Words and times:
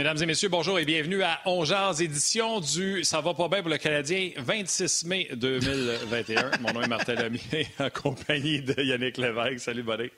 Mesdames 0.00 0.22
et 0.22 0.24
messieurs, 0.24 0.48
bonjour 0.48 0.78
et 0.78 0.86
bienvenue 0.86 1.22
à 1.22 1.42
Ongears, 1.44 2.00
édition 2.00 2.60
du 2.60 3.04
Ça 3.04 3.20
va 3.20 3.34
pas 3.34 3.48
bien 3.48 3.60
pour 3.60 3.68
le 3.68 3.76
Canadien, 3.76 4.30
26 4.38 5.04
mai 5.04 5.28
2021. 5.34 6.52
Mon 6.62 6.72
nom 6.72 6.80
est 6.80 6.88
Martin 6.88 7.16
Lamier, 7.16 7.68
en 7.78 7.90
compagnie 7.90 8.62
de 8.62 8.82
Yannick 8.82 9.18
Lévesque. 9.18 9.60
Salut, 9.60 9.82
buddy. 9.82 10.10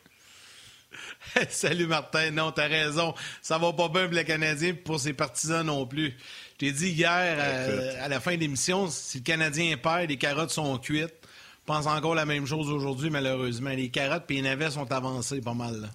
Salut, 1.49 1.89
Martin. 1.89 2.31
Non, 2.31 2.53
t'as 2.53 2.68
raison. 2.68 3.13
Ça 3.43 3.59
va 3.59 3.73
pas 3.73 3.89
bien 3.89 4.05
pour 4.07 4.14
le 4.14 4.23
Canadien 4.23 4.75
pour 4.75 5.00
ses 5.00 5.14
partisans 5.14 5.67
non 5.67 5.85
plus. 5.85 6.11
Je 6.53 6.59
t'ai 6.59 6.71
dit 6.71 6.91
hier, 6.91 7.11
euh, 7.11 8.05
à 8.05 8.07
la 8.07 8.21
fin 8.21 8.36
de 8.36 8.41
l'émission, 8.41 8.89
si 8.89 9.19
le 9.19 9.25
Canadien 9.25 9.77
perd, 9.79 10.08
les 10.08 10.17
carottes 10.17 10.50
sont 10.53 10.79
cuites. 10.79 11.08
Je 11.08 11.67
pense 11.67 11.89
encore 11.89 12.14
la 12.14 12.25
même 12.25 12.46
chose 12.46 12.71
aujourd'hui, 12.71 13.11
malheureusement. 13.11 13.71
Les 13.71 13.89
carottes 13.89 14.30
et 14.30 14.35
les 14.35 14.43
navets 14.43 14.71
sont 14.71 14.93
avancés 14.93 15.41
pas 15.41 15.55
mal. 15.55 15.80
Là. 15.80 15.89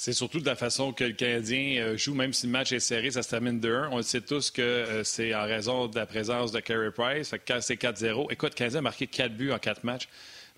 C'est 0.00 0.12
surtout 0.12 0.38
de 0.38 0.46
la 0.46 0.54
façon 0.54 0.92
que 0.92 1.02
le 1.02 1.12
Canadien 1.12 1.82
euh, 1.82 1.96
joue, 1.96 2.14
même 2.14 2.32
si 2.32 2.46
le 2.46 2.52
match 2.52 2.70
est 2.70 2.78
serré, 2.78 3.10
ça 3.10 3.24
se 3.24 3.30
termine 3.30 3.58
2-1. 3.58 3.88
On 3.90 3.96
le 3.96 4.04
sait 4.04 4.20
tous 4.20 4.52
que 4.52 4.62
euh, 4.62 5.02
c'est 5.02 5.34
en 5.34 5.42
raison 5.42 5.88
de 5.88 5.96
la 5.96 6.06
présence 6.06 6.52
de 6.52 6.60
Carey 6.60 6.92
Price. 6.92 7.30
Fait 7.30 7.40
que 7.40 7.52
quand 7.52 7.60
c'est 7.60 7.74
4-0, 7.74 8.30
écoute, 8.30 8.50
le 8.50 8.54
Canadien 8.54 8.78
a 8.78 8.82
marqué 8.82 9.08
4 9.08 9.36
buts 9.36 9.50
en 9.50 9.58
4 9.58 9.82
matchs. 9.82 10.08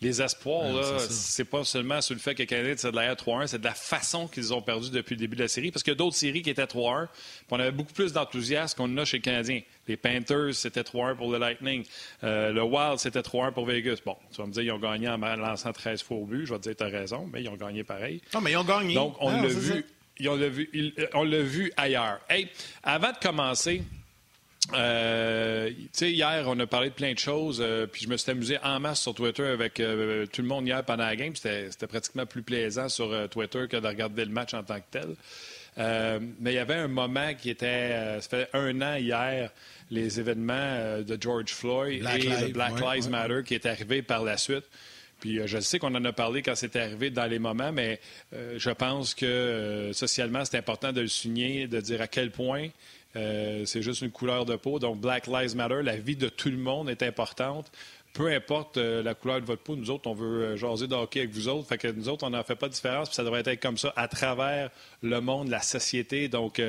Les 0.03 0.23
espoirs, 0.23 0.73
là, 0.73 0.99
c'est 0.99 1.45
pas 1.45 1.63
seulement 1.63 2.01
sur 2.01 2.15
le 2.15 2.21
fait 2.21 2.35
que 2.35 2.43
le 2.43 2.47
Canadien 2.47 2.75
c'est 2.77 2.91
de 2.91 2.97
la 2.97 3.15
3-1, 3.15 3.49
c'est 3.49 3.59
de 3.59 3.65
la 3.65 3.75
façon 3.75 4.29
qu'ils 4.29 4.55
ont 4.55 4.63
perdu 4.63 4.89
depuis 4.91 5.15
le 5.15 5.21
début 5.21 5.37
de 5.37 5.43
la 5.43 5.49
série. 5.49 5.71
Parce 5.71 5.83
qu'il 5.83 5.91
y 5.91 5.97
a 5.97 5.99
d'autres 5.99 6.17
séries 6.17 6.41
qui 6.41 6.49
étaient 6.49 6.65
3-1, 6.65 7.09
on 7.51 7.61
avait 7.61 7.71
beaucoup 7.71 7.93
plus 7.93 8.15
d'enthousiasme 8.15 8.79
qu'on 8.79 8.85
en 8.85 8.97
a 8.97 9.05
chez 9.05 9.19
le 9.19 9.23
Canadien. 9.23 9.61
Les 9.89 9.99
Panthers, 9.99 10.55
c'était 10.55 10.81
3-1 10.81 11.17
pour 11.17 11.31
le 11.31 11.37
Lightning. 11.37 11.85
Euh, 12.25 12.51
le 12.51 12.63
Wild, 12.63 12.99
c'était 12.99 13.21
3-1 13.21 13.53
pour 13.53 13.67
Vegas. 13.67 13.99
Bon, 14.05 14.17
tu 14.31 14.41
vas 14.41 14.47
me 14.47 14.53
dire, 14.53 14.63
ils 14.63 14.73
ont 14.73 14.79
gagné 14.79 15.07
en 15.09 15.19
lançant 15.19 15.73
13 15.73 16.03
fois 16.03 16.17
au 16.17 16.25
but. 16.25 16.47
Je 16.47 16.55
vais 16.55 16.61
te 16.61 16.69
dire, 16.69 16.77
tu 16.77 16.85
as 16.85 16.87
raison, 16.87 17.29
mais 17.31 17.43
ils 17.43 17.49
ont 17.51 17.57
gagné 17.57 17.85
pareil. 17.85 18.23
Non, 18.33 18.41
mais 18.41 18.53
ils 18.53 18.57
ont 18.57 18.65
gagné. 18.65 18.95
Donc, 18.95 19.17
on 19.21 19.31
l'a 19.31 19.49
vu. 19.49 19.85
vu, 20.19 20.95
on 21.13 21.25
l'a 21.25 21.43
vu 21.43 21.71
ailleurs. 21.77 22.21
Hey, 22.31 22.49
avant 22.83 23.13
de 23.13 23.19
commencer, 23.19 23.83
euh, 24.75 25.71
hier, 26.01 26.45
on 26.47 26.59
a 26.61 26.67
parlé 26.67 26.91
de 26.91 26.95
plein 26.95 27.13
de 27.13 27.19
choses, 27.19 27.61
euh, 27.61 27.87
puis 27.87 28.03
je 28.03 28.09
me 28.09 28.17
suis 28.17 28.31
amusé 28.31 28.59
en 28.63 28.79
masse 28.79 29.01
sur 29.01 29.15
Twitter 29.15 29.47
avec 29.47 29.81
euh, 29.81 30.27
tout 30.27 30.43
le 30.43 30.49
monde 30.49 30.67
hier 30.67 30.85
pendant 30.85 31.07
la 31.07 31.17
game. 31.17 31.35
C'était 31.35 31.87
pratiquement 31.89 32.27
plus 32.27 32.43
plaisant 32.43 32.89
sur 32.89 33.29
Twitter 33.31 33.67
que 33.69 33.77
de 33.79 33.87
regarder 33.87 34.25
le 34.25 34.31
match 34.31 34.55
en 34.55 34.63
tant 34.63 34.79
que 34.79 34.85
tel. 34.91 35.17
mais 36.41 36.53
il 36.53 36.55
y 36.55 36.59
avait 36.59 36.75
un 36.75 36.89
moment 36.89 37.35
qui 37.35 37.51
était, 37.51 38.21
ça 38.21 38.29
fait 38.29 38.49
un 38.53 38.81
an 38.83 38.97
hier, 38.97 39.51
les 39.91 40.21
événements 40.21 41.01
de 41.01 41.19
George 41.21 41.53
Floyd 41.53 42.07
et 42.17 42.53
Black 42.53 42.81
Lives 42.81 43.11
Matter 43.11 43.43
qui 43.45 43.55
est 43.55 43.67
arrivé 43.67 44.03
par 44.03 44.23
la 44.23 44.37
suite. 44.37 44.65
Puis 45.21 45.41
je 45.45 45.59
sais 45.61 45.79
qu'on 45.79 45.95
en 45.95 46.05
a 46.05 46.13
parlé 46.13 46.41
quand 46.41 46.55
c'est 46.55 46.77
arrivé 46.77 47.11
dans 47.11 47.27
les 47.27 47.39
moments, 47.39 47.73
mais 47.73 48.01
je 48.33 48.71
pense 48.71 49.15
que 49.15 49.91
socialement, 49.93 50.45
c'est 50.45 50.59
important 50.59 50.93
de 50.93 51.01
le 51.01 51.09
souligner, 51.09 51.67
de 51.67 51.81
dire 51.81 52.01
à 52.01 52.07
quel 52.07 52.31
point 52.31 52.69
euh, 53.17 53.65
c'est 53.65 53.83
juste 53.83 54.03
une 54.03 54.11
couleur 54.11 54.47
de 54.47 54.57
peau. 54.57 54.79
Donc, 54.79 55.01
Black 55.01 55.27
Lives 55.27 55.57
Matter, 55.57 55.83
la 55.83 55.97
vie 55.97 56.17
de 56.17 56.29
tout 56.29 56.51
le 56.51 56.57
monde 56.57 56.89
est 56.89 57.03
importante. 57.03 57.71
Peu 58.13 58.33
importe 58.33 58.77
euh, 58.77 59.05
la 59.05 59.15
couleur 59.15 59.41
de 59.41 59.47
votre 59.47 59.63
peau, 59.63 59.77
nous 59.77 59.91
autres, 59.91 60.09
on 60.09 60.15
veut 60.15 60.43
euh, 60.43 60.57
jaser 60.57 60.89
de 60.89 60.95
avec 60.95 61.31
vous 61.31 61.47
autres. 61.47 61.69
Fait 61.69 61.79
que 61.79 61.87
nous 61.87 62.09
autres, 62.09 62.25
on 62.27 62.31
n'en 62.31 62.43
fait 62.43 62.57
pas 62.57 62.69
de 62.69 62.73
différence. 62.73 63.09
Puis 63.09 63.15
ça 63.15 63.23
devrait 63.23 63.43
être 63.45 63.61
comme 63.61 63.79
ça 63.79 63.93
à 63.97 64.09
travers 64.09 64.71
le 65.03 65.21
monde, 65.21 65.49
la 65.49 65.61
société. 65.61 66.29
Donc, 66.29 66.61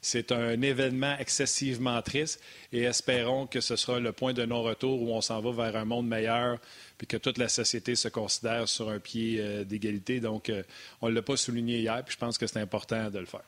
c'est 0.00 0.32
un 0.32 0.60
événement 0.62 1.16
excessivement 1.18 2.00
triste. 2.02 2.40
Et 2.72 2.82
espérons 2.82 3.46
que 3.46 3.60
ce 3.60 3.76
sera 3.76 3.98
le 3.98 4.12
point 4.12 4.32
de 4.32 4.44
non-retour 4.44 5.02
où 5.02 5.12
on 5.12 5.20
s'en 5.20 5.40
va 5.40 5.50
vers 5.50 5.80
un 5.80 5.84
monde 5.84 6.06
meilleur 6.06 6.58
puis 6.96 7.08
que 7.08 7.16
toute 7.16 7.38
la 7.38 7.48
société 7.48 7.96
se 7.96 8.06
considère 8.08 8.68
sur 8.68 8.88
un 8.88 9.00
pied 9.00 9.64
d'égalité. 9.64 10.20
Donc, 10.20 10.50
on 11.02 11.08
ne 11.08 11.14
l'a 11.14 11.22
pas 11.22 11.36
souligné 11.36 11.80
hier, 11.80 12.04
puis 12.04 12.14
je 12.14 12.18
pense 12.18 12.38
que 12.38 12.46
c'est 12.46 12.60
important 12.60 13.10
de 13.10 13.18
le 13.18 13.26
faire. 13.26 13.42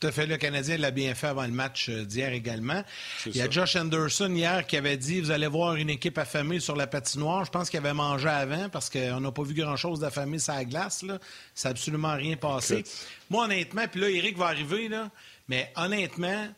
Tout 0.00 0.06
à 0.06 0.12
fait. 0.12 0.26
Le 0.26 0.36
Canadien 0.36 0.76
l'a 0.76 0.92
bien 0.92 1.14
fait 1.14 1.26
avant 1.26 1.44
le 1.44 1.52
match 1.52 1.88
euh, 1.88 2.04
d'hier 2.04 2.32
également. 2.32 2.84
Il 3.26 3.36
y 3.36 3.40
a 3.40 3.50
Josh 3.50 3.74
Anderson 3.74 4.32
hier 4.32 4.66
qui 4.66 4.76
avait 4.76 4.96
dit 4.96 5.20
Vous 5.20 5.32
allez 5.32 5.48
voir 5.48 5.74
une 5.74 5.90
équipe 5.90 6.18
affamée 6.18 6.60
sur 6.60 6.76
la 6.76 6.86
patinoire. 6.86 7.44
Je 7.44 7.50
pense 7.50 7.68
qu'il 7.68 7.78
avait 7.78 7.94
mangé 7.94 8.28
avant 8.28 8.68
parce 8.68 8.90
qu'on 8.90 9.20
n'a 9.20 9.32
pas 9.32 9.42
vu 9.42 9.54
grand-chose 9.54 10.00
d'affamé 10.00 10.38
sur 10.38 10.54
la 10.54 10.64
glace. 10.64 11.02
Là. 11.02 11.18
Ça 11.54 11.68
n'a 11.68 11.70
absolument 11.72 12.14
rien 12.14 12.36
passé. 12.36 12.84
Moi, 13.28 13.44
honnêtement, 13.44 13.88
puis 13.90 14.00
là, 14.00 14.10
Eric 14.10 14.38
va 14.38 14.46
arriver, 14.46 14.88
là, 14.88 15.10
mais 15.48 15.72
honnêtement, 15.74 16.48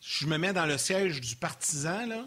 je 0.00 0.26
me 0.26 0.38
mets 0.38 0.52
dans 0.52 0.66
le 0.66 0.78
siège 0.78 1.20
du 1.20 1.34
partisan. 1.34 2.06
Là. 2.06 2.24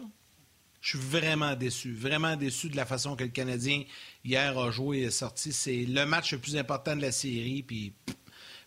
Je 0.82 0.96
suis 0.96 0.98
vraiment 0.98 1.54
déçu. 1.54 1.94
Vraiment 1.94 2.36
déçu 2.36 2.68
de 2.68 2.76
la 2.76 2.84
façon 2.84 3.16
que 3.16 3.24
le 3.24 3.30
Canadien 3.30 3.84
hier 4.24 4.58
a 4.58 4.70
joué 4.70 4.98
et 4.98 5.04
est 5.04 5.10
sorti. 5.10 5.52
C'est 5.52 5.86
le 5.86 6.04
match 6.04 6.32
le 6.32 6.38
plus 6.38 6.56
important 6.56 6.94
de 6.94 7.02
la 7.02 7.12
série. 7.12 7.62
Puis 7.62 7.94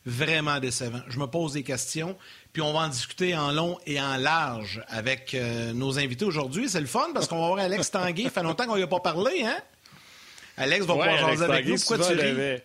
vraiment 0.06 0.60
décevant. 0.60 1.02
Je 1.08 1.20
me 1.20 1.28
pose 1.28 1.54
des 1.54 1.64
questions, 1.64 2.18
puis 2.54 2.62
on 2.62 2.74
va 2.74 2.80
en 2.80 2.88
discuter 2.90 3.36
en 3.36 3.52
long 3.52 3.78
et 3.86 4.02
en 4.02 4.18
large 4.18 4.84
avec 4.88 5.34
euh, 5.34 5.74
nos 5.74 6.00
invités 6.00 6.26
aujourd'hui. 6.26 6.70
C'est 6.70 6.82
le 6.82 6.88
fun 6.88 7.10
parce 7.14 7.28
qu'on 7.28 7.40
va 7.40 7.48
voir 7.48 7.60
Alex 7.60 7.92
Tanguay. 7.92 8.24
Ça 8.24 8.30
fait 8.30 8.44
longtemps 8.44 8.66
qu'on 8.66 8.78
n'y 8.78 8.84
a 8.84 8.88
pas 8.88 9.00
parlé, 9.00 9.44
hein? 9.44 9.58
Alex 10.58 10.86
va 10.86 10.94
pouvoir 10.94 11.18
jaser 11.18 11.46
avec 11.46 11.68
nous. 11.68 11.76
Pourquoi 11.76 11.98
tu 11.98 12.14
ris? 12.14 12.62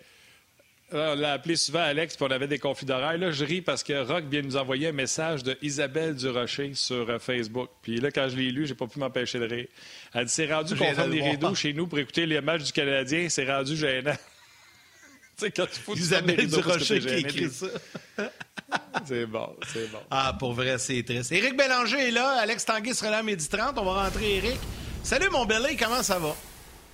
On 0.92 1.16
l'a 1.16 1.32
appelé 1.32 1.56
souvent 1.56 1.80
Alex, 1.80 2.16
puis 2.16 2.24
on 2.28 2.30
avait 2.30 2.46
des 2.46 2.60
conflits 2.60 2.86
d'horaire. 2.86 3.18
Là, 3.18 3.32
je 3.32 3.44
ris 3.44 3.60
parce 3.60 3.82
que 3.82 4.06
Rock 4.06 4.24
vient 4.30 4.42
nous 4.42 4.56
envoyer 4.56 4.88
un 4.88 4.92
message 4.92 5.42
de 5.42 5.58
Isabelle 5.60 6.14
Durocher 6.14 6.74
sur 6.74 7.10
euh, 7.10 7.18
Facebook. 7.18 7.70
Puis 7.82 7.98
là, 7.98 8.12
quand 8.12 8.28
je 8.28 8.36
l'ai 8.36 8.52
lu, 8.52 8.66
j'ai 8.66 8.76
pas 8.76 8.86
pu 8.86 9.00
m'empêcher 9.00 9.40
de 9.40 9.46
rire. 9.46 9.66
Elle 10.14 10.26
dit 10.26 10.32
C'est 10.32 10.52
rendu 10.52 10.76
qu'on 10.76 10.94
ferme 10.94 11.10
les 11.10 11.28
rideaux 11.28 11.56
chez 11.56 11.72
nous 11.72 11.88
pour 11.88 11.98
écouter 11.98 12.24
les 12.24 12.40
matchs 12.40 12.62
du 12.62 12.72
Canadien, 12.72 13.28
c'est 13.28 13.50
rendu 13.50 13.76
gênant 13.76 14.14
sais, 15.40 15.50
quand 15.50 15.66
tu 15.66 15.80
fous 15.80 15.94
Isabelle 15.94 16.46
Durocher 16.48 17.00
qui 17.00 17.14
écrit 17.14 17.50
ça. 17.50 17.66
c'est 19.04 19.26
bon, 19.26 19.54
c'est 19.66 19.90
bon. 19.90 19.98
Ah, 20.10 20.34
pour 20.38 20.54
vrai, 20.54 20.78
c'est 20.78 21.02
triste. 21.02 21.30
Éric 21.32 21.56
Bélanger 21.56 22.08
est 22.08 22.10
là. 22.10 22.40
Alex 22.40 22.64
Tanguy 22.64 22.94
sera 22.94 23.10
là 23.10 23.18
à 23.18 23.22
midi 23.22 23.46
30. 23.48 23.78
On 23.78 23.84
va 23.84 24.04
rentrer, 24.04 24.36
Éric. 24.36 24.58
Salut, 25.02 25.28
mon 25.30 25.44
belé, 25.44 25.76
comment 25.76 26.02
ça 26.02 26.18
va? 26.18 26.34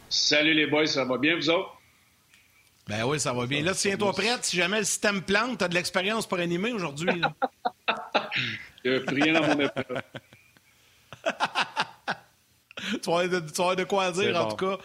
Salut, 0.09 0.55
les 0.55 0.67
boys, 0.67 0.87
ça 0.87 1.05
va 1.05 1.19
bien, 1.19 1.37
vous 1.37 1.49
autres? 1.49 1.79
Ben 2.89 3.05
oui, 3.05 3.21
ça 3.21 3.33
va 3.33 3.47
bien. 3.47 3.63
Là, 3.63 3.75
tiens-toi 3.75 4.13
prête. 4.13 4.45
Si 4.45 4.57
jamais 4.57 4.81
le 4.81 4.85
système 4.85 5.23
plante, 5.23 5.59
tu 5.59 5.65
as 5.65 5.69
de 5.69 5.75
l'expérience 5.75 6.27
pour 6.27 6.39
animer 6.39 6.73
aujourd'hui. 6.73 7.23
Il 8.85 8.91
n'y 8.91 8.97
a 8.97 9.01
plus 9.01 9.23
rien 9.23 9.35
dans 9.41 9.47
mon 9.47 9.61
époque. 9.61 9.87
tu, 13.03 13.11
vas 13.11 13.21
avoir 13.21 13.77
de, 13.77 13.85
quoi 13.85 14.11
dire, 14.11 14.37
en 14.37 14.49
tout 14.49 14.57
cas 14.57 14.79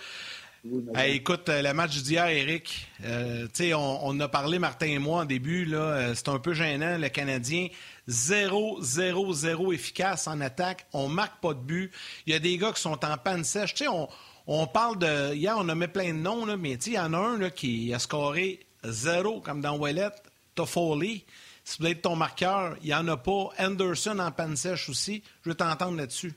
écoute, 1.08 1.50
euh, 1.50 1.62
le 1.62 1.74
match 1.74 1.98
d'hier, 2.02 2.28
Eric, 2.28 2.88
euh, 3.04 3.48
on, 3.74 4.00
on, 4.04 4.20
a 4.20 4.28
parlé, 4.28 4.60
Martin 4.60 4.88
et 4.88 5.00
moi, 5.00 5.22
en 5.22 5.26
début, 5.26 5.66
là, 5.66 5.78
euh, 5.78 6.16
c'est 6.16 6.30
un 6.30 6.40
peu 6.40 6.54
gênant. 6.54 6.98
Le 6.98 7.10
Canadien, 7.10 7.68
0-0-0 8.10 9.74
efficace 9.74 10.28
en 10.28 10.42
attaque. 10.42 10.86
On 10.94 11.08
marque 11.08 11.40
pas 11.42 11.54
de 11.54 11.60
but. 11.60 11.92
Il 12.26 12.34
y 12.34 12.36
a 12.36 12.40
des 12.40 12.58
gars 12.58 12.72
qui 12.72 12.82
sont 12.82 13.04
en 13.06 13.18
panne 13.18 13.44
sèche. 13.44 13.76
on, 13.88 14.08
on 14.48 14.68
parle 14.68 14.98
de. 15.00 15.34
Hier, 15.36 15.56
on 15.58 15.68
a 15.70 15.76
mis 15.76 15.88
plein 15.88 16.14
de 16.14 16.20
noms, 16.20 16.46
là, 16.46 16.58
mais 16.58 16.74
il 16.74 16.94
y 16.94 17.00
en 17.00 17.14
a 17.14 17.18
un 17.18 17.38
là, 17.38 17.50
qui 17.50 17.94
a 17.94 18.00
scoré 18.00 18.60
zéro, 18.84 19.42
comme 19.42 19.62
dans 19.62 19.78
Wallet. 19.78 20.12
Toffoli. 20.56 21.24
Si 21.64 21.78
vous 21.80 21.88
êtes 21.88 22.02
ton 22.02 22.16
marqueur, 22.16 22.78
il 22.82 22.88
n'y 22.88 22.96
en 22.96 23.08
a 23.10 23.18
pas. 23.18 23.50
Anderson 23.60 24.20
en 24.20 24.32
panne 24.32 24.56
sèche 24.56 24.90
aussi. 24.90 25.22
Je 25.44 25.50
veux 25.50 25.56
t'entendre 25.56 25.98
là-dessus. 25.98 26.34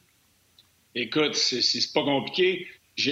Écoute, 0.94 1.36
c'est 1.36 1.92
pas 1.94 2.02
compliqué. 2.02 2.66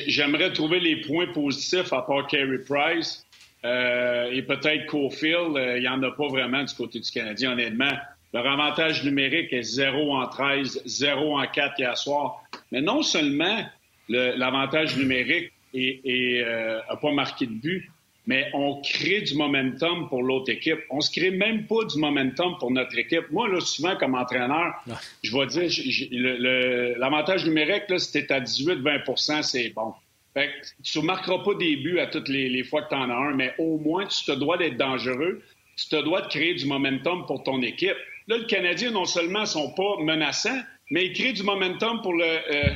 J'aimerais 0.06 0.52
trouver 0.52 0.80
les 0.80 1.00
points 1.00 1.26
positifs 1.28 1.92
à 1.92 2.02
part 2.02 2.26
Carey 2.26 2.58
Price 2.58 3.26
euh, 3.64 4.30
et 4.30 4.42
peut-être 4.42 4.86
Cofield. 4.86 5.56
Euh, 5.56 5.76
il 5.76 5.82
n'y 5.82 5.88
en 5.88 6.02
a 6.02 6.10
pas 6.10 6.28
vraiment 6.28 6.62
du 6.62 6.74
côté 6.74 7.00
du 7.00 7.10
Canadien, 7.10 7.52
honnêtement. 7.52 7.92
Leur 8.34 8.46
avantage 8.46 9.04
numérique 9.04 9.52
est 9.52 9.62
0 9.62 10.14
en 10.14 10.26
13, 10.26 10.82
0 10.84 11.38
en 11.38 11.46
4 11.46 11.78
hier 11.78 11.96
soir. 11.96 12.42
Mais 12.70 12.82
non 12.82 13.02
seulement 13.02 13.64
l'avantage 14.08 14.96
numérique 14.96 15.52
n'a 15.74 15.80
euh, 16.10 16.80
pas 17.00 17.12
marqué 17.12 17.46
de 17.46 17.52
but, 17.52 17.90
mais 18.28 18.50
on 18.52 18.82
crée 18.82 19.22
du 19.22 19.34
momentum 19.34 20.06
pour 20.10 20.22
l'autre 20.22 20.52
équipe. 20.52 20.80
On 20.90 21.00
se 21.00 21.10
crée 21.10 21.30
même 21.30 21.66
pas 21.66 21.82
du 21.86 21.98
momentum 21.98 22.58
pour 22.58 22.70
notre 22.70 22.96
équipe. 22.98 23.30
Moi, 23.30 23.48
là, 23.48 23.58
souvent, 23.60 23.96
comme 23.96 24.14
entraîneur, 24.14 24.74
je 25.22 25.34
vais 25.34 25.46
dire, 25.46 26.98
l'avantage 26.98 27.46
numérique, 27.46 27.84
là, 27.88 27.98
si 27.98 28.18
à 28.18 28.40
18-20% 28.40 29.42
c'est 29.42 29.70
bon. 29.70 29.94
Fait 30.34 30.50
tu 30.84 30.98
ne 30.98 31.04
marqueras 31.04 31.42
pas 31.42 31.54
des 31.54 31.76
buts 31.76 32.00
à 32.00 32.06
toutes 32.06 32.28
les, 32.28 32.62
fois 32.64 32.82
que 32.82 32.90
tu 32.90 32.96
en 32.96 33.08
as 33.08 33.14
un, 33.14 33.34
mais 33.34 33.54
au 33.58 33.78
moins, 33.78 34.04
tu 34.04 34.22
te 34.26 34.32
dois 34.32 34.58
d'être 34.58 34.76
dangereux. 34.76 35.42
Tu 35.78 35.88
te 35.88 36.04
dois 36.04 36.20
de 36.20 36.28
créer 36.28 36.52
du 36.52 36.66
momentum 36.66 37.24
pour 37.24 37.42
ton 37.44 37.62
équipe. 37.62 37.96
Là, 38.26 38.36
le 38.36 38.44
Canadien, 38.44 38.90
non 38.90 39.06
seulement 39.06 39.40
ne 39.40 39.46
sont 39.46 39.72
pas 39.72 40.02
menaçants, 40.02 40.60
mais 40.90 41.06
ils 41.06 41.14
créent 41.14 41.32
du 41.32 41.44
momentum 41.44 42.02
pour 42.02 42.12
le... 42.12 42.24
Euh, 42.24 42.74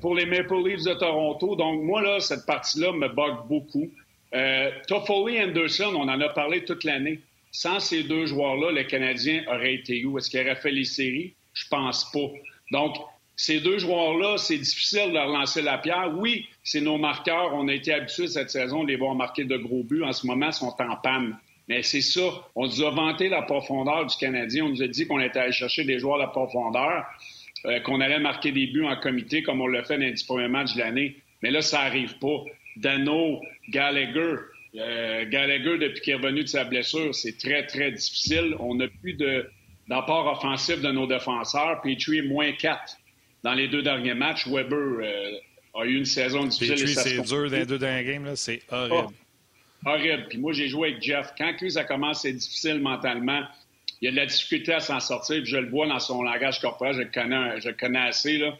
pour 0.00 0.16
les 0.16 0.26
Maple 0.26 0.66
Leafs 0.66 0.82
de 0.82 0.94
Toronto. 0.94 1.54
Donc, 1.54 1.80
moi, 1.84 2.02
là, 2.02 2.18
cette 2.18 2.44
partie-là 2.44 2.90
me 2.90 3.08
bug 3.08 3.46
beaucoup. 3.48 3.88
Euh, 4.34 4.70
Toffoli 4.88 5.40
Anderson, 5.40 5.92
on 5.94 6.08
en 6.08 6.20
a 6.20 6.28
parlé 6.30 6.64
toute 6.64 6.84
l'année. 6.84 7.20
Sans 7.52 7.80
ces 7.80 8.02
deux 8.02 8.26
joueurs-là, 8.26 8.72
le 8.72 8.84
Canadien 8.84 9.44
aurait 9.48 9.74
été 9.74 10.04
où? 10.04 10.18
Est-ce 10.18 10.30
qu'il 10.30 10.40
aurait 10.40 10.56
fait 10.56 10.72
les 10.72 10.84
séries? 10.84 11.34
Je 11.54 11.64
pense 11.68 12.10
pas. 12.12 12.28
Donc, 12.70 12.96
ces 13.36 13.60
deux 13.60 13.78
joueurs-là, 13.78 14.38
c'est 14.38 14.58
difficile 14.58 15.08
de 15.08 15.14
leur 15.14 15.28
lancer 15.28 15.62
la 15.62 15.78
pierre. 15.78 16.12
Oui, 16.16 16.46
c'est 16.62 16.80
nos 16.80 16.98
marqueurs. 16.98 17.54
On 17.54 17.68
a 17.68 17.72
été 17.72 17.92
habitués 17.92 18.28
cette 18.28 18.50
saison 18.50 18.82
de 18.82 18.88
les 18.88 18.96
voir 18.96 19.14
marquer 19.14 19.44
de 19.44 19.56
gros 19.56 19.84
buts. 19.84 20.02
En 20.02 20.12
ce 20.12 20.26
moment, 20.26 20.46
ils 20.46 20.52
sont 20.52 20.74
en 20.78 20.96
panne. 20.96 21.36
Mais 21.68 21.82
c'est 21.82 22.00
ça. 22.00 22.22
On 22.54 22.66
nous 22.66 22.82
a 22.82 22.90
vanté 22.90 23.28
la 23.28 23.42
profondeur 23.42 24.06
du 24.06 24.16
Canadien. 24.16 24.64
On 24.64 24.68
nous 24.70 24.82
a 24.82 24.86
dit 24.86 25.06
qu'on 25.06 25.20
était 25.20 25.38
allé 25.38 25.52
chercher 25.52 25.84
des 25.84 25.98
joueurs 25.98 26.18
de 26.18 26.30
profondeur, 26.30 27.04
euh, 27.66 27.80
qu'on 27.80 28.00
allait 28.00 28.20
marquer 28.20 28.52
des 28.52 28.68
buts 28.68 28.84
en 28.84 28.96
comité 28.96 29.42
comme 29.42 29.60
on 29.60 29.66
l'a 29.66 29.82
fait 29.82 29.98
dans 29.98 30.04
les 30.04 30.14
premiers 30.26 30.48
matchs 30.48 30.74
de 30.74 30.80
l'année. 30.80 31.16
Mais 31.42 31.50
là, 31.50 31.60
ça 31.60 31.82
n'arrive 31.82 32.18
pas. 32.18 32.44
Dano, 32.76 33.40
Gallagher, 33.68 34.36
euh, 34.78 35.24
Gallagher, 35.28 35.78
depuis 35.78 36.00
qu'il 36.00 36.12
est 36.12 36.16
revenu 36.16 36.42
de 36.42 36.48
sa 36.48 36.64
blessure, 36.64 37.14
c'est 37.14 37.38
très, 37.38 37.66
très 37.66 37.92
difficile. 37.92 38.54
On 38.58 38.74
n'a 38.74 38.88
plus 38.88 39.16
d'apport 39.88 40.26
offensif 40.26 40.80
de 40.80 40.90
nos 40.90 41.06
défenseurs. 41.06 41.80
Petrie 41.82 42.22
moins 42.22 42.52
4 42.52 42.96
dans 43.42 43.54
les 43.54 43.68
deux 43.68 43.82
derniers 43.82 44.14
matchs. 44.14 44.46
Weber 44.46 44.78
euh, 44.78 45.30
a 45.74 45.84
eu 45.84 45.96
une 45.96 46.04
saison 46.04 46.44
difficile. 46.44 46.74
Petrie, 46.74 46.94
c'est 46.94 47.22
dur 47.22 47.50
dans 47.50 47.56
les 47.56 47.66
deux 47.66 47.78
derniers 47.78 48.12
games. 48.12 48.36
C'est 48.36 48.62
horrible. 48.70 49.14
Ah, 49.84 49.92
horrible. 49.92 50.26
Puis 50.28 50.38
moi, 50.38 50.52
j'ai 50.52 50.68
joué 50.68 50.90
avec 50.90 51.02
Jeff. 51.02 51.32
Quand 51.38 51.52
lui, 51.60 51.70
ça 51.70 51.84
commence, 51.84 52.22
c'est 52.22 52.32
difficile 52.32 52.80
mentalement. 52.80 53.42
Il 54.02 54.06
y 54.06 54.08
a 54.08 54.10
de 54.10 54.16
la 54.16 54.26
difficulté 54.26 54.74
à 54.74 54.80
s'en 54.80 55.00
sortir. 55.00 55.42
Puis 55.42 55.50
je 55.50 55.56
le 55.56 55.70
vois 55.70 55.86
dans 55.86 56.00
son 56.00 56.22
langage 56.22 56.60
corporel. 56.60 56.94
Je 56.94 57.02
le 57.02 57.10
connais, 57.12 57.60
je 57.60 57.68
le 57.68 57.74
connais 57.74 58.00
assez. 58.00 58.36
Là. 58.38 58.56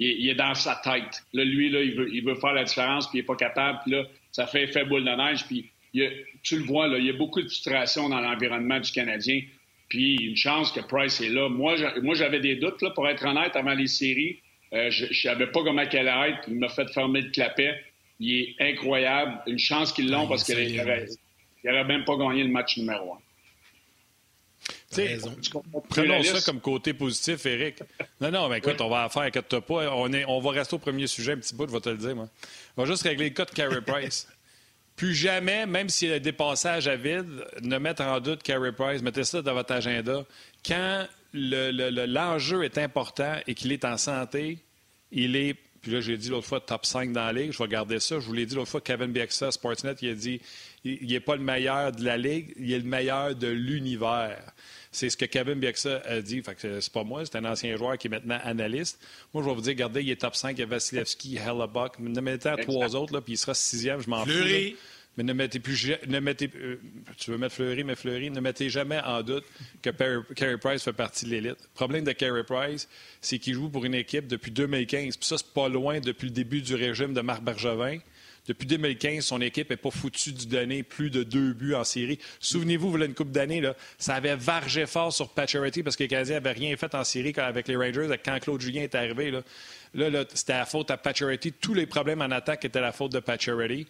Il, 0.00 0.28
est 0.28 0.34
dans 0.34 0.54
sa 0.54 0.80
tête. 0.82 1.22
Là, 1.34 1.44
lui, 1.44 1.68
là, 1.68 1.82
il, 1.82 1.94
veut, 1.94 2.08
il 2.10 2.24
veut 2.24 2.34
faire 2.36 2.54
la 2.54 2.64
différence, 2.64 3.06
puis 3.08 3.18
il 3.18 3.20
n'est 3.20 3.26
pas 3.26 3.36
capable. 3.36 3.80
Puis 3.82 3.92
là, 3.92 4.04
ça 4.32 4.46
fait 4.46 4.64
effet 4.64 4.84
boule 4.84 5.04
de 5.04 5.10
neige. 5.10 5.44
Puis 5.46 5.70
tu 6.42 6.58
le 6.58 6.64
vois, 6.64 6.86
là, 6.88 6.98
il 6.98 7.06
y 7.06 7.10
a 7.10 7.14
beaucoup 7.14 7.42
de 7.42 7.46
frustration 7.46 8.08
dans 8.08 8.20
l'environnement 8.20 8.80
du 8.80 8.90
Canadien. 8.90 9.42
Puis 9.88 10.16
une 10.16 10.36
chance 10.36 10.70
que 10.70 10.80
Price 10.80 11.20
est 11.20 11.30
là. 11.30 11.48
Moi, 11.48 11.74
j'avais 12.14 12.40
des 12.40 12.56
doutes, 12.56 12.80
là, 12.80 12.90
pour 12.90 13.08
être 13.08 13.24
honnête, 13.24 13.56
avant 13.56 13.74
les 13.74 13.88
séries. 13.88 14.38
Euh, 14.72 14.88
je 14.90 15.06
ne 15.06 15.12
savais 15.12 15.48
pas 15.48 15.64
comment 15.64 15.84
qu'elle 15.86 16.06
allait 16.06 16.34
être. 16.34 16.44
Il 16.46 16.56
m'a 16.60 16.68
fait 16.68 16.88
fermer 16.92 17.22
le 17.22 17.30
clapet. 17.30 17.74
Il 18.20 18.32
est 18.32 18.54
incroyable. 18.60 19.40
Une 19.48 19.58
chance 19.58 19.92
qu'ils 19.92 20.08
l'ont 20.10 20.28
parce 20.28 20.44
qu'il 20.44 20.76
n'aurait 20.76 21.84
même 21.84 22.04
pas 22.04 22.16
gagné 22.16 22.44
le 22.44 22.50
match 22.50 22.76
numéro 22.76 23.14
un. 23.14 23.18
Prenons 25.88 26.22
ça 26.22 26.40
comme 26.44 26.60
côté 26.60 26.92
positif, 26.92 27.46
Eric. 27.46 27.82
Non, 28.20 28.30
non, 28.30 28.48
mais 28.48 28.58
écoute, 28.58 28.80
on 28.80 28.88
va 28.88 29.08
faire, 29.08 29.22
inquiète 29.22 29.60
pas. 29.60 29.94
On, 29.96 30.12
est, 30.12 30.24
on 30.26 30.40
va 30.40 30.50
rester 30.50 30.74
au 30.74 30.78
premier 30.78 31.06
sujet 31.06 31.32
un 31.32 31.36
petit 31.38 31.54
bout, 31.54 31.66
je 31.68 31.72
vais 31.72 31.80
te 31.80 31.88
le 31.88 31.96
dire, 31.96 32.16
moi. 32.16 32.28
On 32.76 32.82
va 32.82 32.88
juste 32.88 33.02
régler 33.02 33.28
le 33.28 33.34
cas 33.34 33.44
de 33.44 33.50
Carey 33.50 33.80
Price. 33.80 34.28
Plus 34.96 35.14
jamais, 35.14 35.66
même 35.66 35.88
s'il 35.88 36.10
y 36.10 36.12
a 36.12 36.18
des 36.18 36.32
passages 36.32 36.86
à 36.86 36.96
vide, 36.96 37.44
ne 37.62 37.78
mettre 37.78 38.02
en 38.02 38.20
doute 38.20 38.42
Carey 38.42 38.72
Price. 38.72 39.00
Mettez 39.02 39.24
ça 39.24 39.40
dans 39.40 39.54
votre 39.54 39.72
agenda. 39.72 40.24
Quand 40.64 41.06
l'enjeu 41.32 42.64
est 42.64 42.76
important 42.76 43.36
et 43.46 43.54
qu'il 43.54 43.72
est 43.72 43.84
en 43.84 43.96
santé, 43.96 44.58
il 45.10 45.36
est 45.36 45.56
puis 45.80 45.92
là, 45.92 46.00
j'ai 46.00 46.16
dit 46.16 46.28
l'autre 46.28 46.46
fois 46.46 46.60
top 46.60 46.84
5 46.84 47.12
dans 47.12 47.24
la 47.24 47.32
ligue. 47.32 47.52
Je 47.52 47.58
vais 47.58 47.68
garder 47.68 48.00
ça. 48.00 48.20
Je 48.20 48.26
vous 48.26 48.32
l'ai 48.32 48.46
dit 48.46 48.54
l'autre 48.54 48.70
fois, 48.70 48.80
Kevin 48.80 49.12
Bieksa, 49.12 49.50
Sportsnet, 49.50 49.94
il 50.02 50.10
a 50.10 50.14
dit 50.14 50.40
il 50.84 51.08
n'est 51.08 51.20
pas 51.20 51.36
le 51.36 51.42
meilleur 51.42 51.92
de 51.92 52.04
la 52.04 52.16
ligue, 52.16 52.54
il 52.58 52.72
est 52.72 52.78
le 52.78 52.84
meilleur 52.84 53.34
de 53.34 53.48
l'univers. 53.48 54.38
C'est 54.92 55.08
ce 55.08 55.16
que 55.16 55.24
Kevin 55.24 55.60
Bieksa 55.60 56.02
a 56.04 56.20
dit. 56.20 56.42
Fait 56.42 56.54
que 56.54 56.80
c'est 56.80 56.92
pas 56.92 57.04
moi, 57.04 57.24
c'est 57.24 57.36
un 57.36 57.44
ancien 57.44 57.76
joueur 57.76 57.96
qui 57.96 58.08
est 58.08 58.10
maintenant 58.10 58.38
analyste. 58.42 58.98
Moi, 59.32 59.42
je 59.42 59.48
vais 59.48 59.54
vous 59.54 59.60
dire, 59.60 59.72
regardez, 59.72 60.02
il 60.02 60.10
est 60.10 60.20
top 60.20 60.34
5, 60.34 60.56
il 60.56 60.60
y 60.60 60.62
a 60.62 60.66
Vasilevski, 60.66 61.36
Hellebuck. 61.36 61.98
Mettez 61.98 62.54
trois 62.62 62.96
autres, 62.96 63.14
là, 63.14 63.20
puis 63.20 63.34
il 63.34 63.38
sera 63.38 63.54
sixième, 63.54 64.00
je 64.00 64.10
m'en 64.10 64.24
fous. 64.24 64.76
Mais 65.16 65.24
ne 65.24 65.32
mettez 65.32 65.58
plus. 65.58 65.90
Ne 66.06 66.20
mettez, 66.20 66.50
euh, 66.56 66.80
tu 67.16 67.30
veux 67.30 67.38
mettre 67.38 67.56
Fleury, 67.56 67.84
Fleury, 67.96 68.30
ne 68.30 68.40
mettez 68.40 68.70
jamais 68.70 69.00
en 69.00 69.22
doute 69.22 69.44
que 69.82 69.90
Carey 70.34 70.58
Price 70.58 70.82
fait 70.82 70.92
partie 70.92 71.26
de 71.26 71.30
l'élite. 71.30 71.58
Le 71.60 71.74
problème 71.74 72.04
de 72.04 72.12
Carey 72.12 72.44
Price, 72.44 72.88
c'est 73.20 73.38
qu'il 73.38 73.54
joue 73.54 73.68
pour 73.68 73.84
une 73.84 73.94
équipe 73.94 74.28
depuis 74.28 74.50
2015. 74.50 75.16
Puis 75.16 75.26
ça, 75.26 75.36
c'est 75.38 75.52
pas 75.52 75.68
loin 75.68 76.00
depuis 76.00 76.26
le 76.26 76.32
début 76.32 76.62
du 76.62 76.74
régime 76.74 77.12
de 77.12 77.20
Marc 77.20 77.42
Bergevin. 77.42 77.98
Depuis 78.46 78.66
2015, 78.66 79.24
son 79.24 79.40
équipe 79.40 79.70
n'est 79.70 79.76
pas 79.76 79.90
foutue 79.90 80.32
du 80.32 80.46
donner 80.46 80.82
plus 80.82 81.10
de 81.10 81.22
deux 81.22 81.52
buts 81.52 81.74
en 81.74 81.84
série. 81.84 82.18
Souvenez-vous, 82.40 82.90
voilà 82.90 83.04
une 83.04 83.14
coupe 83.14 83.30
d'années, 83.30 83.62
ça 83.98 84.14
avait 84.14 84.34
vargé 84.34 84.86
fort 84.86 85.12
sur 85.12 85.28
Pacioretty 85.28 85.82
parce 85.82 85.96
que 85.96 86.04
les 86.04 86.08
Canadiens 86.08 86.34
n'avaient 86.34 86.52
rien 86.52 86.76
fait 86.76 86.94
en 86.94 87.04
série 87.04 87.34
avec 87.36 87.68
les 87.68 87.76
Rangers 87.76 88.08
quand 88.24 88.38
Claude 88.40 88.60
Julien 88.60 88.82
est 88.82 88.94
arrivé. 88.94 89.30
Là, 89.30 90.10
là, 90.10 90.24
c'était 90.32 90.54
la 90.54 90.66
faute 90.66 90.90
à 90.90 90.96
Pacioretty. 90.96 91.52
Tous 91.52 91.74
les 91.74 91.86
problèmes 91.86 92.22
en 92.22 92.30
attaque 92.30 92.64
étaient 92.64 92.80
la 92.80 92.92
faute 92.92 93.12
de 93.12 93.20
Pacioretty. 93.20 93.86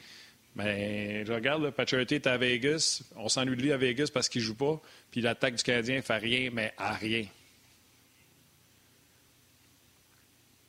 Mais 0.56 1.24
je 1.24 1.32
regarde, 1.32 1.62
là, 1.62 1.70
Pacioretty 1.70 2.16
est 2.16 2.26
à 2.26 2.36
Vegas. 2.36 3.02
On 3.16 3.28
s'ennuie 3.28 3.56
de 3.56 3.62
lui 3.62 3.72
à 3.72 3.76
Vegas 3.76 4.10
parce 4.12 4.28
qu'il 4.28 4.42
ne 4.42 4.46
joue 4.46 4.56
pas. 4.56 4.80
Puis 5.10 5.20
l'attaque 5.20 5.54
du 5.54 5.62
Canadien 5.62 5.96
ne 5.96 6.02
fait 6.02 6.18
rien, 6.18 6.50
mais 6.52 6.72
à 6.76 6.92
rien. 6.92 7.24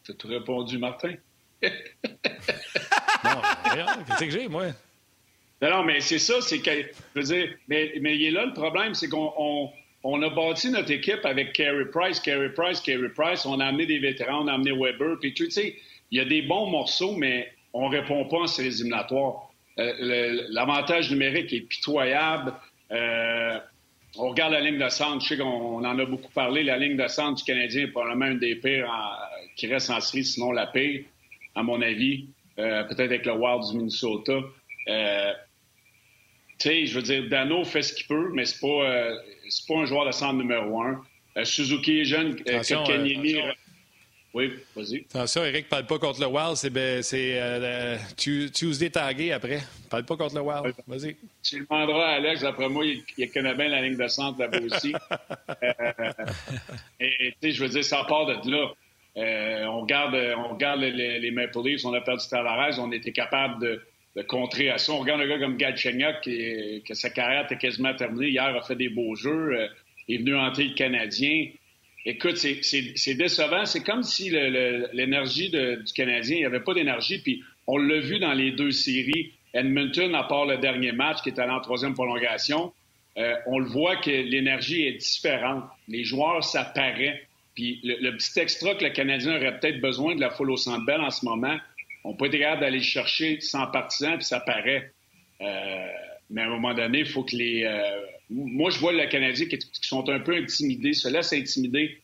Tu 0.03 0.11
as 0.11 0.27
répondu, 0.27 0.77
Martin? 0.77 1.13
non, 1.63 1.69
qu'est-ce 4.07 4.25
que 4.25 4.29
j'ai, 4.29 4.47
moi? 4.47 4.67
Non, 5.61 5.83
mais 5.83 6.01
c'est 6.01 6.19
ça, 6.19 6.41
c'est 6.41 6.59
que, 6.59 6.71
je 7.15 7.21
veux 7.21 7.23
dire, 7.23 7.55
mais, 7.67 7.93
mais 8.01 8.15
il 8.15 8.25
est 8.25 8.31
là 8.31 8.45
le 8.45 8.53
problème, 8.53 8.95
c'est 8.95 9.07
qu'on 9.07 9.71
on, 10.03 10.21
a 10.23 10.29
bâti 10.29 10.71
notre 10.71 10.91
équipe 10.91 11.23
avec 11.23 11.53
Carey 11.53 11.85
Price, 11.91 12.19
Carey 12.19 12.49
Price, 12.49 12.81
Carey 12.81 13.09
Price. 13.09 13.45
On 13.45 13.59
a 13.59 13.65
amené 13.65 13.85
des 13.85 13.99
vétérans, 13.99 14.43
on 14.43 14.47
a 14.47 14.53
amené 14.53 14.71
Weber. 14.71 15.19
Puis 15.19 15.35
tu 15.35 15.51
sais, 15.51 15.77
il 16.09 16.17
y 16.17 16.21
a 16.21 16.25
des 16.25 16.41
bons 16.41 16.67
morceaux, 16.67 17.15
mais 17.15 17.51
on 17.73 17.89
ne 17.89 17.95
répond 17.95 18.25
pas 18.25 18.37
en 18.37 18.47
ces 18.47 18.65
éliminatoires. 18.65 19.50
Euh, 19.79 20.47
l'avantage 20.49 21.11
numérique 21.11 21.53
est 21.53 21.61
pitoyable. 21.61 22.53
Euh, 22.91 23.59
on 24.17 24.29
regarde 24.29 24.53
la 24.53 24.59
ligne 24.59 24.77
de 24.77 24.89
centre. 24.89 25.23
Je 25.23 25.29
sais 25.29 25.37
qu'on 25.37 25.83
en 25.83 25.99
a 25.99 26.05
beaucoup 26.05 26.31
parlé. 26.31 26.63
La 26.63 26.77
ligne 26.77 26.97
de 26.97 27.07
centre 27.07 27.35
du 27.35 27.43
Canadien 27.43 27.83
est 27.83 27.87
probablement 27.87 28.27
une 28.27 28.39
des 28.39 28.55
pires 28.55 28.91
qui 29.55 29.67
reste 29.67 29.89
en 29.89 30.01
série, 30.01 30.25
sinon 30.25 30.51
la 30.51 30.67
pire, 30.67 31.05
à 31.55 31.63
mon 31.63 31.81
avis. 31.81 32.25
Euh, 32.59 32.83
peut-être 32.83 32.99
avec 32.99 33.25
le 33.25 33.33
Wild 33.33 33.63
du 33.71 33.77
Minnesota. 33.77 34.33
tu 34.85 34.93
sais, 36.59 36.85
je 36.85 36.95
veux 36.95 37.01
dire, 37.01 37.29
Dano 37.29 37.63
fait 37.63 37.81
ce 37.81 37.93
qu'il 37.93 38.07
peut, 38.07 38.29
mais 38.33 38.45
c'est 38.45 38.59
pas, 38.59 39.15
pas 39.67 39.79
un 39.79 39.85
joueur 39.85 40.05
de 40.05 40.11
centre 40.11 40.35
numéro 40.35 40.81
un. 40.81 41.01
Suzuki 41.45 42.01
est 42.01 42.05
jeune. 42.05 42.37
Attention, 42.45 42.83
oui, 44.33 44.53
vas-y. 44.75 45.05
Attention, 45.09 45.43
Eric, 45.43 45.67
parle 45.67 45.85
pas 45.85 45.99
contre 45.99 46.21
le 46.21 46.27
Wild. 46.27 46.55
C'est 46.55 46.69
ben, 46.69 47.03
euh, 47.13 47.97
Tuesday 48.15 48.89
tagué 48.89 49.33
après. 49.33 49.59
Parle 49.89 50.05
pas 50.05 50.15
contre 50.15 50.35
le 50.35 50.41
Wild. 50.41 50.73
Vas-y. 50.87 51.17
Tu 51.43 51.59
demanderas 51.59 52.11
à 52.11 52.15
Alex, 52.15 52.43
après 52.43 52.69
moi, 52.69 52.85
il, 52.85 53.31
connaît 53.31 53.55
bien 53.55 53.67
la 53.67 53.81
ligne 53.81 53.97
de 53.97 54.07
centre 54.07 54.39
là-bas 54.39 54.59
aussi. 54.71 54.93
euh, 55.49 56.13
et 57.01 57.33
tu 57.41 57.49
sais, 57.49 57.51
je 57.51 57.63
veux 57.63 57.69
dire, 57.69 57.83
ça 57.83 58.05
part 58.07 58.25
de 58.25 58.49
là. 58.49 58.71
Euh, 59.17 59.65
on 59.65 59.81
regarde, 59.81 60.15
on 60.37 60.53
regarde 60.53 60.79
les, 60.79 61.31
Maple 61.31 61.59
Leafs, 61.65 61.85
on 61.85 61.93
a 61.93 61.99
perdu 61.99 62.25
Tavares, 62.29 62.79
on 62.79 62.93
était 62.93 63.11
capable 63.11 63.61
de, 63.61 63.81
de, 64.15 64.21
contrer 64.21 64.69
à 64.69 64.77
ça. 64.77 64.93
On 64.93 64.99
regarde 64.99 65.19
un 65.19 65.27
gars 65.27 65.39
comme 65.39 65.57
Galchenyuk, 65.57 66.21
qui, 66.21 66.81
que 66.87 66.93
sa 66.93 67.09
carrière 67.09 67.43
était 67.43 67.57
quasiment 67.57 67.93
terminée. 67.93 68.29
Hier, 68.29 68.45
a 68.45 68.61
fait 68.61 68.77
des 68.77 68.87
beaux 68.87 69.15
jeux. 69.15 69.59
Euh, 69.59 69.67
il 70.07 70.15
est 70.15 70.17
venu 70.19 70.37
hanter 70.37 70.63
le 70.63 70.73
Canadien. 70.73 71.47
Écoute, 72.05 72.37
c'est 72.37 73.13
décevant. 73.13 73.65
C'est 73.65 73.83
comme 73.83 74.03
si 74.03 74.29
l'énergie 74.29 75.49
du 75.49 75.93
Canadien, 75.93 76.35
il 76.37 76.39
n'y 76.39 76.45
avait 76.45 76.61
pas 76.61 76.73
d'énergie. 76.73 77.19
Puis 77.19 77.43
on 77.67 77.77
l'a 77.77 77.99
vu 77.99 78.19
dans 78.19 78.33
les 78.33 78.51
deux 78.51 78.71
séries. 78.71 79.33
Edmonton, 79.53 80.15
à 80.15 80.23
part 80.23 80.45
le 80.45 80.57
dernier 80.57 80.91
match 80.91 81.21
qui 81.21 81.29
est 81.29 81.39
allé 81.39 81.51
en 81.51 81.59
troisième 81.59 81.93
prolongation, 81.93 82.73
euh, 83.17 83.35
on 83.45 83.59
le 83.59 83.65
voit 83.65 83.97
que 83.97 84.09
l'énergie 84.09 84.83
est 84.83 84.93
différente. 84.93 85.65
Les 85.87 86.03
joueurs, 86.03 86.43
ça 86.43 86.63
paraît. 86.63 87.27
Puis 87.55 87.81
le, 87.83 88.11
petit 88.11 88.39
extra 88.39 88.75
que 88.75 88.83
le 88.83 88.91
Canadien 88.91 89.35
aurait 89.35 89.59
peut-être 89.59 89.81
besoin 89.81 90.15
de 90.15 90.21
la 90.21 90.29
foule 90.29 90.51
au 90.51 90.57
centre 90.57 90.85
belle 90.85 91.01
en 91.01 91.09
ce 91.09 91.25
moment, 91.25 91.57
on 92.03 92.15
peut 92.15 92.27
être 92.27 92.39
capable 92.39 92.61
d'aller 92.61 92.81
chercher 92.81 93.41
sans 93.41 93.67
partisans, 93.67 94.15
puis 94.15 94.25
ça 94.25 94.39
paraît. 94.39 94.93
Euh, 95.41 95.87
mais 96.29 96.41
à 96.41 96.45
un 96.45 96.49
moment 96.49 96.73
donné, 96.73 96.99
il 96.99 97.05
faut 97.05 97.23
que 97.23 97.35
les, 97.35 97.65
euh, 97.65 97.99
moi, 98.31 98.71
je 98.71 98.79
vois 98.79 98.93
le 98.93 99.05
Canadien 99.07 99.45
qui, 99.45 99.59
sont 99.81 100.07
un 100.09 100.19
peu 100.19 100.35
intimidés, 100.35 100.93
se 100.93 101.09
laissent 101.09 101.33
intimider 101.33 102.01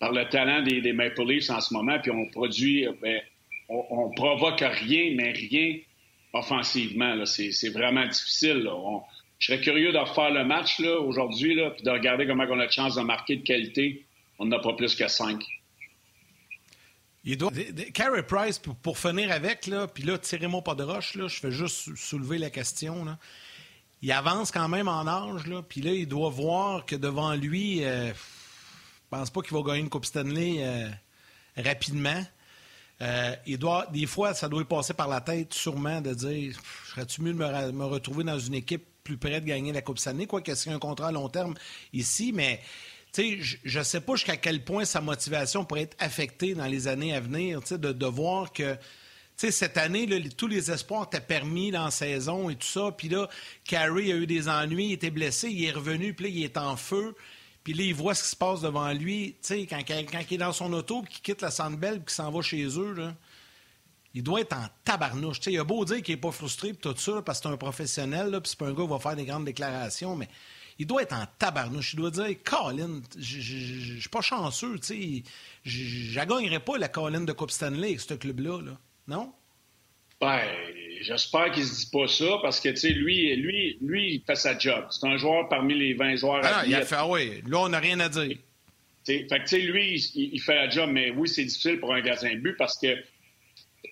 par 0.00 0.12
le 0.12 0.28
talent 0.28 0.62
des, 0.62 0.92
Maple 0.92 1.24
Leafs 1.24 1.50
en 1.50 1.60
ce 1.60 1.72
moment, 1.72 1.98
puis 2.00 2.10
on 2.10 2.26
produit, 2.26 2.86
euh, 2.86 2.92
ben, 3.00 3.20
on, 3.68 4.10
provoque 4.10 4.60
rien, 4.60 5.14
mais 5.16 5.30
rien 5.30 5.78
offensivement. 6.32 7.24
C'est 7.26 7.68
vraiment 7.68 8.06
difficile. 8.06 8.68
je 9.38 9.46
serais 9.46 9.60
curieux 9.60 9.92
de 9.92 9.98
refaire 9.98 10.30
le 10.30 10.44
match 10.44 10.80
aujourd'hui, 10.80 11.56
puis 11.74 11.84
de 11.84 11.90
regarder 11.90 12.26
comment 12.26 12.44
on 12.50 12.58
a 12.58 12.66
de 12.66 12.72
chance 12.72 12.96
de 12.96 13.02
marquer 13.02 13.36
de 13.36 13.42
qualité. 13.42 14.04
On 14.38 14.46
n'a 14.46 14.58
pas 14.58 14.72
plus 14.72 14.96
que 14.96 15.06
cinq. 15.06 15.44
Il 17.24 17.36
doit... 17.36 17.52
Carey 17.94 18.24
Price, 18.24 18.58
pour, 18.58 18.98
finir 18.98 19.30
avec, 19.30 19.70
puis 19.94 20.02
là, 20.02 20.18
tirez-moi 20.18 20.62
pas 20.62 20.74
de 20.74 20.82
roche, 20.82 21.16
je 21.16 21.28
fais 21.28 21.52
juste 21.52 21.94
soulever 21.94 22.38
la 22.38 22.50
question. 22.50 23.06
Il 24.02 24.10
avance 24.10 24.50
quand 24.50 24.68
même 24.68 24.88
en 24.88 25.06
âge, 25.06 25.42
puis 25.68 25.80
là, 25.80 25.92
il 25.92 26.08
doit 26.08 26.28
voir 26.28 26.84
que 26.84 26.96
devant 26.96 27.34
lui, 27.34 27.84
euh, 27.84 28.12
je 28.12 28.14
pense 29.10 29.30
pas 29.30 29.42
qu'il 29.42 29.56
va 29.56 29.62
gagner 29.62 29.80
une 29.80 29.88
Coupe 29.88 30.04
Stanley 30.04 30.56
euh, 30.58 30.90
rapidement. 31.56 32.22
Euh, 33.00 33.36
il 33.46 33.58
doit, 33.58 33.86
des 33.92 34.06
fois, 34.06 34.34
ça 34.34 34.48
doit 34.48 34.60
lui 34.60 34.66
passer 34.66 34.92
par 34.92 35.06
la 35.06 35.20
tête, 35.20 35.54
sûrement, 35.54 36.00
de 36.00 36.14
dire 36.14 36.56
serais-tu 36.88 37.22
mieux 37.22 37.32
de 37.32 37.70
me, 37.70 37.84
retrouver 37.84 38.24
dans 38.24 38.38
une 38.38 38.54
équipe 38.54 38.84
plus 39.04 39.16
près 39.16 39.40
de 39.40 39.46
gagner 39.46 39.72
la 39.72 39.82
Coupe 39.82 39.98
Stanley, 39.98 40.26
quoi 40.26 40.40
que 40.40 40.54
c'est 40.56 40.70
un 40.70 40.80
contrat 40.80 41.08
à 41.08 41.12
long 41.12 41.28
terme 41.28 41.54
ici, 41.92 42.32
mais 42.32 42.60
je 43.16 43.78
ne 43.78 43.84
sais 43.84 44.00
pas 44.00 44.14
jusqu'à 44.14 44.36
quel 44.36 44.64
point 44.64 44.84
sa 44.84 45.00
motivation 45.00 45.64
pourrait 45.64 45.82
être 45.82 45.96
affectée 46.00 46.54
dans 46.54 46.66
les 46.66 46.88
années 46.88 47.14
à 47.14 47.20
venir, 47.20 47.60
de, 47.60 47.76
de 47.92 48.06
voir 48.06 48.52
que 48.52 48.76
cette 49.50 49.76
année, 49.76 50.06
tous 50.36 50.46
les 50.46 50.70
espoirs 50.70 51.04
étaient 51.04 51.20
permis 51.20 51.70
dans 51.70 51.86
la 51.86 51.90
saison 51.90 52.48
et 52.50 52.56
tout 52.56 52.66
ça. 52.66 52.92
Puis 52.96 53.08
là, 53.08 53.28
Carey 53.64 54.12
a 54.12 54.16
eu 54.16 54.26
des 54.26 54.48
ennuis, 54.48 54.86
il 54.86 54.92
était 54.92 55.10
blessé, 55.10 55.48
il 55.50 55.64
est 55.64 55.72
revenu, 55.72 56.14
puis 56.14 56.26
là, 56.26 56.30
il 56.30 56.44
est 56.44 56.56
en 56.56 56.76
feu. 56.76 57.14
Puis 57.64 57.74
là, 57.74 57.84
il 57.84 57.94
voit 57.94 58.14
ce 58.14 58.24
qui 58.24 58.28
se 58.30 58.36
passe 58.36 58.60
devant 58.60 58.92
lui. 58.92 59.36
Tu 59.42 59.66
quand, 59.66 59.82
il 59.88 60.34
est 60.34 60.38
dans 60.38 60.52
son 60.52 60.72
auto, 60.72 61.02
qu'il 61.02 61.22
quitte 61.22 61.42
la 61.42 61.50
Sandbell, 61.50 61.96
puis 61.96 62.06
qu'il 62.06 62.14
s'en 62.14 62.30
va 62.30 62.42
chez 62.42 62.64
eux, 62.78 62.96
il 64.14 64.22
doit 64.22 64.40
être 64.42 64.52
en 64.52 64.66
tabarnouche. 64.84 65.40
Il 65.46 65.58
a 65.58 65.64
beau 65.64 65.84
dire 65.84 66.02
qu'il 66.02 66.14
n'est 66.14 66.20
pas 66.20 66.32
frustré, 66.32 66.72
puis 66.72 66.80
tout 66.80 66.96
ça, 66.98 67.22
parce 67.22 67.40
que 67.40 67.48
c'est 67.48 67.54
un 67.54 67.56
professionnel, 67.56 68.30
puis 68.42 68.50
c'est 68.50 68.58
pas 68.58 68.66
un 68.66 68.72
gars 68.72 68.82
qui 68.82 68.90
va 68.90 68.98
faire 68.98 69.16
des 69.16 69.24
grandes 69.24 69.44
déclarations, 69.44 70.16
mais 70.16 70.28
il 70.78 70.86
doit 70.86 71.02
être 71.02 71.14
en 71.14 71.24
tabarnouche. 71.38 71.94
Il 71.94 72.00
doit 72.00 72.10
dire, 72.10 72.36
Colin, 72.44 73.00
je 73.18 73.98
suis 74.00 74.08
pas 74.10 74.20
chanceux, 74.20 74.78
tu 74.80 74.86
sais, 74.86 75.22
je 75.64 76.14
gagnerais 76.24 76.60
pas 76.60 76.78
la 76.78 76.88
Colin 76.88 77.20
de 77.20 77.32
Coupe 77.32 77.50
Stanley 77.50 77.88
avec 77.88 78.00
ce 78.00 78.14
club-là, 78.14 78.60
là. 78.60 78.78
Non? 79.08 79.32
Ben, 80.20 80.40
j'espère 81.00 81.50
qu'il 81.50 81.64
se 81.64 81.84
dit 81.84 81.90
pas 81.90 82.06
ça 82.06 82.38
parce 82.42 82.60
que, 82.60 82.68
tu 82.68 82.76
sais, 82.76 82.90
lui, 82.90 83.34
lui, 83.36 83.76
lui, 83.80 84.14
il 84.14 84.22
fait 84.24 84.36
sa 84.36 84.56
job. 84.56 84.86
C'est 84.90 85.06
un 85.06 85.16
joueur 85.16 85.48
parmi 85.48 85.74
les 85.74 85.94
20 85.94 86.16
joueurs. 86.16 86.42
Ah, 86.44 86.62
il 86.66 86.74
a 86.74 86.84
fait, 86.84 86.94
ah 86.96 87.08
oui, 87.08 87.42
là, 87.46 87.58
on 87.58 87.68
n'a 87.68 87.80
rien 87.80 87.98
à 88.00 88.08
dire. 88.08 88.36
fait 89.04 89.26
que, 89.26 89.34
tu 89.38 89.46
sais, 89.46 89.60
lui, 89.60 89.96
il, 90.14 90.40
fait 90.40 90.54
la 90.54 90.70
job, 90.70 90.90
mais 90.92 91.10
oui, 91.10 91.28
c'est 91.28 91.44
difficile 91.44 91.80
pour 91.80 91.92
un 91.92 92.00
gardien 92.00 92.34
de 92.34 92.40
but 92.40 92.56
parce 92.56 92.78
que 92.78 92.96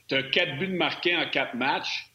tu 0.09 0.15
as 0.15 0.23
quatre 0.23 0.59
buts 0.59 0.69
de 0.69 0.77
marqués 0.77 1.17
en 1.17 1.29
quatre 1.29 1.55
matchs. 1.55 2.07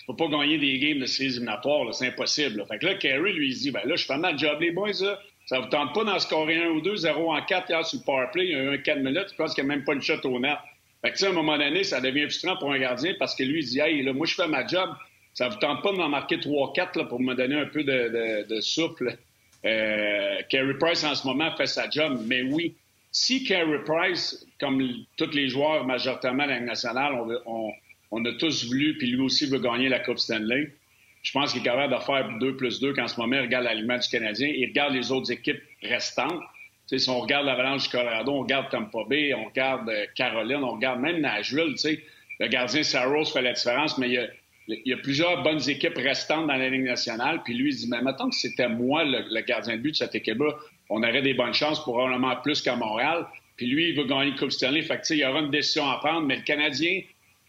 Tu 0.00 0.06
peux 0.06 0.16
pas 0.16 0.28
gagner 0.28 0.58
des 0.58 0.78
games 0.78 0.98
de 0.98 1.06
séries 1.06 1.30
éliminatoires, 1.30 1.94
c'est 1.94 2.08
impossible. 2.08 2.64
Fait 2.66 2.78
que 2.78 2.86
là, 2.86 2.94
Kerry, 2.94 3.32
lui, 3.34 3.50
il 3.50 3.56
dit, 3.56 3.70
ben 3.70 3.82
là, 3.84 3.94
je 3.94 4.04
fais 4.04 4.18
ma 4.18 4.36
job, 4.36 4.60
les 4.60 4.72
boys, 4.72 4.90
là. 5.00 5.20
Ça 5.46 5.58
vous 5.58 5.68
tente 5.68 5.94
pas 5.94 6.04
d'en 6.04 6.18
scorer 6.18 6.62
un 6.62 6.68
ou 6.68 6.80
deux, 6.80 6.96
0 6.96 7.32
en 7.32 7.42
4 7.42 7.70
hier 7.70 7.84
sur 7.84 7.98
le 7.98 8.04
powerplay, 8.04 8.44
il 8.46 8.50
y 8.50 8.54
a 8.54 8.62
eu 8.62 8.74
un 8.74 8.78
4 8.78 8.98
minutes, 9.00 9.26
je 9.30 9.34
pense 9.34 9.54
qu'il 9.54 9.64
n'y 9.64 9.72
a 9.72 9.76
même 9.76 9.84
pas 9.84 9.94
une 9.94 10.02
shot 10.02 10.20
au 10.24 10.38
net. 10.38 10.58
Fait 11.02 11.12
que, 11.12 11.24
à 11.24 11.30
un 11.30 11.32
moment 11.32 11.56
donné, 11.56 11.82
ça 11.84 12.00
devient 12.00 12.22
frustrant 12.22 12.56
pour 12.56 12.72
un 12.72 12.78
gardien 12.78 13.14
parce 13.18 13.34
que 13.34 13.42
lui, 13.42 13.60
il 13.60 13.66
dit 13.66 13.80
Hey, 13.80 14.02
là, 14.02 14.12
moi, 14.12 14.26
je 14.26 14.34
fais 14.34 14.48
ma 14.48 14.66
job. 14.66 14.90
Ça 15.32 15.48
vous 15.48 15.58
tente 15.58 15.82
pas 15.82 15.92
de 15.92 15.96
m'en 15.96 16.08
marquer 16.08 16.36
3-4 16.36 17.08
pour 17.08 17.20
me 17.20 17.34
donner 17.34 17.54
un 17.54 17.66
peu 17.66 17.84
de, 17.84 18.46
de, 18.46 18.60
souffle. 18.60 19.16
Euh, 19.64 20.36
Carey 20.48 20.74
Price, 20.78 21.04
en 21.04 21.14
ce 21.14 21.26
moment, 21.26 21.54
fait 21.56 21.66
sa 21.66 21.88
job. 21.88 22.20
Mais 22.26 22.42
oui, 22.42 22.74
si 23.12 23.44
Carey 23.44 23.78
Price, 23.86 24.46
comme 24.58 24.82
tous 25.16 25.30
les 25.32 25.48
joueurs 25.48 25.86
majoritairement 25.86 26.44
de 26.44 26.50
la 26.50 26.60
nationale, 26.60 27.14
on, 27.46 27.72
on, 28.10 28.24
a 28.24 28.32
tous 28.34 28.66
voulu, 28.66 28.98
puis 28.98 29.08
lui 29.12 29.20
aussi 29.20 29.46
veut 29.46 29.60
gagner 29.60 29.88
la 29.88 30.00
Coupe 30.00 30.18
Stanley, 30.18 30.72
je 31.22 31.32
pense 31.32 31.52
qu'il 31.52 31.60
est 31.60 31.64
capable 31.64 31.94
de 31.94 32.00
faire 32.00 32.28
2 32.38 32.56
plus 32.56 32.80
2 32.80 32.92
qu'en 32.92 33.06
ce 33.06 33.18
moment, 33.18 33.36
il 33.36 33.42
regarde 33.42 33.64
l'aliment 33.64 33.98
du 33.98 34.08
Canadien, 34.08 34.48
il 34.48 34.66
regarde 34.66 34.94
les 34.94 35.12
autres 35.12 35.30
équipes 35.30 35.62
restantes 35.82 36.42
si 36.98 37.08
on 37.08 37.20
regarde 37.20 37.46
l'Avalanche 37.46 37.84
du 37.84 37.88
Colorado, 37.90 38.32
on 38.32 38.40
regarde 38.40 38.68
Tampa 38.70 38.98
Bay, 39.08 39.32
on 39.34 39.44
regarde 39.44 39.88
euh, 39.88 40.06
Caroline, 40.14 40.64
on 40.64 40.72
regarde 40.72 41.00
même 41.00 41.20
Nashville, 41.20 41.74
le 42.40 42.48
gardien 42.48 42.82
Saros 42.82 43.26
fait 43.26 43.42
la 43.42 43.52
différence, 43.52 43.98
mais 43.98 44.08
il 44.08 44.82
y, 44.86 44.92
a, 44.92 44.96
plusieurs 44.96 45.42
bonnes 45.42 45.68
équipes 45.68 45.96
restantes 45.96 46.46
dans 46.46 46.56
la 46.56 46.70
Ligue 46.70 46.84
nationale. 46.84 47.42
Puis 47.44 47.54
lui, 47.54 47.70
il 47.70 47.76
dit, 47.76 47.88
mais 47.88 48.00
maintenant 48.00 48.30
que 48.30 48.34
c'était 48.34 48.68
moi 48.68 49.04
le, 49.04 49.40
gardien 49.42 49.76
de 49.76 49.82
but 49.82 49.90
de 49.90 49.96
cette 49.96 50.14
équipe-là, 50.14 50.54
on 50.88 51.02
aurait 51.02 51.22
des 51.22 51.34
bonnes 51.34 51.52
chances, 51.52 51.80
probablement 51.80 52.34
plus 52.36 52.62
qu'à 52.62 52.76
Montréal. 52.76 53.26
Puis 53.56 53.66
lui, 53.66 53.90
il 53.90 53.96
veut 53.96 54.04
gagner 54.04 54.30
le 54.30 54.38
Coupe 54.38 54.52
Stanley. 54.52 54.82
Fait 54.82 54.98
que, 54.98 55.12
il 55.12 55.18
y 55.18 55.24
aura 55.24 55.40
une 55.40 55.50
décision 55.50 55.88
à 55.88 55.98
prendre, 55.98 56.26
mais 56.26 56.36
le 56.36 56.42
Canadien 56.42 57.02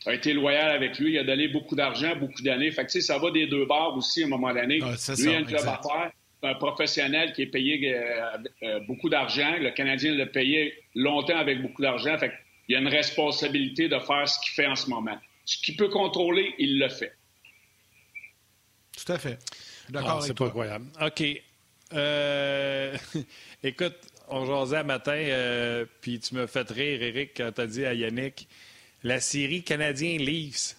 a 0.05 0.13
été 0.13 0.33
loyal 0.33 0.71
avec 0.71 0.99
lui. 0.99 1.13
Il 1.13 1.19
a 1.19 1.23
donné 1.23 1.47
beaucoup 1.47 1.75
d'argent, 1.75 2.13
beaucoup 2.17 2.41
d'années. 2.41 2.69
Fait 2.71 2.85
que, 2.85 2.99
ça 2.99 3.17
va 3.17 3.31
des 3.31 3.47
deux 3.47 3.65
bords 3.65 3.95
aussi 3.95 4.23
à 4.23 4.25
un 4.25 4.29
moment 4.29 4.53
donné. 4.53 4.79
lui, 4.79 4.85
il 5.19 5.29
a 5.29 5.37
un 5.37 5.43
club 5.43 5.61
à 5.61 5.79
faire 5.81 6.11
un 6.43 6.55
professionnel 6.55 7.33
qui 7.33 7.43
est 7.43 7.47
payé 7.47 7.93
euh, 7.93 8.37
euh, 8.63 8.79
beaucoup 8.81 9.09
d'argent. 9.09 9.55
Le 9.59 9.71
Canadien 9.71 10.13
l'a 10.15 10.25
payé 10.25 10.73
longtemps 10.95 11.37
avec 11.37 11.61
beaucoup 11.61 11.81
d'argent. 11.81 12.17
Fait 12.17 12.33
il 12.67 12.73
y 12.73 12.75
a 12.75 12.79
une 12.79 12.87
responsabilité 12.87 13.89
de 13.89 13.99
faire 13.99 14.27
ce 14.27 14.39
qu'il 14.39 14.51
fait 14.53 14.67
en 14.67 14.75
ce 14.75 14.89
moment. 14.89 15.17
Ce 15.45 15.57
qu'il 15.57 15.75
peut 15.75 15.89
contrôler, 15.89 16.53
il 16.57 16.79
le 16.79 16.89
fait. 16.89 17.13
Tout 18.95 19.11
à 19.11 19.17
fait. 19.17 19.39
D'accord 19.89 20.19
ah, 20.21 20.25
C'est 20.25 20.37
pas 20.37 20.45
incroyable. 20.45 20.85
OK. 21.01 21.23
Euh, 21.93 22.97
écoute, 23.63 23.97
on 24.29 24.45
jasait 24.45 24.77
à 24.77 24.83
matin, 24.83 25.85
puis 25.99 26.19
tu 26.19 26.35
me 26.35 26.47
fait 26.47 26.69
rire, 26.69 27.01
Eric, 27.01 27.31
quand 27.35 27.51
tu 27.53 27.61
as 27.61 27.67
dit 27.67 27.85
à 27.85 27.93
Yannick, 27.93 28.47
la 29.03 29.19
série 29.19 29.63
Canadien-Leafs, 29.63 30.77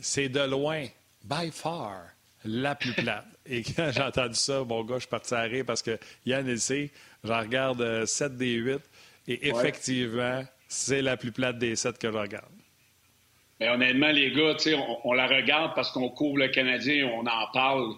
c'est 0.00 0.28
de 0.28 0.40
loin, 0.40 0.86
by 1.24 1.50
far, 1.50 2.11
la 2.44 2.74
plus 2.74 2.92
plate. 2.92 3.26
Et 3.46 3.62
quand 3.62 3.90
j'ai 3.92 4.02
entendu 4.02 4.34
ça, 4.34 4.62
mon 4.64 4.84
gars, 4.84 4.96
je 4.96 5.00
suis 5.00 5.08
parti 5.08 5.34
à 5.34 5.42
rire 5.42 5.64
parce 5.66 5.82
que 5.82 5.98
Yann, 6.26 6.46
il 6.46 6.58
sait, 6.60 6.90
j'en 7.24 7.40
regarde 7.40 8.04
7 8.04 8.32
euh, 8.32 8.36
des 8.36 8.54
8. 8.54 8.80
Et 9.28 9.48
effectivement, 9.48 10.42
c'est 10.68 11.02
la 11.02 11.16
plus 11.16 11.32
plate 11.32 11.58
des 11.58 11.76
7 11.76 11.98
que 11.98 12.10
je 12.10 12.16
regarde. 12.16 12.52
Mais 13.60 13.68
honnêtement, 13.68 14.08
les 14.08 14.32
gars, 14.32 14.56
on, 14.76 14.98
on, 15.04 15.12
la 15.12 15.26
regarde 15.26 15.72
parce 15.74 15.90
qu'on 15.92 16.08
couvre 16.08 16.38
le 16.38 16.48
Canadien, 16.48 17.06
on 17.06 17.26
en 17.26 17.46
parle 17.52 17.94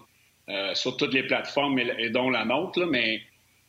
euh, 0.47 0.75
sur 0.75 0.95
toutes 0.95 1.13
les 1.13 1.23
plateformes, 1.23 1.79
et, 1.79 2.09
dont 2.11 2.29
la 2.29 2.45
nôtre. 2.45 2.85
mais 2.85 3.21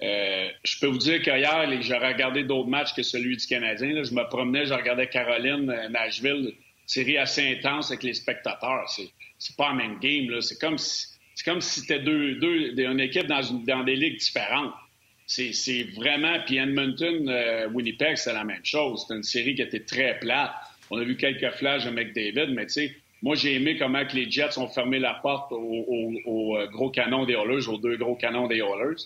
euh, 0.03 0.51
je 0.63 0.79
peux 0.79 0.89
vous 0.89 0.99
dire 0.99 1.23
qu'hier, 1.23 1.81
j'ai 1.81 1.97
regardé 1.97 2.45
d'autres 2.45 2.69
matchs 2.69 2.93
que 2.93 3.03
celui 3.03 3.39
du 3.39 3.47
Canadien. 3.47 4.03
Je 4.03 4.13
me 4.13 4.29
promenais, 4.29 4.67
je 4.67 4.75
regardais 4.75 5.09
Caroline, 5.09 5.75
Nashville, 5.91 6.53
série 6.85 7.17
assez 7.17 7.51
intense 7.51 7.91
avec 7.91 8.03
les 8.03 8.13
spectateurs. 8.13 8.85
C'est 9.39 9.49
c'est 9.49 9.57
pas 9.57 9.71
un 9.71 9.75
même 9.75 9.99
game. 9.99 10.41
C'est 10.41 10.59
comme 10.59 10.79
si 10.79 11.07
c'est 11.35 11.45
comme 11.45 11.61
si 11.61 11.81
c'était 11.81 11.99
deux, 11.99 12.37
deux, 12.37 12.79
une 12.79 13.01
équipe 13.01 13.27
dans, 13.27 13.43
dans 13.67 13.85
des 13.85 13.95
ligues 13.95 14.19
différentes. 14.19 14.73
C'est 15.27 15.83
vraiment. 15.95 16.39
Puis 16.47 16.57
Edmonton, 16.57 17.29
euh, 17.29 17.69
Winnipeg, 17.69 18.17
c'est 18.17 18.33
la 18.33 18.45
même 18.45 18.65
chose. 18.65 19.05
C'est 19.07 19.15
une 19.15 19.23
série 19.23 19.55
qui 19.55 19.63
était 19.63 19.81
très 19.81 20.19
plate. 20.19 20.53
On 20.91 20.99
a 20.99 21.05
vu 21.05 21.17
quelques 21.17 21.51
flashs 21.57 21.85
de 21.85 21.91
McDavid, 21.91 22.55
mais 22.55 22.67
tu 22.67 22.73
sais, 22.73 22.97
moi, 23.23 23.35
j'ai 23.35 23.55
aimé 23.55 23.77
comment 23.77 24.07
que 24.07 24.15
les 24.15 24.31
Jets 24.31 24.57
ont 24.57 24.69
fermé 24.69 24.99
la 24.99 25.15
porte 25.15 25.51
aux, 25.53 26.57
euh, 26.57 26.67
gros 26.69 26.91
canons 26.91 27.27
des 27.27 27.35
Oilers, 27.35 27.69
aux 27.69 27.79
deux 27.79 27.97
gros 27.97 28.15
canons 28.15 28.47
des 28.47 28.59
Oilers. 28.59 29.03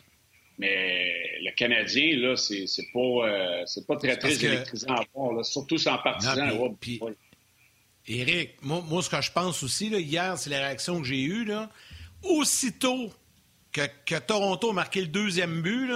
Mais 0.58 1.38
le 1.42 1.52
Canadien, 1.56 2.18
là, 2.18 2.37
c'est 2.37 2.66
pas, 2.92 3.00
euh, 3.00 3.62
c'est 3.64 3.87
pas 3.87 3.96
très, 3.96 4.16
très 4.18 4.44
électrisant 4.44 4.94
à 4.94 5.04
voir, 5.14 5.44
surtout 5.44 5.78
sans 5.78 5.96
partisans. 5.99 6.50
Éric, 8.07 8.62
moi, 8.62 9.02
ce 9.02 9.09
que 9.09 9.21
je 9.21 9.30
pense 9.30 9.62
aussi, 9.62 9.88
hier, 9.88 10.37
c'est 10.38 10.50
la 10.50 10.59
réaction 10.59 11.00
que 11.00 11.07
j'ai 11.07 11.23
eue. 11.23 11.45
Là. 11.45 11.71
Aussitôt 12.23 13.12
que, 13.73 14.19
Toronto 14.19 14.71
a 14.71 14.73
marqué 14.73 15.00
le 15.00 15.07
deuxième 15.07 15.62
but, 15.62 15.92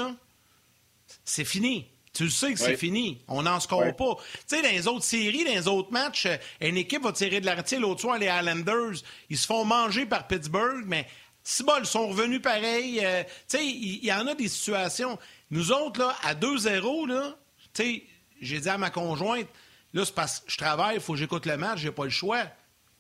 c'est 1.25 1.45
fini. 1.45 1.87
Tu 2.13 2.25
le 2.25 2.31
sais 2.31 2.53
que 2.53 2.61
c'est 2.61 2.77
fini. 2.77 3.19
On 3.27 3.43
n'en 3.43 3.59
score 3.59 3.97
pas. 3.97 4.17
Tu 4.47 4.57
sais, 4.57 4.63
dans 4.63 4.71
les 4.71 4.87
autres 4.87 5.05
séries, 5.05 5.45
dans 5.45 5.51
les 5.51 5.67
autres 5.67 5.91
matchs, 5.91 6.27
euh, 6.27 6.37
une 6.61 6.77
équipe 6.77 7.03
va 7.03 7.11
tirer 7.11 7.41
de 7.41 7.47
l'arrêt. 7.47 7.65
L'autre 7.81 8.03
soir, 8.03 8.19
les 8.19 8.29
Islanders, 8.29 9.03
ils 9.31 9.37
se 9.37 9.47
font 9.47 9.65
manger 9.65 10.07
par 10.07 10.29
Pittsburgh, 10.29 10.85
mais 10.87 11.09
si 11.43 11.65
ils 11.79 11.87
sont 11.87 12.09
revenus 12.09 12.41
pareil. 12.41 13.01
Euh, 13.05 13.25
tu 13.49 13.59
sais, 13.59 13.67
il 13.67 14.05
y, 14.05 14.13
en 14.13 14.29
a 14.29 14.35
des 14.35 14.49
situations. 14.49 15.19
Nous 15.51 15.73
autres, 15.73 16.01
là, 16.01 16.17
à 16.23 16.35
2-0, 16.35 17.09
là, 17.09 17.37
tu 17.75 17.83
sais, 17.83 18.03
j'ai 18.41 18.61
dit 18.61 18.69
à 18.69 18.79
ma 18.79 18.91
conjointe, 18.91 19.49
Là, 19.95 20.05
c'est 20.05 20.15
parce 20.15 20.41
que 20.41 20.51
je 20.51 20.59
travaille, 20.59 20.97
il 20.97 21.01
faut 21.01 21.13
que 21.13 21.19
j'écoute 21.21 21.47
le 21.47 21.57
match, 21.57 21.79
j'ai 21.79 21.93
pas 21.93 22.05
le 22.05 22.11
choix. 22.11 22.43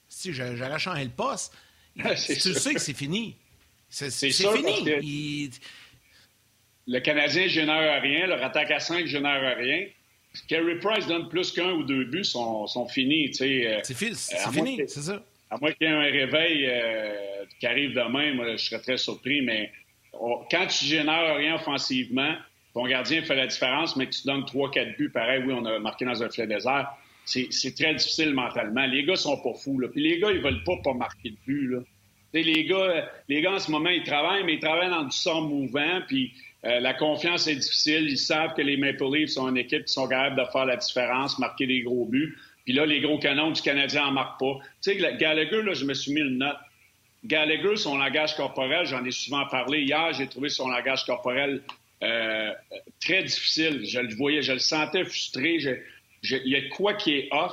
Si 0.08 0.32
j'aurais 0.32 0.78
changé 0.78 1.02
le 1.04 1.10
poste, 1.10 1.52
tu 1.96 2.04
sais 2.38 2.74
que 2.74 2.80
c'est 2.80 2.94
fini. 2.94 3.36
C'est 3.88 4.10
fini. 4.10 5.50
Le 6.86 7.00
Canadien 7.00 7.48
génère 7.48 8.00
rien, 8.00 8.26
leur 8.26 8.42
attaque 8.42 8.70
à 8.70 8.78
5 8.78 9.06
génère 9.06 9.56
rien. 9.56 9.86
Carey 10.48 10.78
Price 10.80 11.06
donne 11.06 11.28
plus 11.28 11.52
qu'un 11.52 11.72
ou 11.72 11.84
deux 11.84 12.04
buts, 12.04 12.24
sont, 12.24 12.66
sont 12.66 12.88
finis. 12.88 13.30
Euh, 13.40 13.80
c'est 13.82 13.94
fini, 13.94 14.80
c'est 14.86 15.02
ça. 15.02 15.24
À 15.50 15.58
moins 15.58 15.72
qu'il 15.72 15.86
y 15.86 15.90
ait 15.90 15.94
un 15.94 16.00
réveil 16.00 16.66
euh, 16.66 17.44
qui 17.58 17.66
arrive 17.66 17.94
demain, 17.94 18.34
moi, 18.34 18.56
je 18.56 18.64
serais 18.64 18.80
très 18.80 18.98
surpris, 18.98 19.42
mais 19.42 19.72
quand 20.12 20.66
tu 20.66 20.84
génères 20.84 21.36
rien 21.36 21.54
offensivement, 21.54 22.34
ton 22.74 22.86
gardien 22.86 23.22
fait 23.22 23.36
la 23.36 23.46
différence, 23.46 23.96
mais 23.96 24.06
que 24.06 24.14
tu 24.14 24.26
donnes 24.26 24.42
3-4 24.42 24.96
buts, 24.96 25.08
pareil, 25.08 25.42
oui, 25.46 25.54
on 25.56 25.64
a 25.64 25.78
marqué 25.78 26.04
dans 26.04 26.22
un 26.22 26.28
filet 26.28 26.48
désert. 26.48 26.92
C'est 27.24 27.74
très 27.74 27.94
difficile 27.94 28.34
mentalement. 28.34 28.84
Les 28.84 29.04
gars 29.04 29.16
sont 29.16 29.40
pas 29.40 29.54
fous. 29.54 29.78
Là. 29.78 29.88
Puis 29.88 30.02
les 30.02 30.18
gars, 30.18 30.30
ils 30.30 30.42
veulent 30.42 30.62
pas 30.64 30.76
pas 30.82 30.92
marquer 30.92 31.30
de 31.30 31.36
but. 31.46 31.68
Là. 31.68 31.78
Les 32.34 32.64
gars, 32.64 33.08
les 33.28 33.40
gars, 33.40 33.52
en 33.52 33.58
ce 33.60 33.70
moment, 33.70 33.88
ils 33.88 34.02
travaillent, 34.02 34.44
mais 34.44 34.54
ils 34.54 34.60
travaillent 34.60 34.90
dans 34.90 35.04
du 35.04 35.16
sang 35.16 35.42
mouvant. 35.42 36.00
Puis 36.06 36.32
euh, 36.64 36.80
la 36.80 36.92
confiance 36.92 37.46
est 37.46 37.54
difficile. 37.54 38.08
Ils 38.10 38.18
savent 38.18 38.54
que 38.54 38.60
les 38.60 38.76
Maple 38.76 39.04
Leafs 39.10 39.30
sont 39.30 39.48
une 39.48 39.56
équipe 39.56 39.86
qui 39.86 39.92
sont 39.92 40.08
capables 40.08 40.36
de 40.36 40.44
faire 40.50 40.66
la 40.66 40.76
différence, 40.76 41.38
marquer 41.38 41.66
des 41.66 41.80
gros 41.80 42.04
buts. 42.04 42.36
Puis 42.64 42.74
là, 42.74 42.84
les 42.84 43.00
gros 43.00 43.18
canons 43.18 43.52
du 43.52 43.62
Canadien 43.62 44.06
en 44.06 44.12
marquent 44.12 44.40
pas. 44.40 44.58
Tu 44.82 44.98
sais, 44.98 45.16
Gallagher, 45.16 45.62
là, 45.62 45.74
je 45.74 45.84
me 45.84 45.94
suis 45.94 46.12
mis 46.12 46.20
une 46.20 46.38
note. 46.38 46.56
Gallagher, 47.24 47.76
son 47.76 47.96
langage 47.96 48.36
corporel, 48.36 48.84
j'en 48.84 49.04
ai 49.04 49.10
souvent 49.10 49.46
parlé. 49.46 49.82
Hier, 49.82 50.12
j'ai 50.12 50.26
trouvé 50.26 50.50
son 50.50 50.68
langage 50.68 51.04
corporel 51.06 51.62
euh, 52.04 52.52
très 53.00 53.22
difficile. 53.22 53.84
Je 53.84 54.00
le 54.00 54.14
voyais, 54.14 54.42
je 54.42 54.52
le 54.52 54.58
sentais 54.58 55.04
frustré. 55.04 55.58
il 56.22 56.48
y 56.48 56.56
a 56.56 56.68
quoi 56.68 56.94
qui 56.94 57.14
est 57.14 57.28
off. 57.32 57.52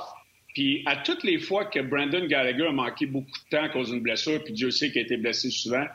Puis 0.54 0.82
à 0.86 0.96
toutes 0.96 1.24
les 1.24 1.38
fois 1.38 1.64
que 1.64 1.80
Brandon 1.80 2.26
Gallagher 2.26 2.66
a 2.66 2.72
manqué 2.72 3.06
beaucoup 3.06 3.30
de 3.30 3.56
temps 3.56 3.64
à 3.64 3.68
cause 3.70 3.90
d'une 3.90 4.00
blessure, 4.00 4.42
puis 4.44 4.52
Dieu 4.52 4.70
sait 4.70 4.90
qu'il 4.90 5.00
a 5.00 5.04
été 5.04 5.16
blessé 5.16 5.50
souvent, 5.50 5.86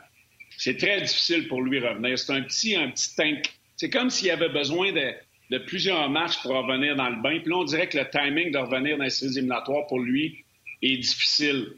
c'est 0.58 0.78
très 0.78 1.00
difficile 1.02 1.48
pour 1.48 1.62
lui 1.62 1.80
revenir. 1.80 2.18
C'est 2.18 2.34
un 2.34 2.42
petit, 2.42 2.76
un 2.76 2.90
petit 2.90 3.16
tank. 3.16 3.46
C'est 3.76 3.92
comme 3.92 4.10
s'il 4.10 4.32
avait 4.32 4.50
besoin 4.50 4.92
de, 4.92 5.58
plusieurs 5.60 6.10
matchs 6.10 6.42
pour 6.42 6.52
revenir 6.52 6.96
dans 6.96 7.10
le 7.10 7.22
bain. 7.22 7.40
Puis 7.40 7.52
là, 7.52 7.58
on 7.58 7.64
dirait 7.64 7.88
que 7.88 7.98
le 7.98 8.10
timing 8.10 8.52
de 8.52 8.58
revenir 8.58 8.98
dans 8.98 9.04
les 9.04 9.12
séries 9.12 9.38
éliminatoires 9.38 9.86
pour 9.86 10.00
lui, 10.00 10.44
est 10.82 10.98
difficile. 10.98 11.74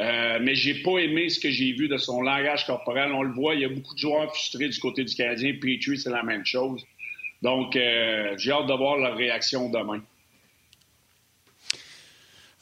Euh, 0.00 0.38
mais 0.40 0.56
j'ai 0.56 0.82
pas 0.82 0.98
aimé 0.98 1.28
ce 1.28 1.38
que 1.38 1.50
j'ai 1.50 1.72
vu 1.72 1.86
de 1.86 1.96
son 1.98 2.20
langage 2.20 2.66
corporel. 2.66 3.12
On 3.12 3.22
le 3.22 3.32
voit, 3.32 3.54
il 3.54 3.60
y 3.60 3.64
a 3.64 3.68
beaucoup 3.68 3.94
de 3.94 3.98
joueurs 3.98 4.28
frustrés 4.34 4.68
du 4.68 4.78
côté 4.80 5.04
du 5.04 5.14
Canadien. 5.14 5.54
Petrie, 5.60 5.98
c'est 5.98 6.10
la 6.10 6.24
même 6.24 6.44
chose. 6.44 6.84
Donc, 7.42 7.76
euh, 7.76 8.34
j'ai 8.36 8.50
hâte 8.50 8.66
de 8.66 8.72
voir 8.72 8.96
leur 8.96 9.16
réaction 9.16 9.68
demain. 9.68 10.02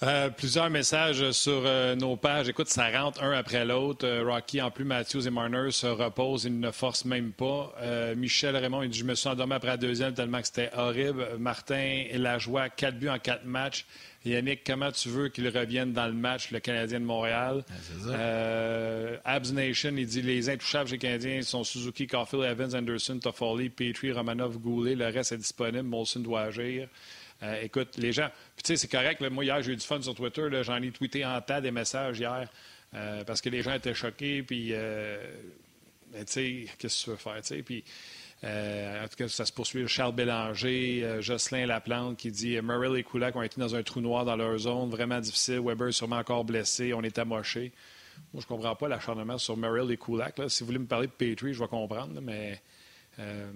Euh, 0.02 0.30
plusieurs 0.30 0.68
messages 0.68 1.30
sur 1.30 1.62
nos 1.96 2.16
pages. 2.16 2.48
Écoute, 2.48 2.66
ça 2.66 2.90
rentre 2.90 3.22
un 3.22 3.30
après 3.30 3.64
l'autre. 3.64 4.06
Rocky, 4.24 4.60
en 4.60 4.72
plus, 4.72 4.84
Matthews 4.84 5.28
et 5.28 5.30
Marner 5.30 5.70
se 5.70 5.86
reposent. 5.86 6.44
Ils 6.44 6.58
ne 6.58 6.72
forcent 6.72 7.04
même 7.04 7.30
pas. 7.30 7.72
Michel 8.16 8.56
Raymond, 8.56 8.82
il 8.82 8.90
dit 8.90 8.98
Je 8.98 9.04
me 9.04 9.14
suis 9.14 9.28
endormi 9.28 9.54
après 9.54 9.68
la 9.68 9.76
deuxième 9.76 10.12
tellement 10.12 10.40
que 10.40 10.48
c'était 10.48 10.70
horrible. 10.76 11.24
Martin 11.38 12.04
et 12.10 12.18
la 12.18 12.38
joie, 12.38 12.68
quatre 12.68 12.98
buts 12.98 13.08
en 13.08 13.20
quatre 13.20 13.44
matchs. 13.44 13.86
Yannick, 14.24 14.62
comment 14.64 14.92
tu 14.92 15.08
veux 15.08 15.28
qu'ils 15.28 15.48
reviennent 15.48 15.92
dans 15.92 16.06
le 16.06 16.12
match, 16.12 16.50
le 16.50 16.60
Canadien 16.60 17.00
de 17.00 17.04
Montréal? 17.04 17.64
Abs 19.24 19.52
Nation, 19.52 19.92
il 19.96 20.06
dit 20.06 20.22
Les 20.22 20.48
intouchables 20.48 20.88
chez 20.88 20.94
les 20.94 20.98
Canadiens 20.98 21.42
sont 21.42 21.64
Suzuki, 21.64 22.06
Caulfield, 22.06 22.44
Evans, 22.44 22.74
Anderson, 22.74 23.18
Toffoli, 23.18 23.68
Petrie, 23.68 24.12
Romanov, 24.12 24.58
Goulet. 24.58 24.94
Le 24.94 25.06
reste 25.06 25.32
est 25.32 25.38
disponible. 25.38 25.82
Molson 25.82 26.20
doit 26.20 26.42
agir. 26.42 26.88
Euh, 27.42 27.60
écoute, 27.62 27.96
les 27.96 28.12
gens. 28.12 28.28
Puis, 28.56 28.62
tu 28.62 28.68
sais, 28.68 28.76
c'est 28.76 28.88
correct. 28.88 29.20
moi, 29.20 29.44
hier, 29.44 29.60
j'ai 29.62 29.72
eu 29.72 29.76
du 29.76 29.84
fun 29.84 30.00
sur 30.00 30.14
Twitter. 30.14 30.48
J'en 30.62 30.80
ai 30.80 30.90
tweeté 30.90 31.24
en 31.24 31.40
tas 31.40 31.60
des 31.60 31.72
messages 31.72 32.18
hier 32.20 32.48
euh, 32.94 33.24
parce 33.24 33.40
que 33.40 33.48
les 33.48 33.62
gens 33.62 33.74
étaient 33.74 33.94
choqués. 33.94 34.42
Puis, 34.42 34.68
euh, 34.72 35.16
ben, 36.12 36.24
tu 36.24 36.32
sais, 36.32 36.66
qu'est-ce 36.78 37.00
que 37.00 37.04
tu 37.04 37.10
veux 37.10 37.16
faire? 37.16 37.42
Tu 37.42 37.84
puis. 38.42 38.50
en 38.50 39.08
tout 39.08 39.16
cas, 39.16 39.28
ça 39.28 39.44
se 39.46 39.52
poursuit. 39.52 39.86
Charles 39.88 40.14
Bélanger, 40.14 41.18
Jocelyn 41.20 41.66
Laplante 41.66 42.16
qui 42.16 42.30
dit 42.30 42.60
Murray 42.60 43.00
et 43.00 43.04
Kulak 43.04 43.36
ont 43.36 43.42
été 43.42 43.60
dans 43.60 43.74
un 43.74 43.82
trou 43.82 44.00
noir 44.00 44.24
dans 44.24 44.36
leur 44.36 44.58
zone, 44.58 44.90
vraiment 44.90 45.20
difficile. 45.20 45.60
Weber 45.60 45.92
sûrement 45.92 46.18
encore 46.18 46.44
blessé, 46.44 46.92
on 46.92 47.02
est 47.02 47.18
amoché. 47.18 47.72
Moi, 48.32 48.42
je 48.42 48.52
ne 48.52 48.56
comprends 48.56 48.74
pas 48.74 48.88
l'acharnement 48.88 49.38
sur 49.38 49.56
Murray 49.56 49.92
et 49.92 49.96
Kulak. 49.96 50.40
Si 50.48 50.60
vous 50.60 50.66
voulez 50.66 50.78
me 50.78 50.86
parler 50.86 51.06
de 51.06 51.12
Petrie, 51.12 51.54
je 51.54 51.60
vais 51.60 51.68
comprendre, 51.68 52.20
mais 52.20 52.60
euh, 53.18 53.50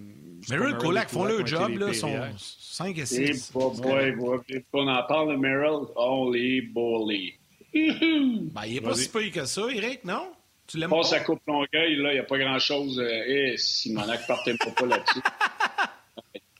Merrill, 0.49 0.77
Colac 0.77 1.09
font 1.09 1.25
le 1.25 1.45
job, 1.45 1.77
là, 1.77 1.93
sont 1.93 2.13
5 2.37 2.97
et 2.97 3.05
6. 3.05 3.51
On 3.55 4.87
en 4.87 5.03
parle 5.03 5.31
de 5.31 5.37
Merrill. 5.37 5.87
Holy 5.95 6.61
bully. 6.61 7.33
ben, 7.73 8.61
il 8.65 8.75
n'est 8.75 8.81
pas 8.81 8.93
si 8.93 9.09
pire 9.09 9.31
que 9.31 9.45
ça, 9.45 9.63
Eric, 9.69 10.03
non? 10.03 10.31
Tu 10.67 10.77
l'aimes 10.77 10.89
pas? 10.89 11.03
sa 11.03 11.21
coupe 11.21 11.41
Longueuil, 11.47 11.95
là, 11.95 12.11
il 12.11 12.15
n'y 12.15 12.19
a 12.19 12.23
pas 12.23 12.37
grand-chose. 12.37 13.01
Eh, 13.01 13.55
Simonac 13.57 14.27
partait 14.27 14.55
pas 14.57 14.85
là-dessus. 14.85 15.21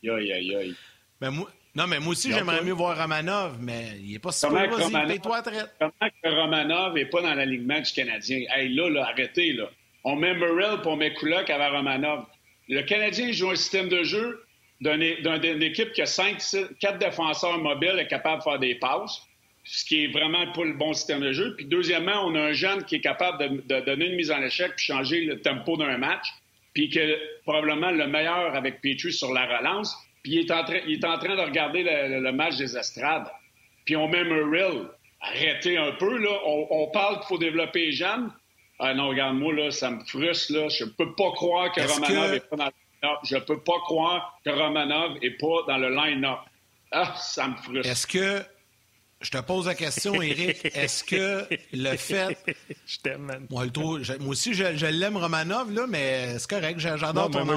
aïe, 0.10 0.32
aïe, 0.32 0.56
aïe. 0.56 0.76
Ben, 1.20 1.32
moi, 1.32 1.50
non, 1.78 1.86
mais 1.86 2.00
moi 2.00 2.14
aussi, 2.14 2.32
j'aimerais 2.32 2.64
mieux 2.64 2.74
voir 2.74 2.98
Romanov, 2.98 3.58
mais 3.60 4.00
il 4.00 4.14
n'est 4.14 4.20
pas 4.20 4.32
si. 4.32 4.48
Comment 4.48 4.68
que 4.68 6.30
Romanov 6.30 6.96
n'est 6.96 7.06
pas 7.06 7.22
dans 7.22 7.36
l'alignement 7.36 7.80
du 7.80 7.92
Canadien? 7.92 8.46
Hey, 8.50 8.70
là, 8.70 8.90
là, 8.90 9.08
arrêtez, 9.10 9.54
là. 9.54 9.70
On 10.04 10.16
met 10.16 10.34
Merrill 10.34 10.82
pour 10.82 10.94
on 10.94 10.96
met 10.96 11.14
Kulak 11.14 11.52
avec 11.52 11.72
Romanov. 11.72 12.26
Le 12.68 12.82
Canadien 12.82 13.32
joue 13.32 13.52
un 13.52 13.56
système 13.56 13.90
de 13.90 14.04
jeu 14.04 14.44
d'une 14.82 15.62
équipe 15.64 15.92
qui 15.92 16.02
a 16.02 16.08
cinq, 16.08 16.42
quatre 16.80 16.98
défenseurs 16.98 17.60
mobiles 17.60 18.00
et 18.00 18.08
capable 18.08 18.40
de 18.40 18.44
faire 18.44 18.60
des 18.60 18.76
passes, 18.76 19.22
ce 19.70 19.84
qui 19.84 20.06
est 20.06 20.08
vraiment 20.08 20.50
pas 20.54 20.64
le 20.64 20.74
bon 20.74 20.94
système 20.94 21.20
de 21.20 21.34
jeu. 21.34 21.56
Puis 21.56 21.66
deuxièmement, 21.66 22.26
on 22.26 22.36
a 22.36 22.40
un 22.40 22.54
jeune 22.54 22.86
qui 22.86 22.96
est 22.96 23.02
capable 23.02 23.66
de, 23.68 23.80
donner 23.82 24.06
une 24.08 24.16
mise 24.16 24.32
en 24.32 24.42
échec 24.42 24.74
puis 24.78 24.86
changer 24.86 25.26
le 25.26 25.42
tempo 25.42 25.76
d'un 25.76 25.98
match, 25.98 26.28
puis 26.74 26.90
que 26.90 27.20
probablement 27.44 27.92
le 27.92 28.08
meilleur 28.08 28.56
avec 28.56 28.82
Petrie 28.82 29.12
sur 29.12 29.34
la 29.34 29.46
relance. 29.46 29.94
Puis 30.24 30.34
il 30.34 30.40
est 30.40 30.52
en, 30.52 30.64
train, 30.64 30.80
il 30.88 30.94
est 30.94 31.06
en 31.06 31.18
train 31.20 31.36
de 31.36 31.42
regarder 31.42 31.84
le, 31.84 32.32
match 32.32 32.56
des 32.58 32.78
estrades. 32.78 33.28
Puis 33.86 33.96
on 33.96 34.08
met 34.08 34.24
Murrill. 34.24 34.88
Arrêtez 35.20 35.78
un 35.78 35.94
peu, 35.94 36.18
là. 36.18 36.40
On, 36.46 36.88
parle 36.92 37.18
qu'il 37.20 37.28
faut 37.28 37.38
développer 37.38 37.88
les 37.88 37.92
jeunes. 37.92 38.32
Ah 38.80 38.94
non, 38.94 39.10
regarde-moi, 39.10 39.54
là, 39.54 39.72
ça 39.72 39.90
me 39.90 40.00
frustre, 40.06 40.54
là. 40.54 40.70
Je 40.70 40.86
peux 40.86 41.14
pas 41.16 41.32
croire 41.32 41.72
que 41.72 41.82
Romanov 41.82 42.32
n'est 42.32 42.40
pas 42.40 42.56
dans 42.56 42.66
le 42.66 42.72
line-up. 42.72 43.20
Je 43.24 43.38
peux 43.38 43.60
pas 43.60 43.80
croire 43.80 44.40
que 44.46 44.52
Romanov 44.52 45.20
n'est 45.20 45.32
pas 45.32 45.64
dans 45.68 45.78
le 45.78 45.90
line-up. 45.90 46.40
Ah, 46.92 47.16
ça 47.18 47.48
me 47.48 47.56
frustre. 47.58 47.92
Est-ce 47.92 48.08
que. 48.08 48.57
Je 49.20 49.32
te 49.32 49.38
pose 49.40 49.66
la 49.66 49.74
question, 49.74 50.22
Eric. 50.22 50.64
Est-ce 50.76 51.04
que 51.04 51.48
le 51.74 51.98
fait. 51.98 52.38
je 52.86 52.98
t'aime, 53.00 53.24
man. 53.24 53.48
Moi, 53.50 53.66
aussi, 54.28 54.54
je, 54.54 54.86
l'aime, 54.86 55.18
Romanov, 55.18 55.72
là, 55.72 55.88
mais 55.88 56.38
c'est 56.38 56.50
correct. 56.50 56.80
J'adore 56.80 57.32
ton 57.32 57.44
moi, 57.44 57.56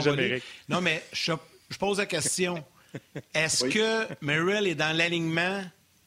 Non, 0.68 0.80
mais 0.80 1.02
je, 1.12 1.32
pose 1.78 1.98
la 1.98 2.06
question. 2.06 2.64
Est-ce 3.34 3.66
que 3.66 4.06
Merrill 4.22 4.66
est 4.66 4.74
dans 4.74 4.96
l'alignement 4.96 5.62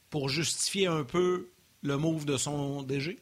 pour 0.09 0.27
justifier 0.27 0.87
un 0.87 1.03
peu 1.03 1.49
le 1.83 1.97
move 1.97 2.25
de 2.25 2.37
son 2.37 2.81
DG? 2.81 3.19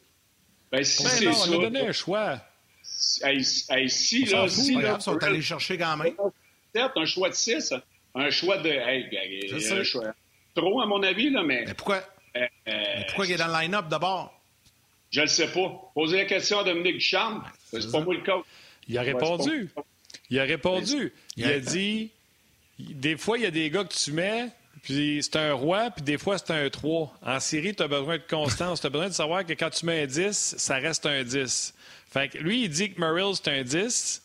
Ben, 0.70 0.82
si 0.82 1.02
ben 1.02 1.10
c'est 1.10 1.32
ça. 1.32 1.50
On 1.50 1.60
a 1.60 1.62
donné 1.64 1.80
un 1.80 1.92
choix. 1.92 2.40
si, 2.82 3.20
là, 3.22 4.48
si, 4.48 4.74
là, 4.74 4.96
ils 4.98 5.02
sont 5.02 5.22
allés 5.22 5.42
chercher 5.42 5.76
quand 5.76 5.98
même. 5.98 6.14
Peut-être 6.72 6.98
un 6.98 7.04
choix 7.04 7.28
de 7.28 7.34
6. 7.34 7.74
Un 8.14 8.30
choix 8.30 8.56
de. 8.58 8.70
Hey, 8.70 9.06
un 9.70 9.84
choix. 9.84 10.14
Trop, 10.54 10.80
à 10.80 10.86
mon 10.86 11.02
avis, 11.02 11.30
là, 11.30 11.42
mais. 11.42 11.64
Mais 11.66 11.74
pourquoi, 11.74 12.02
mais 12.34 12.50
pourquoi 13.06 13.26
il 13.26 13.32
est 13.32 13.36
dans 13.36 13.48
le 13.48 13.60
line-up 13.60 13.88
d'abord? 13.88 14.32
Je 15.10 15.20
ne 15.20 15.26
sais 15.26 15.48
pas. 15.48 15.90
Posez 15.94 16.16
la 16.16 16.24
question 16.24 16.60
à 16.60 16.64
Dominique 16.64 16.98
Duchamp. 16.98 17.42
C'est 17.70 17.90
pas 17.90 18.00
moi 18.00 18.14
le 18.14 18.22
coach. 18.22 18.44
Il 18.88 18.96
a 18.96 19.02
répondu. 19.02 19.70
Il 20.30 20.40
a 20.40 20.44
répondu. 20.44 21.12
Il 21.36 21.44
a 21.44 21.58
dit 21.58 22.10
des 22.78 23.16
fois, 23.16 23.38
il 23.38 23.44
y 23.44 23.46
a 23.46 23.50
des 23.50 23.70
gars 23.70 23.84
que 23.84 23.94
tu 23.94 24.12
mets, 24.12 24.48
puis 24.82 25.20
c'est 25.22 25.36
un 25.36 25.52
roi, 25.52 25.90
puis 25.90 26.02
des 26.02 26.18
fois, 26.18 26.38
c'est 26.38 26.50
un 26.50 26.68
3. 26.68 27.14
En 27.22 27.40
série, 27.40 27.74
tu 27.74 27.82
as 27.82 27.88
besoin 27.88 28.16
de 28.16 28.22
constance. 28.28 28.80
tu 28.80 28.86
as 28.86 28.90
besoin 28.90 29.08
de 29.08 29.14
savoir 29.14 29.44
que 29.46 29.52
quand 29.52 29.70
tu 29.70 29.86
mets 29.86 30.02
un 30.02 30.06
10, 30.06 30.54
ça 30.58 30.76
reste 30.76 31.06
un 31.06 31.22
10. 31.22 31.74
Fait 32.10 32.28
que 32.28 32.38
lui, 32.38 32.64
il 32.64 32.68
dit 32.68 32.92
que 32.92 33.00
Murrill, 33.00 33.34
c'est 33.36 33.48
un 33.48 33.62
10. 33.62 34.22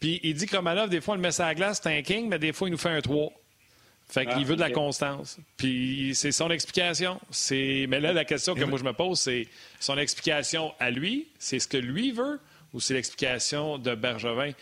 Puis 0.00 0.20
il 0.22 0.34
dit 0.34 0.46
que 0.46 0.56
Romanov, 0.56 0.90
des 0.90 1.00
fois, 1.00 1.16
le 1.16 1.20
met 1.20 1.32
sur 1.32 1.44
la 1.44 1.54
glace, 1.54 1.80
c'est 1.82 1.96
un 1.96 2.02
king, 2.02 2.28
mais 2.28 2.38
des 2.38 2.52
fois, 2.52 2.68
il 2.68 2.72
nous 2.72 2.78
fait 2.78 2.90
un 2.90 3.00
3. 3.00 3.32
Fait 4.08 4.24
qu'il 4.24 4.38
ah, 4.40 4.44
veut 4.44 4.56
de 4.56 4.60
la 4.60 4.70
constance. 4.70 5.38
Puis 5.58 6.12
c'est 6.14 6.32
son 6.32 6.50
explication. 6.50 7.20
Mais 7.50 8.00
là, 8.00 8.12
la 8.14 8.24
question 8.24 8.54
que 8.54 8.64
moi 8.64 8.78
je 8.78 8.84
me 8.84 8.94
pose, 8.94 9.20
c'est 9.20 9.46
son 9.80 9.98
explication 9.98 10.72
à 10.80 10.90
lui, 10.90 11.28
c'est 11.38 11.58
ce 11.58 11.68
que 11.68 11.76
lui 11.76 12.12
veut, 12.12 12.40
ou 12.72 12.80
c'est 12.80 12.94
l'explication 12.94 13.76
de 13.78 13.94
Bergevin? 13.94 14.52
Tu 14.52 14.54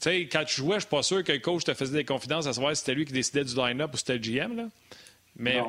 sais, 0.00 0.20
quand 0.22 0.44
tu 0.44 0.56
jouais, 0.56 0.76
je 0.76 0.80
suis 0.80 0.90
pas 0.90 1.02
sûr 1.02 1.24
que 1.24 1.32
le 1.32 1.38
coach 1.38 1.64
te 1.64 1.72
faisait 1.72 1.96
des 1.96 2.04
confidences 2.04 2.46
à 2.46 2.52
savoir 2.52 2.76
si 2.76 2.80
c'était 2.80 2.94
lui 2.94 3.06
qui 3.06 3.12
décidait 3.14 3.44
du 3.44 3.54
line-up 3.54 3.90
ou 3.94 3.96
c'était 3.96 4.14
le 4.14 4.18
GM. 4.18 4.56
Là. 4.56 4.68
Mais 5.36 5.62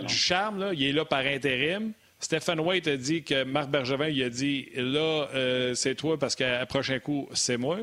du 0.00 0.14
charme, 0.14 0.60
là, 0.60 0.72
il 0.72 0.84
est 0.84 0.92
là 0.92 1.04
par 1.04 1.20
intérim. 1.20 1.92
Stephen 2.20 2.60
White 2.60 2.88
a 2.88 2.96
dit 2.96 3.22
que 3.22 3.44
Marc 3.44 3.68
Bergevin 3.68 4.08
il 4.08 4.22
a 4.22 4.30
dit 4.30 4.68
là, 4.76 5.28
euh, 5.34 5.74
c'est 5.74 5.94
toi 5.94 6.18
parce 6.18 6.34
qu'à 6.34 6.64
prochain 6.66 6.98
coup, 6.98 7.28
c'est 7.32 7.56
moi. 7.56 7.80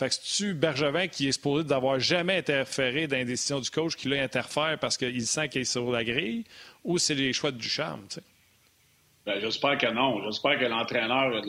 Fait 0.00 0.08
que 0.08 0.14
c'est-tu 0.14 0.54
Bergevin 0.54 1.08
qui 1.08 1.28
est 1.28 1.32
supposé 1.32 1.62
d'avoir 1.62 2.00
jamais 2.00 2.38
interféré 2.38 3.06
dans 3.06 3.18
les 3.18 3.26
décisions 3.26 3.60
du 3.60 3.68
coach 3.68 3.96
qui 3.96 4.08
l'a 4.08 4.22
interfère 4.22 4.78
parce 4.80 4.96
qu'il 4.96 5.26
sent 5.26 5.50
qu'il 5.50 5.60
est 5.60 5.64
sur 5.64 5.90
la 5.90 6.02
grille 6.02 6.44
ou 6.84 6.96
c'est 6.96 7.14
les 7.14 7.34
choix 7.34 7.50
du 7.50 7.68
charme, 7.68 8.00
tu 8.08 8.14
sais? 8.14 8.22
Ben, 9.26 9.38
j'espère 9.42 9.76
que 9.76 9.88
non. 9.88 10.24
J'espère 10.24 10.58
que 10.58 10.64
l'entraîneur 10.64 11.42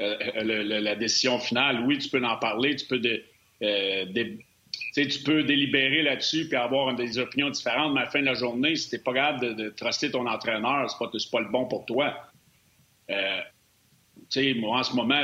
euh, 0.00 0.80
la 0.80 0.96
décision 0.96 1.38
finale. 1.38 1.84
Oui, 1.86 1.98
tu 1.98 2.08
peux 2.08 2.20
en 2.24 2.36
parler, 2.38 2.74
tu 2.74 2.86
peux, 2.86 3.00
euh, 3.62 4.06
tu 4.96 5.22
peux 5.22 5.44
délibérer 5.44 6.02
là-dessus 6.02 6.48
puis 6.48 6.56
avoir 6.56 6.92
des 6.96 7.16
opinions 7.18 7.50
différentes, 7.50 7.94
mais 7.94 8.00
à 8.00 8.04
la 8.06 8.10
fin 8.10 8.18
de 8.18 8.26
la 8.26 8.34
journée, 8.34 8.74
si 8.74 8.98
pas 8.98 9.14
capable 9.14 9.54
de, 9.54 9.62
de 9.62 9.68
truster 9.68 10.10
ton 10.10 10.26
entraîneur, 10.26 10.90
c'est 10.90 10.98
pas, 10.98 11.12
pas 11.30 11.40
le 11.40 11.48
bon 11.48 11.66
pour 11.66 11.86
toi. 11.86 12.12
Euh, 13.08 13.40
moi, 14.56 14.80
en 14.80 14.82
ce 14.82 14.96
moment, 14.96 15.22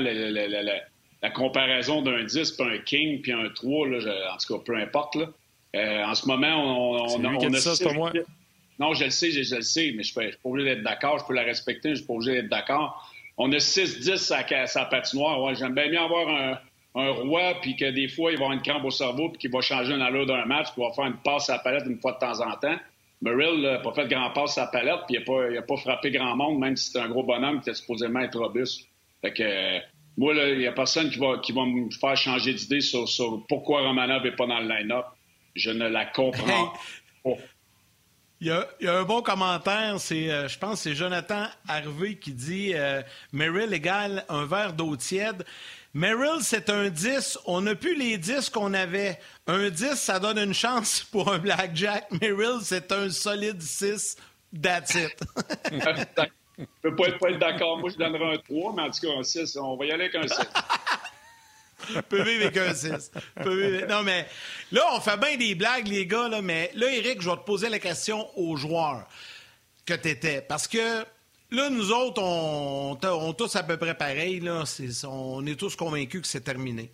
comparaison 1.31 2.03
d'un 2.03 2.25
10 2.25 2.53
puis 2.53 2.67
un 2.67 2.79
king 2.79 3.21
puis 3.21 3.33
un 3.33 3.49
3, 3.49 3.89
là, 3.89 4.33
en 4.33 4.37
tout 4.37 4.57
cas, 4.57 4.63
peu 4.65 4.77
importe. 4.77 5.17
Là. 5.17 5.27
en 6.09 6.15
ce 6.15 6.27
moment, 6.27 6.55
on, 6.55 7.25
on, 7.25 7.25
on, 7.25 7.53
a... 7.53 7.57
Ça, 7.59 7.75
c'est 7.75 7.85
pas 7.85 7.93
moi. 7.93 8.13
Non, 8.79 8.93
je 8.93 9.05
le 9.05 9.11
sais, 9.11 9.31
je, 9.31 9.55
le 9.55 9.63
sais, 9.63 9.93
mais 9.97 10.03
je 10.03 10.19
ne 10.19 10.29
suis 10.31 10.39
pas 10.39 10.49
obligé 10.49 10.75
d'être 10.75 10.83
d'accord. 10.83 11.19
Je 11.19 11.25
peux 11.27 11.35
la 11.35 11.43
respecter, 11.43 11.91
je 11.91 11.93
ne 11.93 11.97
suis 11.97 12.07
pas 12.07 12.15
obligé 12.15 12.33
d'être 12.33 12.51
d'accord. 12.51 13.11
On 13.37 13.51
a 13.53 13.57
6-10 13.57 14.55
à 14.55 14.67
sa 14.67 14.85
patinoire. 14.85 15.43
Ouais, 15.43 15.55
J'aime 15.55 15.75
bien 15.75 15.89
bien 15.89 16.05
avoir 16.05 16.29
un, 16.29 16.59
un 16.95 17.11
roi, 17.11 17.55
puis 17.61 17.77
que 17.77 17.91
des 17.91 18.09
fois, 18.09 18.31
il 18.31 18.39
va 18.39 18.45
avoir 18.45 18.53
une 18.53 18.63
crampe 18.63 18.85
au 18.85 18.91
cerveau, 18.91 19.29
puis 19.31 19.39
qu'il 19.39 19.51
va 19.51 19.61
changer 19.61 19.95
une 19.95 20.03
allure 20.03 20.27
d'un 20.27 20.45
match, 20.45 20.73
puis 20.73 20.83
il 20.83 20.89
va 20.89 20.93
faire 20.93 21.07
une 21.07 21.17
passe 21.17 21.51
à 21.51 21.55
la 21.55 21.59
palette 21.61 21.85
une 21.87 21.99
fois 21.99 22.13
de 22.13 22.19
temps 22.19 22.41
en 22.41 22.57
temps. 22.57 22.77
Muriel 23.21 23.61
n'a 23.61 23.79
pas 23.79 23.93
fait 23.93 24.05
de 24.05 24.15
grand 24.15 24.31
passe 24.31 24.59
à 24.59 24.63
la 24.63 24.67
palette, 24.69 25.01
puis 25.09 25.17
il 25.17 25.55
n'a 25.55 25.63
pas, 25.63 25.77
frappé 25.77 26.11
grand 26.11 26.37
monde, 26.37 26.59
même 26.59 26.77
si 26.77 26.91
c'est 26.91 27.01
un 27.01 27.09
gros 27.09 27.25
bonhomme 27.25 27.61
qui 27.61 27.71
était 27.71 27.79
supposément 27.79 28.21
être 28.21 28.39
robuste. 28.39 28.89
Fait 29.23 29.33
que, 29.33 29.79
moi, 30.17 30.35
il 30.35 30.59
n'y 30.59 30.67
a 30.67 30.73
personne 30.73 31.11
qui 31.11 31.19
va, 31.19 31.39
qui 31.39 31.53
va 31.53 31.65
me 31.65 31.91
faire 31.91 32.17
changer 32.17 32.55
d'idée 32.55 32.81
sur, 32.81 33.09
sur, 33.09 33.45
pourquoi 33.49 33.83
Romanov 33.83 34.23
n'est 34.23 34.37
pas 34.37 34.47
dans 34.47 34.61
le 34.61 34.69
line-up. 34.69 35.07
Je 35.55 35.71
ne 35.71 35.89
la 35.89 36.07
comprends 36.07 36.73
pas. 37.25 37.31
Il 38.41 38.49
y, 38.49 38.87
a, 38.87 38.99
un 38.99 39.05
bon 39.05 39.23
commentaire, 39.23 39.99
c'est, 39.99 40.31
euh, 40.31 40.49
je 40.49 40.59
pense 40.59 40.83
c'est 40.83 40.95
Jonathan 40.95 41.47
Harvey 41.67 42.17
qui 42.17 42.33
dit 42.33 42.73
euh, 42.75 43.01
Merrill 43.33 43.73
égale 43.73 44.25
un 44.29 44.45
verre 44.45 44.75
d'eau 44.75 44.97
tiède. 44.97 45.45
Merrill, 45.95 46.43
c'est 46.43 46.69
un 46.69 46.91
10. 46.91 47.39
On 47.47 47.63
n'a 47.63 47.75
plus 47.75 47.97
les 47.97 48.19
10 48.19 48.51
qu'on 48.51 48.75
avait. 48.75 49.19
Un 49.47 49.71
10, 49.71 49.95
ça 49.95 50.19
donne 50.19 50.39
une 50.39 50.53
chance 50.53 51.03
pour 51.13 51.33
un 51.33 51.39
blackjack. 51.39 52.11
Merrill, 52.21 52.59
c'est 52.63 52.93
un 52.93 53.09
solide 53.09 53.63
6. 53.63 54.17
That's 54.61 54.95
it. 54.95 55.17
Je 56.59 56.65
peux 56.83 56.95
pas 56.95 57.09
être, 57.09 57.39
d'accord. 57.39 57.79
Moi, 57.79 57.91
je 57.91 57.97
donnerais 57.97 58.35
un 58.35 58.39
3, 58.39 58.75
mais 58.77 58.83
en 58.83 58.91
tout 58.91 59.01
cas, 59.01 59.19
un 59.19 59.23
6, 59.23 59.57
on 59.57 59.77
va 59.77 59.87
y 59.87 59.93
aller 59.93 60.05
avec 60.05 60.15
un 60.15 60.29
6. 60.29 60.37
peut 62.09 62.23
vivre 62.23 62.47
avec 62.47 62.57
un 62.57 62.75
6. 62.75 63.11
Non, 63.89 64.03
mais 64.03 64.27
là, 64.73 64.83
on 64.93 65.01
fait 65.01 65.17
bien 65.17 65.37
des 65.37 65.55
blagues, 65.55 65.89
les 65.89 66.07
gars, 66.07 66.29
là, 66.29 66.43
mais 66.43 66.71
là, 66.75 66.91
Eric, 66.91 67.21
je 67.21 67.31
vais 67.31 67.37
te 67.37 67.43
poser 67.43 67.69
la 67.69 67.79
question 67.79 68.29
aux 68.39 68.57
joueurs 68.57 69.07
que 69.85 69.95
tu 69.95 70.09
étais. 70.09 70.41
Parce 70.41 70.69
que 70.69 71.05
là, 71.51 71.71
nous 71.71 71.91
autres, 71.93 72.23
on, 72.23 72.99
on 73.03 73.33
tous 73.33 73.57
à 73.57 73.63
peu 73.63 73.77
près 73.77 73.95
pareil. 73.95 74.41
Là, 74.41 74.65
on 75.09 75.45
est 75.47 75.59
tous 75.59 75.77
convaincus 75.77 76.23
que 76.23 76.29
c'est 76.29 76.43
terminé. 76.43 76.91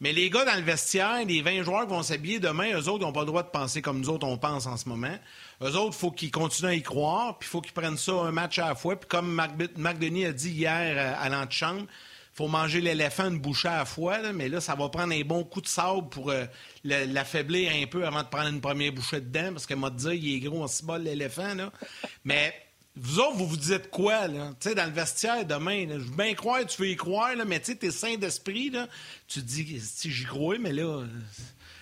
Mais 0.00 0.12
les 0.12 0.30
gars 0.30 0.46
dans 0.46 0.56
le 0.56 0.62
vestiaire, 0.62 1.24
les 1.26 1.42
20 1.42 1.62
joueurs 1.62 1.86
qui 1.86 1.92
vont 1.92 2.02
s'habiller 2.02 2.40
demain, 2.40 2.72
eux 2.72 2.88
autres 2.88 3.04
n'ont 3.04 3.12
pas 3.12 3.20
le 3.20 3.26
droit 3.26 3.42
de 3.42 3.50
penser 3.50 3.82
comme 3.82 4.00
nous 4.00 4.08
autres 4.08 4.26
on 4.26 4.38
pense 4.38 4.66
en 4.66 4.78
ce 4.78 4.88
moment. 4.88 5.14
Eux 5.62 5.76
autres, 5.76 5.94
il 5.96 6.00
faut 6.00 6.10
qu'ils 6.10 6.30
continuent 6.30 6.70
à 6.70 6.74
y 6.74 6.82
croire, 6.82 7.38
puis 7.38 7.46
il 7.46 7.50
faut 7.50 7.60
qu'ils 7.60 7.74
prennent 7.74 7.98
ça 7.98 8.12
un 8.12 8.32
match 8.32 8.58
à 8.58 8.68
la 8.68 8.74
fois. 8.74 8.98
Puis 8.98 9.08
comme 9.08 9.30
Marc, 9.30 9.98
Denis 9.98 10.24
a 10.24 10.32
dit 10.32 10.50
hier 10.50 10.94
euh, 10.96 11.14
à 11.22 11.28
l'antichambre, 11.28 11.86
faut 12.32 12.48
manger 12.48 12.80
l'éléphant 12.80 13.28
une 13.28 13.38
bouchée 13.38 13.68
à 13.68 13.78
la 13.78 13.84
fois, 13.84 14.32
mais 14.32 14.48
là, 14.48 14.60
ça 14.60 14.74
va 14.74 14.88
prendre 14.88 15.12
un 15.12 15.20
bon 15.22 15.44
coup 15.44 15.60
de 15.60 15.68
sable 15.68 16.08
pour 16.08 16.30
euh, 16.30 16.46
l'affaiblir 16.84 17.72
un 17.72 17.86
peu 17.86 18.06
avant 18.06 18.22
de 18.22 18.28
prendre 18.28 18.48
une 18.48 18.62
première 18.62 18.92
bouchée 18.92 19.20
dedans, 19.20 19.52
parce 19.52 19.66
qu'elle 19.66 19.78
m'a 19.78 19.90
dit, 19.90 20.08
il 20.14 20.36
est 20.36 20.40
gros 20.40 20.64
en 20.64 20.84
bol 20.84 21.02
l'éléphant, 21.02 21.54
là. 21.54 21.70
Mais 22.24 22.54
vous 22.96 23.20
autres, 23.20 23.36
vous 23.36 23.46
vous 23.46 23.56
dites 23.56 23.90
quoi, 23.90 24.28
là? 24.28 24.52
Tu 24.60 24.70
sais, 24.70 24.74
dans 24.74 24.86
le 24.86 24.92
vestiaire, 24.92 25.44
demain, 25.44 25.86
je 25.88 25.98
veux 25.98 26.16
bien 26.16 26.34
croire, 26.34 26.64
tu 26.66 26.80
veux 26.80 26.88
y 26.88 26.96
croire, 26.96 27.32
mais 27.46 27.60
tu 27.60 27.66
sais, 27.66 27.74
t'es 27.76 27.90
sain 27.90 28.16
d'esprit, 28.16 28.70
là. 28.70 28.88
Tu 29.28 29.40
te 29.40 29.46
dis, 29.46 29.80
si 29.80 30.10
j'y 30.10 30.24
crois, 30.24 30.58
mais 30.58 30.72
là, 30.72 31.04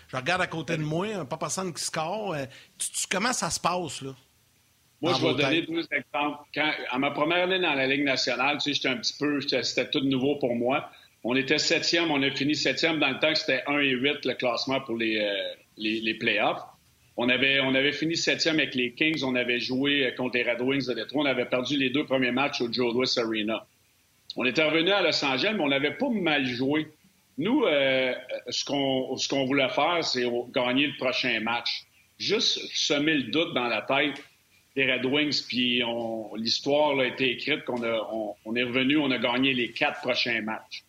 je 0.08 0.16
regarde 0.16 0.40
à 0.40 0.46
côté 0.46 0.76
de 0.76 0.82
moi, 0.82 1.06
un 1.14 1.24
papa 1.24 1.48
qui 1.48 1.82
score. 1.82 2.34
Euh, 2.34 2.44
comment 3.10 3.32
ça 3.32 3.50
se 3.50 3.60
passe, 3.60 4.02
là? 4.02 4.14
Moi, 5.00 5.12
je 5.14 5.26
vais 5.26 5.34
donner 5.34 5.62
deux 5.62 5.86
exemples. 5.92 6.38
Quand, 6.52 6.72
à 6.90 6.98
ma 6.98 7.12
première 7.12 7.44
année 7.44 7.60
dans 7.60 7.74
la 7.74 7.86
Ligue 7.86 8.04
nationale, 8.04 8.56
tu 8.56 8.62
sais, 8.62 8.74
j'étais 8.74 8.88
un 8.88 8.96
petit 8.96 9.14
peu, 9.16 9.40
c'était 9.40 9.88
tout 9.90 10.00
nouveau 10.00 10.36
pour 10.36 10.56
moi. 10.56 10.90
On 11.22 11.36
était 11.36 11.58
septième, 11.58 12.10
on 12.10 12.22
a 12.22 12.30
fini 12.30 12.56
septième 12.56 12.98
dans 12.98 13.10
le 13.10 13.18
temps 13.20 13.32
que 13.32 13.38
c'était 13.38 13.62
1 13.66 13.78
et 13.78 13.90
8 13.90 14.24
le 14.24 14.34
classement 14.34 14.80
pour 14.80 14.96
les, 14.96 15.18
euh, 15.18 15.54
les, 15.76 16.00
les, 16.00 16.14
playoffs. 16.14 16.62
On 17.16 17.28
avait, 17.28 17.60
on 17.60 17.74
avait 17.74 17.92
fini 17.92 18.16
septième 18.16 18.58
avec 18.58 18.74
les 18.74 18.92
Kings, 18.92 19.22
on 19.24 19.34
avait 19.34 19.60
joué 19.60 20.12
contre 20.16 20.36
les 20.36 20.50
Red 20.50 20.62
Wings 20.62 20.86
de 20.86 20.94
Detroit, 20.94 21.22
on 21.22 21.26
avait 21.26 21.44
perdu 21.44 21.76
les 21.76 21.90
deux 21.90 22.04
premiers 22.04 22.32
matchs 22.32 22.60
au 22.60 22.72
Joe 22.72 22.94
Louis 22.94 23.08
Arena. 23.18 23.66
On 24.36 24.44
était 24.44 24.62
revenu 24.62 24.90
à 24.90 25.02
Los 25.02 25.24
Angeles, 25.24 25.54
mais 25.56 25.62
on 25.62 25.68
n'avait 25.68 25.96
pas 25.96 26.10
mal 26.10 26.46
joué. 26.46 26.88
Nous, 27.38 27.64
euh, 27.64 28.14
ce 28.48 28.64
qu'on 29.28 29.44
voulait 29.46 29.68
faire, 29.68 30.04
c'est 30.04 30.24
gagner 30.50 30.88
le 30.88 30.96
prochain 30.96 31.38
match. 31.40 31.84
Juste 32.18 32.58
semer 32.74 33.14
le 33.14 33.22
doute 33.30 33.54
dans 33.54 33.68
la 33.68 33.82
tête 33.82 34.22
des 34.74 34.92
Red 34.92 35.06
Wings, 35.06 35.46
puis 35.46 35.82
l'histoire 36.36 36.98
a 36.98 37.06
été 37.06 37.30
écrite 37.30 37.64
qu'on 37.64 37.80
on, 38.44 38.56
est 38.56 38.62
revenu, 38.62 38.98
on 38.98 39.10
a 39.10 39.18
gagné 39.18 39.54
les 39.54 39.72
quatre 39.72 40.00
prochains 40.00 40.40
matchs. 40.40 40.82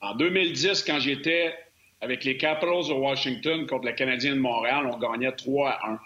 En 0.00 0.14
2010, 0.14 0.84
quand 0.84 1.00
j'étais 1.00 1.54
avec 2.00 2.24
les 2.24 2.36
Capitals 2.36 2.88
de 2.88 2.92
Washington 2.92 3.66
contre 3.66 3.86
le 3.86 3.92
Canadien 3.92 4.34
de 4.34 4.40
Montréal, 4.40 4.86
on 4.92 4.98
gagnait 4.98 5.32
3 5.32 5.70
à 5.70 5.90
1. 5.92 5.98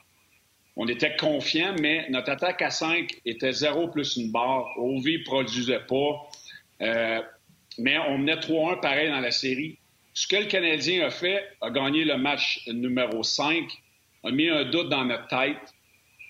On 0.77 0.87
était 0.87 1.17
confiants, 1.17 1.75
mais 1.81 2.09
notre 2.09 2.31
attaque 2.31 2.63
à 2.63 2.71
5 2.71 3.11
était 3.25 3.53
0 3.53 3.89
plus 3.89 4.17
une 4.17 4.31
barre. 4.31 4.69
Ovi 4.79 5.19
ne 5.19 5.25
produisait 5.25 5.81
pas. 5.81 6.29
Euh, 6.83 7.21
mais 7.79 7.99
on 7.99 8.19
menait 8.19 8.37
3-1 8.37 8.81
pareil 8.81 9.09
dans 9.09 9.21
la 9.21 9.31
série. 9.31 9.79
Ce 10.15 10.27
que 10.27 10.37
le 10.37 10.47
Canadien 10.47 11.07
a 11.07 11.11
fait, 11.11 11.45
a 11.61 11.71
gagné 11.71 12.05
le 12.05 12.17
match 12.19 12.67
numéro 12.67 13.23
5, 13.23 13.65
a 14.25 14.31
mis 14.31 14.49
un 14.49 14.65
doute 14.65 14.89
dans 14.89 15.05
notre 15.05 15.29
tête. 15.29 15.75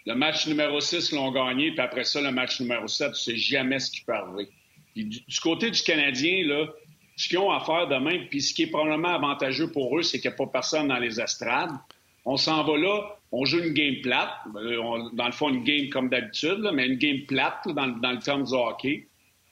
Le 0.07 0.15
match 0.15 0.47
numéro 0.47 0.81
6 0.81 1.13
l'ont 1.13 1.33
gagné, 1.33 1.71
puis 1.71 1.81
après 1.81 2.05
ça, 2.05 2.21
le 2.21 2.31
match 2.31 2.61
numéro 2.61 2.87
7, 2.87 3.13
tu 3.13 3.19
sais 3.19 3.37
jamais 3.37 3.79
ce 3.79 3.91
qui 3.91 4.03
peut 4.03 4.13
arriver. 4.15 4.49
du, 4.95 5.41
côté 5.43 5.71
du 5.71 5.83
Canadien, 5.83 6.47
là, 6.47 6.67
ce 7.19 7.29
qu'ils 7.29 7.39
ont 7.39 7.51
à 7.51 7.61
faire 7.61 7.89
demain, 7.89 8.27
puis 8.31 8.41
ce 8.41 8.55
qui 8.55 8.63
est 8.63 8.67
probablement 8.69 9.09
avantageux 9.09 9.73
pour 9.73 9.99
eux, 9.99 10.03
c'est 10.03 10.21
qu'il 10.21 10.31
n'y 10.31 10.35
a 10.35 10.37
pas 10.37 10.47
personne 10.47 10.87
dans 10.87 10.99
les 10.99 11.21
estrades. 11.21 11.73
On 12.25 12.37
s'en 12.37 12.63
va 12.63 12.77
là, 12.79 13.17
on 13.33 13.45
joue 13.45 13.59
une 13.59 13.75
game 13.75 13.97
plate, 14.03 14.31
euh, 14.55 15.09
dans 15.15 15.27
le 15.27 15.33
fond, 15.33 15.49
une 15.49 15.65
game 15.65 15.89
comme 15.89 16.09
d'habitude, 16.09 16.71
mais 16.73 16.87
une 16.87 16.95
game 16.95 17.27
plate 17.27 17.67
dans, 17.67 17.87
le 17.87 18.19
terme 18.21 18.45
du 18.45 18.53
hockey. 18.55 19.08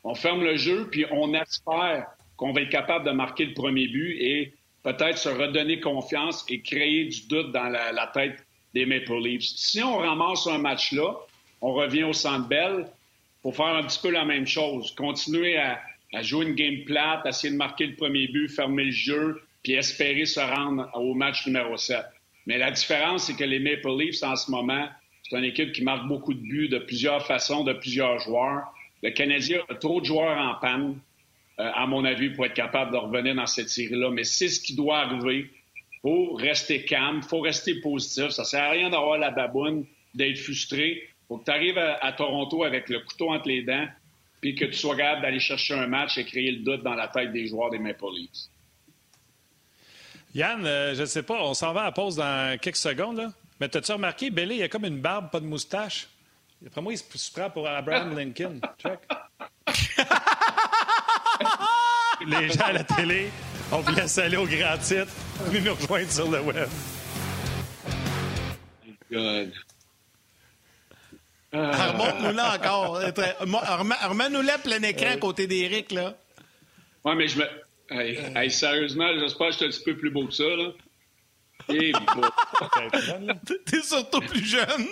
On 0.08 0.14
ferme 0.14 0.44
le 0.44 0.56
jeu, 0.56 0.86
puis 0.88 1.04
on 1.10 1.34
espère 1.34 2.06
qu'on 2.36 2.52
va 2.52 2.60
être 2.60 2.70
capable 2.70 3.04
de 3.04 3.10
marquer 3.10 3.44
le 3.44 3.54
premier 3.54 3.88
but 3.88 4.16
et 4.20 4.52
peut-être 4.84 5.18
se 5.18 5.28
redonner 5.28 5.80
confiance 5.80 6.46
et 6.48 6.60
créer 6.60 7.06
du 7.06 7.26
doute 7.26 7.50
dans 7.50 7.68
la, 7.68 8.06
tête 8.14 8.46
des 8.72 8.86
Maple 8.86 9.18
Leafs. 9.20 9.42
Si 9.56 9.82
on 9.82 9.96
ramasse 9.96 10.46
un 10.46 10.58
match-là, 10.58 11.16
on 11.60 11.72
revient 11.72 12.04
au 12.04 12.12
Centre 12.12 12.46
Bell 12.46 12.86
pour 13.42 13.56
faire 13.56 13.74
un 13.74 13.82
petit 13.82 13.98
peu 14.00 14.10
la 14.10 14.24
même 14.24 14.46
chose, 14.46 14.92
continuer 14.92 15.58
à, 15.58 15.80
jouer 16.22 16.46
une 16.46 16.54
game 16.54 16.84
plate, 16.84 17.26
essayer 17.26 17.52
de 17.52 17.58
marquer 17.58 17.88
le 17.88 17.96
premier 17.96 18.28
but, 18.28 18.48
fermer 18.48 18.84
le 18.84 18.92
jeu, 18.92 19.42
puis 19.64 19.72
espérer 19.72 20.24
se 20.24 20.38
rendre 20.38 20.88
au 20.94 21.14
match 21.14 21.44
numéro 21.48 21.76
7. 21.76 21.98
Mais 22.46 22.58
la 22.58 22.70
différence, 22.70 23.24
c'est 23.24 23.34
que 23.34 23.42
les 23.42 23.58
Maple 23.58 23.98
Leafs, 23.98 24.22
en 24.22 24.36
ce 24.36 24.52
moment, 24.52 24.86
c'est 25.24 25.36
une 25.36 25.44
équipe 25.44 25.72
qui 25.72 25.82
marque 25.82 26.06
beaucoup 26.06 26.32
de 26.32 26.40
buts 26.40 26.68
de 26.68 26.78
plusieurs 26.78 27.26
façons, 27.26 27.64
de 27.64 27.72
plusieurs 27.72 28.20
joueurs. 28.20 28.72
Le 29.02 29.10
Canadien 29.10 29.60
a 29.68 29.74
trop 29.74 30.00
de 30.00 30.06
joueurs 30.06 30.38
en 30.38 30.54
panne, 30.60 30.98
euh, 31.58 31.70
à 31.74 31.86
mon 31.86 32.04
avis, 32.04 32.30
pour 32.30 32.46
être 32.46 32.54
capable 32.54 32.92
de 32.92 32.96
revenir 32.96 33.34
dans 33.34 33.46
cette 33.46 33.68
série-là. 33.68 34.10
Mais 34.10 34.24
c'est 34.24 34.48
ce 34.48 34.60
qui 34.60 34.74
doit 34.74 34.98
arriver 34.98 35.50
faut 36.06 36.34
rester 36.34 36.84
calme, 36.84 37.20
faut 37.20 37.40
rester 37.40 37.80
positif. 37.80 38.28
Ça 38.30 38.44
sert 38.44 38.62
à 38.62 38.70
rien 38.70 38.90
d'avoir 38.90 39.18
la 39.18 39.32
baboune, 39.32 39.84
d'être 40.14 40.38
frustré. 40.38 41.02
faut 41.26 41.38
que 41.38 41.44
tu 41.44 41.50
arrives 41.50 41.78
à, 41.78 42.12
Toronto 42.12 42.62
avec 42.62 42.88
le 42.88 43.00
couteau 43.00 43.30
entre 43.32 43.48
les 43.48 43.62
dents, 43.62 43.88
puis 44.40 44.54
que 44.54 44.66
tu 44.66 44.74
sois 44.74 44.96
capable 44.96 45.22
d'aller 45.22 45.40
chercher 45.40 45.74
un 45.74 45.88
match 45.88 46.16
et 46.16 46.24
créer 46.24 46.52
le 46.52 46.58
doute 46.58 46.84
dans 46.84 46.94
la 46.94 47.08
tête 47.08 47.32
des 47.32 47.48
joueurs 47.48 47.70
des 47.70 47.80
Maple 47.80 48.04
Leafs. 48.14 48.50
Yann, 50.32 50.64
euh, 50.64 50.94
je 50.94 51.00
ne 51.00 51.06
sais 51.06 51.24
pas, 51.24 51.42
on 51.42 51.54
s'en 51.54 51.72
va 51.72 51.84
à 51.84 51.90
pause 51.90 52.14
dans 52.14 52.56
quelques 52.60 52.76
secondes, 52.76 53.16
là. 53.16 53.32
Mais 53.58 53.68
t'as-tu 53.68 53.90
remarqué, 53.90 54.30
Belly, 54.30 54.58
il 54.58 54.62
a 54.62 54.68
comme 54.68 54.84
une 54.84 55.00
barbe, 55.00 55.30
pas 55.32 55.40
de 55.40 55.46
moustache? 55.46 56.06
Après 56.64 56.80
moi, 56.80 56.92
il 56.92 56.98
se 56.98 57.32
prend 57.32 57.50
pour 57.50 57.66
Abraham 57.68 58.16
Lincoln. 58.16 58.60
Check. 58.78 59.00
Les 62.26 62.48
gens 62.48 62.64
à 62.64 62.72
la 62.72 62.84
télé, 62.84 63.30
on 63.70 63.80
vous 63.80 63.94
laisse 63.94 64.16
aller 64.18 64.38
au 64.38 64.46
grand 64.46 64.78
titre. 64.78 65.12
Venez 65.44 65.60
nous 65.60 65.74
rejoindre 65.74 66.10
sur 66.10 66.30
le 66.30 66.40
web. 66.40 66.68
Good. 69.10 69.52
Euh... 71.54 71.70
Remonte-nous 71.72 72.32
là 72.32 72.56
encore. 72.56 73.00
Remets-nous 74.08 74.42
là 74.42 74.58
plein 74.58 74.82
écran 74.82 75.12
à 75.12 75.16
côté 75.16 75.46
d'Éric, 75.46 75.92
là. 75.92 76.16
Ouais, 77.04 77.14
mais 77.14 77.28
je 77.28 77.38
me. 77.38 77.44
Hey, 77.90 78.50
sérieusement, 78.50 79.08
j'espère 79.18 79.48
que 79.48 79.52
je 79.52 79.56
suis 79.58 79.66
un 79.66 79.68
petit 79.68 79.84
peu 79.84 79.96
plus 79.96 80.10
beau 80.10 80.26
que 80.26 80.32
ça, 80.32 80.44
là. 80.44 80.72
Et 81.68 81.92
T'es 83.66 83.82
surtout 83.82 84.20
plus 84.20 84.44
jeune. 84.44 84.86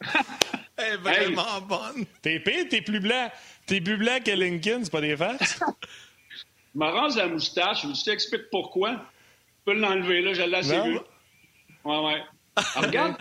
Elle 0.76 0.94
est 0.94 0.96
vraiment 0.96 1.60
bonne. 1.60 2.04
T'es 2.22 2.40
pire, 2.40 2.64
t'es 2.68 2.80
plus 2.80 3.00
blanc. 3.00 3.30
T'es 3.66 3.80
plus 3.80 3.96
blanc 3.96 4.18
que 4.24 4.30
Lincoln, 4.30 4.80
c'est 4.82 4.90
pas 4.90 5.00
des 5.00 5.16
faces? 5.16 5.60
Je 6.74 6.78
me 6.78 6.86
rase 6.86 7.16
la 7.16 7.28
moustache. 7.28 7.86
Je 7.86 8.04
t'explique 8.04 8.50
pourquoi. 8.50 8.92
Tu 8.94 9.00
peux 9.64 9.74
l'enlever, 9.74 10.22
là. 10.22 10.34
Je 10.34 10.42
l'ai 10.42 10.56
assez 10.56 10.80
vu. 10.80 10.98
Ouais, 11.84 11.98
ouais. 11.98 12.22
regarde, 12.76 13.16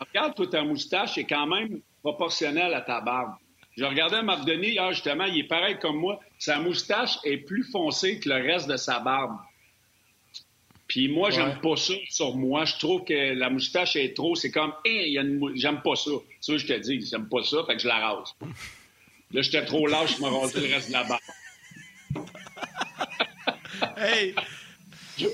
regarde, 0.00 0.34
toi, 0.34 0.46
ta 0.46 0.62
moustache 0.62 1.18
est 1.18 1.24
quand 1.24 1.46
même 1.46 1.80
proportionnelle 2.02 2.74
à 2.74 2.80
ta 2.80 3.00
barbe. 3.00 3.34
Je 3.76 3.84
regardais 3.84 4.22
Marc 4.22 4.44
Denis 4.44 4.70
hier, 4.70 4.92
justement, 4.92 5.24
il 5.24 5.38
est 5.38 5.48
pareil 5.48 5.78
comme 5.80 5.96
moi. 5.96 6.20
Sa 6.38 6.58
moustache 6.58 7.18
est 7.24 7.38
plus 7.38 7.64
foncée 7.64 8.20
que 8.20 8.28
le 8.28 8.36
reste 8.36 8.68
de 8.68 8.76
sa 8.76 9.00
barbe. 9.00 9.36
Puis 10.94 11.08
moi, 11.08 11.30
j'aime 11.30 11.58
pas 11.60 11.74
ça 11.74 11.94
sur 12.08 12.36
moi. 12.36 12.64
Je 12.66 12.76
trouve 12.76 13.02
que 13.02 13.34
la 13.34 13.50
moustache 13.50 13.96
est 13.96 14.14
trop. 14.14 14.36
C'est 14.36 14.52
comme, 14.52 14.72
hey, 14.84 15.18
hein, 15.18 15.26
j'aime 15.56 15.82
pas 15.82 15.96
ça. 15.96 16.12
C'est 16.40 16.52
ça 16.52 16.58
je 16.58 16.66
te 16.68 16.78
dis. 16.78 17.04
J'aime 17.04 17.28
pas 17.28 17.42
ça, 17.42 17.64
fait 17.66 17.74
que 17.74 17.82
je 17.82 17.88
la 17.88 17.98
rase. 17.98 18.28
Là, 19.32 19.42
j'étais 19.42 19.64
trop 19.64 19.88
lâche, 19.88 20.18
je 20.18 20.22
me 20.22 20.28
rasé 20.28 20.60
le 20.60 20.72
reste 20.72 20.86
de 20.86 20.92
la 20.92 21.02
barbe. 21.02 21.20
hey! 23.96 24.36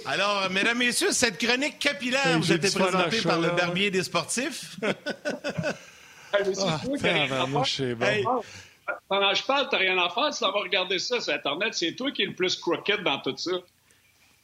Alors, 0.06 0.48
mesdames, 0.48 0.78
messieurs, 0.78 1.12
cette 1.12 1.36
chronique 1.36 1.78
capillaire 1.78 2.38
vous 2.38 2.52
a 2.52 2.54
été 2.54 2.70
présentée 2.70 3.20
par 3.20 3.38
le 3.38 3.50
barbier 3.50 3.90
des 3.90 4.02
sportifs. 4.02 4.78
ah, 4.82 6.38
Pendant 9.10 9.32
que 9.32 9.36
je 9.36 9.42
parle, 9.42 9.68
t'as 9.70 9.76
rien 9.76 9.98
à 9.98 10.08
faire, 10.08 10.30
tu 10.34 10.42
vas 10.42 10.52
regarder 10.52 10.98
ça 10.98 11.20
sur 11.20 11.34
Internet. 11.34 11.74
C'est 11.74 11.92
toi 11.92 12.10
qui 12.12 12.22
es 12.22 12.26
le 12.26 12.34
plus 12.34 12.56
crooked 12.56 13.04
dans 13.04 13.18
tout 13.18 13.36
ça. 13.36 13.50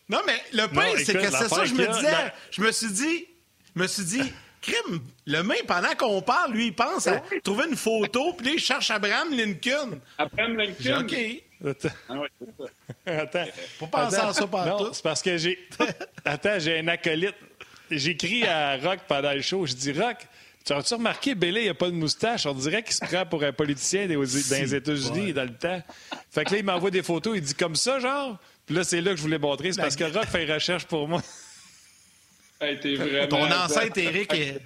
Non, 0.09 0.21
mais 0.27 0.41
le 0.53 0.67
pain, 0.69 0.93
c'est 0.97 1.15
que 1.15 1.31
c'est 1.31 1.49
ça, 1.49 1.65
je 1.65 1.75
me 1.75 1.87
disais. 1.87 2.33
Je 2.51 2.63
me 2.63 2.71
suis 2.73 2.93
dit, 2.93 3.27
je 3.75 3.83
me 3.83 3.87
suis 3.87 4.05
dit, 4.05 4.33
crime, 4.63 5.01
le 5.27 5.43
main, 5.43 5.57
pendant 5.67 5.95
qu'on 5.97 6.23
parle, 6.23 6.53
lui, 6.53 6.67
il 6.67 6.75
pense 6.75 7.07
à 7.07 7.23
trouver 7.43 7.65
une 7.69 7.77
photo, 7.77 8.33
puis 8.33 8.55
il 8.55 8.59
cherche 8.61 8.91
Abraham 8.91 9.31
Lincoln. 9.33 10.01
Abraham 10.19 10.57
Lincoln. 10.57 11.01
OK. 11.01 11.43
Attends. 11.65 11.89
Ah 12.09 12.15
Attends. 13.07 13.47
Faut 13.79 13.87
penser 13.87 14.17
à 14.17 14.33
ça 14.33 14.47
pas 14.47 14.67
Non, 14.67 14.93
c'est 14.93 15.03
parce 15.03 15.23
que 15.23 15.37
j'ai. 15.39 15.59
Attends, 16.25 16.59
j'ai 16.59 16.79
un 16.81 16.89
acolyte. 16.89 17.35
J'écris 17.91 18.45
à 18.45 18.77
Rock 18.77 19.01
pendant 19.09 19.33
le 19.33 19.41
show. 19.41 19.65
Je 19.65 19.73
dis 19.75 19.93
Rock, 19.93 20.19
Tu 20.65 20.73
as-tu 20.73 20.95
remarqué, 20.95 21.35
Bélé, 21.35 21.61
il 21.61 21.65
n'y 21.65 21.71
a 21.71 21.75
pas 21.75 21.87
de 21.87 21.95
moustache? 21.95 22.45
On 22.47 22.53
dirait 22.53 22.83
qu'il 22.83 22.95
se 22.95 23.05
prend 23.05 23.25
pour 23.25 23.43
un 23.45 23.53
politicien 23.53 24.07
dans 24.07 24.21
les 24.21 24.75
États-Unis 24.75 25.33
dans 25.33 25.45
le 25.45 25.55
temps. 25.55 25.81
Fait 26.31 26.45
que 26.45 26.53
là, 26.53 26.59
il 26.59 26.65
m'envoie 26.65 26.91
des 26.91 27.03
photos, 27.03 27.37
il 27.37 27.43
dit 27.43 27.55
comme 27.55 27.77
ça, 27.77 28.01
genre? 28.01 28.39
Puis 28.67 28.75
là, 28.75 28.85
c'est 28.85 29.01
là 29.01 29.13
que 29.13 29.17
je 29.17 29.23
voulais 29.23 29.39
montrer. 29.39 29.73
C'est 29.73 29.81
parce 29.81 29.97
que 29.97 30.05
Rock 30.05 30.27
fait 30.27 30.45
une 30.45 30.53
recherche 30.53 30.85
pour 30.87 31.07
moi. 31.09 31.23
Ton 33.31 33.53
ancêtre, 33.53 33.99
Eric, 33.99 34.33
est... 34.35 34.61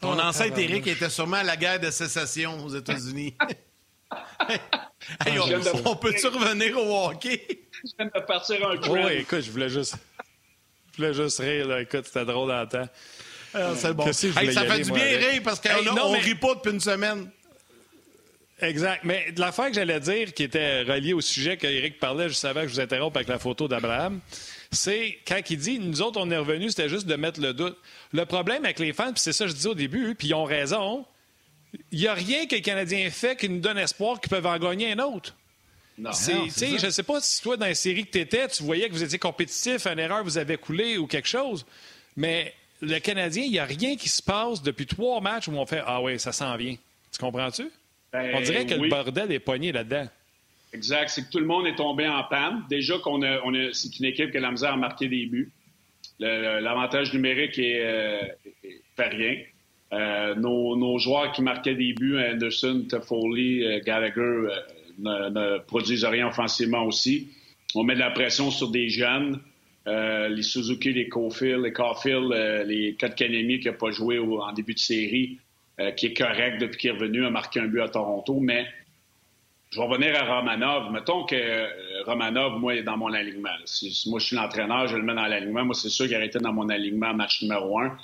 Ton 0.00 0.18
ancêtre, 0.18 0.58
Eric, 0.58 0.86
était 0.86 1.10
sûrement 1.10 1.38
à 1.38 1.42
la 1.42 1.56
guerre 1.56 1.80
de 1.80 1.90
sécession 1.90 2.64
aux 2.64 2.74
États-Unis. 2.74 3.34
on, 5.84 5.96
peut-tu 5.96 6.26
revenir 6.28 6.78
au 6.78 7.08
hockey? 7.08 7.66
Je 7.84 7.90
viens 7.98 8.06
de 8.06 8.24
partir 8.24 8.66
un 8.68 8.76
coup. 8.76 8.92
Oui, 8.92 9.12
écoute, 9.18 9.40
je 9.40 9.50
voulais 9.50 9.68
juste, 9.68 9.96
je 10.92 10.96
voulais 10.98 11.14
juste 11.14 11.38
rire. 11.40 11.76
Écoute, 11.78 12.06
c'était 12.06 12.24
drôle 12.24 12.48
d'entendre. 12.48 12.88
Ah, 13.54 13.72
c'est 13.76 13.92
bon. 13.92 14.10
ça 14.12 14.30
fait 14.32 14.80
du 14.80 14.92
bien 14.92 15.18
rire 15.18 15.42
parce 15.44 15.60
qu'on 15.60 15.82
ne 15.82 16.22
rit 16.22 16.34
pas 16.36 16.54
depuis 16.54 16.72
une 16.72 16.80
semaine. 16.80 17.30
Exact. 18.62 19.00
Mais 19.04 19.26
l'affaire 19.36 19.68
que 19.68 19.74
j'allais 19.74 20.00
dire, 20.00 20.32
qui 20.32 20.44
était 20.44 20.82
reliée 20.82 21.12
au 21.12 21.20
sujet 21.20 21.56
qu'Éric 21.56 21.98
parlait 21.98 22.28
juste 22.28 22.44
avant 22.44 22.62
que 22.62 22.68
je 22.68 22.74
vous 22.74 22.80
interrompe 22.80 23.16
avec 23.16 23.28
la 23.28 23.38
photo 23.38 23.66
d'Abraham, 23.66 24.20
c'est 24.70 25.18
quand 25.26 25.40
il 25.50 25.58
dit 25.58 25.78
nous 25.78 26.00
autres, 26.00 26.20
on 26.20 26.30
est 26.30 26.36
revenus, 26.36 26.70
c'était 26.70 26.88
juste 26.88 27.06
de 27.06 27.16
mettre 27.16 27.40
le 27.40 27.52
doute. 27.52 27.76
Le 28.12 28.24
problème 28.24 28.64
avec 28.64 28.78
les 28.78 28.92
fans, 28.92 29.12
puis 29.12 29.20
c'est 29.20 29.32
ça 29.32 29.44
que 29.44 29.50
je 29.50 29.56
disais 29.56 29.68
au 29.68 29.74
début, 29.74 30.14
puis 30.14 30.28
ils 30.28 30.34
ont 30.34 30.44
raison, 30.44 31.04
il 31.90 31.98
n'y 31.98 32.06
a 32.06 32.14
rien 32.14 32.46
que 32.46 32.54
les 32.54 32.62
Canadiens 32.62 33.10
fait 33.10 33.36
qui 33.36 33.48
nous 33.48 33.60
donne 33.60 33.78
espoir 33.78 34.20
qu'ils 34.20 34.30
peuvent 34.30 34.46
en 34.46 34.58
gagner 34.58 34.92
un 34.92 34.98
autre. 35.00 35.36
Non, 35.98 36.10
je 36.12 36.86
ne 36.86 36.90
sais 36.90 37.02
pas 37.02 37.20
si 37.20 37.42
toi, 37.42 37.56
dans 37.56 37.66
la 37.66 37.74
série 37.74 38.06
que 38.06 38.12
tu 38.12 38.20
étais, 38.20 38.48
tu 38.48 38.62
voyais 38.62 38.88
que 38.88 38.94
vous 38.94 39.02
étiez 39.02 39.18
compétitif, 39.18 39.86
une 39.86 39.98
erreur 39.98 40.24
vous 40.24 40.38
avait 40.38 40.56
coulé 40.56 40.96
ou 40.96 41.06
quelque 41.06 41.28
chose, 41.28 41.66
mais 42.16 42.54
le 42.80 42.98
Canadien, 42.98 43.44
il 43.44 43.50
n'y 43.50 43.58
a 43.58 43.64
rien 43.64 43.96
qui 43.96 44.08
se 44.08 44.22
passe 44.22 44.62
depuis 44.62 44.86
trois 44.86 45.20
matchs 45.20 45.48
où 45.48 45.52
on 45.52 45.66
fait 45.66 45.82
Ah 45.86 46.00
oui, 46.00 46.18
ça 46.18 46.32
s'en 46.32 46.56
vient. 46.56 46.76
Tu 47.12 47.18
comprends-tu? 47.18 47.70
Ben, 48.12 48.34
on 48.34 48.40
dirait 48.40 48.66
que 48.66 48.74
le 48.74 48.88
bordel 48.88 49.32
est 49.32 49.38
pogné 49.38 49.72
là-dedans. 49.72 50.06
Exact. 50.72 51.08
C'est 51.08 51.26
que 51.26 51.30
tout 51.30 51.38
le 51.38 51.46
monde 51.46 51.66
est 51.66 51.76
tombé 51.76 52.06
en 52.06 52.22
panne. 52.24 52.64
Déjà 52.68 52.98
qu'on 52.98 53.22
a, 53.22 53.40
on 53.44 53.54
a 53.54 53.72
c'est 53.72 53.98
une 53.98 54.06
équipe 54.06 54.30
qui 54.30 54.38
a 54.38 54.40
la 54.40 54.50
misère 54.50 54.72
à 54.72 54.76
marquer 54.76 55.08
des 55.08 55.26
buts. 55.26 55.50
L'avantage 56.18 57.12
numérique 57.12 57.58
est, 57.58 57.80
euh, 57.84 58.22
fait 58.96 59.08
rien. 59.08 59.36
Euh, 59.92 60.34
nos, 60.34 60.98
joueurs 60.98 61.32
qui 61.32 61.42
marquaient 61.42 61.74
des 61.74 61.92
buts, 61.92 62.18
Anderson, 62.18 62.86
Toffoli, 62.88 63.64
euh, 63.64 63.80
Gallagher, 63.84 64.48
ne, 64.98 65.58
produisent 65.66 66.04
rien 66.04 66.28
offensivement 66.28 66.84
aussi. 66.84 67.28
On 67.74 67.82
met 67.82 67.94
de 67.94 68.00
la 68.00 68.10
pression 68.10 68.50
sur 68.50 68.70
des 68.70 68.88
jeunes. 68.88 69.40
les 69.86 70.42
Suzuki, 70.42 70.92
les 70.92 71.08
Cofield, 71.08 71.64
les 71.64 71.72
Caulfield, 71.72 72.32
les 72.66 72.96
Kotkanemi 72.98 73.58
qui 73.58 73.66
n'a 73.66 73.72
pas 73.72 73.90
joué 73.90 74.18
en 74.18 74.52
début 74.52 74.74
de 74.74 74.78
série, 74.78 75.38
qui 75.96 76.06
est 76.06 76.14
correct 76.14 76.60
depuis 76.60 76.78
qu'il 76.78 76.90
est 76.90 76.94
revenu, 76.94 77.26
a 77.26 77.30
marqué 77.30 77.60
un 77.60 77.66
but 77.66 77.80
à 77.80 77.88
Toronto, 77.88 78.38
mais 78.40 78.66
je 79.72 79.80
vais 79.80 79.86
revenir 79.86 80.14
à 80.22 80.36
Romanov. 80.36 80.92
Mettons 80.92 81.24
que 81.24 81.34
euh, 81.34 82.02
Romanov, 82.04 82.58
moi, 82.58 82.74
est 82.74 82.82
dans 82.82 82.98
mon 82.98 83.12
alignement. 83.12 83.48
Si, 83.64 84.04
moi, 84.10 84.20
je 84.20 84.26
suis 84.26 84.36
l'entraîneur, 84.36 84.86
je 84.86 84.96
le 84.96 85.02
mets 85.02 85.14
dans 85.14 85.26
l'alignement. 85.26 85.64
Moi, 85.64 85.74
c'est 85.74 85.88
sûr 85.88 86.06
qu'il 86.06 86.14
aurait 86.14 86.26
été 86.26 86.38
dans 86.38 86.52
mon 86.52 86.68
alignement 86.68 87.14
match 87.14 87.40
numéro 87.40 87.78
un. 87.78 87.96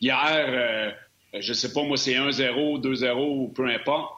Hier, 0.00 0.16
euh, 0.24 0.92
je 1.40 1.52
sais 1.52 1.72
pas, 1.72 1.82
moi, 1.82 1.96
c'est 1.96 2.14
1-0, 2.14 2.80
2-0 2.80 3.14
ou 3.18 3.48
peu 3.48 3.66
importe. 3.66 4.12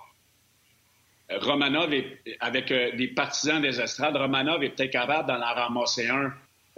Romanov, 1.30 1.94
est, 1.94 2.20
avec 2.40 2.70
euh, 2.70 2.94
des 2.94 3.08
partisans 3.08 3.62
des 3.62 3.80
estrades, 3.80 4.16
Romanov 4.16 4.62
est 4.62 4.70
peut-être 4.70 4.92
capable 4.92 5.28
d'en 5.28 5.38
ramasser 5.40 6.08
un 6.08 6.34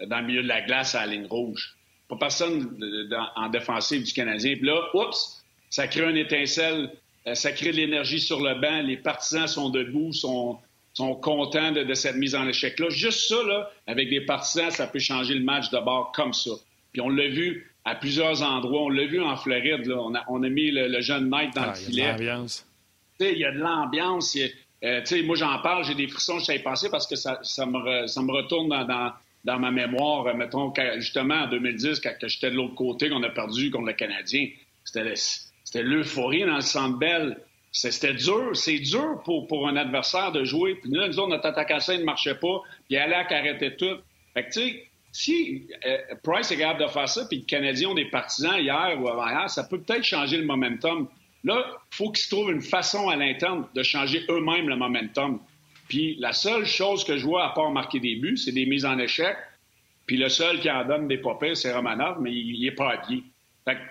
dans 0.06 0.20
le 0.20 0.26
milieu 0.26 0.42
de 0.42 0.48
la 0.48 0.60
glace 0.60 0.94
à 0.94 1.06
la 1.06 1.12
ligne 1.12 1.26
rouge. 1.26 1.74
Pas 2.08 2.16
personne 2.16 2.78
en 3.34 3.48
défensive 3.48 4.04
du 4.04 4.12
Canadien. 4.12 4.54
Puis 4.56 4.66
là, 4.66 4.80
oups, 4.94 5.39
ça 5.70 5.86
crée 5.86 6.10
une 6.10 6.16
étincelle 6.16 6.90
euh, 7.26 7.34
ça 7.34 7.52
crée 7.52 7.72
de 7.72 7.76
l'énergie 7.76 8.20
sur 8.20 8.40
le 8.40 8.60
banc. 8.60 8.82
Les 8.82 8.96
partisans 8.96 9.46
sont 9.46 9.70
debout, 9.70 10.12
sont, 10.12 10.58
sont 10.94 11.14
contents 11.14 11.72
de, 11.72 11.94
cette 11.94 12.16
mise 12.16 12.34
en 12.34 12.46
échec-là. 12.48 12.88
Juste 12.90 13.28
ça, 13.28 13.42
là, 13.46 13.70
avec 13.86 14.08
des 14.08 14.22
partisans, 14.22 14.70
ça 14.70 14.86
peut 14.86 14.98
changer 14.98 15.34
le 15.34 15.44
match 15.44 15.70
de 15.70 15.78
bord 15.78 16.12
comme 16.12 16.32
ça. 16.32 16.52
Puis 16.92 17.00
on 17.00 17.08
l'a 17.08 17.28
vu 17.28 17.70
à 17.84 17.94
plusieurs 17.94 18.42
endroits. 18.42 18.82
On 18.84 18.88
l'a 18.88 19.06
vu 19.06 19.20
en 19.20 19.36
Floride. 19.36 19.86
Là. 19.86 19.96
On, 19.98 20.14
a, 20.14 20.24
on, 20.28 20.42
a, 20.42 20.48
mis 20.48 20.70
le, 20.70 21.00
jeune 21.00 21.28
Knight 21.28 21.54
dans 21.54 21.66
le 21.66 21.74
filet. 21.74 21.92
Il 21.92 21.98
y 21.98 22.02
a 22.02 22.12
de 22.14 22.24
l'ambiance. 22.24 22.66
Il 23.20 23.38
y 23.38 23.44
a 23.44 23.52
de 23.52 23.58
l'ambiance. 23.58 24.38
Euh, 24.82 25.02
moi, 25.24 25.36
j'en 25.36 25.58
parle, 25.60 25.84
j'ai 25.84 25.94
des 25.94 26.08
frissons, 26.08 26.38
je 26.38 26.46
savais 26.46 26.60
passer 26.60 26.88
parce 26.88 27.06
que 27.06 27.14
ça, 27.14 27.38
ça, 27.42 27.66
me, 27.66 28.06
ça 28.06 28.22
me 28.22 28.32
retourne 28.32 28.70
dans, 28.70 28.84
dans, 28.86 29.12
dans, 29.44 29.58
ma 29.58 29.70
mémoire. 29.70 30.34
Mettons, 30.34 30.72
justement, 30.96 31.34
en 31.34 31.48
2010, 31.48 32.00
quand, 32.00 32.14
j'étais 32.22 32.50
de 32.50 32.56
l'autre 32.56 32.74
côté, 32.74 33.10
qu'on 33.10 33.22
a 33.22 33.28
perdu 33.28 33.70
contre 33.70 33.88
le 33.88 33.92
Canadien. 33.92 34.48
C'était 34.84 35.04
c'était 35.70 35.84
l'euphorie 35.84 36.44
dans 36.44 36.56
le 36.56 36.62
centre 36.62 36.98
belle. 36.98 37.38
C'était 37.70 38.14
dur. 38.14 38.56
C'est 38.56 38.80
dur 38.80 39.22
pour, 39.24 39.46
pour 39.46 39.68
un 39.68 39.76
adversaire 39.76 40.32
de 40.32 40.42
jouer. 40.42 40.74
Puis 40.74 40.90
nous, 40.90 41.06
nous 41.06 41.18
autres, 41.20 41.28
notre 41.28 41.46
attaque 41.46 41.70
à 41.70 41.78
scène 41.78 42.00
ne 42.00 42.04
marchait 42.04 42.34
pas. 42.34 42.60
Puis 42.88 42.96
Alak 42.96 43.30
arrêtait 43.30 43.76
tout. 43.76 43.98
Fait 44.34 44.46
que, 44.46 44.52
tu 44.52 44.60
sais, 44.60 44.84
si 45.12 45.68
euh, 45.86 45.98
Price 46.24 46.50
est 46.50 46.56
capable 46.56 46.82
de 46.82 46.88
faire 46.88 47.08
ça, 47.08 47.24
puis 47.26 47.38
les 47.38 47.44
Canadiens 47.44 47.90
ont 47.90 47.94
des 47.94 48.06
partisans 48.06 48.58
hier 48.58 49.00
ou 49.00 49.08
avant-hier, 49.08 49.48
ça 49.48 49.62
peut 49.62 49.80
peut-être 49.80 50.02
changer 50.02 50.38
le 50.38 50.44
momentum. 50.44 51.08
Là, 51.44 51.64
il 51.64 51.96
faut 51.96 52.10
qu'ils 52.10 52.28
trouvent 52.28 52.50
une 52.50 52.62
façon 52.62 53.08
à 53.08 53.14
l'interne 53.14 53.64
de 53.72 53.82
changer 53.84 54.24
eux-mêmes 54.28 54.68
le 54.68 54.74
momentum. 54.74 55.38
Puis 55.88 56.16
la 56.18 56.32
seule 56.32 56.66
chose 56.66 57.04
que 57.04 57.16
je 57.16 57.24
vois, 57.24 57.44
à 57.44 57.50
part 57.50 57.70
marquer 57.70 58.00
des 58.00 58.16
buts, 58.16 58.36
c'est 58.36 58.52
des 58.52 58.66
mises 58.66 58.84
en 58.84 58.98
échec. 58.98 59.36
Puis 60.06 60.16
le 60.16 60.28
seul 60.28 60.58
qui 60.58 60.68
en 60.68 60.84
donne 60.84 61.06
des 61.06 61.18
popées, 61.18 61.54
c'est 61.54 61.72
Romanov, 61.72 62.20
mais 62.20 62.32
il 62.32 62.60
n'est 62.60 62.72
pas 62.72 62.94
habillé 62.94 63.22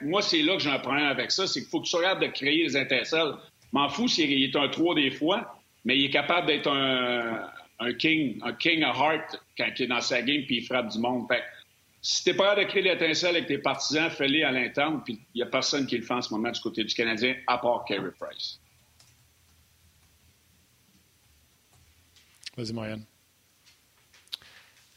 moi, 0.02 0.22
c'est 0.22 0.42
là 0.42 0.56
que 0.56 0.62
j'ai 0.62 0.70
un 0.70 0.80
problème 0.80 1.06
avec 1.06 1.32
ça, 1.32 1.48
c'est 1.48 1.62
qu'il 1.62 1.70
faut 1.70 1.82
que 1.82 1.88
tu 1.88 1.96
regardes 1.96 2.22
de 2.22 2.28
créer 2.28 2.64
les 2.64 2.78
étincelles. 2.78 3.34
M'en 3.72 3.90
fous 3.90 4.08
s'il 4.08 4.44
est 4.44 4.56
un 4.56 4.68
3 4.68 4.96
des 4.96 5.12
fois, 5.12 5.60
mais 5.86 5.98
il 5.98 6.06
est 6.06 6.10
capable 6.10 6.48
d'être 6.48 6.68
un, 6.68 7.94
king, 7.94 8.40
un 8.44 8.54
king 8.54 8.84
of 8.84 8.98
heart 8.98 9.40
quand 9.58 9.70
il 9.78 9.84
est 9.84 9.88
dans 9.88 10.02
sa 10.02 10.22
game 10.22 10.44
puis 10.46 10.58
il 10.58 10.66
frappe 10.66 10.90
du 10.90 11.00
monde. 11.00 11.28
Fait 11.28 11.44
si 12.02 12.24
t'es 12.24 12.34
pas 12.34 12.56
capable 12.56 12.62
de 12.62 12.72
créer 12.72 12.84
l'étincelle 12.84 13.36
avec 13.36 13.48
tes 13.48 13.58
partisans, 13.58 14.10
fais-les 14.10 14.44
à 14.44 14.52
l'interne, 14.52 15.02
puis 15.04 15.20
il 15.34 15.40
n'y 15.40 15.44
a 15.44 15.48
personne 15.48 15.86
qui 15.86 15.98
le 15.98 16.04
fait 16.04 16.14
en 16.14 16.22
ce 16.22 16.34
moment 16.34 16.50
du 16.50 16.60
côté 16.62 16.84
du 16.84 16.94
Canadien, 16.94 17.36
à 17.46 17.58
part 17.58 17.84
Carey 17.86 18.12
Price. 18.18 18.60
Vas-y, 22.56 22.74
Marianne. 22.74 23.06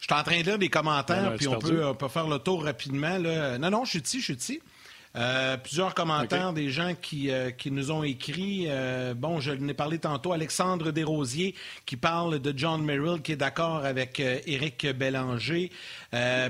Je 0.02 0.06
suis 0.12 0.20
en 0.20 0.24
train 0.24 0.40
de 0.40 0.44
lire 0.44 0.58
des 0.58 0.68
commentaires, 0.68 1.36
puis 1.36 1.46
on 1.46 1.60
peut, 1.60 1.86
on 1.86 1.94
peut, 1.94 2.08
faire 2.08 2.26
le 2.26 2.40
tour 2.40 2.64
rapidement. 2.64 3.18
Là. 3.18 3.56
Non, 3.58 3.70
non, 3.70 3.84
je 3.84 3.90
suis 3.90 4.00
ici, 4.00 4.18
je 4.18 4.24
suis 4.24 4.34
ici. 4.34 4.62
Euh, 5.14 5.58
plusieurs 5.58 5.94
commentaires 5.94 6.54
des 6.54 6.70
gens 6.70 6.94
qui, 7.00 7.30
euh, 7.30 7.50
qui 7.50 7.70
nous 7.70 7.90
ont 7.90 8.02
écrit. 8.02 8.64
Euh, 8.68 9.12
bon, 9.14 9.40
je 9.40 9.52
l'ai 9.52 9.74
parlé 9.74 9.98
tantôt. 9.98 10.32
Alexandre 10.32 10.90
Desrosiers 10.90 11.54
qui 11.84 11.96
parle 11.96 12.38
de 12.38 12.54
John 12.56 12.82
Merrill, 12.82 13.20
qui 13.20 13.32
est 13.32 13.36
d'accord 13.36 13.84
avec 13.84 14.20
Éric 14.20 14.86
Bélanger. 14.86 15.70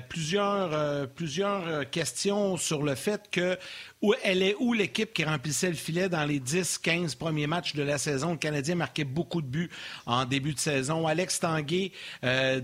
plusieurs, 0.09 1.09
plusieurs 1.09 1.90
questions 1.90 2.57
sur 2.57 2.83
le 2.83 2.94
fait 2.94 3.22
que 3.31 3.59
où, 4.01 4.14
elle 4.25 4.42
est 4.42 4.57
où 4.59 4.72
l'équipe 4.72 5.12
qui 5.12 5.25
remplissait 5.25 5.68
le 5.68 5.77
filet 5.77 6.09
dans 6.09 6.25
les 6.25 6.40
10-15 6.40 7.16
premiers 7.16 7.46
matchs 7.46 7.75
de 7.75 7.85
la 7.85 7.98
saison? 7.98 8.33
Le 8.33 8.37
Canadien 8.37 8.75
marquait 8.75 9.05
beaucoup 9.05 9.40
de 9.40 9.46
buts 9.46 9.70
en 10.07 10.25
début 10.25 10.55
de 10.55 10.59
saison. 10.59 11.07
Alex 11.07 11.40
Tanguay 11.40 11.92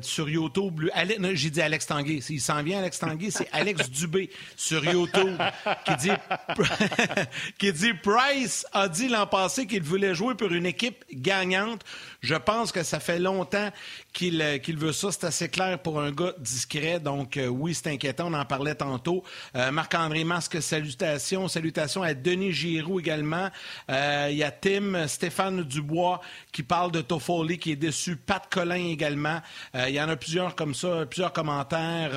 sur 0.00 0.28
YouTube. 0.28 0.90
J'ai 1.34 1.50
dit 1.50 1.62
Alex 1.62 1.86
Tanguay. 1.86 2.20
Il 2.28 2.40
s'en 2.40 2.62
vient, 2.62 2.78
Alex 2.78 2.98
Tanguay. 2.98 3.30
C'est 3.30 3.48
Alex 3.52 3.88
Dubé 3.90 4.30
sur 4.56 4.84
YouTube 4.84 5.38
qui 7.58 7.72
dit, 7.72 7.94
Price 7.94 8.66
a 8.72 8.88
dit 8.88 9.08
l'an 9.08 9.26
passé 9.26 9.66
qu'il 9.66 9.82
voulait 9.82 10.14
jouer 10.14 10.34
pour 10.34 10.52
une 10.52 10.66
équipe 10.66 11.04
gagnante. 11.12 11.84
Je 12.20 12.34
pense 12.34 12.72
que 12.72 12.82
ça 12.82 12.98
fait 12.98 13.18
longtemps 13.18 13.70
qu'il 14.12 14.42
euh, 14.42 14.58
veut 14.76 14.92
ça. 14.92 15.12
C'est 15.12 15.24
assez 15.24 15.48
clair 15.48 15.78
pour 15.78 16.00
un 16.00 16.10
gars 16.10 16.32
discret. 16.38 16.98
Donc, 16.98 17.36
euh, 17.36 17.46
oui, 17.46 17.74
c'est 17.74 17.90
inquiétant. 17.90 18.26
On 18.26 18.34
en 18.34 18.44
parlait 18.44 18.74
tantôt. 18.74 19.22
Euh, 19.54 19.70
Marc-André 19.70 20.24
Masque, 20.24 20.60
salutations. 20.60 21.46
Salutations 21.46 22.02
à 22.02 22.14
Denis 22.14 22.52
Giroux 22.52 22.98
également. 22.98 23.50
Il 23.88 24.36
y 24.36 24.42
a 24.42 24.50
Tim, 24.50 25.06
Stéphane 25.06 25.62
Dubois 25.62 26.20
qui 26.52 26.62
parle 26.62 26.90
de 26.90 27.00
Toffoli, 27.00 27.58
qui 27.58 27.72
est 27.72 27.76
déçu. 27.76 28.16
Pat 28.16 28.42
Collin 28.50 28.88
également. 28.88 29.40
Il 29.74 29.90
y 29.90 30.00
en 30.00 30.08
a 30.08 30.16
plusieurs 30.16 30.54
comme 30.54 30.74
ça, 30.74 31.06
plusieurs 31.06 31.32
commentaires. 31.32 32.10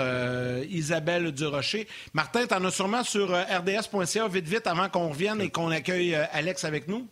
Isabelle 0.70 1.32
Durocher. 1.32 1.88
Martin, 2.14 2.48
tu 2.48 2.54
en 2.54 2.64
as 2.66 2.72
sûrement 2.72 3.04
sur 3.04 3.32
rds.ca 3.62 4.28
vite, 4.28 4.48
vite, 4.48 4.68
avant 4.68 4.90
qu'on 4.90 5.10
revienne 5.10 5.42
et 5.42 5.50
qu'on 5.50 5.70
accueille 5.70 6.16
Alex 6.16 6.64
avec 6.64 6.88
nous? 6.88 7.08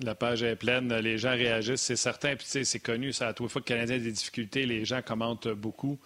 La 0.00 0.14
page 0.14 0.42
est 0.42 0.56
pleine, 0.56 0.94
les 0.94 1.16
gens 1.16 1.30
réagissent, 1.30 1.80
c'est 1.80 1.96
certain. 1.96 2.36
Puis, 2.36 2.64
c'est 2.64 2.80
connu, 2.80 3.12
ça, 3.12 3.28
à 3.28 3.32
toute 3.32 3.50
fois 3.50 3.62
que 3.62 3.72
le 3.72 3.76
Canadien 3.76 3.96
a 3.96 3.98
des 3.98 4.12
difficultés, 4.12 4.66
les 4.66 4.84
gens 4.84 5.00
commentent 5.00 5.48
beaucoup. 5.48 5.98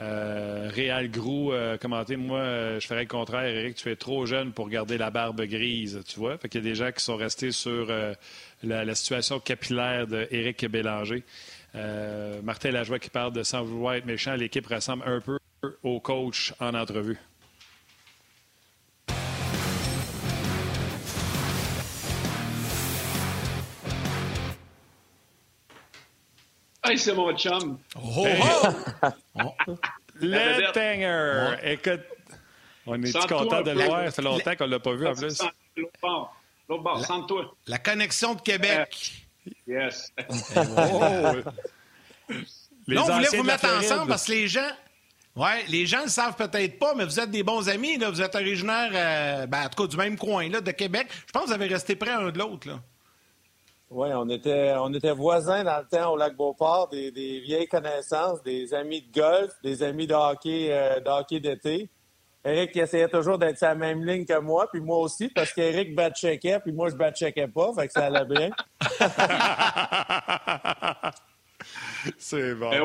Euh, 0.00 0.70
Réal 0.72 1.10
Grou 1.10 1.52
euh, 1.52 1.76
Moi, 2.16 2.38
euh, 2.38 2.80
je 2.80 2.86
ferais 2.86 3.02
le 3.02 3.08
contraire, 3.08 3.44
Eric, 3.44 3.76
tu 3.76 3.90
es 3.90 3.96
trop 3.96 4.26
jeune 4.26 4.52
pour 4.52 4.68
garder 4.68 4.96
la 4.96 5.10
barbe 5.10 5.42
grise, 5.42 6.00
tu 6.08 6.18
vois. 6.18 6.38
Fait 6.38 6.48
qu'il 6.48 6.64
y 6.64 6.66
a 6.66 6.70
des 6.70 6.74
gens 6.74 6.90
qui 6.92 7.04
sont 7.04 7.16
restés 7.16 7.52
sur 7.52 7.86
euh, 7.90 8.14
la, 8.62 8.94
situation 8.94 9.38
capillaire 9.38 10.06
d'Éric 10.06 10.66
Bélanger. 10.66 11.24
Martin 12.42 12.70
Lajoie 12.70 12.98
qui 12.98 13.10
parle 13.10 13.32
de 13.32 13.42
sans 13.42 13.62
vouloir 13.62 13.94
être 13.94 14.06
méchant, 14.06 14.34
l'équipe 14.34 14.66
ressemble 14.66 15.04
un 15.06 15.20
peu 15.20 15.38
au 15.82 16.00
coach 16.00 16.52
en 16.60 16.74
entrevue. 16.74 17.18
Hey, 26.84 26.98
c'est 26.98 27.14
mon 27.14 27.32
chum. 27.36 27.78
Oh, 27.96 28.26
oh. 29.36 29.76
Le 30.20 30.72
Tanger. 30.72 31.72
Écoute, 31.72 32.00
on 32.86 33.00
est 33.00 33.28
content 33.28 33.62
de 33.62 33.70
le 33.70 33.84
voir? 33.84 34.04
Ça 34.06 34.10
fait 34.10 34.22
longtemps 34.22 34.56
qu'on 34.56 34.66
ne 34.66 34.70
l'a 34.70 34.80
pas 34.80 34.94
vu 34.94 35.06
en 35.06 35.14
plus. 35.14 35.40
L'autre 35.76 35.92
bord. 36.02 36.36
L'autre 36.68 36.82
bord, 36.82 37.04
sente-toi. 37.04 37.54
La 37.66 37.78
connexion 37.78 38.34
de 38.34 38.40
Québec. 38.40 39.12
Yes. 39.66 40.12
oh. 40.56 40.62
non, 42.88 43.02
on 43.02 43.14
voulait 43.14 43.36
vous 43.36 43.42
mettre 43.44 43.66
ensemble 43.66 44.08
parce 44.08 44.26
que 44.26 44.32
les 44.32 44.48
gens. 44.48 44.70
Oui, 45.34 45.48
les 45.68 45.86
gens 45.86 46.00
ne 46.00 46.04
le 46.04 46.10
savent 46.10 46.36
peut-être 46.36 46.78
pas, 46.78 46.94
mais 46.94 47.06
vous 47.06 47.18
êtes 47.18 47.30
des 47.30 47.42
bons 47.42 47.66
amis. 47.68 47.96
Là. 47.96 48.10
Vous 48.10 48.20
êtes 48.20 48.34
originaire, 48.34 48.90
euh, 48.92 49.46
ben, 49.46 49.64
en 49.64 49.68
tout 49.70 49.82
cas, 49.82 49.88
du 49.88 49.96
même 49.96 50.18
coin 50.18 50.48
là, 50.50 50.60
de 50.60 50.70
Québec. 50.72 51.06
Je 51.26 51.32
pense 51.32 51.44
que 51.44 51.48
vous 51.48 51.54
avez 51.54 51.68
resté 51.68 51.96
près 51.96 52.10
un 52.10 52.30
de 52.30 52.38
l'autre. 52.38 52.68
Oui, 53.94 54.08
on 54.14 54.26
était, 54.30 54.72
on 54.78 54.92
était 54.94 55.12
voisins 55.12 55.64
dans 55.64 55.78
le 55.78 55.84
temps 55.84 56.12
au 56.12 56.16
lac 56.16 56.34
Beauport, 56.34 56.88
des, 56.88 57.10
des 57.10 57.40
vieilles 57.40 57.68
connaissances, 57.68 58.42
des 58.42 58.72
amis 58.72 59.02
de 59.02 59.20
golf, 59.20 59.52
des 59.62 59.82
amis 59.82 60.06
de 60.06 60.14
hockey, 60.14 60.68
euh, 60.70 60.98
de 60.98 61.38
d'été. 61.38 61.90
Eric 62.42 62.74
essayait 62.74 63.08
toujours 63.08 63.36
d'être 63.38 63.58
sur 63.58 63.68
la 63.68 63.74
même 63.74 64.02
ligne 64.04 64.24
que 64.24 64.38
moi, 64.38 64.66
puis 64.72 64.80
moi 64.80 64.96
aussi, 64.96 65.28
parce 65.28 65.52
qu'Eric 65.52 65.94
bat-checkait, 65.94 66.60
puis 66.60 66.72
moi, 66.72 66.88
je 66.88 66.96
bat-checkais 66.96 67.48
pas, 67.48 67.72
fait 67.74 67.86
que 67.86 67.92
ça 67.92 68.06
allait 68.06 68.24
bien. 68.24 68.50
C'est 72.18 72.54
bon. 72.54 72.70
Ben 72.70 72.82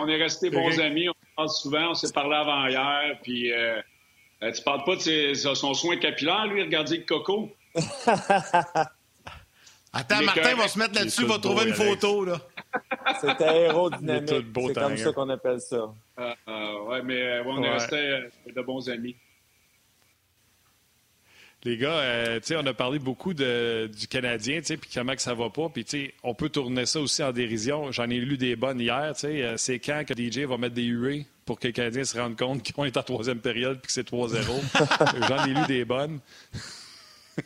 on 0.00 0.08
est 0.08 0.16
restés 0.16 0.50
bons 0.50 0.80
amis, 0.80 1.08
on 1.08 1.14
parle 1.36 1.50
souvent, 1.50 1.90
on 1.90 1.94
s'est 1.94 2.12
parlé 2.12 2.34
avant 2.34 2.66
hier, 2.66 3.16
puis 3.22 3.52
euh, 3.52 3.80
euh, 4.42 4.50
tu 4.50 4.62
parles 4.62 4.82
pas 4.84 4.96
de 4.96 5.34
son 5.34 5.74
soin 5.74 5.98
capillaire, 5.98 6.46
lui, 6.46 6.62
regardez 6.62 6.96
le 6.96 7.04
coco? 7.04 7.50
Attends, 9.96 10.22
Martin 10.22 10.54
va 10.54 10.68
se 10.68 10.78
mettre 10.78 10.94
là-dessus, 10.94 11.24
va 11.24 11.38
trouver 11.38 11.68
une 11.68 11.74
photo. 11.74 12.24
là. 12.24 12.40
C'est 13.20 13.40
aérodynamique. 13.40 14.28
C'est 14.28 14.74
comme 14.74 14.96
ça 14.96 15.12
qu'on 15.12 15.28
appelle 15.28 15.60
ça. 15.60 15.76
Euh, 16.18 16.34
euh, 16.48 16.82
ouais, 16.84 17.02
mais 17.02 17.22
euh, 17.22 17.42
on 17.46 17.62
est 17.62 17.70
restés 17.70 18.20
de 18.54 18.62
bons 18.62 18.88
amis. 18.90 19.16
Les 21.64 21.78
gars, 21.78 22.38
sais, 22.42 22.54
on 22.56 22.66
a 22.66 22.74
parlé 22.74 22.98
beaucoup 23.00 23.34
de, 23.34 23.90
du 23.92 24.06
Canadien, 24.06 24.60
puis 24.60 24.90
comment 24.92 25.14
que 25.14 25.22
ça 25.22 25.34
va 25.34 25.50
pas. 25.50 25.68
Puis 25.68 26.12
on 26.22 26.34
peut 26.34 26.48
tourner 26.48 26.86
ça 26.86 27.00
aussi 27.00 27.22
en 27.24 27.32
dérision. 27.32 27.90
J'en 27.90 28.08
ai 28.08 28.18
lu 28.18 28.36
des 28.36 28.54
bonnes 28.54 28.80
hier. 28.80 29.14
C'est 29.16 29.78
quand 29.80 30.04
que 30.06 30.14
DJ 30.14 30.40
va 30.40 30.58
mettre 30.58 30.74
des 30.74 30.84
huées 30.84 31.26
pour 31.44 31.58
que 31.58 31.66
les 31.66 31.72
Canadiens 31.72 32.04
se 32.04 32.18
rendent 32.18 32.36
compte 32.36 32.72
qu'on 32.72 32.84
est 32.84 32.96
en 32.96 33.02
troisième 33.02 33.40
période 33.40 33.78
puis 33.80 33.86
que 33.86 33.92
c'est 33.92 34.08
3-0. 34.08 35.26
J'en 35.28 35.44
ai 35.44 35.54
lu 35.54 35.66
des 35.66 35.84
bonnes. 35.84 36.20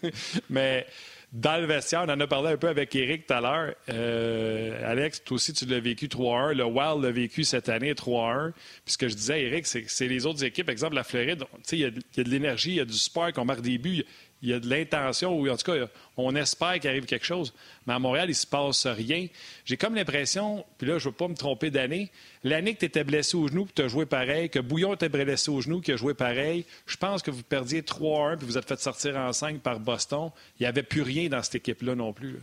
mais 0.50 0.86
dans 1.32 1.60
le 1.60 1.66
vestiaire. 1.66 2.04
On 2.06 2.10
en 2.10 2.20
a 2.20 2.26
parlé 2.26 2.50
un 2.50 2.56
peu 2.56 2.68
avec 2.68 2.94
Eric 2.94 3.26
tout 3.26 3.34
à 3.34 3.40
l'heure. 3.40 3.74
Euh, 3.88 4.90
Alex, 4.90 5.22
toi 5.24 5.36
aussi, 5.36 5.52
tu 5.52 5.64
l'as 5.66 5.80
vécu 5.80 6.06
3-1. 6.06 6.54
Le 6.54 6.64
Wild 6.64 7.02
l'a 7.02 7.10
vécu 7.10 7.44
cette 7.44 7.68
année 7.68 7.92
3-1. 7.94 8.52
Puis 8.84 8.92
ce 8.92 8.98
que 8.98 9.08
je 9.08 9.14
disais, 9.14 9.42
Eric, 9.42 9.66
c'est 9.66 10.08
les 10.08 10.26
autres 10.26 10.44
équipes, 10.44 10.68
exemple 10.68 10.94
la 10.94 11.04
Floride, 11.04 11.44
il 11.72 11.78
y, 11.78 11.84
a 11.84 11.90
de 11.90 12.30
l'énergie, 12.30 12.70
il 12.70 12.76
y 12.76 12.80
a 12.80 12.84
du 12.84 12.92
sport, 12.94 13.32
qu'on 13.32 13.44
marque 13.44 13.62
des 13.62 13.78
buts 13.78 14.04
il 14.42 14.48
y 14.48 14.54
a 14.54 14.60
de 14.60 14.68
l'intention, 14.68 15.38
ou 15.38 15.48
en 15.48 15.56
tout 15.56 15.70
cas, 15.70 15.86
on 16.16 16.34
espère 16.34 16.80
qu'il 16.80 16.88
arrive 16.88 17.04
quelque 17.04 17.26
chose. 17.26 17.52
Mais 17.86 17.92
à 17.92 17.98
Montréal, 17.98 18.26
il 18.26 18.30
ne 18.30 18.34
se 18.34 18.46
passe 18.46 18.86
rien. 18.86 19.26
J'ai 19.64 19.76
comme 19.76 19.94
l'impression, 19.94 20.64
puis 20.78 20.88
là, 20.88 20.98
je 20.98 21.08
ne 21.08 21.10
veux 21.10 21.16
pas 21.16 21.28
me 21.28 21.34
tromper 21.34 21.70
d'année, 21.70 22.10
l'année 22.42 22.74
que 22.74 22.80
tu 22.80 22.86
étais 22.86 23.04
blessé 23.04 23.36
au 23.36 23.48
genou, 23.48 23.66
que 23.66 23.72
tu 23.74 23.82
as 23.82 23.88
joué 23.88 24.06
pareil, 24.06 24.48
que 24.48 24.58
Bouillon 24.58 24.94
était 24.94 25.10
blessé 25.10 25.50
au 25.50 25.60
genou, 25.60 25.80
qui 25.80 25.92
a 25.92 25.96
joué 25.96 26.14
pareil, 26.14 26.64
je 26.86 26.96
pense 26.96 27.22
que 27.22 27.30
vous 27.30 27.42
perdiez 27.42 27.82
3-1, 27.82 28.38
puis 28.38 28.46
vous 28.46 28.56
êtes 28.56 28.66
fait 28.66 28.80
sortir 28.80 29.16
en 29.16 29.32
5 29.32 29.60
par 29.60 29.78
Boston. 29.78 30.30
Il 30.58 30.62
n'y 30.62 30.66
avait 30.66 30.82
plus 30.82 31.02
rien 31.02 31.28
dans 31.28 31.42
cette 31.42 31.56
équipe-là 31.56 31.94
non 31.94 32.12
plus. 32.12 32.40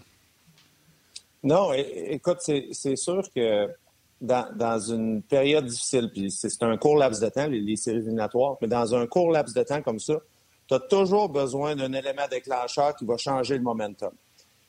Non, 1.44 1.72
écoute, 1.74 2.40
c'est 2.42 2.96
sûr 2.96 3.24
que 3.36 3.70
dans, 4.22 4.80
une 4.80 5.22
période 5.22 5.66
difficile, 5.66 6.10
puis 6.14 6.30
c'est 6.30 6.62
un 6.64 6.78
court 6.78 6.98
laps 6.98 7.22
de 7.22 7.30
temps, 7.30 7.48
les, 7.48 7.60
les 7.60 7.76
séries 7.76 7.98
éliminatoires, 7.98 8.58
mais 8.62 8.68
dans 8.68 8.96
un 8.96 9.08
court 9.08 9.32
laps 9.32 9.56
de 9.56 9.64
temps 9.64 9.82
comme 9.82 10.00
ça, 10.00 10.20
tu 10.68 10.74
as 10.74 10.80
toujours 10.80 11.30
besoin 11.30 11.76
d'un 11.76 11.94
élément 11.94 12.28
déclencheur 12.30 12.96
qui 12.96 13.06
va 13.06 13.18
changer 13.18 13.56
le 13.56 13.64
momentum. 13.64 14.12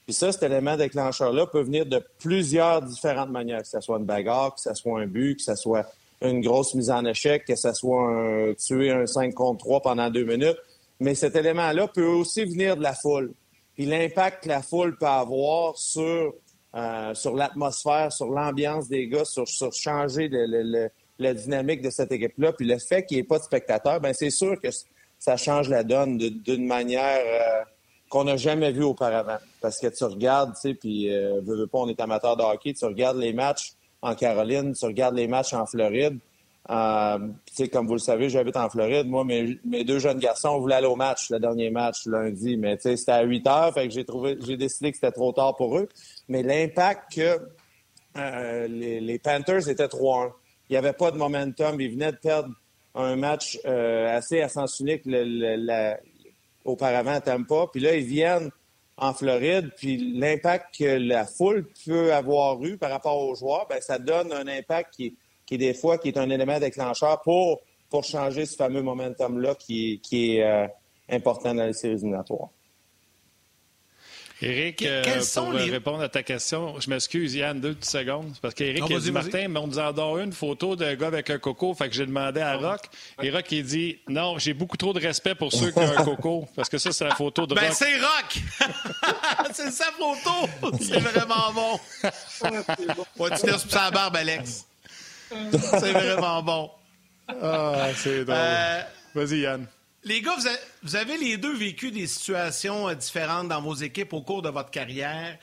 Puis 0.04 0.14
ça, 0.14 0.32
cet 0.32 0.42
élément 0.42 0.76
déclencheur-là 0.76 1.46
peut 1.46 1.60
venir 1.60 1.84
de 1.84 2.02
plusieurs 2.18 2.80
différentes 2.82 3.30
manières, 3.30 3.62
que 3.62 3.68
ce 3.68 3.80
soit 3.80 3.98
une 3.98 4.06
bagarre, 4.06 4.54
que 4.54 4.60
ce 4.60 4.72
soit 4.72 5.00
un 5.00 5.06
but, 5.06 5.36
que 5.36 5.42
ce 5.42 5.54
soit 5.54 5.86
une 6.22 6.40
grosse 6.40 6.74
mise 6.74 6.90
en 6.90 7.04
échec, 7.04 7.44
que 7.44 7.56
ce 7.56 7.72
soit 7.72 8.08
un, 8.08 8.54
tuer 8.54 8.90
un 8.90 9.06
5 9.06 9.34
contre 9.34 9.64
3 9.64 9.82
pendant 9.82 10.08
deux 10.10 10.24
minutes. 10.24 10.56
Mais 11.00 11.14
cet 11.14 11.36
élément-là 11.36 11.88
peut 11.88 12.06
aussi 12.06 12.44
venir 12.44 12.76
de 12.76 12.82
la 12.82 12.94
foule. 12.94 13.32
Puis 13.74 13.86
l'impact 13.86 14.44
que 14.44 14.48
la 14.48 14.62
foule 14.62 14.96
peut 14.96 15.06
avoir 15.06 15.76
sur, 15.76 16.34
euh, 16.74 17.14
sur 17.14 17.36
l'atmosphère, 17.36 18.12
sur 18.12 18.26
l'ambiance 18.26 18.88
des 18.88 19.08
gars, 19.08 19.24
sur, 19.24 19.46
sur 19.46 19.72
changer 19.72 20.28
le, 20.28 20.46
le, 20.46 20.88
la 21.18 21.34
dynamique 21.34 21.82
de 21.82 21.90
cette 21.90 22.10
équipe-là. 22.10 22.52
Puis 22.52 22.66
le 22.66 22.78
fait 22.78 23.04
qu'il 23.04 23.18
n'y 23.18 23.20
ait 23.20 23.24
pas 23.24 23.38
de 23.38 23.44
spectateurs, 23.44 24.00
ben 24.00 24.12
c'est 24.12 24.30
sûr 24.30 24.60
que 24.60 24.68
ça 25.18 25.36
change 25.36 25.68
la 25.68 25.84
donne 25.84 26.18
d'une 26.18 26.66
manière 26.66 27.20
euh, 27.24 27.64
qu'on 28.08 28.24
n'a 28.24 28.36
jamais 28.36 28.72
vue 28.72 28.84
auparavant. 28.84 29.38
Parce 29.60 29.78
que 29.78 29.88
tu 29.88 30.04
regardes, 30.04 30.54
tu 30.54 30.60
sais, 30.60 30.74
puis 30.74 31.14
euh, 31.14 31.40
veux, 31.42 31.66
pas, 31.66 31.78
on 31.78 31.88
est 31.88 32.00
amateur 32.00 32.36
de 32.36 32.42
hockey, 32.42 32.72
tu 32.72 32.84
regardes 32.84 33.18
les 33.18 33.32
matchs 33.32 33.72
en 34.02 34.14
Caroline, 34.14 34.74
tu 34.74 34.84
regardes 34.84 35.16
les 35.16 35.28
matchs 35.28 35.52
en 35.52 35.66
Floride. 35.66 36.18
Euh, 36.70 37.18
tu 37.46 37.54
sais, 37.54 37.68
comme 37.68 37.86
vous 37.86 37.94
le 37.94 37.98
savez, 37.98 38.28
j'habite 38.28 38.56
en 38.56 38.68
Floride. 38.68 39.06
Moi, 39.06 39.24
mes, 39.24 39.84
deux 39.84 39.98
jeunes 39.98 40.18
garçons 40.18 40.58
voulaient 40.58 40.76
aller 40.76 40.86
au 40.86 40.96
match, 40.96 41.30
le 41.30 41.40
dernier 41.40 41.70
match 41.70 42.06
lundi, 42.06 42.56
mais 42.56 42.76
tu 42.76 42.82
sais, 42.82 42.96
c'était 42.96 43.12
à 43.12 43.22
8 43.22 43.46
heures, 43.46 43.74
fait 43.74 43.88
que 43.88 43.94
j'ai 43.94 44.04
trouvé, 44.04 44.36
j'ai 44.46 44.56
décidé 44.56 44.90
que 44.90 44.96
c'était 44.98 45.12
trop 45.12 45.32
tard 45.32 45.56
pour 45.56 45.78
eux. 45.78 45.88
Mais 46.28 46.42
l'impact 46.42 47.14
que 47.14 47.38
euh, 48.16 48.68
les, 48.68 49.00
les 49.00 49.18
Panthers 49.18 49.68
étaient 49.68 49.86
3-1. 49.86 50.32
Il 50.68 50.74
n'y 50.74 50.76
avait 50.76 50.92
pas 50.92 51.10
de 51.10 51.16
momentum, 51.16 51.80
ils 51.80 51.90
venaient 51.90 52.12
de 52.12 52.18
perdre 52.18 52.50
un 52.94 53.16
match 53.16 53.58
euh, 53.64 54.16
assez 54.16 54.40
à 54.40 54.48
sens 54.48 54.80
unique 54.80 55.02
auparavant 56.64 57.12
à 57.12 57.20
Tampa. 57.20 57.66
Puis 57.72 57.80
là, 57.80 57.94
ils 57.94 58.04
viennent 58.04 58.50
en 58.96 59.14
Floride, 59.14 59.70
puis 59.76 60.18
l'impact 60.18 60.78
que 60.78 60.98
la 60.98 61.24
foule 61.24 61.68
peut 61.86 62.12
avoir 62.12 62.62
eu 62.64 62.76
par 62.76 62.90
rapport 62.90 63.18
aux 63.18 63.34
joueurs, 63.36 63.66
ben 63.68 63.80
ça 63.80 63.98
donne 63.98 64.32
un 64.32 64.48
impact 64.48 64.94
qui, 64.94 65.16
qui 65.46 65.56
des 65.56 65.72
fois 65.72 65.98
qui 65.98 66.08
est 66.08 66.18
un 66.18 66.28
élément 66.30 66.58
déclencheur 66.58 67.22
pour, 67.22 67.60
pour 67.90 68.02
changer 68.02 68.44
ce 68.44 68.56
fameux 68.56 68.82
momentum-là 68.82 69.54
qui, 69.54 70.00
qui 70.02 70.36
est 70.36 70.44
euh, 70.44 70.66
important 71.08 71.54
dans 71.54 71.64
les 71.64 71.74
séries 71.74 71.94
éliminatoires. 71.94 72.48
Éric, 74.40 74.82
euh, 74.82 75.02
pour 75.34 75.52
répondre 75.52 76.00
à 76.00 76.08
ta 76.08 76.22
question, 76.22 76.78
je 76.78 76.88
m'excuse, 76.88 77.34
Yann, 77.34 77.60
deux 77.60 77.74
petites 77.74 77.90
secondes. 77.90 78.32
Parce 78.40 78.54
qu'Éric 78.54 78.88
a 78.88 78.98
dit 79.00 79.10
Martin, 79.10 79.48
mais 79.48 79.58
on 79.58 79.66
nous 79.66 79.80
en 79.80 79.92
donne 79.92 80.26
une 80.26 80.32
photo 80.32 80.76
d'un 80.76 80.94
gars 80.94 81.08
avec 81.08 81.28
un 81.30 81.38
coco. 81.38 81.74
Fait 81.74 81.88
que 81.88 81.94
j'ai 81.94 82.06
demandé 82.06 82.40
à 82.40 82.56
Rock. 82.56 82.82
Et 83.20 83.30
Rock, 83.30 83.50
il 83.50 83.64
dit 83.64 83.98
Non, 84.06 84.38
j'ai 84.38 84.54
beaucoup 84.54 84.76
trop 84.76 84.92
de 84.92 85.00
respect 85.00 85.34
pour 85.34 85.52
ceux 85.52 85.72
qui 85.72 85.78
ont 85.80 85.90
un 85.98 86.04
coco. 86.04 86.48
Parce 86.54 86.68
que 86.68 86.78
ça, 86.78 86.92
c'est 86.92 87.04
la 87.04 87.16
photo 87.16 87.48
de 87.48 87.54
ben, 87.54 87.62
Rock. 87.62 87.70
Ben, 87.70 87.74
c'est 87.74 87.98
Rock 87.98 89.50
C'est 89.54 89.70
sa 89.72 89.86
photo 89.86 90.76
C'est 90.80 91.00
vraiment 91.00 91.52
bon. 91.52 91.80
ouais, 93.24 93.30
tu 93.40 93.46
laisses 93.46 93.68
sa 93.68 93.90
barbe, 93.90 94.16
Alex. 94.16 94.66
c'est 95.30 95.92
vraiment 95.92 96.42
bon. 96.42 96.70
Ah, 97.42 97.88
c'est 97.96 98.24
drôle. 98.24 98.36
Euh, 98.38 98.82
Vas-y, 99.14 99.40
Yann. 99.40 99.66
Les 100.08 100.22
gars, 100.22 100.36
vous 100.82 100.96
avez 100.96 101.18
les 101.18 101.36
deux 101.36 101.54
vécu 101.54 101.90
des 101.90 102.06
situations 102.06 102.88
euh, 102.88 102.94
différentes 102.94 103.48
dans 103.48 103.60
vos 103.60 103.74
équipes 103.74 104.14
au 104.14 104.22
cours 104.22 104.40
de 104.40 104.48
votre 104.48 104.70
carrière. 104.70 105.36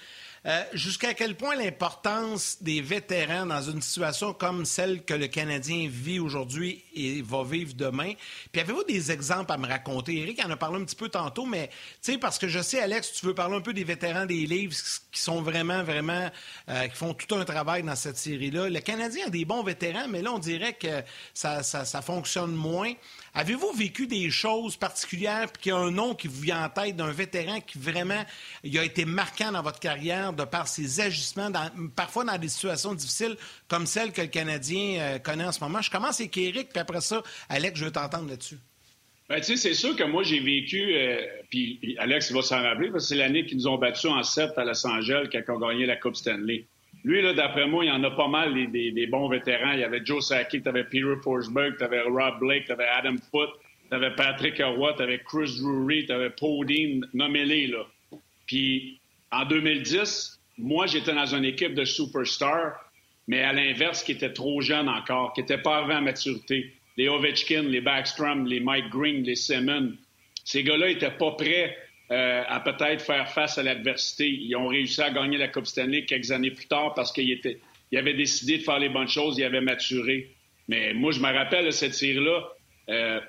Euh, 0.47 0.63
jusqu'à 0.73 1.13
quel 1.13 1.35
point 1.35 1.55
l'importance 1.55 2.57
des 2.61 2.81
vétérans 2.81 3.45
dans 3.45 3.61
une 3.61 3.81
situation 3.83 4.33
comme 4.33 4.65
celle 4.65 5.03
que 5.03 5.13
le 5.13 5.27
Canadien 5.27 5.87
vit 5.87 6.19
aujourd'hui 6.19 6.83
et 6.95 7.21
va 7.21 7.43
vivre 7.43 7.75
demain? 7.75 8.13
Puis 8.51 8.61
avez-vous 8.61 8.83
des 8.85 9.11
exemples 9.11 9.51
à 9.51 9.57
me 9.57 9.67
raconter? 9.67 10.17
Eric 10.17 10.43
en 10.43 10.49
a 10.49 10.57
parlé 10.57 10.81
un 10.81 10.85
petit 10.85 10.95
peu 10.95 11.09
tantôt, 11.09 11.45
mais 11.45 11.69
tu 12.01 12.13
sais, 12.13 12.17
parce 12.17 12.39
que 12.39 12.47
je 12.47 12.59
sais, 12.59 12.79
Alex, 12.79 13.13
tu 13.13 13.25
veux 13.27 13.35
parler 13.35 13.57
un 13.57 13.61
peu 13.61 13.73
des 13.73 13.83
vétérans 13.83 14.25
des 14.25 14.47
livres 14.47 14.75
qui 15.11 15.21
sont 15.21 15.43
vraiment, 15.43 15.83
vraiment, 15.83 16.31
euh, 16.69 16.87
qui 16.87 16.95
font 16.95 17.13
tout 17.13 17.35
un 17.35 17.45
travail 17.45 17.83
dans 17.83 17.95
cette 17.95 18.17
série-là. 18.17 18.69
Le 18.69 18.79
Canadien 18.79 19.27
a 19.27 19.29
des 19.29 19.45
bons 19.45 19.63
vétérans, 19.63 20.07
mais 20.07 20.23
là, 20.23 20.31
on 20.33 20.39
dirait 20.39 20.73
que 20.73 21.03
ça, 21.35 21.61
ça 21.61 22.01
fonctionne 22.01 22.51
moins. 22.51 22.93
Avez-vous 23.37 23.73
vécu 23.73 24.07
des 24.07 24.29
choses 24.29 24.77
particulières, 24.77 25.51
puis 25.51 25.63
qu'il 25.63 25.69
y 25.71 25.75
a 25.75 25.77
un 25.77 25.91
nom 25.91 26.15
qui 26.15 26.29
vous 26.29 26.39
vient 26.39 26.63
en 26.63 26.69
tête 26.69 26.95
d'un 26.95 27.11
vétéran 27.11 27.59
qui 27.59 27.77
vraiment 27.77 28.23
il 28.63 28.79
a 28.79 28.83
été 28.85 29.03
marquant 29.03 29.51
dans 29.51 29.61
votre 29.61 29.79
carrière 29.79 30.31
de 30.31 30.45
par 30.45 30.69
ses 30.69 31.01
ajustements, 31.01 31.51
parfois 31.97 32.23
dans 32.23 32.37
des 32.37 32.47
situations 32.47 32.93
difficiles 32.93 33.35
comme 33.67 33.87
celle 33.87 34.13
que 34.13 34.21
le 34.21 34.27
Canadien 34.27 34.99
euh, 34.99 35.19
connaît 35.19 35.43
en 35.43 35.51
ce 35.51 35.59
moment? 35.59 35.81
Je 35.81 35.91
commence 35.91 36.21
avec 36.21 36.37
Eric, 36.37 36.69
puis 36.69 36.79
après 36.79 37.01
ça, 37.01 37.21
Alex, 37.49 37.77
je 37.77 37.85
veux 37.85 37.91
t'entendre 37.91 38.29
là-dessus. 38.29 38.57
Ben, 39.27 39.41
tu 39.41 39.43
sais, 39.43 39.57
c'est 39.57 39.73
sûr 39.73 39.97
que 39.97 40.03
moi, 40.03 40.23
j'ai 40.23 40.39
vécu, 40.39 40.95
euh, 40.95 41.19
puis 41.49 41.97
Alex 41.99 42.31
va 42.31 42.41
s'en 42.41 42.61
rappeler, 42.61 42.89
parce 42.89 43.03
que 43.03 43.09
c'est 43.09 43.15
l'année 43.15 43.45
qu'ils 43.45 43.57
nous 43.57 43.67
ont 43.67 43.77
battus 43.77 44.11
en 44.11 44.23
7 44.23 44.51
à 44.57 44.63
Los 44.63 44.87
Angeles 44.87 45.27
quand 45.29 45.41
on 45.49 45.61
a 45.63 45.73
gagné 45.73 45.85
la 45.85 45.97
Coupe 45.97 46.15
Stanley. 46.15 46.67
Lui, 47.05 47.21
d'après 47.35 47.67
moi, 47.67 47.85
il 47.85 47.89
y 47.89 47.91
en 47.91 48.03
a 48.03 48.09
pas 48.09 48.27
mal 48.27 48.71
des, 48.71 49.07
bons 49.07 49.29
vétérans. 49.29 49.73
Il 49.73 49.81
y 49.81 49.83
avait 49.83 50.03
Joe 50.03 50.27
Sakic, 50.27 50.63
tu 50.63 50.69
avais 50.69 50.85
Peter 50.85 51.13
Forsberg, 51.23 51.77
tu 51.77 51.83
avais 51.83 52.01
Rob 52.01 52.39
Blake, 52.39 52.65
tu 52.65 52.71
avais 52.71 52.87
Adam 52.87 53.15
Foote, 53.29 53.51
tu 53.89 53.95
avais 53.95 54.09
Patrick 54.15 54.59
Roy, 54.59 54.91
tu 54.97 55.03
avais 55.03 55.19
Chris 55.19 55.59
Drury, 55.61 56.07
tu 56.07 56.11
avais 56.11 56.31
Paul 56.31 56.65
Dean, 56.65 57.01
nommez-les, 57.13 57.67
là. 57.67 57.85
Puis, 58.47 58.99
en 59.31 59.45
2010, 59.45 60.39
moi, 60.57 60.87
j'étais 60.87 61.13
dans 61.13 61.27
une 61.27 61.45
équipe 61.45 61.75
de 61.75 61.85
superstars. 61.85 62.73
mais 63.27 63.41
à 63.43 63.53
l'inverse, 63.53 64.03
qui 64.03 64.13
étaient 64.13 64.33
trop 64.33 64.61
jeunes 64.61 64.89
encore, 64.89 65.33
qui 65.33 65.41
n'étaient 65.41 65.59
pas 65.59 65.77
arrivés 65.77 65.93
à 65.93 66.01
maturité. 66.01 66.73
Les 66.97 67.07
Ovechkin, 67.07 67.63
les 67.63 67.81
Backstrom, 67.81 68.47
les 68.47 68.59
Mike 68.59 68.89
Green, 68.89 69.23
les 69.23 69.35
Simmons, 69.35 69.93
ces 70.43 70.63
gars-là 70.63 70.87
n'étaient 70.87 71.11
pas 71.11 71.31
prêts 71.31 71.77
euh, 72.11 72.43
à 72.47 72.59
peut-être 72.59 73.01
faire 73.01 73.27
face 73.29 73.57
à 73.57 73.63
l'adversité. 73.63 74.29
Ils 74.29 74.55
ont 74.55 74.67
réussi 74.67 75.01
à 75.01 75.09
gagner 75.09 75.37
la 75.37 75.47
Coupe 75.47 75.65
Stanley 75.65 76.05
quelques 76.05 76.31
années 76.31 76.51
plus 76.51 76.67
tard 76.67 76.93
parce 76.93 77.11
qu'ils 77.11 77.39
avaient 77.95 78.13
décidé 78.13 78.59
de 78.59 78.63
faire 78.63 78.77
les 78.77 78.89
bonnes 78.89 79.07
choses, 79.07 79.39
ils 79.39 79.43
avaient 79.43 79.61
maturé. 79.61 80.29
Mais 80.67 80.93
moi, 80.93 81.11
je 81.11 81.19
me 81.19 81.31
rappelle 81.31 81.65
de 81.65 81.71
cette 81.71 81.95
série-là. 81.95 82.43
Euh, 82.89 83.19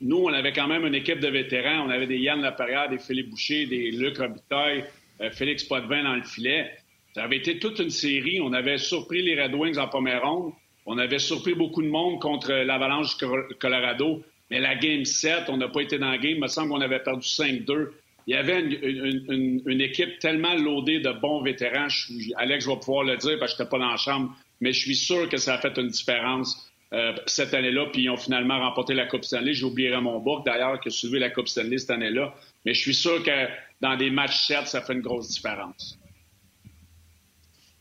nous, 0.00 0.18
on 0.18 0.32
avait 0.32 0.52
quand 0.52 0.68
même 0.68 0.86
une 0.86 0.94
équipe 0.94 1.18
de 1.18 1.28
vétérans. 1.28 1.86
On 1.86 1.90
avait 1.90 2.06
des 2.06 2.18
Yann 2.18 2.40
Laperrière, 2.40 2.88
des 2.88 2.98
Philippe 2.98 3.30
Boucher, 3.30 3.66
des 3.66 3.90
Luc 3.90 4.18
Robitaille, 4.18 4.84
euh, 5.20 5.30
Félix 5.30 5.64
Potvin 5.64 6.04
dans 6.04 6.14
le 6.14 6.22
filet. 6.22 6.70
Ça 7.14 7.24
avait 7.24 7.38
été 7.38 7.58
toute 7.58 7.78
une 7.80 7.90
série. 7.90 8.40
On 8.40 8.52
avait 8.52 8.78
surpris 8.78 9.22
les 9.22 9.40
Red 9.40 9.54
Wings 9.54 9.78
en 9.78 9.88
première 9.88 10.22
ronde. 10.22 10.52
On 10.86 10.98
avait 10.98 11.18
surpris 11.18 11.54
beaucoup 11.54 11.82
de 11.82 11.88
monde 11.88 12.20
contre 12.20 12.52
l'Avalanche 12.52 13.16
Colorado. 13.58 14.22
Mais 14.50 14.60
la 14.60 14.74
Game 14.74 15.04
7, 15.04 15.44
on 15.48 15.56
n'a 15.56 15.68
pas 15.68 15.80
été 15.80 15.98
dans 15.98 16.10
la 16.10 16.18
game. 16.18 16.32
Il 16.32 16.40
me 16.40 16.48
semble 16.48 16.68
qu'on 16.70 16.80
avait 16.80 17.00
perdu 17.00 17.26
5-2 17.26 17.90
il 18.26 18.34
y 18.34 18.36
avait 18.36 18.60
une, 18.60 19.80
équipe 19.80 20.18
tellement 20.18 20.54
loadée 20.54 21.00
de 21.00 21.12
bons 21.12 21.42
vétérans. 21.42 21.88
Alex 22.36 22.66
va 22.66 22.76
pouvoir 22.76 23.04
le 23.04 23.16
dire 23.16 23.38
parce 23.38 23.52
que 23.52 23.58
je 23.58 23.62
n'étais 23.62 23.70
pas 23.70 23.78
dans 23.78 23.90
la 23.90 23.96
chambre, 23.96 24.34
mais 24.60 24.72
je 24.72 24.80
suis 24.80 24.96
sûr 24.96 25.28
que 25.28 25.36
ça 25.36 25.54
a 25.54 25.58
fait 25.58 25.76
une 25.76 25.88
différence 25.88 26.70
euh, 26.94 27.12
cette 27.26 27.52
année-là. 27.52 27.86
Puis 27.92 28.02
ils 28.02 28.10
ont 28.10 28.16
finalement 28.16 28.58
remporté 28.60 28.94
la 28.94 29.06
Coupe 29.06 29.24
Stanley. 29.24 29.52
J'oublierai 29.52 30.00
mon 30.00 30.20
book 30.20 30.46
d'ailleurs 30.46 30.80
que 30.80 30.88
suivi 30.88 31.18
la 31.18 31.30
Coupe 31.30 31.48
Stanley 31.48 31.76
cette 31.78 31.90
année-là. 31.90 32.34
Mais 32.64 32.72
je 32.72 32.80
suis 32.80 32.94
sûr 32.94 33.22
que 33.22 33.48
dans 33.80 33.96
des 33.96 34.10
matchs 34.10 34.46
7, 34.46 34.66
ça 34.66 34.80
fait 34.80 34.94
une 34.94 35.02
grosse 35.02 35.28
différence. 35.28 35.98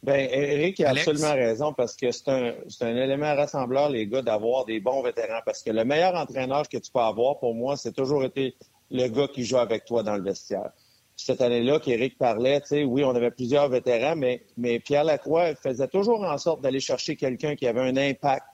Bien, 0.01 0.15
Eric 0.15 0.81
a 0.81 0.89
absolument 0.89 1.33
raison 1.33 1.71
parce 1.71 1.95
que 1.95 2.11
c'est 2.11 2.27
un, 2.27 2.53
un, 2.81 2.95
élément 2.97 3.33
rassembleur, 3.35 3.89
les 3.89 4.05
gars, 4.05 4.21
d'avoir 4.21 4.65
des 4.65 4.81
bons 4.81 5.01
vétérans. 5.01 5.39
Parce 5.45 5.63
que 5.63 5.71
le 5.71 5.85
meilleur 5.85 6.13
entraîneur 6.15 6.67
que 6.67 6.75
tu 6.75 6.91
peux 6.91 6.99
avoir, 6.99 7.39
pour 7.39 7.55
moi, 7.55 7.77
c'est 7.77 7.93
toujours 7.93 8.25
été 8.25 8.55
le 8.93 9.07
gars 9.07 9.27
qui 9.27 9.43
joue 9.43 9.57
avec 9.57 9.85
toi 9.85 10.03
dans 10.03 10.15
le 10.15 10.23
vestiaire. 10.23 10.71
Cette 11.15 11.41
année-là, 11.41 11.79
qu'Éric 11.79 12.17
parlait, 12.17 12.61
tu 12.61 12.67
sais, 12.67 12.83
oui, 12.83 13.03
on 13.03 13.15
avait 13.15 13.31
plusieurs 13.31 13.69
vétérans, 13.69 14.15
mais, 14.15 14.79
Pierre 14.79 15.03
Lacroix 15.03 15.55
faisait 15.55 15.87
toujours 15.87 16.23
en 16.23 16.37
sorte 16.37 16.61
d'aller 16.61 16.79
chercher 16.79 17.15
quelqu'un 17.15 17.55
qui 17.55 17.67
avait 17.67 17.81
un 17.81 17.97
impact 17.97 18.45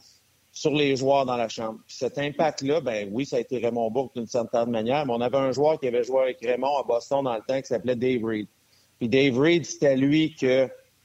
sur 0.52 0.74
les 0.74 0.96
joueurs 0.96 1.26
dans 1.26 1.38
la 1.38 1.48
chambre. 1.48 1.80
Puis 1.88 1.96
cet 1.96 2.18
impact-là, 2.18 2.82
ben 2.82 3.10
oui, 3.12 3.26
ça 3.26 3.38
a 3.38 3.40
été 3.40 3.60
Raymond 3.60 3.92
Bourque 3.92 4.16
d'une 4.16 4.28
certaine 4.28 4.72
manière, 4.72 5.06
mais 5.06 5.14
on 5.14 5.22
avait 5.22 5.38
un 5.38 5.52
joueur 5.52 5.80
qui 5.80 5.88
avait 5.88 6.04
joué 6.04 6.24
avec 6.24 6.40
Raymond 6.42 6.78
à 6.78 6.84
Boston 6.84 7.24
dans 7.24 7.36
le 7.36 7.42
temps 7.48 7.62
qui 7.62 7.68
s'appelait 7.68 7.96
Dave 7.96 8.24
Reed. 8.24 8.48
Puis 8.98 9.08
Dave 9.08 9.40
Reed, 9.40 9.66
c'était 9.66 9.96
lui 9.96 10.34
qui 10.34 10.48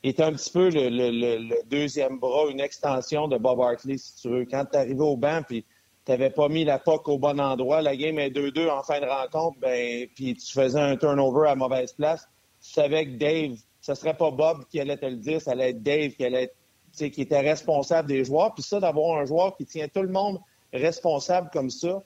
était 0.03 0.23
un 0.23 0.33
petit 0.33 0.51
peu 0.51 0.71
le, 0.73 1.65
deuxième 1.69 2.19
bras, 2.19 2.51
une 2.51 2.61
extension 2.61 3.29
de 3.29 3.37
Bob 3.37 3.61
Hartley, 3.61 3.99
si 3.99 4.17
tu 4.17 4.29
veux. 4.29 4.45
Quand 4.45 4.65
tu 4.65 4.77
arrivé 4.77 5.01
au 5.01 5.17
banc, 5.17 5.43
puis 5.47 5.65
tu 6.05 6.13
n'avais 6.13 6.31
pas 6.31 6.49
mis 6.49 6.65
la 6.65 6.79
POC 6.79 7.09
au 7.09 7.19
bon 7.19 7.41
endroit, 7.41 7.81
la 7.83 7.97
game 7.97 8.19
est 8.19 8.31
2-2 8.31 8.71
en 8.71 8.83
fin 8.83 9.01
de 9.01 9.07
rencontre, 9.07 9.59
ben, 9.61 10.07
puis 10.15 10.35
tu 10.35 10.53
faisais 10.53 10.81
un 10.81 10.97
turnover 10.97 11.49
à 11.49 11.55
mauvaise 11.55 11.93
place, 11.93 12.29
tu 12.63 12.71
savais 12.71 13.07
que 13.07 13.17
Dave, 13.17 13.57
ce 13.81 13.95
serait 13.95 14.17
pas 14.17 14.31
Bob 14.31 14.65
qui 14.71 14.81
allait 14.81 14.97
te 14.97 15.07
le 15.07 15.17
dire, 15.17 15.41
ça 15.41 15.53
allait 15.53 15.71
être 15.71 15.83
Dave 15.83 16.11
qui 16.13 16.25
allait 16.25 16.53
qui 16.97 17.23
était 17.23 17.41
responsable 17.41 18.09
des 18.09 18.25
joueurs. 18.25 18.55
Puis 18.55 18.63
ça, 18.63 18.81
d'avoir 18.81 19.19
un 19.19 19.25
joueur 19.25 19.57
qui 19.57 19.67
tient 19.67 19.89
tout 19.89 20.03
le 20.03 20.09
monde 20.09 20.39
responsable 20.73 21.51
comme 21.53 21.71
ça, 21.71 22.03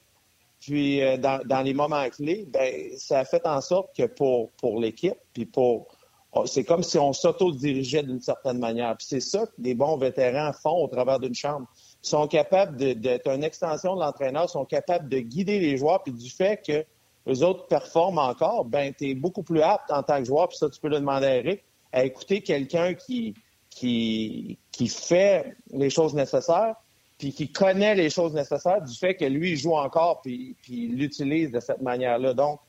puis 0.59 1.01
euh, 1.01 1.17
dans, 1.17 1.61
les 1.63 1.73
moments 1.73 2.07
clés, 2.09 2.45
ben, 2.51 2.91
ça 2.97 3.19
a 3.19 3.25
fait 3.25 3.45
en 3.45 3.61
sorte 3.61 3.95
que 3.95 4.05
pour, 4.05 4.51
pour 4.53 4.79
l'équipe, 4.79 5.17
puis 5.33 5.45
pour 5.45 5.87
oh, 6.33 6.45
c'est 6.45 6.65
comme 6.65 6.83
si 6.83 6.97
on 6.97 7.13
s'auto-dirigeait 7.13 8.03
d'une 8.03 8.21
certaine 8.21 8.59
manière. 8.59 8.97
Puis 8.97 9.07
c'est 9.09 9.21
ça 9.21 9.45
que 9.45 9.53
des 9.57 9.73
bons 9.73 9.97
vétérans 9.97 10.51
font 10.51 10.83
au 10.83 10.87
travers 10.87 11.19
d'une 11.19 11.35
chambre 11.35 11.65
sont 12.01 12.27
capables 12.27 12.77
d'être 12.77 13.27
une 13.27 13.43
extension 13.43 13.95
de 13.95 14.01
l'entraîneur, 14.01 14.49
sont 14.49 14.65
capables 14.65 15.09
de 15.09 15.19
guider 15.19 15.59
les 15.59 15.77
joueurs, 15.77 16.01
puis 16.03 16.13
du 16.13 16.29
fait 16.29 16.61
que 16.65 16.85
les 17.25 17.43
autres 17.43 17.67
performent 17.67 18.19
encore, 18.19 18.65
ben 18.65 18.93
tu 18.97 19.09
es 19.09 19.13
beaucoup 19.13 19.43
plus 19.43 19.61
apte 19.61 19.91
en 19.91 20.03
tant 20.03 20.19
que 20.19 20.25
joueur, 20.25 20.47
puis 20.47 20.57
ça, 20.57 20.69
tu 20.69 20.79
peux 20.79 20.87
le 20.87 20.99
demander 20.99 21.27
à 21.27 21.35
Eric, 21.35 21.63
à 21.91 22.05
écouter 22.05 22.41
quelqu'un 22.41 22.93
qui, 22.93 23.33
qui, 23.69 24.57
qui 24.71 24.87
fait 24.87 25.55
les 25.71 25.89
choses 25.89 26.13
nécessaires, 26.13 26.75
puis 27.17 27.33
qui 27.33 27.51
connaît 27.51 27.95
les 27.95 28.09
choses 28.09 28.33
nécessaires 28.33 28.81
du 28.81 28.95
fait 28.95 29.15
que 29.15 29.25
lui, 29.25 29.51
il 29.51 29.57
joue 29.57 29.75
encore, 29.75 30.21
puis, 30.21 30.55
puis 30.61 30.85
il 30.85 30.95
l'utilise 30.95 31.51
de 31.51 31.59
cette 31.59 31.81
manière-là. 31.81 32.33
Donc, 32.33 32.61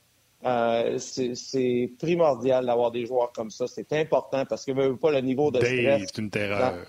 euh, 0.43 0.97
c'est 0.97 1.91
primordial 1.99 2.65
d'avoir 2.65 2.91
des 2.91 3.05
joueurs 3.05 3.31
comme 3.31 3.49
ça. 3.49 3.67
C'est 3.67 3.93
important 3.93 4.45
parce 4.45 4.65
que 4.65 4.73
veut 4.73 4.97
pas 4.97 5.11
le 5.11 5.21
niveau 5.21 5.51
de 5.51 5.59
Dave, 5.59 6.03
c'est 6.05 6.17
une 6.17 6.29
terreur 6.29 6.85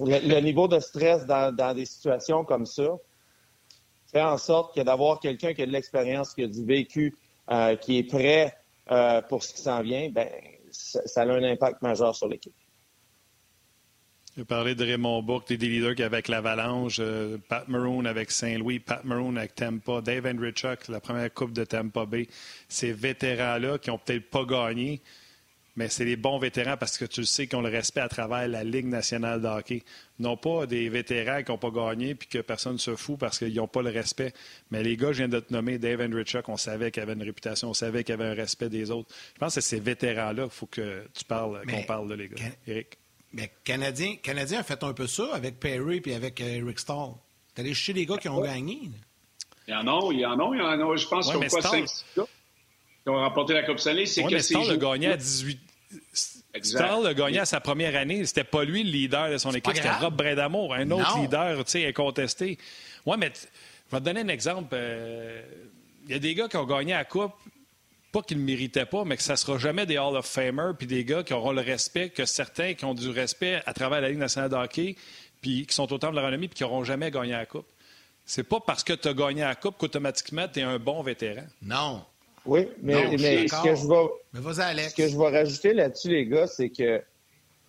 le, 0.00 0.40
niveau 0.40 0.68
de 0.68 0.80
stress 0.80 1.26
dans, 1.26 1.74
des 1.74 1.84
situations 1.84 2.44
comme 2.44 2.66
ça 2.66 2.88
fait 4.10 4.22
en 4.22 4.38
sorte 4.38 4.76
que 4.76 4.80
d'avoir 4.80 5.18
quelqu'un 5.18 5.54
qui 5.54 5.62
a 5.62 5.66
de 5.66 5.72
l'expérience, 5.72 6.34
qui 6.34 6.44
a 6.44 6.46
du 6.46 6.64
vécu, 6.64 7.16
euh, 7.50 7.74
qui 7.76 7.98
est 7.98 8.04
prêt 8.04 8.56
euh, 8.90 9.20
pour 9.22 9.42
ce 9.42 9.52
qui 9.52 9.60
s'en 9.60 9.82
vient, 9.82 10.08
ben, 10.08 10.28
ça, 10.70 11.22
a 11.22 11.26
un 11.26 11.42
impact 11.42 11.82
majeur 11.82 12.14
sur 12.14 12.28
l'équipe. 12.28 12.54
J'ai 14.36 14.44
parlé 14.44 14.74
de 14.74 14.84
Raymond 14.84 15.22
Bourque, 15.22 15.48
des 15.48 15.56
leaders 15.56 16.04
avec 16.04 16.26
l'Avalanche, 16.26 16.96
euh, 16.98 17.38
Pat 17.48 17.68
Maroon 17.68 18.04
avec 18.04 18.32
Saint-Louis, 18.32 18.80
Pat 18.80 19.04
Maroon 19.04 19.36
avec 19.36 19.54
Tampa, 19.54 20.00
Dave 20.00 20.26
Hendrichuk, 20.26 20.88
la 20.88 21.00
première 21.00 21.32
coupe 21.32 21.52
de 21.52 21.64
Tampa 21.64 22.04
Bay. 22.04 22.26
Ces 22.68 22.92
vétérans-là 22.92 23.78
qui 23.78 23.90
n'ont 23.90 23.98
peut-être 23.98 24.28
pas 24.30 24.44
gagné, 24.44 25.00
mais 25.76 25.88
c'est 25.88 26.04
les 26.04 26.16
bons 26.16 26.38
vétérans 26.38 26.76
parce 26.76 26.98
que 26.98 27.04
tu 27.04 27.24
sais 27.24 27.46
qu'ils 27.46 27.58
ont 27.58 27.62
le 27.62 27.68
respect 27.68 28.00
à 28.00 28.08
travers 28.08 28.46
la 28.46 28.62
Ligue 28.62 28.86
nationale 28.86 29.40
de 29.40 29.48
hockey. 29.48 29.82
Non 30.20 30.36
pas 30.36 30.66
des 30.66 30.88
vétérans 30.88 31.42
qui 31.42 31.50
n'ont 31.50 31.58
pas 31.58 31.70
gagné 31.70 32.14
puis 32.14 32.28
que 32.28 32.38
personne 32.38 32.74
ne 32.74 32.78
se 32.78 32.94
fout 32.94 33.18
parce 33.18 33.38
qu'ils 33.38 33.54
n'ont 33.54 33.66
pas 33.66 33.82
le 33.82 33.90
respect. 33.90 34.32
Mais 34.70 34.82
les 34.82 34.96
gars, 34.96 35.12
je 35.12 35.18
viens 35.18 35.28
de 35.28 35.40
te 35.40 35.52
nommer, 35.52 35.78
Dave 35.78 36.00
Hendrichuk, 36.00 36.48
on 36.48 36.56
savait 36.56 36.90
qu'il 36.90 37.02
avait 37.02 37.14
une 37.14 37.22
réputation, 37.22 37.70
on 37.70 37.74
savait 37.74 38.04
qu'il 38.04 38.14
avait 38.14 38.26
un 38.26 38.34
respect 38.34 38.68
des 38.68 38.90
autres. 38.90 39.12
Je 39.34 39.40
pense 39.40 39.54
que 39.56 39.60
c'est 39.60 39.76
ces 39.76 39.80
vétérans-là 39.80 40.44
qu'il 40.44 40.52
faut 40.52 40.66
que 40.66 41.06
tu 41.12 41.24
parles, 41.24 41.62
qu'on 41.68 41.82
parle 41.82 42.08
de, 42.08 42.14
les 42.14 42.28
gars. 42.28 42.36
Eric? 42.66 42.98
Mais 43.32 43.50
Canadien, 43.64 44.14
Canadien 44.22 44.60
a 44.60 44.62
fait 44.62 44.84
un 44.84 44.92
peu 44.92 45.08
ça 45.08 45.28
avec 45.34 45.58
Perry 45.58 46.00
et 46.04 46.14
avec 46.14 46.40
euh, 46.40 46.44
Eric 46.44 46.78
Stahl. 46.78 47.14
T'es 47.52 47.62
allé 47.62 47.74
chercher 47.74 47.94
les 47.94 48.06
gars 48.06 48.16
qui 48.16 48.28
ont 48.28 48.40
gagné. 48.40 48.90
Il 49.66 49.72
y 49.72 49.74
en 49.74 49.86
a, 49.88 50.12
il 50.12 50.20
y 50.20 50.26
en 50.26 50.38
a, 50.38 50.54
il 50.54 50.58
y 50.58 50.62
en 50.62 50.90
a. 50.90 50.96
Je 50.96 51.08
pense 51.08 51.32
qu'il 51.32 51.40
y 51.40 51.44
a 51.44 51.48
quoi, 51.48 51.62
5 51.62 51.84
gars 52.16 52.26
qui 53.04 53.10
ont 53.10 53.16
remporté 53.16 53.52
la 53.52 53.62
Coupe 53.62 53.78
Stanley, 53.78 54.06
c'est 54.06 54.24
que 54.24 54.38
Stahl 54.38 54.70
a 54.70 54.76
gagné 54.76 55.08
à 55.08 55.16
18. 55.16 55.60
Stahl 56.62 57.06
a 57.06 57.14
gagné 57.14 57.40
à 57.40 57.44
sa 57.44 57.60
première 57.60 57.94
année. 57.96 58.24
C'était 58.24 58.44
pas 58.44 58.64
lui 58.64 58.82
le 58.82 58.90
leader 58.90 59.30
de 59.30 59.38
son 59.38 59.52
équipe, 59.52 59.76
c'était 59.76 59.90
Rob 59.90 60.16
Bredamour, 60.16 60.74
un 60.74 60.90
autre 60.90 61.18
leader 61.18 61.62
incontesté. 61.86 62.58
Ouais, 63.04 63.16
mais 63.18 63.30
je 63.34 63.96
vais 63.96 64.00
te 64.00 64.04
donner 64.04 64.20
un 64.20 64.28
exemple. 64.28 64.70
Euh, 64.72 65.42
il 66.06 66.12
y 66.12 66.14
a 66.14 66.18
des 66.18 66.34
gars 66.34 66.48
qui 66.48 66.56
ont 66.56 66.64
gagné 66.64 66.94
à 66.94 66.98
la 66.98 67.04
Coupe, 67.04 67.32
pas 68.12 68.22
qu'ils 68.22 68.38
ne 68.38 68.44
méritaient 68.44 68.86
pas, 68.86 69.04
mais 69.04 69.16
que 69.16 69.22
ça 69.22 69.34
ne 69.34 69.38
sera 69.38 69.58
jamais 69.58 69.84
des 69.84 69.98
Hall 69.98 70.16
of 70.16 70.26
Famers, 70.26 70.72
puis 70.78 70.86
des 70.86 71.04
gars 71.04 71.22
qui 71.22 71.34
auront 71.34 71.52
le 71.52 71.60
respect 71.60 72.08
que 72.08 72.24
certains 72.24 72.74
qui 72.74 72.84
ont 72.84 72.94
du 72.94 73.10
respect 73.10 73.62
à 73.66 73.74
travers 73.74 74.00
la 74.00 74.08
Ligue 74.08 74.18
nationale 74.18 74.50
de 74.50 74.56
hockey, 74.56 74.96
puis 75.42 75.66
qui 75.66 75.74
sont 75.74 75.92
au 75.92 75.98
temps 75.98 76.10
de 76.10 76.16
la 76.16 76.24
renommée, 76.24 76.48
puis 76.48 76.56
qui 76.56 76.62
n'auront 76.62 76.84
jamais 76.84 77.10
gagné 77.10 77.34
à 77.34 77.38
la 77.38 77.46
Coupe. 77.46 77.66
C'est 78.24 78.44
pas 78.44 78.60
parce 78.60 78.84
que 78.84 78.94
tu 78.94 79.08
as 79.08 79.12
gagné 79.14 79.42
à 79.42 79.48
la 79.48 79.54
Coupe 79.54 79.76
qu'automatiquement 79.76 80.48
tu 80.48 80.60
es 80.60 80.62
un 80.62 80.78
bon 80.78 81.02
vétéran. 81.02 81.44
Non. 81.60 82.04
Oui, 82.46 82.68
mais, 82.82 83.16
ce, 83.16 83.62
que 83.62 83.74
je 83.74 83.86
vais, 83.86 84.88
ce 84.88 84.94
que 84.94 85.08
je 85.08 85.16
vais 85.16 85.38
rajouter 85.38 85.72
là-dessus, 85.72 86.10
les 86.10 86.26
gars, 86.26 86.46
c'est 86.46 86.68
que 86.68 87.02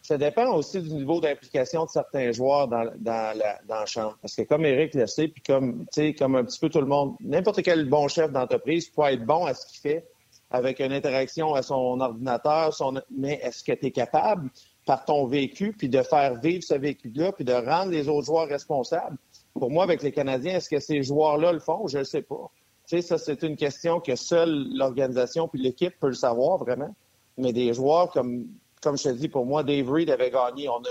ça 0.01 0.17
dépend 0.17 0.53
aussi 0.53 0.81
du 0.81 0.93
niveau 0.93 1.19
d'implication 1.19 1.85
de 1.85 1.89
certains 1.89 2.31
joueurs 2.31 2.67
dans, 2.67 2.83
dans, 2.97 3.37
la, 3.37 3.59
dans 3.67 3.79
la 3.79 3.85
chambre. 3.85 4.17
Parce 4.21 4.35
que 4.35 4.43
comme 4.43 4.65
Eric 4.65 4.93
le 4.93 5.07
sait, 5.07 5.29
puis 5.29 5.41
comme, 5.41 5.85
comme 6.19 6.35
un 6.35 6.43
petit 6.43 6.59
peu 6.59 6.69
tout 6.69 6.81
le 6.81 6.87
monde, 6.87 7.15
n'importe 7.21 7.63
quel 7.63 7.89
bon 7.89 8.07
chef 8.07 8.31
d'entreprise 8.31 8.89
peut 8.89 9.03
être 9.03 9.25
bon 9.25 9.45
à 9.45 9.53
ce 9.53 9.65
qu'il 9.65 9.79
fait 9.79 10.05
avec 10.51 10.79
une 10.79 10.93
interaction 10.93 11.53
à 11.53 11.61
son 11.61 11.99
ordinateur, 11.99 12.73
son... 12.73 13.01
mais 13.09 13.39
est-ce 13.43 13.63
que 13.63 13.71
tu 13.71 13.87
es 13.87 13.91
capable, 13.91 14.49
par 14.85 15.03
ton 15.03 15.25
vécu, 15.25 15.73
puis 15.73 15.89
de 15.89 16.01
faire 16.03 16.39
vivre 16.39 16.63
ce 16.63 16.75
vécu-là, 16.75 17.31
puis 17.31 17.43
de 17.43 17.53
rendre 17.53 17.91
les 17.91 18.07
autres 18.07 18.27
joueurs 18.27 18.47
responsables? 18.47 19.17
Pour 19.53 19.71
moi, 19.71 19.83
avec 19.83 20.03
les 20.03 20.11
Canadiens, 20.11 20.57
est-ce 20.57 20.69
que 20.69 20.79
ces 20.79 21.01
joueurs-là 21.01 21.51
le 21.51 21.59
font? 21.59 21.87
Je 21.87 21.99
ne 21.99 22.03
sais 22.03 22.21
pas. 22.21 22.51
Sais, 22.85 23.01
ça, 23.01 23.17
c'est 23.17 23.43
une 23.43 23.55
question 23.55 23.99
que 23.99 24.15
seule 24.15 24.67
l'organisation 24.73 25.47
puis 25.47 25.61
l'équipe 25.61 25.93
peut 25.99 26.07
le 26.07 26.13
savoir 26.13 26.57
vraiment. 26.57 26.95
Mais 27.37 27.51
des 27.51 27.73
joueurs 27.73 28.11
comme, 28.11 28.47
comme 28.81 28.97
je 28.97 29.03
te 29.03 29.09
dis, 29.09 29.27
pour 29.27 29.45
moi, 29.45 29.63
Dave 29.63 29.89
Reed 29.89 30.09
avait 30.09 30.31
gagné. 30.31 30.69
On, 30.69 30.81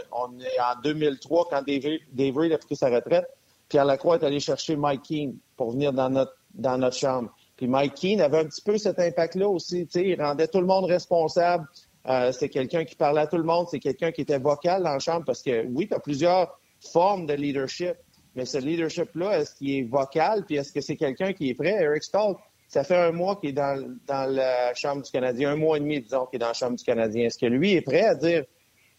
est 0.41 0.61
en 0.61 0.81
2003 0.83 1.49
quand 1.51 1.63
Dave, 1.63 2.37
Reed 2.37 2.53
a 2.53 2.59
pris 2.59 2.77
sa 2.77 2.91
retraite. 2.91 3.27
Pierre 3.69 3.85
Lacroix 3.85 4.17
est 4.17 4.25
allé 4.25 4.41
chercher 4.41 4.77
Mike 4.77 5.03
Keane 5.03 5.37
pour 5.57 5.71
venir 5.71 5.93
dans 5.93 6.11
notre, 6.11 6.37
dans 6.55 6.77
notre 6.77 6.97
chambre. 6.97 7.31
Puis 7.57 7.67
Mike 7.67 7.95
Keane 7.95 8.21
avait 8.21 8.39
un 8.39 8.47
petit 8.47 8.63
peu 8.63 8.77
cet 8.79 8.99
impact-là 8.99 9.49
aussi. 9.49 9.87
Tu 9.87 9.93
sais, 9.93 10.09
il 10.09 10.21
rendait 10.21 10.49
tout 10.49 10.61
le 10.61 10.67
monde 10.67 10.85
responsable. 10.87 11.67
Euh, 12.07 12.33
c'est 12.33 12.49
quelqu'un 12.49 12.85
qui 12.85 12.97
parlait 12.97 13.23
à 13.23 13.27
tout 13.27 13.39
le 13.39 13.45
monde. 13.45 13.67
C'est 13.71 13.79
quelqu'un 13.79 14.13
qui 14.13 14.23
était 14.23 14.39
vocal 14.39 14.83
dans 14.83 14.93
la 14.93 14.99
chambre 14.99 15.25
parce 15.25 15.43
que, 15.43 15.65
oui, 15.69 15.89
tu 15.89 15.95
as 15.95 16.01
plusieurs 16.01 16.59
formes 16.81 17.27
de 17.27 17.35
leadership. 17.35 17.95
Mais 18.37 18.45
ce 18.45 18.59
leadership-là, 18.59 19.39
est-ce 19.39 19.55
qu'il 19.55 19.71
est 19.71 19.83
vocal, 19.83 20.45
puis 20.45 20.57
est-ce 20.57 20.73
que 20.73 20.81
c'est 20.81 20.97
quelqu'un 20.97 21.33
qui 21.33 21.51
est 21.51 21.55
prêt? 21.55 21.77
Eric 21.81 22.03
Stahl, 22.03 22.35
ça 22.69 22.83
fait 22.83 22.97
un 22.97 23.13
mois 23.13 23.37
qu'il 23.37 23.51
est 23.51 23.53
dans, 23.53 23.97
dans, 24.07 24.31
la 24.31 24.75
Chambre 24.75 25.03
du 25.03 25.11
Canadien, 25.11 25.53
un 25.53 25.57
mois 25.57 25.77
et 25.77 25.81
demi, 25.81 26.01
disons, 26.01 26.27
qu'il 26.27 26.37
est 26.37 26.41
dans 26.41 26.49
la 26.49 26.55
Chambre 26.55 26.77
du 26.77 26.85
Canadien. 26.85 27.27
Est-ce 27.27 27.39
que 27.39 27.47
lui 27.47 27.75
est 27.75 27.83
prêt 27.83 28.05
à 28.05 28.15
dire 28.15 28.45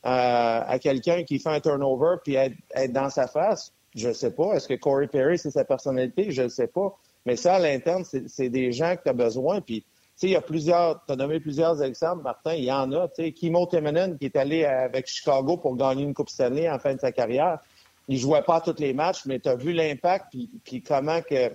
à 0.03 0.77
quelqu'un 0.79 1.23
qui 1.23 1.39
fait 1.39 1.49
un 1.49 1.59
turnover 1.59 2.17
puis 2.23 2.35
être, 2.35 2.55
dans 2.89 3.09
sa 3.09 3.27
face? 3.27 3.73
Je 3.95 4.09
ne 4.09 4.13
sais 4.13 4.31
pas. 4.31 4.53
Est-ce 4.53 4.67
que 4.67 4.75
Corey 4.75 5.07
Perry, 5.07 5.37
c'est 5.37 5.51
sa 5.51 5.65
personnalité? 5.65 6.31
Je 6.31 6.43
ne 6.43 6.47
sais 6.47 6.67
pas. 6.67 6.95
Mais 7.25 7.35
ça, 7.35 7.55
à 7.55 7.59
l'interne, 7.59 8.03
c'est 8.05 8.49
des 8.49 8.71
gens 8.71 8.95
que 8.95 9.03
tu 9.03 9.09
as 9.09 9.13
besoin. 9.13 9.61
Puis, 9.61 9.81
tu 9.81 9.87
sais, 10.15 10.27
il 10.27 10.33
y 10.33 10.35
a 10.35 10.41
plusieurs, 10.41 11.03
tu 11.05 11.13
as 11.13 11.15
nommé 11.15 11.39
plusieurs 11.39 11.81
exemples, 11.81 12.23
Martin, 12.23 12.53
il 12.53 12.65
y 12.65 12.71
en 12.71 12.91
a. 12.91 13.07
Tu 13.07 13.23
sais, 13.23 13.31
Kimo 13.31 13.65
Timonen, 13.65 14.17
qui 14.17 14.25
est 14.25 14.35
allé 14.35 14.63
avec 14.63 15.07
Chicago 15.07 15.57
pour 15.57 15.75
gagner 15.75 16.03
une 16.03 16.13
Coupe 16.13 16.29
Stanley 16.29 16.69
en 16.69 16.77
fin 16.77 16.93
de 16.93 16.99
sa 16.99 17.11
carrière, 17.11 17.59
il 18.07 18.17
jouait 18.17 18.43
pas 18.43 18.61
tous 18.61 18.79
les 18.79 18.93
matchs, 18.93 19.25
mais 19.25 19.39
tu 19.39 19.49
as 19.49 19.55
vu 19.55 19.73
l'impact, 19.73 20.27
puis, 20.31 20.49
puis 20.63 20.81
comment 20.81 21.21
que 21.21 21.51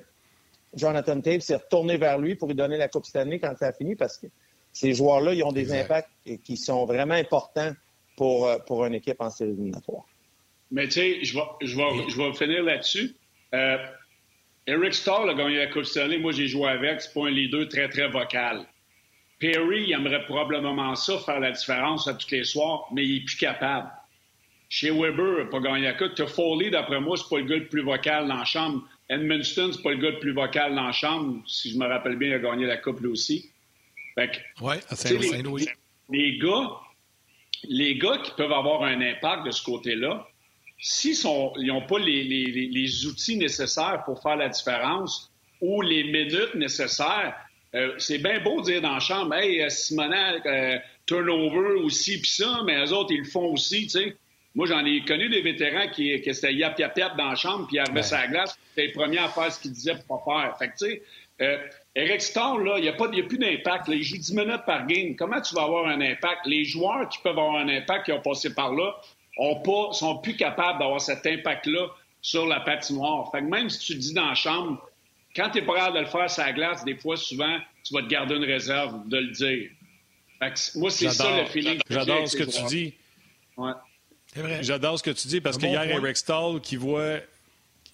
Jonathan 0.75 1.21
Tate 1.21 1.43
s'est 1.43 1.57
retourné 1.57 1.97
vers 1.97 2.19
lui 2.19 2.35
pour 2.35 2.49
lui 2.49 2.55
donner 2.55 2.77
la 2.77 2.89
Coupe 2.89 3.07
Stanley 3.07 3.39
quand 3.39 3.57
ça 3.57 3.69
a 3.69 3.73
fini, 3.73 3.97
parce 3.97 4.19
que 4.19 4.27
ces 4.73 4.95
joueurs-là, 4.95 5.35
ils 5.35 5.43
ont 5.43 5.53
des 5.53 5.73
impacts 5.73 6.11
qui 6.45 6.57
sont 6.57 6.85
vraiment 6.85 7.15
importants 7.15 7.73
pour, 8.17 8.47
euh, 8.47 8.59
pour 8.59 8.85
une 8.85 8.95
équipe 8.95 9.21
en 9.21 9.31
série 9.31 9.51
éliminatoire. 9.51 10.05
Mais 10.71 10.87
tu 10.87 10.93
sais, 10.93 11.25
je 11.25 11.35
vais, 11.35 11.45
je, 11.63 11.77
vais, 11.77 12.09
je 12.09 12.17
vais 12.17 12.33
finir 12.35 12.63
là-dessus. 12.63 13.17
Euh, 13.55 13.79
Eric 14.67 14.95
Starr 14.95 15.29
a 15.29 15.35
gagné 15.35 15.57
la 15.57 15.67
Coupe 15.67 15.85
Stanley. 15.85 16.19
Moi, 16.19 16.33
j'ai 16.33 16.47
joué 16.47 16.69
avec. 16.69 17.01
C'est 17.01 17.13
pas 17.13 17.27
un 17.27 17.31
leader 17.31 17.67
très, 17.69 17.89
très 17.89 18.09
vocal. 18.09 18.67
Perry, 19.41 19.85
il 19.85 19.93
aimerait 19.93 20.25
probablement 20.27 20.95
ça, 20.95 21.19
faire 21.19 21.41
la 21.41 21.51
différence 21.51 22.07
à 22.07 22.15
tous 22.15 22.31
les 22.31 22.45
soirs, 22.45 22.87
mais 22.93 23.05
il 23.05 23.17
est 23.17 23.25
plus 23.25 23.37
capable. 23.37 23.91
Chez 24.73 24.93
Weber, 24.93 25.41
il 25.41 25.45
n'a 25.45 25.51
pas 25.51 25.59
gagné 25.59 25.83
la 25.83 25.95
Coupe. 25.95 26.25
Foley, 26.29 26.71
d'après 26.71 27.01
moi, 27.01 27.17
c'est 27.17 27.29
pas 27.29 27.39
le 27.39 27.45
gars 27.45 27.57
le 27.57 27.67
plus 27.67 27.83
vocal 27.83 28.29
dans 28.29 28.37
la 28.37 28.45
chambre. 28.45 28.85
Edmundston, 29.09 29.73
c'est 29.73 29.83
pas 29.83 29.91
le 29.91 29.97
gars 29.97 30.11
le 30.11 30.21
plus 30.21 30.33
vocal 30.33 30.77
dans 30.77 30.85
la 30.85 30.93
chambre. 30.93 31.43
Si 31.49 31.73
je 31.73 31.77
me 31.77 31.87
rappelle 31.87 32.15
bien, 32.15 32.29
il 32.29 32.35
a 32.35 32.39
gagné 32.39 32.67
la 32.67 32.77
Coupe 32.77 33.01
lui 33.01 33.09
aussi. 33.09 33.51
Oui, 34.61 34.75
à 34.89 34.95
Saint-Louis. 34.95 35.67
Les, 36.09 36.39
gars, 36.39 36.71
les 37.65 37.99
gars 37.99 38.19
qui 38.19 38.31
peuvent 38.37 38.53
avoir 38.53 38.85
un 38.85 39.01
impact 39.01 39.47
de 39.47 39.51
ce 39.51 39.63
côté-là, 39.65 40.29
s'ils 40.79 41.17
n'ont 41.25 41.87
pas 41.87 41.99
les, 41.99 43.07
outils 43.07 43.37
nécessaires 43.37 44.03
pour 44.05 44.23
faire 44.23 44.37
la 44.37 44.49
différence 44.49 45.33
ou 45.61 45.83
les 45.83 46.05
minutes 46.05 46.55
nécessaires, 46.55 47.35
euh, 47.75 47.93
c'est 47.99 48.19
bien 48.19 48.41
beau 48.41 48.61
de 48.61 48.67
dire 48.67 48.83
dans 48.83 48.95
la 48.95 49.01
chambre, 49.01 49.35
hey, 49.35 49.63
euh, 49.63 49.69
Simonet, 49.69 50.47
euh, 50.47 50.79
turnover 51.07 51.81
aussi, 51.83 52.21
puis 52.21 52.31
ça, 52.31 52.63
mais 52.65 52.85
eux 52.85 52.93
autres, 52.93 53.13
ils 53.13 53.21
le 53.21 53.25
font 53.25 53.53
aussi, 53.53 53.83
tu 53.83 53.91
sais. 53.91 54.17
Moi, 54.55 54.67
j'en 54.67 54.85
ai 54.85 55.05
connu 55.05 55.29
des 55.29 55.43
vétérans 55.43 55.89
qui, 55.89 56.21
qui 56.21 56.31
étaient 56.31 56.53
yap 56.53 56.79
yap 56.79 56.97
yap 56.99 57.17
dans 57.17 57.29
la 57.29 57.37
chambre, 57.37 57.67
puis 57.67 57.77
ils 57.77 57.81
arrivaient 57.81 58.03
sur 58.03 58.17
la 58.17 58.27
glace, 58.27 58.59
c'était 58.71 58.89
les 58.89 58.93
premiers 58.93 59.19
à 59.19 59.29
faire 59.29 59.53
ce 59.53 59.61
qu'ils 59.61 59.73
disaient 59.73 59.95
pour 60.07 60.25
pas 60.25 60.43
faire. 60.43 60.59
Fait 60.59 60.69
que, 60.69 60.85
tu 60.85 60.91
sais, 60.91 61.03
Eric 61.95 62.21
Starr, 62.21 62.59
là, 62.59 62.79
il 62.79 62.83
n'y 62.83 62.89
a, 62.89 62.93
a, 62.93 63.23
plus 63.27 63.39
d'impact. 63.39 63.89
Il 63.89 64.03
joue 64.03 64.17
10 64.17 64.35
minutes 64.35 64.65
par 64.67 64.87
game. 64.87 65.17
Comment 65.17 65.41
tu 65.41 65.55
vas 65.55 65.63
avoir 65.63 65.87
un 65.89 66.01
impact? 66.01 66.47
Les 66.47 66.65
joueurs 66.65 67.09
qui 67.09 67.19
peuvent 67.19 67.39
avoir 67.39 67.57
un 67.57 67.69
impact, 67.69 68.07
qui 68.07 68.13
ont 68.13 68.21
passé 68.21 68.55
par 68.55 68.75
là, 68.75 68.95
ont 69.39 69.61
pas, 69.61 69.93
sont 69.93 70.19
plus 70.19 70.37
capables 70.37 70.79
d'avoir 70.79 71.01
cet 71.01 71.27
impact-là 71.27 71.89
sur 72.21 72.47
la 72.47 72.61
patinoire. 72.61 73.31
Fait 73.33 73.41
que 73.41 73.47
même 73.47 73.71
si 73.71 73.79
tu 73.79 73.95
dis 73.95 74.13
dans 74.13 74.27
la 74.27 74.35
chambre, 74.35 74.87
quand 75.35 75.51
tu 75.51 75.59
es 75.59 75.63
pas 75.63 75.75
capable 75.75 75.97
de 75.97 76.03
le 76.03 76.07
faire 76.07 76.31
sur 76.31 76.45
la 76.45 76.53
glace, 76.53 76.85
des 76.85 76.97
fois, 76.97 77.17
souvent, 77.17 77.59
tu 77.85 77.95
vas 77.95 78.03
te 78.03 78.09
garder 78.09 78.37
une 78.37 78.45
réserve 78.45 79.09
de 79.09 79.19
le 79.19 79.29
dire. 79.29 79.71
Fait 80.39 80.53
que 80.53 80.79
moi, 80.79 80.91
c'est 80.91 81.09
ça 81.09 81.41
le 81.41 81.47
feeling. 81.47 81.81
J'adore 81.89 82.29
ce 82.29 82.37
que 82.37 82.45
tu 82.45 82.63
dis. 82.65 82.95
Ouais. 83.57 83.73
J'adore 84.61 84.99
ce 84.99 85.03
que 85.03 85.11
tu 85.11 85.29
dis 85.29 85.41
parce 85.41 85.59
qu'il 85.59 85.71
y 85.71 85.77
a 85.77 85.87
Eric 85.87 86.17
Stahl 86.17 86.61
qui 86.61 86.77
voit 86.77 87.19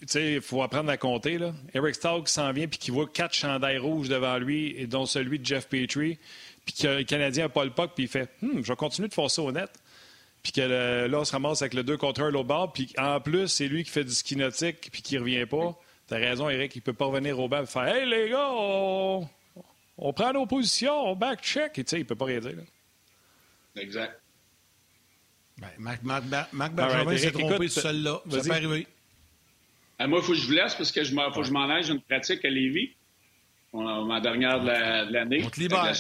tu 0.01 0.09
sais, 0.09 0.33
il 0.35 0.41
faut 0.43 0.63
apprendre 0.63 0.91
à 0.91 0.97
compter. 0.97 1.39
Là. 1.39 1.55
Eric 1.73 1.95
Stahl 1.95 2.23
qui 2.23 2.33
s'en 2.33 2.53
vient 2.53 2.69
puis 2.69 2.79
qui 2.79 2.91
voit 2.91 3.07
quatre 3.07 3.35
chandails 3.35 3.79
rouges 3.79 4.09
devant 4.09 4.37
lui, 4.39 4.79
et 4.79 4.87
dont 4.87 5.07
celui 5.07 5.39
de 5.39 5.47
Jeff 5.47 5.69
Petrie, 5.69 6.19
puis 6.67 6.75
que 6.75 6.89
le 6.89 7.05
Canadien 7.05 7.45
n'a 7.45 7.49
pas 7.49 7.65
le 7.65 7.71
puck, 7.71 7.93
puis 7.95 8.05
il 8.05 8.09
fait 8.09 8.29
hum, 8.43 8.63
je 8.63 8.69
vais 8.69 8.77
continuer 8.77 9.09
de 9.09 9.15
faire 9.15 9.31
ça 9.31 9.43
au 9.43 9.53
net. 9.53 9.71
Puis 10.43 10.53
que 10.53 10.61
là, 11.09 11.19
on 11.19 11.25
se 11.25 11.33
ramasse 11.33 11.63
avec 11.63 11.75
le 11.75 11.83
2 11.83 11.97
contre 11.97 12.23
1 12.23 12.31
l'autre 12.31 12.47
bord, 12.47 12.73
puis 12.73 12.93
en 12.99 13.21
plus, 13.21 13.49
c'est 13.49 13.67
lui 13.67 13.85
qui 13.85 13.91
fait 13.91 14.05
du 14.05 14.13
ski 14.13 14.37
nautique 14.37 14.91
puis 14.93 15.03
qui 15.03 15.19
revient 15.19 15.47
pas. 15.47 15.75
T'as 16.07 16.19
raison, 16.19 16.49
Eric, 16.49 16.77
il 16.77 16.83
peut 16.83 16.93
pas 16.93 17.07
revenir 17.07 17.41
au 17.41 17.49
banc 17.49 17.63
et 17.63 17.67
faire 17.67 17.89
Hey 17.89 18.09
les 18.09 18.29
gars, 18.29 18.49
on, 18.51 20.13
prend 20.13 20.33
nos 20.33 20.47
positions, 20.47 21.09
on 21.09 21.17
back-check. 21.17 21.79
Et 21.79 21.85
tu 21.85 21.91
sais, 21.91 22.01
il 22.01 22.07
peut 22.07 22.15
pas 22.15 22.27
rien 22.27 22.39
dire. 22.39 22.53
Exact. 23.75 24.21
Ben, 25.59 25.69
Marc, 25.79 26.03
Marc, 26.53 26.73
Benjamin 26.75 27.17
s'est 27.17 27.33
trompé 27.33 27.69
seul-là. 27.69 28.21
Ça 28.31 28.41
peut 28.41 28.51
arriver. 28.51 28.87
Euh, 30.01 30.07
moi, 30.07 30.19
il 30.21 30.25
faut 30.25 30.33
que 30.33 30.39
je 30.39 30.47
vous 30.47 30.53
laisse 30.53 30.75
parce 30.75 30.93
que 30.93 31.03
je 31.03 31.15
faut 31.15 31.41
que 31.41 31.47
je 31.47 31.53
m'en 31.53 31.69
aille. 31.71 31.83
J'ai 31.83 31.93
une 31.93 32.03
pratique 32.03 32.45
à 32.45 32.51
Lévis. 32.51 32.93
ma 33.73 34.21
dernière 34.21 34.61
de 34.61 35.13
l'année. 35.13 35.43
on 35.45 35.51
te 35.51 35.61
libère. 35.61 35.95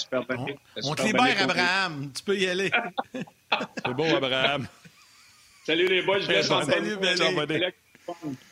on, 0.85 0.95
te 0.95 1.03
libère, 1.03 1.43
Abraham. 1.43 2.13
Tu 2.13 2.23
peux 2.23 2.37
y 2.37 2.47
aller. 2.47 2.71
C'est 3.85 3.95
bon, 3.95 4.15
Abraham. 4.15 4.67
Salut 5.65 5.89
les 5.89 6.03
boys. 6.03 6.21
Je 6.21 6.29
laisse 6.29 6.51
en 6.51 6.63
Salut, 6.63 6.97
Salut, 7.17 7.65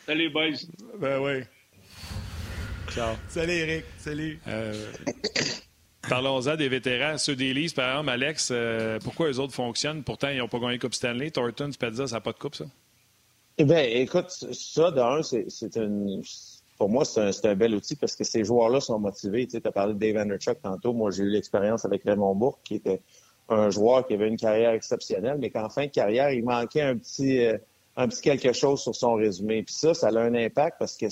Salut, 0.07 0.30
boys. 0.30 0.66
Ben 0.98 1.20
oui. 1.20 1.42
Ciao. 2.90 3.14
Salut, 3.28 3.52
Eric. 3.52 3.84
Salut. 3.98 4.40
Euh, 4.48 4.92
parlons-en 6.09 6.57
des 6.57 6.68
vétérans. 6.68 7.18
Ceux 7.18 7.36
des 7.36 7.55
par 7.74 7.90
exemple, 7.90 8.11
Alex, 8.11 8.48
euh, 8.52 8.98
pourquoi 9.02 9.30
eux 9.30 9.38
autres 9.38 9.55
fonctionnent? 9.55 10.02
Pourtant, 10.02 10.28
ils 10.28 10.38
n'ont 10.38 10.48
pas 10.48 10.59
gagné 10.59 10.78
Coupe 10.78 10.94
Stanley. 10.94 11.30
Thornton, 11.30 11.70
Spezza, 11.72 12.07
ça 12.07 12.16
n'a 12.16 12.20
pas 12.20 12.32
de 12.32 12.38
coupe, 12.38 12.55
ça? 12.55 12.64
Eh 13.57 13.64
bien, 13.64 13.82
écoute, 13.82 14.30
ça, 14.30 14.90
d'un, 14.90 15.22
c'est 15.22 15.76
une. 15.76 16.22
Pour 16.76 16.88
moi, 16.88 17.05
c'est 17.05 17.20
un, 17.20 17.50
un, 17.50 17.55
bel 17.55 17.74
outil 17.74 17.94
parce 17.94 18.16
que 18.16 18.24
ces 18.24 18.44
joueurs-là 18.44 18.80
sont 18.80 18.98
motivés. 18.98 19.46
Tu 19.46 19.61
as 19.64 19.72
parlé 19.72 19.94
de 19.94 19.98
Dave 19.98 20.16
Anderchuk 20.16 20.61
tantôt. 20.61 20.92
Moi, 20.92 21.12
j'ai 21.12 21.22
eu 21.22 21.30
l'expérience 21.30 21.84
avec 21.84 22.02
Raymond 22.02 22.34
Bourque, 22.34 22.61
qui 22.64 22.74
était 22.74 23.00
un 23.48 23.70
joueur 23.70 24.07
qui 24.07 24.14
avait 24.14 24.28
une 24.28 24.36
carrière 24.36 24.72
exceptionnelle, 24.72 25.36
mais 25.38 25.50
qu'en 25.50 25.68
fin 25.68 25.86
de 25.86 25.90
carrière, 25.90 26.30
il 26.30 26.44
manquait 26.44 26.80
un 26.80 26.96
petit, 26.96 27.46
euh, 27.46 27.59
un 27.96 28.09
petit 28.09 28.22
quelque 28.22 28.52
chose 28.52 28.82
sur 28.82 28.94
son 28.94 29.14
résumé. 29.14 29.62
Puis 29.62 29.74
ça, 29.74 29.94
ça 29.94 30.09
a 30.09 30.18
un 30.18 30.34
impact 30.34 30.78
parce 30.78 30.96
que, 30.96 31.07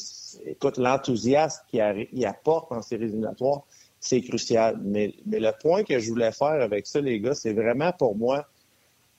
écoute, 0.47 0.79
l'enthousiasme 0.79 1.63
qu'il 1.71 2.27
apporte 2.27 2.73
en 2.73 2.83
séries 2.83 3.05
éliminatoires, 3.05 3.63
c'est 4.03 4.21
crucial. 4.21 4.79
Mais, 4.83 5.15
mais 5.25 5.41
le 5.41 5.53
point 5.63 5.85
que 5.85 5.99
je 5.99 6.11
voulais 6.11 6.33
faire 6.33 6.61
avec 6.61 6.87
ça, 6.87 7.01
les 7.01 7.21
gars, 7.21 7.35
c'est 7.35 7.55
vraiment 7.55 7.93
pour 7.93 8.17
moi 8.17 8.47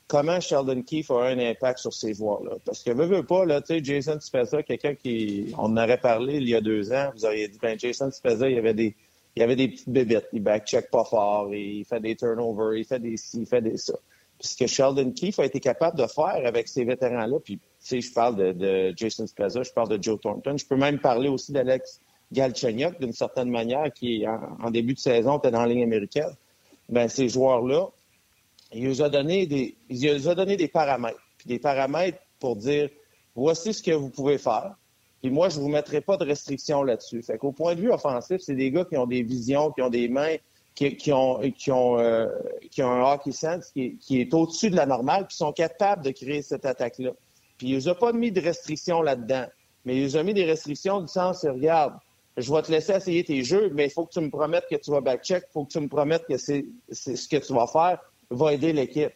comment 0.07 0.39
Sheldon 0.39 0.83
Keefe 0.83 1.09
a 1.09 1.23
un 1.23 1.39
impact 1.39 1.79
sur 1.79 1.93
ces 1.93 2.13
joueurs-là. 2.13 2.57
Parce 2.65 2.83
que, 2.83 2.91
veut, 2.91 3.05
veut 3.05 3.25
pas, 3.25 3.45
là, 3.45 3.61
tu 3.61 3.73
sais, 3.73 3.83
Jason 3.83 4.19
Spezza, 4.19 4.61
quelqu'un 4.61 4.93
qui, 4.93 5.53
on 5.57 5.63
en 5.63 5.77
aurait 5.77 5.99
parlé 5.99 6.35
il 6.35 6.49
y 6.49 6.53
a 6.53 6.61
deux 6.61 6.91
ans, 6.91 7.11
vous 7.15 7.25
auriez 7.25 7.47
dit, 7.47 7.57
ben, 7.59 7.79
Jason 7.79 8.11
Spezza, 8.11 8.49
il 8.49 8.55
y 8.55 8.59
avait 8.59 8.73
des, 8.73 8.93
il 9.35 9.39
y 9.39 9.43
avait 9.43 9.55
des 9.55 9.69
petites 9.69 9.89
bébites. 9.89 10.27
Il 10.33 10.43
backcheck 10.43 10.91
pas 10.91 11.05
fort, 11.05 11.53
il 11.53 11.85
fait 11.85 12.01
des 12.01 12.15
turnovers, 12.15 12.77
il 12.77 12.85
fait 12.85 12.99
des 12.99 13.15
ci, 13.17 13.39
il 13.39 13.47
fait 13.47 13.61
des 13.61 13.77
ça. 13.77 13.93
Puis 14.37 14.49
ce 14.49 14.57
que 14.57 14.67
Sheldon 14.67 15.11
Keefe 15.11 15.39
a 15.39 15.45
été 15.45 15.61
capable 15.61 15.97
de 15.97 16.05
faire 16.07 16.41
avec 16.45 16.67
ces 16.67 16.83
vétérans-là, 16.83 17.39
puis, 17.39 17.57
tu 17.57 17.61
sais, 17.79 18.01
je 18.01 18.13
parle 18.13 18.53
de, 18.53 18.93
Jason 18.97 19.25
Spezza, 19.25 19.63
je 19.63 19.71
parle 19.71 19.97
de 19.97 20.03
Joe 20.03 20.19
Thornton, 20.19 20.57
je 20.57 20.65
peux 20.65 20.75
même 20.75 20.99
parler 20.99 21.29
aussi 21.29 21.53
d'Alex 21.53 22.01
Galchenyuk, 22.33 22.99
d'une 22.99 23.13
certaine 23.13 23.49
manière, 23.49 23.91
qui, 23.93 24.25
en, 24.27 24.69
début 24.71 24.93
de 24.93 24.99
saison, 24.99 25.37
était 25.37 25.51
dans 25.51 25.61
la 25.61 25.67
ligne 25.67 25.83
américaine. 25.83 26.35
Ben, 26.89 27.07
ces 27.07 27.29
joueurs-là, 27.29 27.87
il 28.73 28.87
nous 28.87 29.01
a 29.01 29.09
donné 29.09 29.45
des, 29.45 29.75
donné 30.35 30.57
des 30.57 30.67
paramètres. 30.67 31.21
Puis 31.37 31.47
des 31.47 31.59
paramètres 31.59 32.19
pour 32.39 32.55
dire 32.55 32.89
voici 33.35 33.73
ce 33.73 33.81
que 33.81 33.91
vous 33.91 34.09
pouvez 34.09 34.37
faire. 34.37 34.75
Puis 35.21 35.31
moi, 35.31 35.47
je 35.49 35.57
ne 35.57 35.63
vous 35.63 35.69
mettrai 35.69 36.01
pas 36.01 36.17
de 36.17 36.25
restrictions 36.25 36.83
là-dessus. 36.83 37.21
Fait 37.21 37.37
qu'au 37.37 37.53
point 37.53 37.75
de 37.75 37.81
vue 37.81 37.91
offensif, 37.91 38.41
c'est 38.41 38.55
des 38.55 38.71
gars 38.71 38.83
qui 38.83 38.97
ont 38.97 39.07
des 39.07 39.23
visions, 39.23 39.71
qui 39.71 39.81
ont 39.81 39.89
des 39.89 40.09
mains, 40.09 40.35
qui, 40.75 41.13
ont, 41.13 41.39
qui, 41.57 41.71
ont, 41.71 41.99
euh, 41.99 42.27
qui 42.71 42.83
ont 42.83 42.91
un 42.91 43.13
hockey 43.13 43.31
sense 43.31 43.71
qui 43.71 43.97
est, 44.11 44.33
au-dessus 44.33 44.69
de 44.69 44.75
la 44.75 44.85
normale, 44.85 45.27
puis 45.27 45.37
sont 45.37 45.53
capables 45.53 46.03
de 46.03 46.11
créer 46.11 46.41
cette 46.41 46.65
attaque-là. 46.65 47.11
Puis 47.57 47.69
il 47.69 47.75
nous 47.75 47.87
a 47.87 47.95
pas 47.95 48.11
mis 48.11 48.31
de 48.31 48.41
restrictions 48.41 49.01
là-dedans. 49.01 49.45
Mais 49.85 49.97
il 49.97 50.03
nous 50.03 50.17
a 50.17 50.23
mis 50.23 50.33
des 50.33 50.45
restrictions 50.45 51.01
du 51.01 51.07
sens, 51.07 51.45
regarde, 51.45 51.93
je 52.37 52.53
vais 52.53 52.61
te 52.61 52.71
laisser 52.71 52.93
essayer 52.93 53.23
tes 53.23 53.43
jeux, 53.43 53.69
mais 53.73 53.85
il 53.85 53.91
faut 53.91 54.05
que 54.05 54.11
tu 54.11 54.19
me 54.19 54.29
promettes 54.29 54.65
que 54.69 54.75
tu 54.75 54.91
vas 54.91 55.01
back-check, 55.01 55.43
il 55.49 55.51
faut 55.51 55.65
que 55.65 55.71
tu 55.71 55.79
me 55.79 55.87
promettes 55.87 56.25
que 56.25 56.37
c'est 56.37 56.65
ce 56.91 57.27
que 57.27 57.37
tu 57.37 57.53
vas 57.53 57.67
faire 57.67 57.99
va 58.29 58.53
aider 58.53 58.73
l'équipe. 58.73 59.11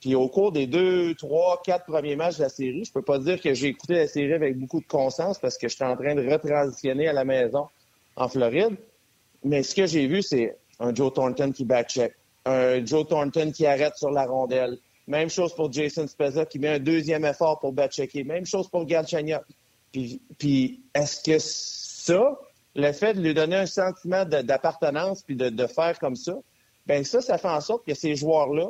Puis 0.00 0.14
au 0.14 0.28
cours 0.28 0.50
des 0.50 0.66
deux, 0.66 1.14
trois, 1.14 1.62
quatre 1.64 1.86
premiers 1.86 2.16
matchs 2.16 2.38
de 2.38 2.42
la 2.42 2.48
série, 2.48 2.84
je 2.84 2.92
peux 2.92 3.02
pas 3.02 3.18
dire 3.18 3.40
que 3.40 3.54
j'ai 3.54 3.68
écouté 3.68 3.94
la 3.94 4.08
série 4.08 4.32
avec 4.32 4.58
beaucoup 4.58 4.80
de 4.80 4.86
conscience 4.86 5.38
parce 5.38 5.56
que 5.56 5.68
j'étais 5.68 5.84
en 5.84 5.96
train 5.96 6.14
de 6.14 6.28
retransitionner 6.28 7.08
à 7.08 7.12
la 7.12 7.24
maison 7.24 7.68
en 8.16 8.28
Floride. 8.28 8.76
Mais 9.44 9.62
ce 9.62 9.74
que 9.74 9.86
j'ai 9.86 10.06
vu, 10.08 10.22
c'est 10.22 10.56
un 10.80 10.92
Joe 10.92 11.12
Thornton 11.12 11.52
qui 11.52 11.64
backcheck, 11.64 12.14
un 12.44 12.84
Joe 12.84 13.06
Thornton 13.06 13.52
qui 13.52 13.64
arrête 13.64 13.96
sur 13.96 14.10
la 14.10 14.26
rondelle. 14.26 14.78
Même 15.06 15.30
chose 15.30 15.54
pour 15.54 15.72
Jason 15.72 16.06
Spezza 16.06 16.46
qui 16.46 16.58
met 16.58 16.68
un 16.68 16.78
deuxième 16.78 17.24
effort 17.24 17.60
pour 17.60 17.72
backchecker. 17.72 18.24
Même 18.24 18.46
chose 18.46 18.68
pour 18.68 18.84
Galchenyuk. 18.84 19.42
Puis, 19.92 20.20
puis 20.38 20.80
est-ce 20.94 21.22
que 21.22 21.38
ça, 21.38 22.38
le 22.74 22.92
fait 22.92 23.14
de 23.14 23.20
lui 23.20 23.34
donner 23.34 23.56
un 23.56 23.66
sentiment 23.66 24.24
d'appartenance 24.24 25.22
puis 25.22 25.36
de, 25.36 25.66
faire 25.66 25.98
comme 25.98 26.16
ça, 26.16 26.34
ben 26.86 27.04
ça, 27.04 27.20
ça 27.20 27.38
fait 27.38 27.48
en 27.48 27.60
sorte 27.60 27.86
que 27.86 27.94
ces 27.94 28.16
joueurs-là, 28.16 28.68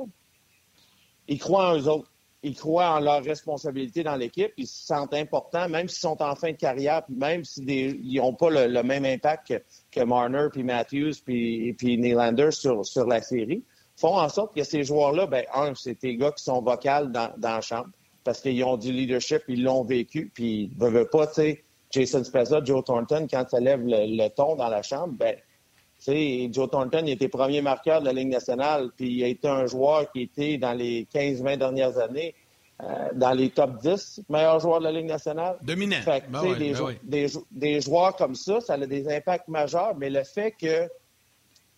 ils 1.28 1.38
croient 1.38 1.70
en 1.70 1.78
eux 1.78 1.88
autres. 1.88 2.08
Ils 2.44 2.56
croient 2.56 2.96
en 2.96 3.00
leur 3.00 3.22
responsabilité 3.22 4.02
dans 4.02 4.16
l'équipe. 4.16 4.52
Ils 4.56 4.66
se 4.66 4.84
sentent 4.86 5.14
importants, 5.14 5.68
même 5.68 5.88
s'ils 5.88 6.00
sont 6.00 6.20
en 6.20 6.34
fin 6.34 6.50
de 6.50 6.56
carrière, 6.56 7.04
puis 7.04 7.14
même 7.14 7.44
s'ils 7.44 8.16
n'ont 8.16 8.34
pas 8.34 8.50
le, 8.50 8.82
même 8.82 9.04
impact 9.04 9.54
que, 9.92 10.02
Marner, 10.02 10.48
puis 10.50 10.64
Matthews, 10.64 11.12
puis, 11.24 11.72
puis 11.74 11.96
Nylander 11.98 12.50
sur, 12.50 12.84
sur 12.84 13.06
la 13.06 13.22
série. 13.22 13.62
font 13.96 14.18
en 14.18 14.28
sorte 14.28 14.56
que 14.56 14.64
ces 14.64 14.82
joueurs-là, 14.82 15.26
ben 15.26 15.44
un, 15.54 15.72
c'est 15.76 16.00
des 16.02 16.16
gars 16.16 16.32
qui 16.32 16.42
sont 16.42 16.60
vocales 16.60 17.12
dans, 17.12 17.32
dans 17.38 17.54
la 17.54 17.60
chambre 17.60 17.90
parce 18.24 18.40
qu'ils 18.40 18.62
ont 18.64 18.76
du 18.76 18.92
leadership, 18.92 19.42
ils 19.48 19.62
l'ont 19.62 19.84
vécu, 19.84 20.30
puis 20.32 20.70
ils 20.72 20.78
ne 20.78 20.88
veulent 20.88 21.08
pas, 21.08 21.26
tu 21.26 21.34
sais, 21.34 21.64
Jason 21.92 22.24
Spezza, 22.24 22.62
Joe 22.64 22.82
Thornton, 22.84 23.26
quand 23.30 23.48
ça 23.48 23.60
lève 23.60 23.82
le, 23.84 24.28
ton 24.28 24.56
dans 24.56 24.68
la 24.68 24.82
chambre, 24.82 25.14
ben, 25.14 25.36
tu 25.36 26.12
sais, 26.12 26.48
Joe 26.50 26.68
Thornton, 26.68 27.02
il 27.06 27.12
était 27.12 27.28
premier 27.28 27.62
marqueur 27.62 28.00
de 28.00 28.06
la 28.06 28.12
Ligue 28.12 28.30
nationale, 28.30 28.90
puis 28.96 29.12
il 29.12 29.24
a 29.24 29.28
été 29.28 29.46
un 29.46 29.66
joueur 29.66 30.10
qui 30.10 30.22
était 30.22 30.58
dans 30.58 30.72
les 30.72 31.06
15-20 31.14 31.58
dernières 31.58 31.98
années 31.98 32.34
euh, 32.82 33.10
dans 33.14 33.32
les 33.32 33.50
top 33.50 33.78
10 33.80 34.22
meilleurs 34.28 34.58
joueurs 34.58 34.80
de 34.80 34.84
la 34.84 34.92
Ligue 34.92 35.06
nationale. 35.06 35.58
Dominant. 35.62 36.00
Fait 36.02 36.24
ben 36.28 36.42
des, 36.54 36.72
ben 36.72 36.96
des, 37.04 37.26
des, 37.52 37.80
joueurs 37.80 38.16
comme 38.16 38.34
ça, 38.34 38.60
ça 38.60 38.74
a 38.74 38.78
des 38.78 39.08
impacts 39.08 39.46
majeurs, 39.46 39.94
mais 39.96 40.10
le 40.10 40.24
fait 40.24 40.52
que 40.52 40.88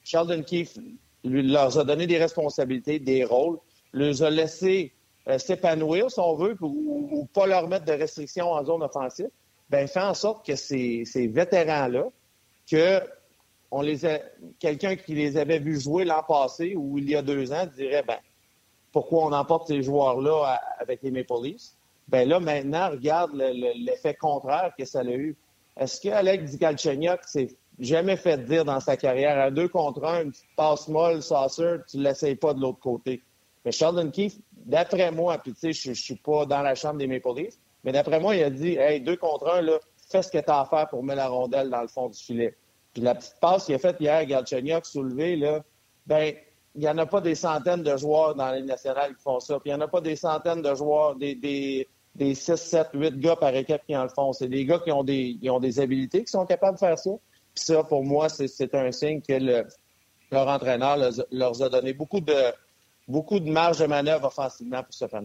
Sheldon 0.02 0.42
Keefe 0.42 0.78
lui, 1.24 1.42
leur 1.42 1.76
a 1.78 1.84
donné 1.84 2.06
des 2.06 2.18
responsabilités, 2.18 2.98
des 2.98 3.24
rôles, 3.24 3.58
les 3.92 4.22
a 4.22 4.30
laissés 4.30 4.92
euh, 5.28 5.38
s'épanouir, 5.38 6.10
si 6.10 6.20
on 6.20 6.34
veut, 6.34 6.56
ou, 6.60 7.28
pas 7.32 7.46
leur 7.46 7.66
mettre 7.68 7.86
de 7.86 7.92
restrictions 7.92 8.52
en 8.52 8.64
zone 8.64 8.82
offensive, 8.82 9.30
ben 9.70 9.86
fait 9.88 10.00
en 10.00 10.14
sorte 10.14 10.46
que 10.46 10.56
ces, 10.56 11.04
ces 11.04 11.26
vétérans-là, 11.26 12.06
que 12.70 13.00
on 13.70 13.82
les 13.82 13.98
quelqu'un 14.60 14.94
qui 14.94 15.14
les 15.14 15.36
avait 15.36 15.58
vus 15.58 15.80
jouer 15.80 16.04
l'an 16.04 16.22
passé 16.22 16.74
ou 16.76 16.98
il 16.98 17.10
y 17.10 17.16
a 17.16 17.22
deux 17.22 17.52
ans 17.52 17.66
dirait 17.76 18.04
ben 18.06 18.18
pourquoi 18.92 19.24
on 19.24 19.32
emporte 19.32 19.66
ces 19.66 19.82
joueurs-là 19.82 20.60
avec 20.78 21.02
les 21.02 21.10
Maple 21.10 21.42
Leafs? 21.42 21.72
Ben 22.06 22.28
là, 22.28 22.38
maintenant, 22.38 22.90
regarde 22.90 23.32
l'effet 23.34 24.14
contraire 24.14 24.72
que 24.78 24.84
ça 24.84 25.00
a 25.00 25.04
eu. 25.04 25.36
Est-ce 25.76 26.00
qu'Alex 26.00 26.52
Digalchenyuk 26.52 27.24
s'est 27.24 27.56
jamais 27.80 28.16
fait 28.16 28.38
dire 28.44 28.64
dans 28.64 28.78
sa 28.78 28.96
carrière 28.96 29.38
à 29.40 29.50
deux 29.50 29.66
contre 29.66 30.04
un, 30.04 30.22
une 30.22 30.30
petite 30.30 30.54
passe 30.54 30.86
molle, 30.86 31.22
saucer, 31.22 31.78
tu 31.90 31.98
l'essayes 31.98 32.36
pas 32.36 32.54
de 32.54 32.60
l'autre 32.60 32.78
côté? 32.78 33.20
Mais 33.64 33.72
Sheldon 33.72 34.10
Keefe, 34.10 34.36
d'après 34.52 35.10
moi, 35.10 35.38
puis 35.38 35.52
tu 35.54 35.60
sais, 35.60 35.72
je 35.72 35.90
ne 35.90 35.94
suis 35.94 36.16
pas 36.16 36.46
dans 36.46 36.62
la 36.62 36.76
chambre 36.76 36.98
des 36.98 37.08
Maple 37.08 37.34
Leafs, 37.34 37.58
mais 37.84 37.92
d'après 37.92 38.20
moi, 38.20 38.34
il 38.34 38.42
a 38.42 38.50
dit 38.50 38.76
Hey, 38.76 39.00
deux 39.00 39.16
contre 39.16 39.48
un, 39.48 39.60
là, 39.60 39.78
fais 40.10 40.22
ce 40.22 40.30
que 40.30 40.38
tu 40.38 40.50
as 40.50 40.60
à 40.60 40.64
faire 40.66 40.88
pour 40.88 41.02
mettre 41.02 41.18
la 41.18 41.28
rondelle 41.28 41.70
dans 41.70 41.82
le 41.82 41.88
fond 41.88 42.08
du 42.08 42.18
filet. 42.18 42.56
Puis 42.92 43.02
la 43.02 43.14
petite 43.14 43.36
passe 43.40 43.66
qu'il 43.66 43.74
a 43.74 43.78
faite 43.78 43.96
hier, 44.00 44.24
Galchenyuk 44.24 44.86
soulevé, 44.86 45.36
là, 45.36 45.62
ben, 46.06 46.34
il 46.74 46.80
n'y 46.80 46.88
en 46.88 46.98
a 46.98 47.06
pas 47.06 47.20
des 47.20 47.34
centaines 47.34 47.82
de 47.82 47.96
joueurs 47.96 48.34
dans 48.34 48.50
les 48.50 48.62
nationales 48.62 49.14
qui 49.14 49.22
font 49.22 49.40
ça. 49.40 49.58
Puis 49.60 49.70
il 49.70 49.74
n'y 49.74 49.82
en 49.82 49.84
a 49.84 49.88
pas 49.88 50.00
des 50.00 50.16
centaines 50.16 50.62
de 50.62 50.74
joueurs, 50.74 51.14
des, 51.14 51.34
des, 51.34 51.88
des 52.14 52.34
6, 52.34 52.56
7, 52.56 52.88
8 52.94 53.18
gars 53.20 53.36
par 53.36 53.54
équipe 53.54 53.82
qui 53.86 53.96
en 53.96 54.04
le 54.04 54.08
font. 54.08 54.32
C'est 54.32 54.48
des 54.48 54.64
gars 54.64 54.78
qui 54.78 54.90
ont 54.90 55.04
des, 55.04 55.36
qui 55.40 55.50
ont 55.50 55.60
des 55.60 55.80
habilités, 55.80 56.24
qui 56.24 56.30
sont 56.30 56.46
capables 56.46 56.74
de 56.74 56.80
faire 56.80 56.98
ça. 56.98 57.10
Puis 57.54 57.64
ça, 57.64 57.84
pour 57.84 58.04
moi, 58.04 58.28
c'est 58.28 58.74
un 58.74 58.90
signe 58.90 59.20
que 59.20 59.34
le, 59.34 59.66
leur 60.30 60.48
entraîneur 60.48 60.96
leur, 61.30 61.62
a 61.62 61.68
donné 61.68 61.92
beaucoup 61.92 62.20
de, 62.20 62.52
beaucoup 63.06 63.38
de 63.38 63.50
marge 63.50 63.78
de 63.78 63.86
manœuvre 63.86 64.26
offensivement 64.26 64.82
pour 64.82 64.94
se 64.94 65.06
faire 65.06 65.22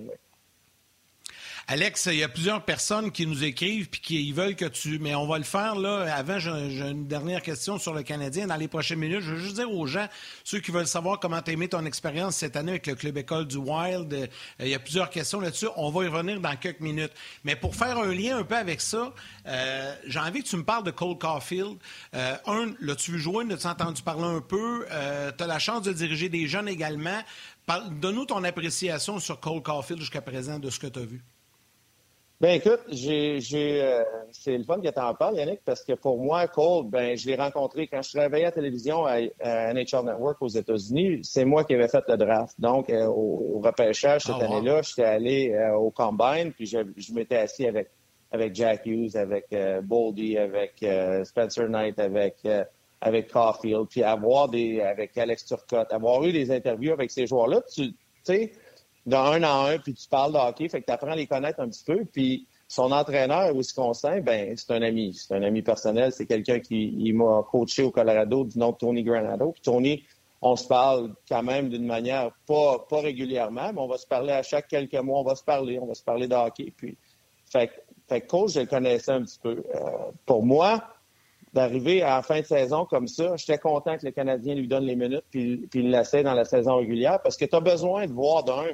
Alex, 1.71 2.07
il 2.07 2.15
y 2.15 2.23
a 2.23 2.29
plusieurs 2.29 2.65
personnes 2.65 3.11
qui 3.11 3.27
nous 3.27 3.43
écrivent 3.43 3.89
puis 3.91 4.01
qui 4.01 4.31
veulent 4.31 4.55
que 4.55 4.65
tu. 4.65 4.97
Mais 4.97 5.13
on 5.13 5.27
va 5.27 5.37
le 5.37 5.43
faire 5.43 5.75
là. 5.75 6.11
Avant, 6.15 6.39
j'ai 6.39 6.49
une 6.49 7.05
dernière 7.05 7.43
question 7.43 7.77
sur 7.77 7.93
le 7.93 8.01
Canadien. 8.01 8.47
Dans 8.47 8.55
les 8.55 8.67
prochaines 8.67 8.97
minutes, 8.97 9.21
je 9.21 9.35
veux 9.35 9.39
juste 9.39 9.57
dire 9.57 9.71
aux 9.71 9.85
gens, 9.85 10.07
ceux 10.43 10.61
qui 10.61 10.71
veulent 10.71 10.87
savoir 10.87 11.19
comment 11.19 11.39
tu 11.43 11.51
as 11.51 11.53
aimé 11.53 11.67
ton 11.67 11.85
expérience 11.85 12.37
cette 12.37 12.55
année 12.55 12.71
avec 12.71 12.87
le 12.87 12.95
club 12.95 13.19
école 13.19 13.45
du 13.45 13.57
Wild, 13.57 14.11
euh, 14.11 14.25
il 14.59 14.69
y 14.69 14.73
a 14.73 14.79
plusieurs 14.79 15.11
questions 15.11 15.39
là-dessus. 15.39 15.67
On 15.75 15.91
va 15.91 16.05
y 16.05 16.07
revenir 16.07 16.39
dans 16.39 16.55
quelques 16.55 16.79
minutes. 16.79 17.11
Mais 17.43 17.55
pour 17.55 17.75
faire 17.75 17.99
un 17.99 18.15
lien 18.15 18.39
un 18.39 18.43
peu 18.43 18.55
avec 18.55 18.81
ça, 18.81 19.13
euh, 19.45 19.95
j'ai 20.07 20.19
envie 20.19 20.41
que 20.41 20.49
tu 20.49 20.57
me 20.57 20.63
parles 20.63 20.85
de 20.85 20.91
Cole 20.91 21.19
Caulfield. 21.19 21.77
Euh, 22.15 22.35
un, 22.47 22.73
l'as-tu 22.79 23.11
vu 23.11 23.19
jouer? 23.19 23.45
L'as-tu 23.47 23.67
entendu 23.67 24.01
parler 24.01 24.23
un 24.23 24.41
peu? 24.41 24.87
tu 25.37 25.43
as 25.43 25.47
la 25.47 25.59
chance 25.59 25.83
de 25.83 25.93
diriger 25.93 26.29
des 26.29 26.47
jeunes 26.47 26.67
également. 26.67 27.21
Donne-nous 27.67 28.25
ton 28.25 28.43
appréciation 28.43 29.19
sur 29.19 29.39
Cole 29.39 29.61
Caulfield 29.61 30.01
jusqu'à 30.01 30.21
présent 30.21 30.57
de 30.57 30.71
ce 30.71 30.79
que 30.79 30.87
tu 30.87 30.97
as 30.97 31.05
vu. 31.05 31.21
Ben 32.41 32.51
écoute, 32.51 32.79
j'ai, 32.87 33.41
j'ai 33.41 33.81
euh, 33.81 34.01
c'est 34.31 34.57
le 34.57 34.63
fun 34.63 34.79
que 34.79 34.87
tu 34.87 34.99
en 34.99 35.13
parles, 35.13 35.35
Yannick, 35.35 35.59
parce 35.65 35.83
que 35.83 35.91
pour 35.91 36.17
moi, 36.17 36.47
Cole, 36.47 36.85
ben 36.87 37.17
je 37.17 37.27
l'ai 37.27 37.35
rencontré 37.35 37.87
quand 37.87 38.01
je 38.01 38.11
travaillais 38.17 38.45
à 38.45 38.47
la 38.47 38.51
télévision 38.53 39.05
à, 39.05 39.19
NHL 39.73 40.05
Network 40.05 40.41
aux 40.41 40.47
États-Unis. 40.47 41.19
C'est 41.23 41.43
moi 41.43 41.65
qui 41.65 41.73
avais 41.73 41.89
fait 41.89 42.03
le 42.07 42.15
draft. 42.15 42.55
Donc, 42.57 42.89
euh, 42.89 43.07
au, 43.07 43.59
repêchage 43.59 44.23
cette 44.23 44.35
ah, 44.39 44.45
année-là, 44.45 44.81
j'étais 44.83 45.03
allé 45.03 45.51
euh, 45.51 45.75
au 45.75 45.91
Combine, 45.91 46.53
puis 46.53 46.65
je, 46.65 46.77
je 46.95 47.13
m'étais 47.13 47.35
assis 47.35 47.67
avec 47.67 47.89
avec 48.31 48.55
Jack 48.55 48.85
Hughes, 48.85 49.17
avec 49.17 49.47
Boldy, 49.83 50.37
avec 50.37 50.85
Spencer 51.25 51.67
Knight, 51.67 51.99
avec 51.99 52.35
avec 53.01 53.31
Caulfield, 53.31 53.87
puis 53.89 54.03
avoir 54.03 54.47
des 54.47 54.81
avec 54.81 55.17
Alex 55.17 55.45
Turcotte, 55.45 55.91
avoir 55.91 56.23
eu 56.23 56.31
des 56.31 56.51
interviews 56.51 56.93
avec 56.93 57.09
ces 57.09 57.25
joueurs-là, 57.25 57.61
tu 57.73 57.91
sais 58.23 58.51
d'un 59.09 59.43
en 59.43 59.65
un, 59.65 59.77
puis 59.77 59.93
tu 59.93 60.07
parles 60.07 60.33
de 60.33 60.37
hockey, 60.37 60.69
fait 60.69 60.81
que 60.81 60.85
tu 60.85 60.93
apprends 60.93 61.11
à 61.11 61.15
les 61.15 61.27
connaître 61.27 61.59
un 61.59 61.67
petit 61.67 61.83
peu. 61.83 62.05
Puis 62.05 62.47
son 62.67 62.91
entraîneur, 62.91 63.53
Wisconsin, 63.53 64.21
ben 64.21 64.55
c'est 64.55 64.71
un 64.71 64.81
ami. 64.81 65.13
C'est 65.13 65.35
un 65.35 65.43
ami 65.43 65.61
personnel. 65.61 66.11
C'est 66.11 66.25
quelqu'un 66.25 66.59
qui 66.59 67.11
m'a 67.13 67.43
coaché 67.51 67.83
au 67.83 67.91
Colorado 67.91 68.45
du 68.45 68.57
nom 68.57 68.71
de 68.71 68.77
Tony 68.77 69.03
Granado. 69.03 69.51
Puis 69.51 69.61
Tony, 69.61 70.03
on 70.41 70.55
se 70.55 70.67
parle 70.67 71.13
quand 71.27 71.43
même 71.43 71.69
d'une 71.69 71.85
manière 71.85 72.31
pas, 72.47 72.85
pas 72.89 73.01
régulièrement, 73.01 73.73
mais 73.73 73.79
on 73.79 73.87
va 73.87 73.97
se 73.97 74.07
parler 74.07 74.31
à 74.31 74.43
chaque 74.43 74.67
quelques 74.67 74.95
mois, 74.95 75.19
on 75.19 75.23
va 75.23 75.35
se 75.35 75.43
parler, 75.43 75.79
on 75.79 75.87
va 75.87 75.95
se 75.95 76.03
parler 76.03 76.27
de 76.27 76.35
hockey. 76.35 76.71
Puis, 76.77 76.97
fait, 77.51 77.71
fait 78.07 78.21
coach, 78.21 78.53
je 78.53 78.61
le 78.61 78.65
connaissais 78.65 79.11
un 79.11 79.23
petit 79.23 79.39
peu. 79.41 79.63
Euh, 79.75 80.11
pour 80.25 80.45
moi, 80.45 80.81
d'arriver 81.53 82.01
à 82.03 82.17
la 82.17 82.21
fin 82.21 82.39
de 82.39 82.45
saison 82.45 82.85
comme 82.85 83.07
ça, 83.07 83.35
j'étais 83.35 83.57
content 83.57 83.97
que 83.97 84.05
le 84.05 84.11
Canadien 84.11 84.55
lui 84.55 84.67
donne 84.67 84.85
les 84.85 84.95
minutes 84.95 85.25
puis, 85.31 85.67
puis 85.69 85.79
il 85.79 85.89
l'essaie 85.89 86.23
dans 86.23 86.35
la 86.35 86.45
saison 86.45 86.77
régulière 86.77 87.19
parce 87.21 87.37
que 87.37 87.45
tu 87.45 87.55
as 87.55 87.59
besoin 87.59 88.05
de 88.05 88.13
voir 88.13 88.43
d'un 88.43 88.67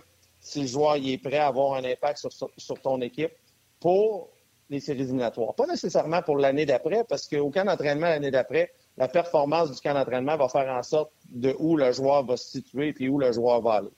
si 0.45 0.61
le 0.61 0.67
joueur 0.67 0.97
est 0.97 1.17
prêt 1.17 1.39
à 1.39 1.47
avoir 1.47 1.73
un 1.73 1.83
impact 1.83 2.27
sur, 2.29 2.79
ton 2.79 3.01
équipe 3.01 3.31
pour 3.79 4.29
les 4.69 4.79
séries 4.79 5.01
éliminatoires. 5.01 5.55
Pas 5.55 5.65
nécessairement 5.65 6.21
pour 6.21 6.37
l'année 6.37 6.67
d'après, 6.67 7.03
parce 7.03 7.27
qu'au 7.27 7.49
camp 7.49 7.65
d'entraînement 7.65 8.05
l'année 8.05 8.29
d'après, 8.29 8.71
la 8.95 9.07
performance 9.07 9.71
du 9.71 9.81
camp 9.81 9.95
d'entraînement 9.95 10.37
va 10.37 10.47
faire 10.47 10.71
en 10.71 10.83
sorte 10.83 11.11
de 11.31 11.55
où 11.57 11.75
le 11.75 11.91
joueur 11.91 12.23
va 12.23 12.37
se 12.37 12.47
situer 12.47 12.93
et 12.99 13.09
où 13.09 13.17
le 13.17 13.31
joueur 13.31 13.59
va 13.61 13.73
aller. 13.73 13.89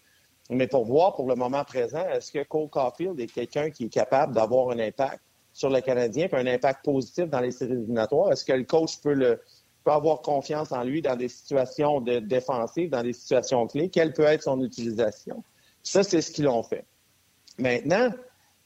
Mais 0.50 0.68
pour 0.68 0.86
voir 0.86 1.16
pour 1.16 1.28
le 1.28 1.36
moment 1.36 1.66
présent, 1.66 2.08
est-ce 2.08 2.32
que 2.32 2.44
Cole 2.44 2.70
Caulfield 2.70 3.20
est 3.20 3.28
quelqu'un 3.28 3.70
qui 3.70 3.86
est 3.86 3.90
capable 3.90 4.34
d'avoir 4.34 4.70
un 4.70 4.80
impact 4.80 5.20
sur 5.52 5.70
le 5.70 5.82
Canadien, 5.82 6.30
puis 6.30 6.40
un 6.40 6.48
impact 6.48 6.86
positif 6.86 7.26
dans 7.26 7.42
les 7.42 7.52
séries 7.52 7.74
éliminatoires? 7.74 8.32
Est-ce 8.32 8.46
que 8.46 8.54
le 8.54 8.64
coach 8.64 9.02
peut, 9.02 9.38
avoir 9.86 10.22
confiance 10.22 10.72
en 10.72 10.84
lui 10.84 11.02
dans 11.02 11.18
des 11.18 11.28
situations 11.28 12.00
défensives, 12.00 12.90
dans 12.90 13.04
des 13.04 13.14
situations 13.14 13.68
clés? 13.68 13.90
Quelle 13.90 14.14
peut 14.14 14.24
être 14.24 14.44
son 14.44 14.64
utilisation? 14.64 15.44
Ça, 15.88 16.04
c'est 16.04 16.22
ce 16.22 16.32
qu'ils 16.32 16.50
ont 16.50 16.64
fait. 16.64 16.86
Maintenant, 17.58 18.10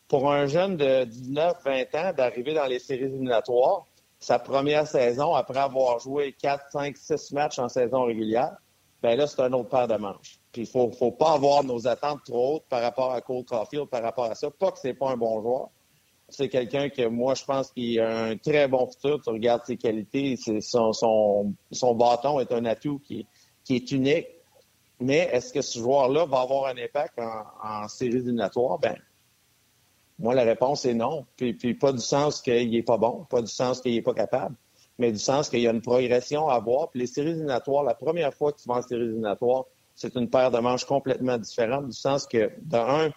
pour 0.07 0.31
un 0.31 0.47
jeune 0.47 0.75
de 0.75 1.05
19-20 1.05 1.97
ans 1.97 2.13
d'arriver 2.13 2.55
dans 2.55 2.65
les 2.65 2.79
séries 2.79 3.03
éliminatoires, 3.03 3.85
sa 4.19 4.39
première 4.39 4.87
saison, 4.87 5.35
après 5.35 5.59
avoir 5.59 5.99
joué 5.99 6.35
4, 6.41 6.71
5, 6.71 6.97
6 6.97 7.31
matchs 7.33 7.59
en 7.59 7.69
saison 7.69 8.05
régulière, 8.05 8.57
ben 9.03 9.15
là, 9.15 9.27
c'est 9.27 9.39
un 9.39 9.53
autre 9.53 9.69
paire 9.69 9.87
de 9.87 9.97
manches. 9.97 10.39
Puis 10.51 10.63
il 10.63 10.67
faut, 10.67 10.91
faut 10.91 11.11
pas 11.11 11.33
avoir 11.33 11.63
nos 11.63 11.87
attentes 11.87 12.21
trop 12.25 12.55
hautes 12.55 12.65
par 12.67 12.81
rapport 12.81 13.11
à 13.11 13.21
Cole 13.21 13.45
Caulfield, 13.45 13.85
par 13.85 14.01
rapport 14.01 14.25
à 14.25 14.33
ça. 14.33 14.49
Pas 14.49 14.71
que 14.71 14.79
c'est 14.79 14.95
pas 14.95 15.11
un 15.11 15.17
bon 15.17 15.41
joueur. 15.41 15.69
C'est 16.27 16.49
quelqu'un 16.49 16.89
que 16.89 17.07
moi, 17.07 17.35
je 17.35 17.45
pense 17.45 17.71
qu'il 17.71 17.99
a 17.99 18.23
un 18.25 18.37
très 18.37 18.67
bon 18.67 18.87
futur. 18.87 19.21
Tu 19.21 19.29
regardes 19.29 19.63
ses 19.65 19.77
qualités, 19.77 20.37
son, 20.59 21.53
bâton 21.95 22.39
est 22.39 22.51
un 22.51 22.65
atout 22.65 22.99
qui 23.05 23.27
est 23.69 23.91
unique. 23.91 24.27
Mais 25.01 25.29
est-ce 25.31 25.51
que 25.51 25.61
ce 25.61 25.79
joueur-là 25.79 26.25
va 26.25 26.41
avoir 26.41 26.67
un 26.67 26.77
impact 26.77 27.19
en, 27.19 27.87
série 27.87 28.17
éliminatoire? 28.17 28.77
Ben, 28.77 28.95
moi, 30.19 30.35
la 30.35 30.43
réponse 30.43 30.85
est 30.85 30.93
non. 30.93 31.25
Puis, 31.35 31.73
pas 31.73 31.91
du 31.91 31.99
sens 31.99 32.39
qu'il 32.39 32.69
n'est 32.69 32.83
pas 32.83 32.97
bon, 32.97 33.25
pas 33.27 33.41
du 33.41 33.51
sens 33.51 33.81
qu'il 33.81 33.95
n'est 33.95 34.03
pas 34.03 34.13
capable, 34.13 34.55
mais 34.99 35.11
du 35.11 35.17
sens 35.17 35.49
qu'il 35.49 35.61
y 35.61 35.67
a 35.67 35.71
une 35.71 35.81
progression 35.81 36.47
à 36.49 36.55
avoir. 36.55 36.91
Puis 36.91 36.99
les 36.99 37.07
séries 37.07 37.31
éliminatoires, 37.31 37.83
la 37.83 37.95
première 37.95 38.31
fois 38.31 38.51
que 38.51 38.61
tu 38.61 38.67
vas 38.69 38.75
en 38.75 38.81
séries 38.83 39.05
éliminatoires, 39.05 39.65
c'est 39.95 40.15
une 40.15 40.29
paire 40.29 40.51
de 40.51 40.59
manches 40.59 40.85
complètement 40.85 41.39
différente, 41.39 41.87
du 41.87 41.97
sens 41.97 42.27
que, 42.27 42.51
d'un, 42.61 43.11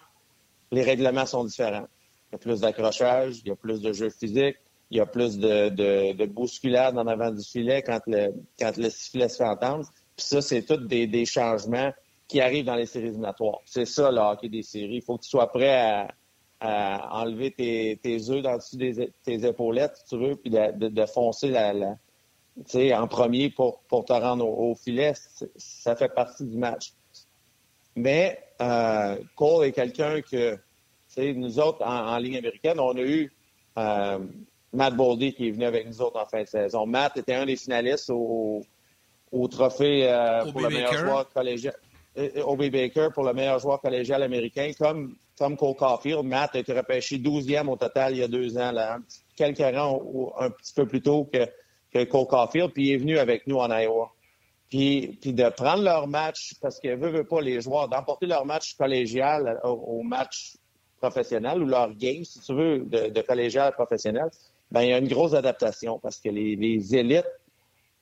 les 0.71 0.81
règlements 0.81 1.27
sont 1.27 1.43
différents. 1.43 1.87
Il 2.31 2.33
y 2.33 2.35
a 2.35 2.37
plus 2.39 2.61
d'accrochage, 2.61 3.41
il 3.43 3.49
y 3.49 3.51
a 3.51 3.55
plus 3.55 3.81
de 3.81 3.93
jeu 3.93 4.09
physique, 4.09 4.57
il 4.89 4.97
y 4.97 5.01
a 5.01 5.05
plus 5.05 5.37
de, 5.37 5.69
de, 5.69 6.13
de 6.13 6.25
bousculade 6.25 6.97
en 6.97 7.05
avant 7.05 7.29
du 7.29 7.43
filet 7.43 7.83
quand 7.83 8.01
le, 8.07 8.33
quand 8.59 8.75
le 8.77 8.89
sifflet 8.89 9.29
se 9.29 9.37
fait 9.37 9.45
entendre. 9.45 9.87
Puis 10.15 10.25
ça, 10.25 10.41
c'est 10.41 10.63
tous 10.63 10.77
des, 10.77 11.25
changements 11.25 11.91
qui 12.27 12.41
arrivent 12.41 12.65
dans 12.65 12.75
les 12.75 12.85
séries 12.85 13.07
éliminatoires. 13.07 13.59
C'est 13.65 13.85
ça, 13.85 14.11
le 14.11 14.19
hockey 14.19 14.49
des 14.49 14.63
séries. 14.63 14.95
Il 14.95 15.01
faut 15.01 15.17
que 15.17 15.23
tu 15.23 15.29
sois 15.29 15.47
prêt 15.51 16.07
à, 16.61 17.19
enlever 17.21 17.51
tes, 17.51 17.99
tes 18.01 18.29
œufs 18.29 18.41
dans 18.41 18.55
dessus 18.57 18.77
des, 18.77 19.11
tes 19.23 19.45
épaulettes, 19.45 19.97
si 19.97 20.05
tu 20.05 20.17
veux, 20.17 20.35
puis 20.35 20.49
de, 20.49 21.05
foncer 21.05 21.49
la, 21.49 21.97
en 22.97 23.07
premier 23.07 23.49
pour, 23.49 23.81
pour 23.87 24.05
te 24.05 24.13
rendre 24.13 24.47
au, 24.47 24.73
filet. 24.73 25.13
Ça 25.57 25.95
fait 25.95 26.09
partie 26.09 26.45
du 26.45 26.57
match. 26.57 26.93
Mais 27.95 28.39
euh, 28.61 29.17
Cole 29.35 29.67
est 29.67 29.71
quelqu'un 29.71 30.21
que, 30.21 30.57
nous 31.17 31.59
autres, 31.59 31.85
en, 31.85 32.17
ligne 32.17 32.37
américaine, 32.37 32.79
on 32.79 32.95
a 32.95 33.01
eu 33.01 33.31
euh, 33.77 34.19
Matt 34.73 34.95
Boldy 34.95 35.33
qui 35.33 35.47
est 35.47 35.51
venu 35.51 35.65
avec 35.65 35.87
nous 35.87 36.01
autres 36.01 36.19
en 36.19 36.25
fin 36.25 36.43
de 36.43 36.47
saison. 36.47 36.85
Matt 36.85 37.17
était 37.17 37.35
un 37.35 37.45
des 37.45 37.55
finalistes 37.55 38.09
au, 38.09 38.61
au 39.35 39.47
trophée 39.47 40.07
euh, 40.09 40.49
pour 40.51 40.61
le 40.61 40.69
meilleur 40.69 40.93
joueur 40.93 41.29
collégial. 41.29 41.75
Obi 42.45 42.69
Baker 42.69 43.09
pour 43.13 43.25
le 43.25 43.33
meilleur 43.33 43.59
joueur 43.59 43.81
collégial 43.81 44.23
américain, 44.23 44.71
comme, 44.79 45.17
comme 45.37 45.57
Cole 45.57 45.75
Caulfield. 45.75 46.23
Matt 46.23 46.55
a 46.55 46.59
été 46.59 46.71
repêché 46.71 47.17
12e 47.17 47.67
au 47.67 47.75
total 47.75 48.13
il 48.13 48.19
y 48.19 48.23
a 48.23 48.29
deux 48.29 48.57
ans, 48.57 48.71
là, 48.71 48.99
quelques 49.35 49.75
rangs 49.75 50.33
un 50.39 50.49
petit 50.49 50.73
peu 50.73 50.87
plus 50.87 51.01
tôt 51.01 51.29
que, 51.31 51.45
que 51.91 52.05
Cole 52.05 52.27
Caulfield, 52.27 52.71
puis 52.71 52.87
il 52.87 52.93
est 52.93 52.97
venu 52.97 53.17
avec 53.17 53.45
nous 53.47 53.57
en 53.57 53.69
Iowa. 53.69 54.11
Puis, 54.69 55.17
puis 55.21 55.33
de 55.33 55.49
prendre 55.49 55.83
leur 55.83 56.07
match, 56.07 56.53
parce 56.61 56.79
que 56.79 56.95
veut, 56.95 57.09
veut 57.09 57.25
pas 57.25 57.41
les 57.41 57.59
joueurs, 57.59 57.89
d'emporter 57.89 58.27
leur 58.27 58.45
match 58.45 58.75
collégial 58.75 59.59
au, 59.63 60.01
match 60.01 60.55
professionnel 61.01 61.61
ou 61.61 61.65
leur 61.65 61.93
game, 61.93 62.23
si 62.23 62.39
tu 62.39 62.53
veux, 62.53 62.79
de, 62.79 63.09
de 63.09 63.21
collégial 63.21 63.73
professionnel, 63.73 64.29
ben 64.71 64.81
il 64.81 64.89
y 64.89 64.93
a 64.93 64.97
une 64.97 65.07
grosse 65.07 65.33
adaptation 65.33 65.99
parce 65.99 66.19
que 66.19 66.29
les, 66.29 66.55
les 66.55 66.95
élites 66.95 67.27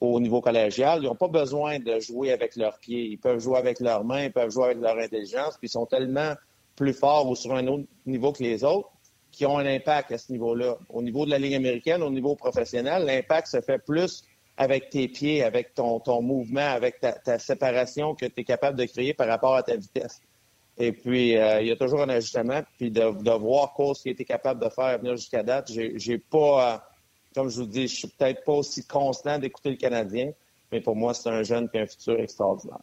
au 0.07 0.19
niveau 0.19 0.41
collégial, 0.41 0.99
ils 1.01 1.05
n'ont 1.05 1.15
pas 1.15 1.27
besoin 1.27 1.79
de 1.79 1.99
jouer 1.99 2.31
avec 2.31 2.55
leurs 2.55 2.77
pieds. 2.79 3.05
Ils 3.05 3.17
peuvent 3.17 3.39
jouer 3.39 3.57
avec 3.57 3.79
leurs 3.79 4.03
mains, 4.03 4.25
ils 4.25 4.31
peuvent 4.31 4.51
jouer 4.51 4.65
avec 4.65 4.79
leur 4.79 4.97
intelligence, 4.97 5.57
puis 5.57 5.67
ils 5.67 5.71
sont 5.71 5.85
tellement 5.85 6.33
plus 6.75 6.93
forts 6.93 7.29
ou 7.29 7.35
sur 7.35 7.53
un 7.53 7.65
autre 7.67 7.85
niveau 8.05 8.31
que 8.31 8.43
les 8.43 8.63
autres 8.63 8.89
qui 9.31 9.45
ont 9.45 9.57
un 9.57 9.65
impact 9.65 10.11
à 10.11 10.17
ce 10.17 10.31
niveau-là. 10.31 10.77
Au 10.89 11.01
niveau 11.01 11.25
de 11.25 11.31
la 11.31 11.39
Ligue 11.39 11.55
américaine, 11.55 12.03
au 12.03 12.09
niveau 12.09 12.35
professionnel, 12.35 13.05
l'impact 13.05 13.47
se 13.47 13.61
fait 13.61 13.79
plus 13.79 14.23
avec 14.57 14.89
tes 14.91 15.07
pieds, 15.07 15.43
avec 15.43 15.73
ton, 15.73 15.99
ton 15.99 16.21
mouvement, 16.21 16.61
avec 16.61 16.99
ta, 16.99 17.39
séparation 17.39 18.13
que 18.13 18.27
tu 18.27 18.41
es 18.41 18.43
capable 18.43 18.77
de 18.77 18.85
créer 18.85 19.15
par 19.15 19.27
rapport 19.27 19.55
à 19.55 19.63
ta 19.63 19.75
vitesse. 19.75 20.21
Et 20.77 20.91
puis, 20.91 21.35
euh, 21.37 21.61
il 21.61 21.67
y 21.67 21.71
a 21.71 21.75
toujours 21.75 22.01
un 22.01 22.09
ajustement. 22.09 22.61
Puis 22.77 22.91
de, 22.91 23.23
de 23.23 23.31
voir 23.31 23.73
ce 23.95 24.03
qu'il 24.03 24.11
était 24.11 24.25
capable 24.25 24.63
de 24.63 24.69
faire 24.69 24.99
venir 24.99 25.15
jusqu'à 25.15 25.43
date, 25.43 25.71
j'ai 25.71 26.17
pas... 26.17 26.73
Euh, 26.73 26.77
comme 27.33 27.49
je 27.49 27.61
vous 27.61 27.67
dis, 27.67 27.87
je 27.87 27.95
suis 27.95 28.07
peut-être 28.07 28.43
pas 28.43 28.53
aussi 28.53 28.85
constant 28.85 29.39
d'écouter 29.39 29.71
le 29.71 29.77
Canadien, 29.77 30.31
mais 30.71 30.81
pour 30.81 30.95
moi, 30.95 31.13
c'est 31.13 31.29
un 31.29 31.43
jeune 31.43 31.69
qui 31.69 31.77
a 31.77 31.81
un 31.81 31.87
futur 31.87 32.19
extraordinaire. 32.19 32.79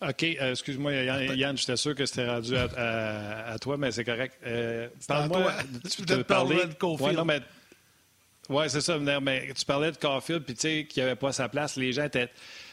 OK, 0.00 0.22
euh, 0.22 0.52
excuse-moi, 0.52 0.92
Yann, 0.92 1.56
j'étais 1.56 1.76
sûr 1.76 1.94
que 1.94 2.06
c'était 2.06 2.28
rendu 2.28 2.56
à, 2.56 3.56
toi, 3.60 3.76
mais 3.76 3.90
c'est 3.90 4.04
correct. 4.04 4.38
Euh, 4.46 4.88
Parle-moi. 5.08 5.52
Tu 5.90 6.02
peux 6.02 6.22
parler 6.22 6.66
de 6.66 6.74
Caulfield. 6.74 7.18
Ouais, 7.18 7.40
ouais, 8.48 8.68
c'est 8.68 8.80
ça, 8.80 8.96
mais 8.98 9.52
tu 9.54 9.64
parlais 9.64 9.90
de 9.90 9.96
Caulfield, 9.96 10.44
puis 10.44 10.54
tu 10.54 10.60
sais, 10.60 10.86
qu'il 10.88 11.02
n'y 11.02 11.08
avait 11.08 11.18
pas 11.18 11.32
sa 11.32 11.48
place. 11.48 11.76
Les 11.76 11.92
gens 11.92 12.04
étaient 12.04 12.30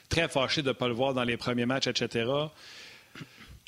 très 0.07 0.27
fâchés 0.27 0.61
de 0.61 0.67
ne 0.67 0.73
pas 0.73 0.87
le 0.87 0.93
voir 0.93 1.15
dans 1.15 1.23
les 1.23 1.35
premiers 1.35 1.65
matchs, 1.65 1.87
etc. 1.87 2.31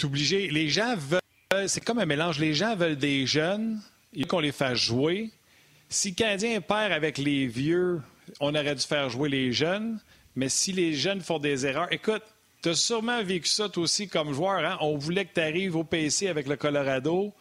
obligé. 0.03 0.49
Les 0.49 0.69
gens 0.69 0.95
veulent. 0.95 1.67
C'est 1.67 1.83
comme 1.83 1.97
un 1.97 2.05
mélange. 2.05 2.37
Les 2.37 2.53
gens 2.53 2.75
veulent 2.75 2.97
des 2.97 3.25
jeunes, 3.25 3.81
il 4.13 4.23
faut 4.23 4.27
qu'on 4.27 4.39
les 4.39 4.51
fasse 4.51 4.77
jouer. 4.77 5.31
Si 5.89 6.09
le 6.09 6.15
Canadien 6.15 6.61
perd 6.61 6.91
avec 6.91 7.17
les 7.17 7.47
vieux, 7.47 8.01
on 8.39 8.53
aurait 8.55 8.75
dû 8.75 8.81
faire 8.81 9.09
jouer 9.09 9.29
les 9.29 9.51
jeunes. 9.51 9.99
Mais 10.35 10.49
si 10.49 10.71
les 10.71 10.93
jeunes 10.93 11.21
font 11.21 11.39
des 11.39 11.65
erreurs, 11.65 11.91
écoute, 11.91 12.23
tu 12.61 12.69
as 12.69 12.75
sûrement 12.75 13.23
vécu 13.23 13.47
ça 13.47 13.69
toi 13.69 13.83
aussi 13.83 14.07
comme 14.07 14.33
joueur. 14.33 14.63
Hein? 14.65 14.77
On 14.81 14.97
voulait 14.97 15.25
que 15.25 15.33
tu 15.33 15.41
arrives 15.41 15.75
au 15.75 15.83
PC 15.83 16.27
avec 16.27 16.47
le 16.47 16.55
Colorado. 16.55 17.33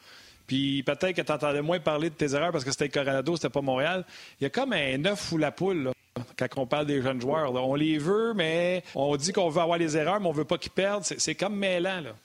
Puis 0.46 0.82
peut-être 0.84 1.12
que 1.12 1.22
tu 1.22 1.32
entendais 1.32 1.62
moins 1.62 1.80
parler 1.80 2.08
de 2.08 2.14
tes 2.14 2.34
erreurs 2.34 2.52
parce 2.52 2.64
que 2.64 2.70
c'était 2.70 2.84
le 2.84 2.90
Colorado, 2.90 3.34
c'était 3.36 3.48
pas 3.50 3.60
Montréal. 3.60 4.04
Il 4.40 4.44
y 4.44 4.46
a 4.46 4.50
comme 4.50 4.72
un 4.72 5.04
œuf 5.04 5.32
ou 5.32 5.38
la 5.38 5.50
poule 5.50 5.90
quand 6.38 6.46
on 6.56 6.66
parle 6.66 6.86
des 6.86 7.02
jeunes 7.02 7.20
joueurs. 7.20 7.52
On 7.52 7.74
les 7.74 7.98
veut, 7.98 8.32
mais 8.34 8.82
on 8.94 9.16
dit 9.16 9.32
qu'on 9.32 9.48
veut 9.48 9.60
avoir 9.60 9.78
les 9.78 9.96
erreurs, 9.96 10.20
mais 10.20 10.28
on 10.28 10.32
veut 10.32 10.44
pas 10.44 10.58
qu'ils 10.58 10.72
perdent. 10.72 11.04
C'est 11.04 11.34
comme 11.34 11.56
mêlant. 11.56 12.00
Là. 12.00 12.16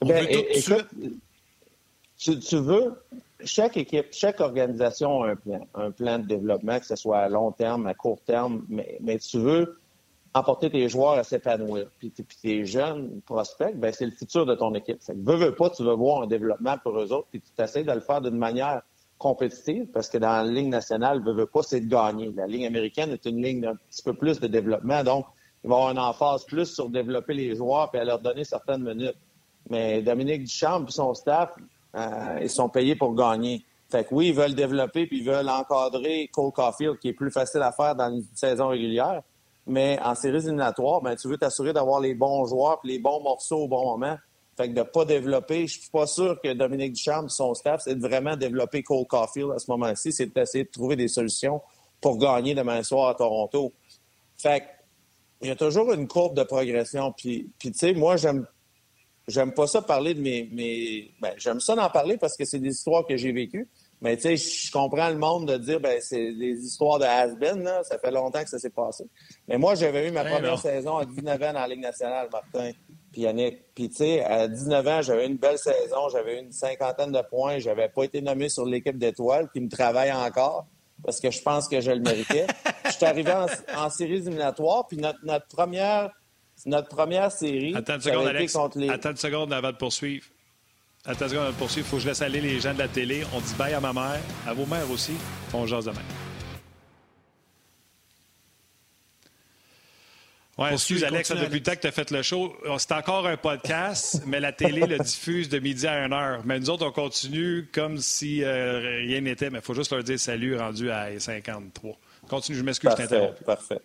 On 0.00 0.06
ben, 0.06 0.26
veut 0.26 0.62
tout 0.62 1.20
tu, 2.20 2.56
veux, 2.56 3.02
chaque 3.44 3.76
équipe, 3.76 4.06
chaque 4.12 4.40
organisation 4.40 5.22
a 5.22 5.30
un 5.30 5.36
plan, 5.36 5.66
un 5.74 5.90
plan 5.90 6.18
de 6.18 6.26
développement, 6.26 6.78
que 6.78 6.86
ce 6.86 6.96
soit 6.96 7.18
à 7.18 7.28
long 7.28 7.50
terme, 7.52 7.86
à 7.86 7.94
court 7.94 8.20
terme, 8.26 8.64
mais, 8.68 8.98
mais 9.00 9.18
tu 9.18 9.38
veux 9.38 9.80
emporter 10.34 10.70
tes 10.70 10.88
joueurs 10.88 11.14
à 11.14 11.24
s'épanouir. 11.24 11.86
Puis, 11.98 12.12
tes 12.42 12.64
jeunes 12.64 13.20
prospects, 13.22 13.74
ben, 13.74 13.92
c'est 13.92 14.04
le 14.04 14.12
futur 14.12 14.46
de 14.46 14.54
ton 14.54 14.74
équipe. 14.74 15.02
Fait 15.02 15.14
que 15.14 15.18
veux, 15.18 15.54
pas, 15.54 15.70
tu 15.70 15.82
veux 15.82 15.94
voir 15.94 16.22
un 16.22 16.26
développement 16.26 16.76
pour 16.78 16.98
eux 16.98 17.12
autres, 17.12 17.28
puis 17.30 17.40
tu 17.40 17.62
essaies 17.62 17.84
de 17.84 17.92
le 17.92 18.00
faire 18.00 18.20
d'une 18.20 18.36
manière 18.36 18.82
compétitive, 19.18 19.86
parce 19.86 20.08
que 20.08 20.18
dans 20.18 20.30
la 20.30 20.44
ligne 20.44 20.70
nationale, 20.70 21.22
veux, 21.22 21.32
veux 21.32 21.46
pas, 21.46 21.62
c'est 21.62 21.80
de 21.80 21.90
gagner. 21.90 22.32
La 22.36 22.46
ligne 22.46 22.66
américaine 22.66 23.10
est 23.10 23.26
une 23.26 23.42
ligne 23.42 23.60
d'un 23.62 23.76
petit 23.76 24.02
peu 24.02 24.14
plus 24.14 24.40
de 24.40 24.46
développement, 24.46 25.02
donc 25.02 25.26
il 25.64 25.68
va 25.68 25.76
y 25.76 25.78
avoir 25.78 25.92
une 25.92 25.98
emphase 25.98 26.44
plus 26.44 26.66
sur 26.66 26.88
développer 26.88 27.34
les 27.34 27.54
joueurs 27.54 27.90
puis 27.90 28.00
à 28.00 28.04
leur 28.04 28.18
donner 28.18 28.44
certaines 28.44 28.82
minutes. 28.82 29.16
Mais 29.68 30.00
Dominique 30.00 30.44
Duchamp 30.44 30.86
et 30.86 30.90
son 30.90 31.12
staff, 31.12 31.54
euh, 31.94 32.38
ils 32.40 32.50
sont 32.50 32.68
payés 32.68 32.94
pour 32.94 33.14
gagner. 33.14 33.64
Fait 33.90 34.04
que 34.04 34.14
oui, 34.14 34.28
ils 34.28 34.34
veulent 34.34 34.54
développer 34.54 35.06
puis 35.06 35.18
ils 35.18 35.24
veulent 35.24 35.48
encadrer 35.48 36.28
Cole 36.32 36.52
Caulfield, 36.52 36.98
qui 36.98 37.08
est 37.08 37.12
plus 37.12 37.30
facile 37.30 37.62
à 37.62 37.72
faire 37.72 37.94
dans 37.94 38.10
une 38.10 38.24
saison 38.34 38.68
régulière. 38.68 39.22
Mais 39.66 39.98
en 40.02 40.14
séries 40.14 40.38
éliminatoires, 40.38 41.00
ben, 41.00 41.16
tu 41.16 41.28
veux 41.28 41.36
t'assurer 41.36 41.72
d'avoir 41.72 42.00
les 42.00 42.14
bons 42.14 42.46
joueurs 42.46 42.80
puis 42.80 42.92
les 42.92 42.98
bons 42.98 43.22
morceaux 43.22 43.64
au 43.64 43.68
bon 43.68 43.84
moment. 43.84 44.16
Fait 44.56 44.68
que 44.68 44.74
de 44.74 44.82
pas 44.82 45.04
développer, 45.04 45.66
je 45.66 45.80
suis 45.80 45.90
pas 45.90 46.06
sûr 46.06 46.40
que 46.42 46.52
Dominique 46.52 46.92
Duchamp 46.92 47.26
et 47.26 47.28
son 47.28 47.54
staff, 47.54 47.82
c'est 47.84 47.94
de 47.94 48.00
vraiment 48.00 48.36
développer 48.36 48.82
Cole 48.82 49.06
Caulfield 49.06 49.52
à 49.52 49.58
ce 49.58 49.70
moment-ci, 49.70 50.12
c'est 50.12 50.26
d'essayer 50.26 50.64
de 50.64 50.70
trouver 50.70 50.96
des 50.96 51.08
solutions 51.08 51.60
pour 52.00 52.18
gagner 52.18 52.54
demain 52.54 52.82
soir 52.82 53.08
à 53.08 53.14
Toronto. 53.14 53.72
Fait 54.36 54.60
que, 54.60 54.66
il 55.42 55.48
y 55.48 55.50
a 55.50 55.56
toujours 55.56 55.92
une 55.92 56.06
courbe 56.06 56.36
de 56.36 56.42
progression. 56.42 57.12
Puis, 57.16 57.50
puis 57.58 57.72
tu 57.72 57.78
sais, 57.78 57.94
moi, 57.94 58.16
j'aime 58.16 58.46
j'aime 59.28 59.52
pas 59.52 59.66
ça 59.66 59.82
parler 59.82 60.14
de 60.14 60.20
mes. 60.20 60.48
mes... 60.52 61.14
Ben, 61.20 61.32
j'aime 61.36 61.60
ça 61.60 61.74
d'en 61.74 61.88
parler 61.88 62.16
parce 62.16 62.36
que 62.36 62.44
c'est 62.44 62.58
des 62.58 62.70
histoires 62.70 63.06
que 63.06 63.16
j'ai 63.16 63.32
vécues. 63.32 63.68
Mais 64.02 64.16
tu 64.16 64.22
sais, 64.22 64.36
je 64.36 64.72
comprends 64.72 65.10
le 65.10 65.18
monde 65.18 65.46
de 65.46 65.58
dire 65.58 65.78
ben 65.78 66.00
c'est 66.00 66.32
des 66.32 66.64
histoires 66.64 66.98
de 66.98 67.04
has-been, 67.04 67.62
là. 67.62 67.82
Ça 67.84 67.98
fait 67.98 68.10
longtemps 68.10 68.42
que 68.42 68.48
ça 68.48 68.58
s'est 68.58 68.70
passé. 68.70 69.04
Mais 69.46 69.58
moi, 69.58 69.74
j'avais 69.74 70.08
eu 70.08 70.10
ma 70.10 70.24
première 70.24 70.58
saison 70.58 70.96
à 70.96 71.04
19 71.04 71.42
ans 71.42 71.52
la 71.52 71.68
Ligue 71.68 71.80
nationale, 71.80 72.28
Martin. 72.32 72.72
Puis 73.12 73.22
Yannick. 73.22 73.74
Puis 73.74 73.90
tu 73.90 73.96
sais, 73.96 74.24
à 74.24 74.48
19 74.48 74.86
ans, 74.86 75.02
j'avais 75.02 75.26
une 75.26 75.36
belle 75.36 75.58
saison, 75.58 76.08
j'avais 76.10 76.40
une 76.40 76.52
cinquantaine 76.52 77.12
de 77.12 77.22
points, 77.28 77.58
j'avais 77.58 77.88
pas 77.88 78.04
été 78.04 78.22
nommé 78.22 78.48
sur 78.48 78.64
l'équipe 78.64 78.96
d'étoiles, 78.96 79.50
qui 79.52 79.60
me 79.60 79.68
travaille 79.68 80.12
encore 80.12 80.66
parce 81.02 81.20
que 81.20 81.30
je 81.30 81.42
pense 81.42 81.68
que 81.68 81.80
je 81.80 81.90
le 81.90 82.00
méritais. 82.00 82.46
je 82.84 82.90
suis 82.90 83.06
arrivé 83.06 83.32
en, 83.32 83.46
en 83.76 83.90
séries 83.90 84.16
éliminatoires, 84.16 84.86
puis 84.86 84.96
notre, 84.96 85.18
notre 85.24 85.46
première 85.48 86.10
notre 86.66 86.88
première 86.88 87.32
série. 87.32 87.74
Attends 87.74 87.94
une 87.94 88.00
seconde, 88.00 88.26
Alex. 88.26 88.56
Attends 88.56 89.10
une 89.10 89.16
seconde 89.16 89.52
avant 89.52 89.72
de 89.72 89.76
poursuivre. 89.76 90.26
Attends 91.04 91.24
une 91.24 91.30
seconde 91.30 91.44
avant 91.44 91.52
de 91.52 91.58
poursuivre. 91.58 91.86
Il 91.86 91.90
faut 91.90 91.96
que 91.96 92.02
je 92.02 92.08
laisse 92.08 92.22
aller 92.22 92.40
les 92.40 92.60
gens 92.60 92.74
de 92.74 92.78
la 92.78 92.88
télé. 92.88 93.24
On 93.34 93.40
dit 93.40 93.54
bye 93.54 93.74
à 93.74 93.80
ma 93.80 93.92
mère, 93.92 94.20
à 94.46 94.52
vos 94.52 94.66
mères 94.66 94.90
aussi. 94.90 95.14
On 95.52 95.66
jase 95.66 95.86
demain. 95.86 96.02
Oui, 100.58 100.68
excuse 100.72 101.02
Alex, 101.04 101.30
depuis 101.30 101.60
le 101.60 101.62
temps 101.62 101.74
que 101.74 101.80
tu 101.80 101.86
as 101.86 101.92
fait 101.92 102.10
le 102.10 102.20
show, 102.20 102.54
c'est 102.76 102.92
encore 102.92 103.26
un 103.26 103.38
podcast, 103.38 104.22
mais 104.26 104.40
la 104.40 104.52
télé 104.52 104.86
le 104.86 104.98
diffuse 104.98 105.48
de 105.48 105.58
midi 105.58 105.86
à 105.86 105.94
1 106.04 106.12
heure. 106.12 106.42
Mais 106.44 106.60
nous 106.60 106.68
autres, 106.68 106.86
on 106.86 106.92
continue 106.92 107.70
comme 107.72 107.96
si 107.96 108.44
euh, 108.44 108.98
rien 109.06 109.22
n'était, 109.22 109.48
mais 109.48 109.60
il 109.60 109.64
faut 109.64 109.72
juste 109.72 109.90
leur 109.90 110.04
dire 110.04 110.20
salut 110.20 110.58
rendu 110.58 110.90
à 110.90 111.18
53. 111.18 111.96
Continue, 112.28 112.58
je 112.58 112.62
m'excuse, 112.62 112.90
je 112.90 112.96
t'interromps. 112.96 113.40
Parfait. 113.42 113.80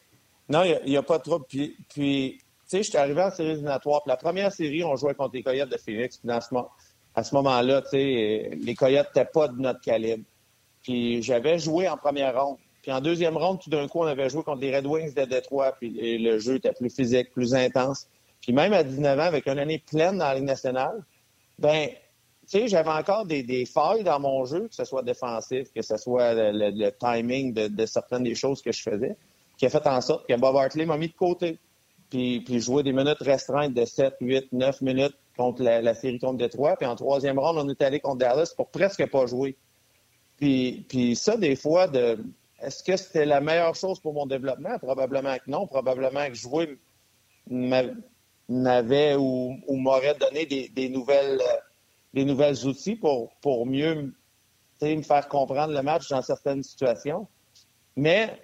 Non, 0.50 0.64
il 0.64 0.90
n'y 0.90 0.98
a, 0.98 1.02
pas 1.02 1.20
trop. 1.20 1.40
Puis, 1.40 2.38
sais, 2.78 2.84
j'étais 2.84 2.98
arrivé 2.98 3.22
en 3.22 3.32
série 3.32 3.50
éliminatoire. 3.50 4.02
Puis 4.04 4.10
la 4.10 4.18
première 4.18 4.52
série, 4.52 4.84
on 4.84 4.96
jouait 4.96 5.14
contre 5.14 5.36
les 5.36 5.44
Coyotes 5.44 5.70
de 5.70 5.78
Phoenix. 5.78 6.18
Puis 6.18 6.30
à 6.30 7.24
ce 7.24 7.36
moment-là, 7.36 7.84
les 7.92 8.76
Coyotes 8.78 9.08
n'étaient 9.16 9.30
pas 9.32 9.48
de 9.48 9.60
notre 9.60 9.82
calibre. 9.82 10.24
Puis 10.84 11.22
j'avais 11.24 11.58
joué 11.60 11.88
en 11.90 11.98
première 11.98 12.42
ronde. 12.42 12.58
Puis 12.82 12.92
en 12.92 13.02
deuxième 13.02 13.36
ronde, 13.36 13.60
tout 13.60 13.70
d'un 13.70 13.88
coup, 13.88 14.02
on 14.02 14.06
avait 14.06 14.30
joué 14.30 14.44
contre 14.44 14.62
les 14.62 14.76
Red 14.76 14.86
Wings 14.86 15.14
de 15.14 15.26
Détroit. 15.26 15.72
Puis 15.80 16.20
le 16.20 16.38
jeu 16.38 16.56
était 16.56 16.74
plus 16.74 16.90
physique, 16.90 17.32
plus 17.32 17.56
intense. 17.56 18.08
Puis 18.42 18.54
même 18.54 18.74
à 18.74 18.84
19 18.84 19.20
ans, 19.20 19.24
avec 19.24 19.48
une 19.48 19.58
année 19.58 19.80
pleine 19.80 20.20
dans 20.20 20.26
la 20.26 20.36
Ligue 20.36 20.44
nationale, 20.44 21.04
ben, 21.58 21.88
tu 21.88 22.60
sais, 22.60 22.68
j'avais 22.68 22.92
encore 22.92 23.26
des, 23.26 23.42
des, 23.42 23.66
failles 23.66 24.04
dans 24.04 24.20
mon 24.20 24.46
jeu, 24.46 24.68
que 24.68 24.76
ce 24.76 24.86
soit 24.86 25.02
défensif, 25.02 25.74
que 25.74 25.82
ce 25.82 25.98
soit 25.98 26.34
le, 26.36 26.90
timing 26.92 27.54
de, 27.54 27.68
de, 27.68 27.86
certaines 27.88 28.24
des 28.24 28.36
choses 28.36 28.62
que 28.62 28.72
je 28.72 28.84
faisais, 28.84 29.18
qui 29.58 29.66
a 29.66 29.70
fait 29.70 29.88
en 29.88 30.00
sorte 30.00 30.28
que 30.28 30.36
Bob 30.36 30.56
Hartley 30.56 30.86
m'a 30.86 30.98
mis 30.98 31.08
de 31.08 31.16
côté 31.16 31.58
puis, 32.16 32.60
jouer 32.62 32.84
des 32.84 32.94
minutes 32.94 33.22
restreintes 33.22 33.74
de 33.74 33.86
7, 33.86 34.16
8, 34.22 34.54
9 34.54 34.82
minutes 34.82 35.16
contre 35.38 35.64
la, 35.64 35.94
série 35.94 36.20
contre 36.20 36.38
Détroit. 36.38 36.76
Puis 36.78 36.88
en 36.88 36.96
troisième 36.96 37.40
round, 37.40 37.58
on 37.58 37.70
est 37.70 37.82
allé 37.82 38.00
contre 38.00 38.20
Dallas 38.20 38.54
pour 38.56 38.70
presque 38.70 39.06
pas 39.10 39.26
jouer. 39.26 39.58
Puis, 40.38 40.86
puis 40.88 41.16
ça, 41.16 41.38
des 41.38 41.56
fois, 41.56 41.88
de 41.88 42.18
est-ce 42.62 42.84
que 42.84 42.96
c'était 42.96 43.26
la 43.26 43.42
meilleure 43.42 43.76
chose 43.76 44.00
pour 44.00 44.14
mon 44.14 44.26
développement? 44.26 44.78
Probablement 44.80 45.36
que 45.36 45.50
non. 45.50 45.68
Probablement 45.68 46.28
que 46.28 46.36
jouer 46.36 46.78
m'avait 47.48 49.16
ou, 49.16 49.58
m'aurait 49.70 50.16
donné 50.16 50.46
des, 50.46 50.90
nouvelles 50.90 51.42
des 52.14 52.24
nouvelles 52.24 52.66
outils 52.66 52.96
pour, 52.96 53.36
pour 53.42 53.66
mieux 53.66 54.14
me 54.82 55.02
faire 55.02 55.28
comprendre 55.28 55.74
le 55.74 55.82
match 55.82 56.08
dans 56.10 56.22
certaines 56.22 56.64
situations. 56.64 57.28
Mais 57.98 58.40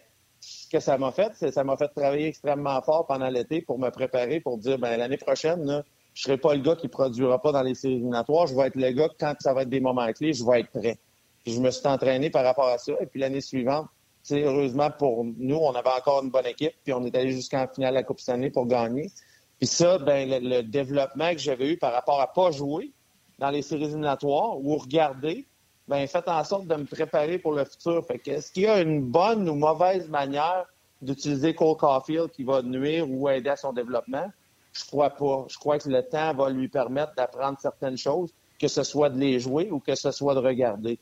que 0.71 0.79
ça 0.79 0.97
m'a 0.97 1.11
fait, 1.11 1.31
c'est 1.35 1.51
ça 1.51 1.63
m'a 1.63 1.75
fait 1.77 1.89
travailler 1.89 2.27
extrêmement 2.27 2.81
fort 2.81 3.05
pendant 3.05 3.29
l'été 3.29 3.61
pour 3.61 3.77
me 3.77 3.89
préparer 3.89 4.39
pour 4.39 4.57
dire 4.57 4.79
ben 4.79 4.97
l'année 4.97 5.17
prochaine, 5.17 5.65
là, 5.65 5.83
je 6.13 6.23
serai 6.23 6.37
pas 6.37 6.53
le 6.53 6.61
gars 6.61 6.75
qui 6.75 6.87
produira 6.87 7.41
pas 7.41 7.51
dans 7.51 7.61
les 7.61 7.75
séries 7.75 7.95
éliminatoires. 7.95 8.47
Je 8.47 8.55
vais 8.55 8.67
être 8.67 8.75
le 8.75 8.91
gars 8.91 9.09
quand 9.19 9.33
ça 9.39 9.53
va 9.53 9.63
être 9.63 9.69
des 9.69 9.79
moments 9.79 10.11
clés, 10.13 10.33
je 10.33 10.45
vais 10.45 10.61
être 10.61 10.71
prêt. 10.71 10.97
Puis 11.43 11.53
je 11.53 11.61
me 11.61 11.71
suis 11.71 11.87
entraîné 11.87 12.29
par 12.29 12.43
rapport 12.43 12.67
à 12.67 12.77
ça. 12.77 12.93
Et 12.99 13.05
puis 13.05 13.19
l'année 13.19 13.41
suivante, 13.41 13.87
heureusement 14.31 14.91
pour 14.91 15.23
nous, 15.23 15.55
on 15.55 15.73
avait 15.73 15.89
encore 15.89 16.23
une 16.23 16.29
bonne 16.29 16.45
équipe, 16.45 16.73
puis 16.83 16.93
on 16.93 17.03
est 17.05 17.15
allé 17.15 17.31
jusqu'en 17.31 17.67
finale 17.67 17.91
de 17.91 17.95
la 17.95 18.03
Coupe 18.03 18.19
Stanley 18.19 18.49
pour 18.49 18.65
gagner. 18.65 19.09
Puis 19.57 19.67
ça, 19.67 19.97
ben, 19.99 20.27
le, 20.29 20.61
développement 20.63 21.31
que 21.31 21.37
j'avais 21.39 21.73
eu 21.73 21.77
par 21.77 21.93
rapport 21.93 22.19
à 22.19 22.31
pas 22.31 22.51
jouer 22.51 22.91
dans 23.39 23.49
les 23.49 23.61
séries 23.61 23.85
éliminatoires 23.85 24.57
ou 24.59 24.77
regarder, 24.77 25.45
ben, 25.91 26.07
faites 26.07 26.29
en 26.29 26.41
sorte 26.45 26.67
de 26.67 26.75
me 26.75 26.85
préparer 26.85 27.37
pour 27.37 27.51
le 27.51 27.65
futur. 27.65 28.05
Est-ce 28.25 28.53
qu'il 28.53 28.63
y 28.63 28.67
a 28.67 28.79
une 28.79 29.01
bonne 29.01 29.49
ou 29.49 29.55
mauvaise 29.55 30.07
manière 30.07 30.65
d'utiliser 31.01 31.53
Cole 31.53 31.75
Caulfield 31.75 32.31
qui 32.31 32.45
va 32.45 32.61
nuire 32.61 33.11
ou 33.11 33.27
aider 33.27 33.49
à 33.49 33.57
son 33.57 33.73
développement? 33.73 34.31
Je 34.71 34.85
crois 34.85 35.09
pas. 35.09 35.45
Je 35.49 35.57
crois 35.57 35.79
que 35.79 35.89
le 35.89 36.01
temps 36.01 36.33
va 36.33 36.49
lui 36.49 36.69
permettre 36.69 37.13
d'apprendre 37.15 37.59
certaines 37.59 37.97
choses, 37.97 38.33
que 38.57 38.69
ce 38.69 38.83
soit 38.83 39.09
de 39.09 39.19
les 39.19 39.41
jouer 39.41 39.69
ou 39.69 39.81
que 39.81 39.93
ce 39.95 40.11
soit 40.11 40.33
de 40.33 40.39
regarder. 40.39 40.97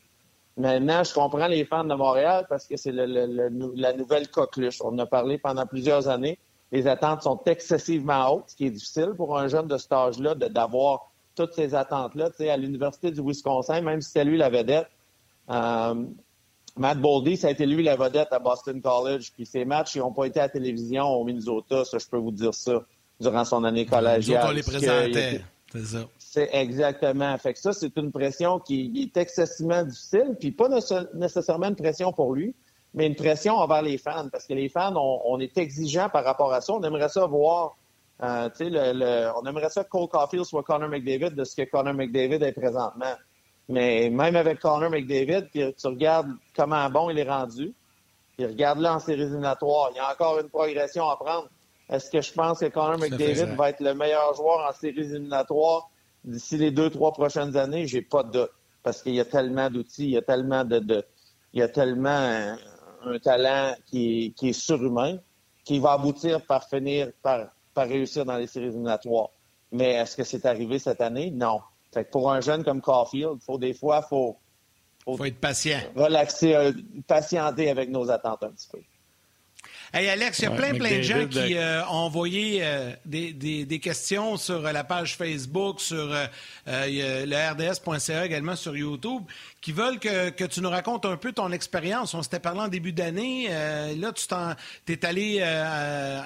Maintenant, 0.56 1.04
je 1.04 1.14
comprends 1.14 1.46
les 1.46 1.64
fans 1.64 1.84
de 1.84 1.94
Montréal 1.94 2.46
parce 2.48 2.66
que 2.66 2.76
c'est 2.76 2.90
la 2.90 3.92
nouvelle 3.92 4.28
coqueluche. 4.28 4.80
On 4.80 4.88
en 4.88 4.98
a 4.98 5.06
parlé 5.06 5.38
pendant 5.38 5.66
plusieurs 5.66 6.08
années. 6.08 6.36
Les 6.72 6.88
attentes 6.88 7.22
sont 7.22 7.40
excessivement 7.46 8.28
hautes, 8.28 8.48
ce 8.48 8.56
qui 8.56 8.66
est 8.66 8.70
difficile 8.70 9.12
pour 9.16 9.38
un 9.38 9.46
jeune 9.46 9.68
de 9.68 9.76
cet 9.76 9.92
âge-là 9.92 10.34
d'avoir 10.34 11.09
toutes 11.34 11.54
ces 11.54 11.74
attentes-là. 11.74 12.30
Tu 12.30 12.36
sais, 12.38 12.50
à 12.50 12.56
l'Université 12.56 13.10
du 13.10 13.20
Wisconsin, 13.20 13.80
même 13.80 14.00
si 14.00 14.08
c'était 14.08 14.24
lui 14.24 14.36
la 14.36 14.50
vedette, 14.50 14.88
euh, 15.50 16.04
Matt 16.76 17.00
Boldy, 17.00 17.36
ça 17.36 17.48
a 17.48 17.50
été 17.50 17.66
lui 17.66 17.82
la 17.82 17.96
vedette 17.96 18.28
à 18.32 18.38
Boston 18.38 18.80
College. 18.80 19.32
Puis 19.32 19.46
ses 19.46 19.64
matchs, 19.64 19.96
ils 19.96 19.98
n'ont 20.00 20.12
pas 20.12 20.26
été 20.26 20.40
à 20.40 20.44
la 20.44 20.48
télévision 20.48 21.06
au 21.06 21.24
Minnesota, 21.24 21.84
ça, 21.84 21.98
je 21.98 22.06
peux 22.06 22.18
vous 22.18 22.30
dire 22.30 22.54
ça, 22.54 22.84
durant 23.20 23.44
son 23.44 23.64
année 23.64 23.86
collégiale. 23.86 24.46
on 24.48 24.52
les 24.52 24.62
présentait. 24.62 25.42
C'est 25.72 25.84
ça. 25.84 25.98
C'est 26.18 26.50
exactement. 26.52 27.36
Fait 27.38 27.52
que 27.52 27.58
ça, 27.58 27.72
c'est 27.72 27.96
une 27.96 28.10
pression 28.10 28.58
qui 28.58 29.02
est 29.02 29.20
excessivement 29.20 29.84
difficile, 29.84 30.36
puis 30.38 30.50
pas 30.50 30.68
nécessairement 31.14 31.68
une 31.68 31.76
pression 31.76 32.12
pour 32.12 32.34
lui, 32.34 32.54
mais 32.94 33.06
une 33.06 33.14
pression 33.14 33.54
envers 33.54 33.82
les 33.82 33.98
fans, 33.98 34.28
parce 34.30 34.46
que 34.46 34.54
les 34.54 34.68
fans, 34.68 34.94
on, 34.96 35.38
est 35.38 35.56
exigeants 35.58 36.08
par 36.08 36.24
rapport 36.24 36.52
à 36.52 36.60
ça. 36.60 36.72
On 36.72 36.82
aimerait 36.82 37.08
ça 37.08 37.26
voir, 37.26 37.76
euh, 38.22 38.50
le, 38.60 39.30
on 39.40 39.46
aimerait 39.46 39.70
ça 39.70 39.84
que 39.84 39.88
Cole 39.88 40.08
Caulfield 40.08 40.44
soit 40.44 40.62
Connor 40.62 40.88
McDavid 40.88 41.30
de 41.30 41.44
ce 41.44 41.56
que 41.56 41.70
Connor 41.70 41.94
McDavid 41.94 42.42
est 42.42 42.52
présentement. 42.52 43.14
Mais 43.68 44.10
même 44.10 44.36
avec 44.36 44.60
Connor 44.60 44.90
McDavid, 44.90 45.48
puis 45.50 45.74
tu 45.74 45.86
regardes 45.86 46.30
comment 46.54 46.90
bon 46.90 47.10
il 47.10 47.18
est 47.18 47.28
rendu, 47.28 47.72
puis 48.36 48.46
regarde-le 48.46 48.88
en 48.88 48.98
séries 48.98 49.22
éliminatoires. 49.22 49.90
Il 49.92 49.96
y 49.96 50.00
a 50.00 50.10
encore 50.10 50.38
une 50.38 50.48
progression 50.48 51.08
à 51.08 51.16
prendre. 51.16 51.48
Est-ce 51.88 52.10
que 52.10 52.20
je 52.20 52.32
pense 52.32 52.60
que 52.60 52.66
Connor 52.66 52.98
McDavid 52.98 53.56
va 53.56 53.70
être 53.70 53.80
le 53.80 53.94
meilleur 53.94 54.34
joueur 54.34 54.68
en 54.68 54.72
séries 54.72 55.00
éliminatoires 55.00 55.90
d'ici 56.24 56.56
les 56.56 56.70
deux, 56.70 56.90
trois 56.90 57.12
prochaines 57.12 57.56
années, 57.56 57.86
j'ai 57.86 58.02
pas 58.02 58.22
de 58.22 58.32
doute. 58.32 58.50
Parce 58.82 59.02
qu'il 59.02 59.14
y 59.14 59.20
a 59.20 59.24
tellement 59.24 59.68
d'outils, 59.70 60.04
il 60.04 60.10
y 60.10 60.16
a 60.16 60.22
tellement 60.22 60.64
de, 60.64 61.04
il 61.52 61.60
y 61.60 61.62
a 61.62 61.68
tellement 61.68 62.56
un, 63.04 63.18
talent 63.18 63.74
qui 63.86 64.34
est, 64.42 64.52
surhumain, 64.52 65.18
qui 65.64 65.78
va 65.78 65.92
aboutir 65.92 66.44
par 66.46 66.68
finir 66.68 67.10
par, 67.22 67.48
par 67.74 67.88
réussir 67.88 68.24
dans 68.24 68.36
les 68.36 68.46
séries 68.46 68.66
éliminatoires. 68.66 69.30
Mais 69.72 69.92
est-ce 69.92 70.16
que 70.16 70.24
c'est 70.24 70.46
arrivé 70.46 70.78
cette 70.78 71.00
année? 71.00 71.30
Non. 71.30 71.60
Fait 71.92 72.04
que 72.04 72.10
pour 72.10 72.30
un 72.30 72.40
jeune 72.40 72.64
comme 72.64 72.80
Caulfield, 72.80 73.40
faut 73.42 73.58
des 73.58 73.74
fois, 73.74 74.02
faut, 74.02 74.36
faut, 75.04 75.16
faut 75.16 75.24
être 75.24 75.40
patient. 75.40 75.80
Relaxer, 75.96 76.54
euh, 76.54 76.72
patienter 77.06 77.70
avec 77.70 77.90
nos 77.90 78.10
attentes 78.10 78.42
un 78.42 78.50
petit 78.50 78.68
peu. 78.70 78.78
Hey 79.92 80.08
Alex, 80.08 80.38
il 80.38 80.42
y 80.44 80.46
a 80.46 80.52
plein, 80.52 80.72
plein 80.72 80.98
de 80.98 81.02
gens 81.02 81.26
qui 81.26 81.56
euh, 81.56 81.84
ont 81.86 82.04
envoyé 82.04 82.60
euh, 82.62 82.92
des, 83.04 83.32
des, 83.32 83.64
des, 83.64 83.80
questions 83.80 84.36
sur 84.36 84.64
euh, 84.64 84.70
la 84.70 84.84
page 84.84 85.16
Facebook, 85.16 85.80
sur 85.80 86.14
le 86.66 87.50
RDS.ca 87.50 88.24
également 88.24 88.54
sur 88.54 88.76
YouTube, 88.76 89.24
qui 89.60 89.72
veulent 89.72 89.98
que, 89.98 90.30
que, 90.30 90.44
tu 90.44 90.60
nous 90.60 90.70
racontes 90.70 91.06
un 91.06 91.16
peu 91.16 91.32
ton 91.32 91.50
expérience. 91.50 92.14
On 92.14 92.22
s'était 92.22 92.38
parlé 92.38 92.60
en 92.60 92.68
début 92.68 92.92
d'année. 92.92 93.48
là, 93.48 94.12
tu 94.12 94.92
es 94.92 95.04
allé 95.04 95.42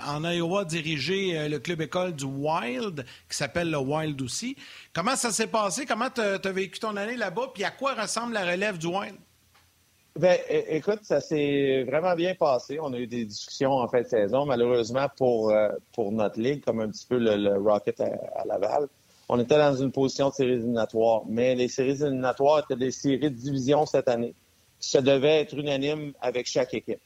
en 0.07 0.23
Iowa 0.31 0.67
diriger 0.67 1.49
le 1.49 1.59
club 1.59 1.81
école 1.81 2.15
du 2.15 2.27
Wild, 2.27 3.07
qui 3.31 3.37
s'appelle 3.37 3.71
le 3.71 3.79
Wild 3.79 4.21
aussi. 4.21 4.57
Comment 4.93 5.17
ça 5.17 5.33
s'est 5.33 5.47
passé? 5.47 5.87
Comment 5.87 6.11
tu 6.11 6.21
as, 6.21 6.53
vécu 6.53 6.81
ton 6.81 6.97
année 6.97 7.17
là-bas? 7.17 7.53
Puis 7.55 7.65
à 7.65 7.71
quoi 7.71 7.95
ressemble 7.95 8.35
la 8.35 8.45
relève 8.45 8.77
du 8.77 8.89
Wild? 8.89 9.17
Ben, 10.17 10.39
écoute, 10.49 11.01
ça 11.03 11.21
s'est 11.21 11.83
vraiment 11.83 12.15
bien 12.15 12.37
passé. 12.37 12.79
On 12.81 12.93
a 12.93 12.99
eu 12.99 13.09
des 13.09 13.25
discussions 13.25 13.73
en 13.73 13.89
fin 13.89 14.03
de 14.03 14.07
saison. 14.07 14.47
Malheureusement, 14.47 15.09
pour, 15.17 15.51
euh, 15.51 15.71
pour 15.93 16.13
notre 16.13 16.41
ligue, 16.41 16.65
comme 16.65 16.79
un 16.81 16.89
petit 16.89 17.05
peu 17.05 17.19
le, 17.19 17.59
Rocket 17.59 18.01
à, 18.01 18.45
Laval, 18.47 18.87
on 19.29 19.41
était 19.41 19.59
dans 19.59 19.75
une 19.75 19.91
position 19.91 20.29
de 20.29 20.35
séries 20.35 20.53
éliminatoires. 20.53 21.23
Mais 21.29 21.57
les 21.57 21.67
séries 21.67 22.01
éliminatoires 22.01 22.61
étaient 22.61 22.79
des 22.79 22.93
séries 22.93 23.19
de 23.19 23.29
division 23.31 23.87
cette 23.87 24.07
année. 24.07 24.35
Ça 24.79 25.03
devait 25.03 25.41
être 25.41 25.59
unanime 25.59 26.13
avec 26.21 26.47
chaque 26.47 26.75
équipe. 26.75 27.01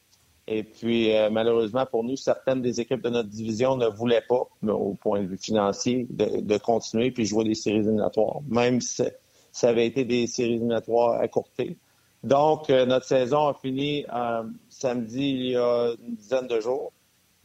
Et 0.47 0.63
puis, 0.63 1.17
euh, 1.17 1.31
malheureusement, 1.31 1.87
pour 1.87 2.05
nous, 2.05 2.17
certaines 2.17 2.61
des 2.61 2.79
équipes 2.79 3.03
de 3.03 3.09
notre 3.09 3.31
division 3.31 3.77
ne 3.77 3.87
voulaient 3.87 4.25
pas, 4.29 4.49
au 4.67 4.95
point 5.01 5.23
de 5.23 5.29
vue 5.29 5.39
financier, 5.39 6.07
de, 6.11 6.43
de 6.43 6.59
continuer 6.59 7.11
puis 7.11 7.25
jouer 7.25 7.45
des 7.45 7.55
séries 7.55 7.79
éliminatoires. 7.79 8.41
Même 8.49 8.83
si 8.83 9.03
ça 9.51 9.69
avait 9.71 9.87
été 9.87 10.05
des 10.05 10.27
séries 10.27 10.57
éliminatoires 10.57 11.19
à 11.19 11.27
courter. 11.29 11.79
Donc, 12.25 12.69
euh, 12.69 12.85
notre 12.85 13.07
saison 13.07 13.47
a 13.49 13.55
fini 13.55 14.05
euh, 14.13 14.43
samedi 14.69 15.31
il 15.31 15.47
y 15.51 15.57
a 15.57 15.95
une 16.05 16.17
dizaine 16.17 16.47
de 16.47 16.61
jours. 16.61 16.93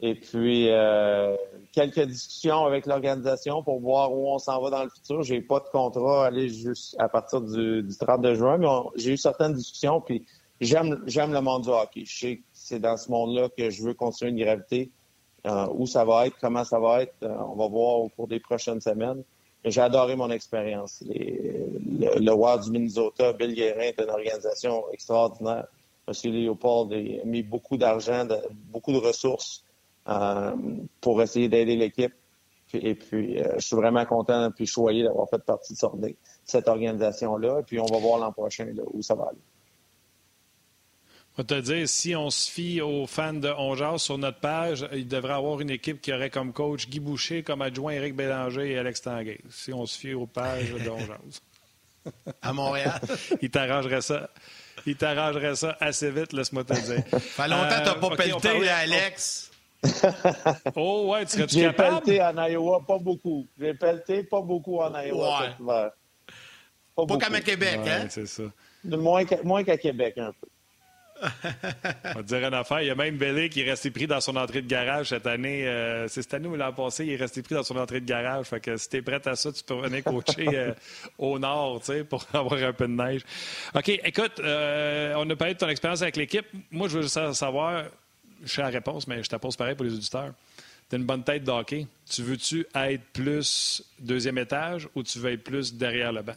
Et 0.00 0.16
puis, 0.16 0.68
euh, 0.70 1.36
quelques 1.72 2.00
discussions 2.00 2.64
avec 2.64 2.86
l'organisation 2.86 3.62
pour 3.62 3.80
voir 3.80 4.12
où 4.12 4.28
on 4.28 4.38
s'en 4.38 4.60
va 4.60 4.70
dans 4.70 4.82
le 4.82 4.90
futur. 4.90 5.22
J'ai 5.22 5.40
pas 5.40 5.60
de 5.60 5.68
contrat 5.70 6.24
à 6.24 6.26
aller 6.26 6.48
juste 6.48 6.96
à 6.98 7.08
partir 7.08 7.40
du, 7.40 7.82
du 7.82 7.96
30 7.96 8.34
juin, 8.34 8.58
mais 8.58 8.66
j'ai 8.96 9.12
eu 9.12 9.16
certaines 9.16 9.54
discussions. 9.54 10.00
Puis, 10.00 10.26
j'aime 10.60 11.02
j'aime 11.06 11.32
le 11.32 11.40
monde 11.40 11.62
du 11.62 11.70
hockey. 11.70 12.04
Je 12.04 12.18
sais 12.18 12.36
que 12.38 12.42
c'est 12.52 12.80
dans 12.80 12.96
ce 12.96 13.10
monde-là 13.10 13.48
que 13.56 13.70
je 13.70 13.82
veux 13.84 13.94
continuer 13.94 14.32
de 14.32 14.44
graviter. 14.44 14.90
où 15.74 15.86
ça 15.86 16.04
va 16.04 16.26
être, 16.26 16.36
comment 16.40 16.64
ça 16.64 16.80
va 16.80 17.02
être, 17.02 17.14
on 17.22 17.54
va 17.54 17.68
voir 17.68 17.98
au 18.00 18.08
cours 18.08 18.26
des 18.26 18.40
prochaines 18.40 18.80
semaines. 18.80 19.22
J'ai 19.64 19.80
adoré 19.80 20.14
mon 20.14 20.30
expérience. 20.30 21.02
Le, 21.06 22.18
le 22.18 22.62
du 22.62 22.70
Minnesota, 22.70 23.32
Bill 23.32 23.54
Guérin 23.54 23.80
est 23.80 24.00
une 24.00 24.10
organisation 24.10 24.84
extraordinaire. 24.92 25.66
M. 26.06 26.14
Léopold 26.32 26.92
a 26.92 27.24
mis 27.24 27.42
beaucoup 27.42 27.78
d'argent, 27.78 28.26
beaucoup 28.70 28.92
de 28.92 28.98
ressources 28.98 29.64
euh, 30.06 30.52
pour 31.00 31.22
essayer 31.22 31.48
d'aider 31.48 31.76
l'équipe. 31.76 32.12
Et 32.74 32.94
puis, 32.94 33.40
euh, 33.40 33.54
je 33.56 33.66
suis 33.66 33.76
vraiment 33.76 34.04
content 34.04 34.50
puis 34.50 34.66
choyé 34.66 35.04
d'avoir 35.04 35.28
fait 35.30 35.42
partie 35.42 35.74
de 35.74 36.16
cette 36.44 36.68
organisation-là. 36.68 37.60
Et 37.60 37.62
puis, 37.62 37.78
on 37.78 37.86
va 37.86 37.98
voir 37.98 38.18
l'an 38.18 38.32
prochain 38.32 38.66
où 38.92 39.00
ça 39.00 39.14
va 39.14 39.28
aller. 39.30 39.38
On 41.36 41.42
va 41.42 41.44
te 41.44 41.60
dire, 41.60 41.88
si 41.88 42.14
on 42.14 42.30
se 42.30 42.48
fie 42.48 42.80
aux 42.80 43.08
fans 43.08 43.32
de 43.32 43.48
Ongeas 43.48 43.98
sur 43.98 44.18
notre 44.18 44.38
page, 44.38 44.86
il 44.92 45.08
devrait 45.08 45.32
avoir 45.32 45.60
une 45.60 45.70
équipe 45.70 46.00
qui 46.00 46.12
aurait 46.12 46.30
comme 46.30 46.52
coach 46.52 46.88
Guy 46.88 47.00
Boucher, 47.00 47.42
comme 47.42 47.60
adjoint 47.60 47.92
Éric 47.92 48.14
Bélanger 48.14 48.70
et 48.70 48.78
Alex 48.78 49.02
Tanguay. 49.02 49.40
Si 49.50 49.72
on 49.72 49.84
se 49.84 49.98
fie 49.98 50.14
aux 50.14 50.26
pages 50.26 50.70
de 50.70 50.88
Ongeas. 50.88 51.40
À 52.40 52.52
Montréal. 52.52 53.00
il 53.42 53.50
t'arrangerait 53.50 54.02
ça. 54.02 54.30
Il 54.86 54.94
t'arrangerait 54.94 55.56
ça 55.56 55.76
assez 55.80 56.10
vite, 56.12 56.32
laisse-moi 56.32 56.62
te 56.62 56.74
dire. 56.74 57.02
fait 57.18 57.48
longtemps 57.48 57.68
que 57.68 57.78
tu 57.78 57.84
n'as 57.84 57.94
pas 57.94 58.12
euh, 58.12 58.16
pelleté, 58.16 58.68
Alex. 58.68 59.50
oh, 60.76 61.10
ouais, 61.10 61.24
tu 61.26 61.32
serais-tu 61.32 61.60
capable? 61.60 62.02
J'ai 62.06 62.18
pelleté 62.18 62.22
en 62.22 62.46
Iowa, 62.46 62.80
pas 62.86 62.98
beaucoup. 62.98 63.48
J'ai 63.58 63.74
pelleté 63.74 64.22
pas 64.22 64.40
beaucoup 64.40 64.78
en 64.78 64.96
Iowa. 65.00 65.48
Ouais. 65.58 65.88
Pas, 66.94 67.06
pas 67.06 67.18
comme 67.18 67.34
à 67.34 67.40
Québec, 67.40 67.80
hein? 67.88 68.06
c'est 68.08 68.28
ça. 68.28 68.44
Moins 68.84 69.24
qu'à 69.24 69.76
Québec, 69.76 70.14
un 70.18 70.32
peu. 70.32 70.46
On 71.24 72.08
va 72.14 72.22
te 72.22 72.22
dire 72.22 72.46
une 72.46 72.54
affaire. 72.54 72.82
Il 72.82 72.88
y 72.88 72.90
a 72.90 72.94
même 72.94 73.16
Bellé 73.16 73.48
qui 73.48 73.62
est 73.62 73.70
resté 73.70 73.90
pris 73.90 74.06
dans 74.06 74.20
son 74.20 74.36
entrée 74.36 74.62
de 74.62 74.66
garage 74.66 75.08
cette 75.08 75.26
année. 75.26 75.66
Euh, 75.66 76.08
c'est 76.08 76.22
cette 76.22 76.34
année 76.34 76.48
ou 76.48 76.56
l'an 76.56 76.72
passé, 76.72 77.04
il 77.04 77.12
est 77.12 77.16
resté 77.16 77.42
pris 77.42 77.54
dans 77.54 77.62
son 77.62 77.76
entrée 77.76 78.00
de 78.00 78.06
garage. 78.06 78.46
Fait 78.46 78.60
que 78.60 78.76
si 78.76 78.88
t'es 78.88 79.02
prêt 79.02 79.20
à 79.26 79.36
ça, 79.36 79.52
tu 79.52 79.62
peux 79.64 79.74
venir 79.74 80.04
coacher 80.04 80.48
euh, 80.54 80.72
au 81.18 81.38
nord, 81.38 81.80
tu 81.80 81.86
sais, 81.86 82.04
pour 82.04 82.24
avoir 82.32 82.62
un 82.62 82.72
peu 82.72 82.86
de 82.86 82.92
neige. 82.92 83.22
OK, 83.74 83.88
écoute, 83.88 84.40
euh, 84.40 85.14
on 85.16 85.28
a 85.28 85.36
parlé 85.36 85.54
de 85.54 85.58
ton 85.58 85.68
expérience 85.68 86.02
avec 86.02 86.16
l'équipe. 86.16 86.46
Moi, 86.70 86.88
je 86.88 86.96
veux 86.96 87.02
juste 87.02 87.32
savoir, 87.32 87.84
je 88.42 88.52
sais 88.52 88.62
la 88.62 88.68
réponse, 88.68 89.06
mais 89.06 89.22
je 89.22 89.28
te 89.28 89.36
pose 89.36 89.56
pareil 89.56 89.74
pour 89.74 89.84
les 89.84 89.94
auditeurs. 89.94 90.32
T'as 90.88 90.98
une 90.98 91.04
bonne 91.04 91.24
tête 91.24 91.44
de 91.44 91.50
hockey. 91.50 91.86
Tu 92.08 92.22
veux-tu 92.22 92.66
être 92.74 93.02
plus 93.12 93.82
deuxième 93.98 94.38
étage 94.38 94.88
ou 94.94 95.02
tu 95.02 95.18
veux 95.18 95.32
être 95.32 95.42
plus 95.42 95.74
derrière 95.74 96.12
le 96.12 96.22
banc? 96.22 96.34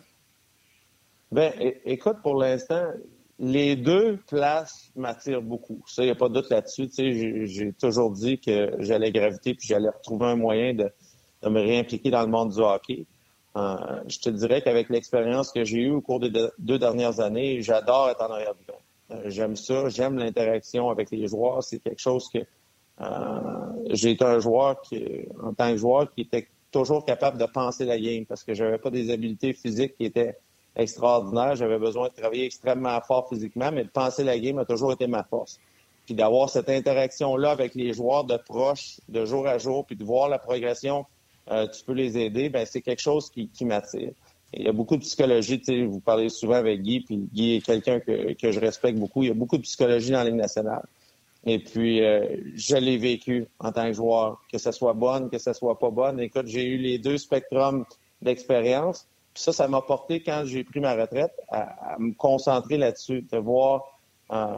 Ben, 1.32 1.52
écoute, 1.84 2.18
pour 2.22 2.36
l'instant, 2.42 2.94
les 3.40 3.76
deux 3.76 4.18
places 4.28 4.92
m'attirent 4.96 5.42
beaucoup. 5.42 5.84
Ça, 5.88 6.04
il 6.04 6.06
n'y 6.06 6.12
a 6.12 6.16
pas 6.16 6.30
de 6.30 6.36
doute 6.36 6.50
là-dessus. 6.50 6.90
J'ai 6.96 7.74
toujours 7.74 8.12
dit 8.12 8.40
que 8.40 8.72
j'allais 8.80 9.12
graviter 9.12 9.54
puis 9.54 9.68
j'allais 9.68 9.90
retrouver 9.90 10.26
un 10.28 10.36
moyen 10.36 10.74
de, 10.74 10.92
me 11.44 11.60
réimpliquer 11.60 12.10
dans 12.10 12.22
le 12.22 12.28
monde 12.28 12.52
du 12.52 12.60
hockey. 12.60 13.06
Euh, 13.56 13.76
je 14.08 14.20
te 14.20 14.30
dirais 14.30 14.62
qu'avec 14.62 14.90
l'expérience 14.90 15.52
que 15.52 15.64
j'ai 15.64 15.80
eue 15.80 15.92
au 15.92 16.02
cours 16.02 16.20
des 16.20 16.32
deux 16.60 16.80
dernières 16.80 17.20
années, 17.20 17.62
j'adore 17.62 18.10
être 18.10 18.22
en 18.22 18.32
arrière. 18.32 18.54
Euh, 19.12 19.22
j'aime 19.26 19.56
ça, 19.56 19.90
j'aime 19.90 20.18
l'interaction 20.18 20.90
avec 20.90 21.12
les 21.12 21.28
joueurs. 21.28 21.64
C'est 21.64 21.80
quelque 21.80 22.02
chose 22.02 22.28
que 22.30 22.40
euh, 23.00 23.84
j'ai 23.92 24.12
été 24.12 24.26
un 24.26 24.40
joueur 24.40 24.82
qui, 24.82 25.06
en 25.42 25.54
tant 25.54 25.72
que 25.72 25.78
joueur, 25.78 26.12
qui 26.12 26.22
était 26.22 26.48
toujours 26.72 27.06
capable 27.06 27.38
de 27.38 27.46
penser 27.46 27.86
la 27.86 28.00
game 28.00 28.26
parce 28.26 28.44
que 28.44 28.54
j'avais 28.54 28.78
pas 28.78 28.90
des 28.90 29.12
habiletés 29.12 29.54
physiques 29.54 29.96
qui 29.98 30.06
étaient 30.06 30.38
extraordinaire. 30.78 31.56
J'avais 31.56 31.80
besoin 31.80 32.08
de 32.08 32.14
travailler 32.14 32.46
extrêmement 32.46 33.00
fort 33.02 33.28
physiquement, 33.28 33.72
mais 33.72 33.84
de 33.84 33.90
penser 33.90 34.24
la 34.24 34.40
game 34.40 34.60
a 34.60 34.66
toujours 34.66 34.94
été 34.94 35.08
ma 35.08 35.24
force. 35.24 35.60
puis 36.06 36.16
d'avoir 36.16 36.50
cette 36.50 36.70
interaction-là 36.70 37.52
avec 37.52 37.76
les 37.76 37.92
joueurs 37.92 38.24
de 38.24 38.38
proche, 38.38 39.02
de 39.10 39.26
jour 39.26 39.46
à 39.46 39.58
jour, 39.58 39.86
puis 39.86 39.98
de 39.98 40.06
voir 40.06 40.30
la 40.30 40.40
progression, 40.40 41.06
euh, 41.52 41.68
tu 41.68 41.84
peux 41.84 41.94
les 41.94 42.18
aider, 42.18 42.48
ben 42.50 42.66
c'est 42.66 42.82
quelque 42.82 43.02
chose 43.02 43.30
qui, 43.30 43.50
qui 43.50 43.66
m'attire. 43.66 44.12
Il 44.54 44.64
y 44.64 44.70
a 44.70 44.72
beaucoup 44.72 44.96
de 44.96 45.02
psychologie, 45.02 45.60
tu 45.60 45.66
sais, 45.66 45.84
vous 45.84 46.00
parlez 46.00 46.30
souvent 46.30 46.56
avec 46.56 46.82
Guy, 46.82 47.02
puis 47.02 47.18
Guy 47.34 47.56
est 47.56 47.66
quelqu'un 47.66 48.00
que, 48.00 48.34
que 48.34 48.52
je 48.52 48.60
respecte 48.60 48.98
beaucoup. 48.98 49.24
Il 49.24 49.28
y 49.28 49.32
a 49.32 49.34
beaucoup 49.34 49.58
de 49.58 49.64
psychologie 49.64 50.12
dans 50.12 50.20
la 50.20 50.26
Ligue 50.26 50.36
nationale. 50.36 50.86
Et 51.46 51.60
puis, 51.60 52.04
euh, 52.04 52.26
je 52.56 52.76
l'ai 52.76 52.98
vécu 52.98 53.48
en 53.60 53.72
tant 53.72 53.88
que 53.88 53.94
joueur, 53.94 54.42
que 54.52 54.58
ce 54.58 54.72
soit 54.72 54.94
bonne, 54.94 55.30
que 55.30 55.38
ce 55.38 55.54
soit 55.54 55.78
pas 55.78 55.90
bonne. 55.90 56.20
Écoute, 56.20 56.48
j'ai 56.48 56.66
eu 56.66 56.78
les 56.78 56.98
deux 56.98 57.18
spectrums 57.18 57.86
d'expérience. 58.22 59.08
Ça, 59.38 59.54
ça 59.54 59.68
m'a 59.68 59.82
porté, 59.82 60.22
quand 60.24 60.44
j'ai 60.46 60.64
pris 60.64 60.80
ma 60.80 60.96
retraite, 60.96 61.34
à, 61.50 61.96
me 62.00 62.14
concentrer 62.14 62.78
là-dessus, 62.78 63.22
de 63.32 63.38
voir 63.38 64.00
euh, 64.32 64.56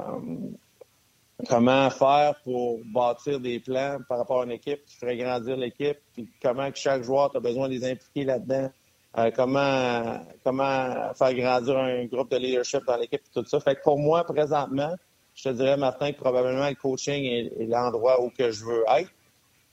comment 1.48 1.90
faire 1.90 2.36
pour 2.44 2.80
bâtir 2.86 3.40
des 3.40 3.60
plans 3.60 3.98
par 4.08 4.20
rapport 4.20 4.42
à 4.42 4.46
une 4.46 4.52
équipe 4.52 4.86
qui 4.86 4.96
ferait 4.96 5.18
grandir 5.18 5.58
l'équipe, 5.58 5.98
puis 6.14 6.30
comment 6.42 6.72
que 6.72 6.78
chaque 6.78 7.04
joueur, 7.04 7.36
a 7.36 7.40
besoin 7.40 7.68
de 7.68 7.74
les 7.74 7.86
impliquer 7.86 8.24
là-dedans, 8.24 8.70
euh, 9.18 9.32
comment, 9.36 10.26
comment 10.44 11.14
faire 11.14 11.34
grandir 11.34 11.78
un 11.78 12.06
groupe 12.06 12.32
de 12.32 12.38
leadership 12.38 12.86
dans 12.86 12.98
l'équipe, 12.98 13.22
tout 13.34 13.46
ça. 13.46 13.60
Fait 13.60 13.76
que 13.76 13.82
pour 13.82 14.00
moi, 14.00 14.24
présentement, 14.24 14.96
je 15.36 15.44
te 15.44 15.50
dirais, 15.50 15.78
Martin, 15.78 16.14
que 16.14 16.20
probablement 16.20 16.70
le 16.70 16.76
coaching 16.76 17.24
est, 17.26 17.66
l'endroit 17.66 18.22
où 18.22 18.30
que 18.30 18.52
je 18.52 18.64
veux 18.64 18.84
être 18.98 19.12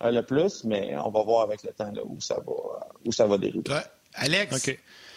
euh, 0.02 0.10
le 0.10 0.22
plus, 0.22 0.64
mais 0.64 0.96
on 0.96 1.10
va 1.10 1.22
voir 1.22 1.42
avec 1.42 1.62
le 1.62 1.70
temps 1.70 1.92
où 2.04 2.20
ça 2.20 2.36
va, 2.44 2.88
où 3.04 3.12
ça 3.12 3.26
va 3.26 3.38
dériver. 3.38 3.62
Alex, 4.16 4.70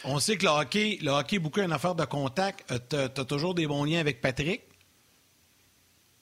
on 0.06 0.20
sait 0.20 0.38
que 0.38 0.46
le 0.46 0.52
hockey, 0.52 1.00
le 1.02 1.12
hockey 1.12 1.38
est 1.38 1.40
beaucoup 1.40 1.62
une 1.62 1.72
affaire 1.72 1.96
de 1.96 2.06
contact. 2.06 2.72
Euh, 2.72 2.80
tu 2.90 3.22
as, 3.22 3.26
toujours 3.26 3.54
des 3.54 3.68
bons 3.68 3.84
liens 3.84 4.00
avec 4.00 4.22
Patrick? 4.22 4.64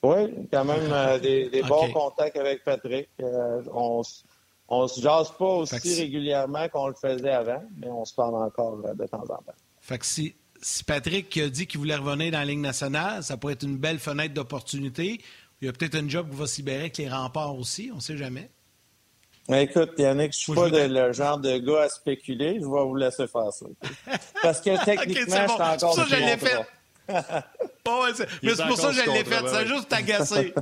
Oui, 0.03 0.34
quand 0.51 0.65
même 0.65 0.91
euh, 0.91 1.19
des, 1.19 1.61
bons 1.63 1.91
contacts 1.91 2.38
avec 2.38 2.63
Patrick. 2.63 3.09
Euh, 3.21 3.61
on, 3.73 4.01
on 4.69 4.88
se 4.88 5.01
jase 5.01 5.32
pas 5.38 5.45
aussi 5.45 5.95
régulièrement 5.95 6.67
qu'on 6.69 6.88
le 6.88 6.93
faisait 6.93 7.32
avant, 7.32 7.63
mais 7.78 7.88
on 7.88 8.05
se 8.05 8.13
parle 8.13 8.36
encore 8.36 8.78
de 8.78 9.05
temps 9.05 9.23
en 9.23 9.28
temps. 9.28 9.55
Fait 9.82 9.97
que 9.97 10.05
si, 10.05 10.36
si 10.61 10.84
Patrick 10.84 11.36
a 11.38 11.49
dit 11.49 11.67
qu'il 11.67 11.80
voulait 11.80 11.95
revenir 11.95 12.32
dans 12.32 12.39
la 12.39 12.45
Ligue 12.45 12.59
nationale, 12.59 13.23
ça 13.23 13.38
pourrait 13.38 13.53
être 13.53 13.63
une 13.63 13.78
belle 13.78 13.99
fenêtre 13.99 14.34
d'opportunité. 14.34 15.19
Il 15.61 15.65
y 15.65 15.69
a 15.69 15.73
peut-être 15.73 15.95
un 15.95 16.07
job 16.07 16.30
qui 16.30 16.36
va 16.36 16.47
s'y 16.47 16.61
avec 16.69 16.97
les 16.97 17.09
remparts 17.09 17.57
aussi, 17.57 17.89
on 17.91 17.97
ne 17.97 18.01
sait 18.01 18.17
jamais. 18.17 18.51
Écoute, 19.49 19.91
Yannick, 19.97 20.33
je 20.33 20.37
suis 20.37 20.53
pas 20.53 20.67
le 20.67 21.13
genre 21.13 21.37
de 21.37 21.57
gars 21.57 21.83
à 21.83 21.89
spéculer. 21.89 22.55
Je 22.55 22.65
vais 22.65 22.83
vous 22.83 22.95
laisser 22.95 23.27
faire 23.27 23.51
ça. 23.51 23.65
Parce 24.41 24.59
que 24.59 24.83
techniquement, 24.85 25.47
je 25.47 25.53
suis 25.53 25.61
encore 25.61 25.93
ça, 25.95 26.05
je 26.09 26.15
l'ai 26.15 26.37
fait. 26.37 26.65
mais 28.43 28.55
c'est 28.55 28.67
pour 28.67 28.77
ça 28.77 28.89
que 28.89 28.95
je 28.95 29.11
l'ai 29.11 29.23
fait. 29.23 29.47
C'est 29.47 29.67
juste 29.67 29.93
agacé. 29.93 30.53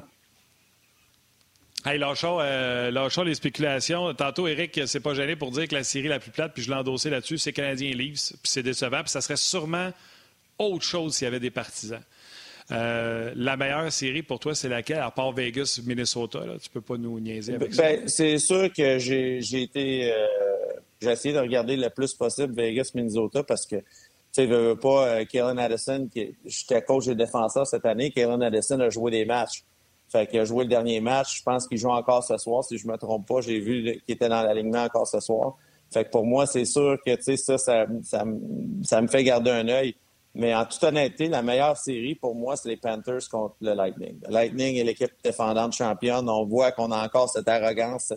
Hey, 1.85 1.99
lâchons, 1.99 2.39
euh, 2.41 3.23
les 3.23 3.35
spéculations. 3.35 4.13
Tantôt, 4.15 4.47
Eric 4.47 4.87
s'est 4.87 4.99
pas 4.99 5.13
gêné 5.13 5.35
pour 5.35 5.51
dire 5.51 5.67
que 5.67 5.75
la 5.75 5.83
série 5.83 6.07
la 6.07 6.19
plus 6.19 6.31
plate, 6.31 6.51
puis 6.53 6.63
je 6.63 6.69
l'ai 6.69 6.77
endossé 6.77 7.11
là-dessus, 7.11 7.37
c'est 7.37 7.53
Canadien 7.53 7.91
Leafs, 7.91 8.29
puis 8.29 8.51
c'est 8.51 8.63
décevant, 8.63 9.01
puis 9.01 9.11
ça 9.11 9.21
serait 9.21 9.37
sûrement 9.37 9.91
autre 10.57 10.83
chose 10.83 11.15
s'il 11.15 11.25
y 11.25 11.27
avait 11.27 11.39
des 11.39 11.51
partisans. 11.51 12.01
Euh, 12.71 13.31
la 13.35 13.57
meilleure 13.57 13.91
série 13.91 14.23
pour 14.23 14.39
toi, 14.39 14.55
c'est 14.55 14.69
laquelle, 14.69 14.99
à 14.99 15.11
part 15.11 15.31
Vegas-Minnesota? 15.31 16.39
Tu 16.61 16.69
peux 16.69 16.81
pas 16.81 16.97
nous 16.97 17.19
niaiser 17.19 17.55
avec 17.55 17.73
ça. 17.73 17.83
Ben, 17.83 18.07
c'est 18.07 18.37
sûr 18.39 18.71
que 18.73 18.97
j'ai 18.97 19.61
été. 19.61 20.11
Euh, 20.11 20.25
j'ai 20.99 21.11
essayé 21.11 21.35
de 21.35 21.39
regarder 21.39 21.75
le 21.75 21.89
plus 21.89 22.13
possible 22.13 22.55
Vegas-Minnesota 22.55 23.43
parce 23.43 23.65
que, 23.65 23.75
tu 23.75 23.83
sais, 24.31 24.45
veux 24.47 24.75
pas, 24.75 25.07
euh, 25.07 25.25
Kellen 25.25 25.59
Addison, 25.59 26.09
j'étais 26.45 26.81
coach 26.81 27.05
des 27.05 27.15
défenseurs 27.15 27.67
cette 27.67 27.85
année, 27.85 28.11
Kellen 28.11 28.41
Addison 28.41 28.79
a 28.79 28.89
joué 28.89 29.11
des 29.11 29.25
matchs. 29.25 29.63
Fait 30.09 30.27
qu'il 30.27 30.39
a 30.39 30.45
joué 30.45 30.63
le 30.63 30.69
dernier 30.69 31.01
match. 31.01 31.39
Je 31.39 31.43
pense 31.43 31.67
qu'il 31.67 31.77
joue 31.77 31.89
encore 31.89 32.23
ce 32.23 32.37
soir, 32.37 32.63
si 32.63 32.77
je 32.77 32.87
me 32.87 32.97
trompe 32.97 33.27
pas. 33.27 33.41
J'ai 33.41 33.59
vu 33.59 33.99
qu'il 34.05 34.15
était 34.15 34.29
dans 34.29 34.41
l'alignement 34.41 34.83
encore 34.83 35.07
ce 35.07 35.19
soir. 35.19 35.55
Fait 35.91 36.05
que 36.05 36.09
pour 36.09 36.25
moi, 36.25 36.45
c'est 36.47 36.65
sûr 36.65 36.97
que, 37.05 37.15
tu 37.15 37.21
sais, 37.21 37.37
ça, 37.37 37.57
ça, 37.57 37.85
ça, 38.03 38.23
ça 38.83 39.01
me 39.01 39.07
fait 39.07 39.23
garder 39.23 39.51
un 39.51 39.67
œil. 39.67 39.95
Mais 40.35 40.53
en 40.53 40.65
toute 40.65 40.83
honnêteté, 40.83 41.29
la 41.29 41.41
meilleure 41.41 41.77
série 41.77 42.13
pour 42.13 42.35
moi, 42.35 42.57
c'est 42.57 42.67
les 42.67 42.75
Panthers 42.75 43.29
contre 43.31 43.55
le 43.61 43.73
Lightning. 43.73 44.19
Le 44.27 44.33
Lightning 44.33 44.75
est 44.75 44.83
l'équipe 44.83 45.13
défendante 45.23 45.71
championne. 45.71 46.29
On 46.29 46.45
voit 46.45 46.73
qu'on 46.73 46.91
a 46.91 47.05
encore 47.05 47.29
cette 47.29 47.47
arrogance, 47.47 48.11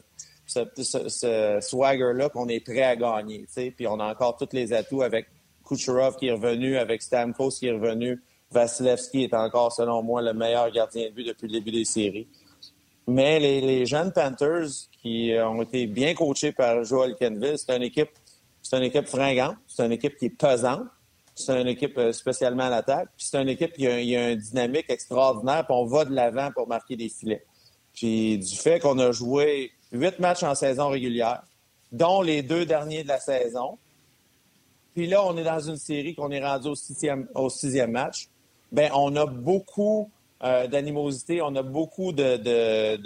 ce, 0.45 1.59
swagger-là 1.61 2.29
qu'on 2.31 2.49
est 2.49 2.59
prêt 2.59 2.83
à 2.83 2.97
gagner. 2.97 3.47
Puis 3.55 3.87
on 3.87 4.01
a 4.01 4.11
encore 4.11 4.37
tous 4.37 4.49
les 4.53 4.73
atouts 4.73 5.03
avec 5.03 5.27
Kucherov 5.65 6.17
qui 6.17 6.27
est 6.27 6.33
revenu, 6.33 6.77
avec 6.77 7.03
Stamkos 7.03 7.51
qui 7.51 7.69
est 7.69 7.73
revenu. 7.73 8.21
Vasilevski 8.51 9.25
est 9.25 9.35
encore, 9.35 9.71
selon 9.73 10.03
moi, 10.03 10.21
le 10.21 10.33
meilleur 10.33 10.73
gardien 10.73 11.05
de 11.05 11.15
but 11.15 11.25
depuis 11.25 11.47
le 11.47 11.53
début 11.53 11.71
des 11.71 11.85
séries. 11.85 12.27
Mais 13.07 13.39
les, 13.39 13.87
jeunes 13.87 14.13
Panthers 14.13 14.89
qui 15.01 15.33
ont 15.41 15.63
été 15.63 15.87
bien 15.87 16.15
coachés 16.15 16.51
par 16.51 16.83
Joel 16.83 17.15
Kenville, 17.15 17.57
c'est 17.59 17.77
une 17.77 17.85
équipe, 17.85 18.11
c'est 18.61 18.77
une 18.77 18.85
équipe 18.85 19.07
fringante, 19.07 19.57
c'est 19.69 19.87
une 19.87 19.93
équipe 19.93 20.17
qui 20.17 20.27
est 20.27 20.31
pesante 20.31 20.89
c'est 21.39 21.61
une 21.61 21.69
équipe 21.69 21.97
euh, 21.99 22.13
spécialement 22.13 22.65
à 22.65 22.71
l'attaque. 22.71 23.09
Puis 23.17 23.27
c'est 23.31 23.41
une 23.41 23.49
équipe 23.49 23.73
qui 23.73 23.87
a, 23.87 24.01
une 24.01 24.37
dynamique 24.37 24.87
extraordinaire, 24.89 25.65
puis 25.67 25.75
on 25.77 25.87
va 25.87 26.05
de 26.05 26.15
l'avant 26.15 26.51
pour 26.53 26.69
marquer 26.69 26.97
des 26.97 27.09
filets. 27.09 27.45
Puis 27.95 28.39
du 28.39 28.57
fait 28.57 28.81
qu'on 28.81 28.99
a 28.99 29.13
joué 29.13 29.73
huit 29.93 30.19
matchs 30.19 30.43
en 30.43 30.55
saison 30.55 30.89
régulière, 30.89 31.43
dont 31.93 32.23
les 32.23 32.43
deux 32.43 32.67
derniers 32.67 33.03
de 33.03 33.09
la 33.09 33.21
saison, 33.21 33.79
puis 34.95 35.07
là, 35.07 35.25
on 35.25 35.37
est 35.37 35.45
dans 35.45 35.61
une 35.61 35.77
série 35.77 36.15
qu'on 36.15 36.31
est 36.31 36.45
rendu 36.45 36.69
au 36.69 36.75
sixième, 36.75 37.91
match, 37.93 38.29
ben 38.73 38.91
on 38.95 39.15
a 39.15 39.27
beaucoup 39.27 40.11
euh, 40.43 40.67
d'animosité, 40.67 41.41
on 41.41 41.55
a 41.55 41.63
beaucoup 41.63 42.13
de, 42.13 42.37
de, 42.37 42.97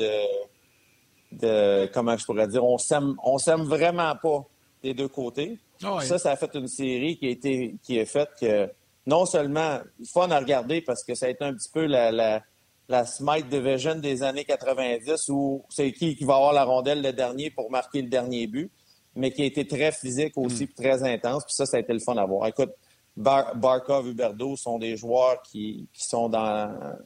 de, 1.33 1.87
comment 1.93 2.17
je 2.17 2.25
pourrais 2.25 2.49
dire, 2.49 2.65
on 2.65 2.79
s'aime, 2.79 3.15
on 3.23 3.39
s'aime 3.39 3.65
vraiment 3.65 4.15
pas 4.17 4.45
des 4.83 4.95
deux 4.95 5.09
côtés. 5.09 5.59
Ah 5.85 6.01
ça, 6.01 6.19
ça 6.19 6.33
a 6.33 6.37
fait 6.37 6.55
une 6.55 6.69
série 6.69 7.17
qui 7.19 7.27
a 7.27 7.31
été 7.31 7.77
qui 7.83 7.99
est 7.99 8.07
faite 8.07 8.31
que 8.41 8.71
non 9.07 9.27
seulement 9.27 9.79
fun 10.13 10.31
à 10.31 10.39
regarder 10.39 10.81
parce 10.81 11.03
que 11.05 11.15
ça 11.15 11.27
a 11.27 11.29
été 11.29 11.45
un 11.45 11.55
petit 11.55 11.71
peu 11.73 11.87
la, 11.87 12.13
la, 12.13 12.43
la 12.89 13.05
Smite 13.05 13.49
Division 13.49 13.97
des 13.97 14.23
années 14.23 14.45
90 14.45 15.29
où 15.31 15.65
c'est 15.69 15.93
qui 15.93 16.17
qui 16.17 16.25
va 16.25 16.37
avoir 16.37 16.53
la 16.53 16.65
rondelle 16.65 17.03
le 17.03 17.13
dernier 17.13 17.51
pour 17.51 17.71
marquer 17.71 18.03
le 18.03 18.09
dernier 18.09 18.47
but, 18.47 18.71
mais 19.17 19.33
qui 19.33 19.43
a 19.43 19.45
été 19.45 19.67
très 19.67 19.93
physique 19.93 20.35
aussi, 20.37 20.65
hmm. 20.65 20.75
très 20.77 21.03
intense. 21.03 21.45
Puis 21.45 21.55
ça, 21.55 21.67
ça 21.67 21.79
a 21.79 21.81
été 21.81 21.93
le 21.93 22.01
fun 22.01 22.17
à 22.17 22.25
voir. 22.25 22.47
Écoute, 22.47 22.71
Barkov, 23.17 24.09
Huberdo 24.09 24.57
sont 24.57 24.79
des 24.79 24.97
joueurs 24.97 25.43
qui, 25.43 25.89
qui 25.93 26.07
sont 26.07 26.29
dans 26.29 26.97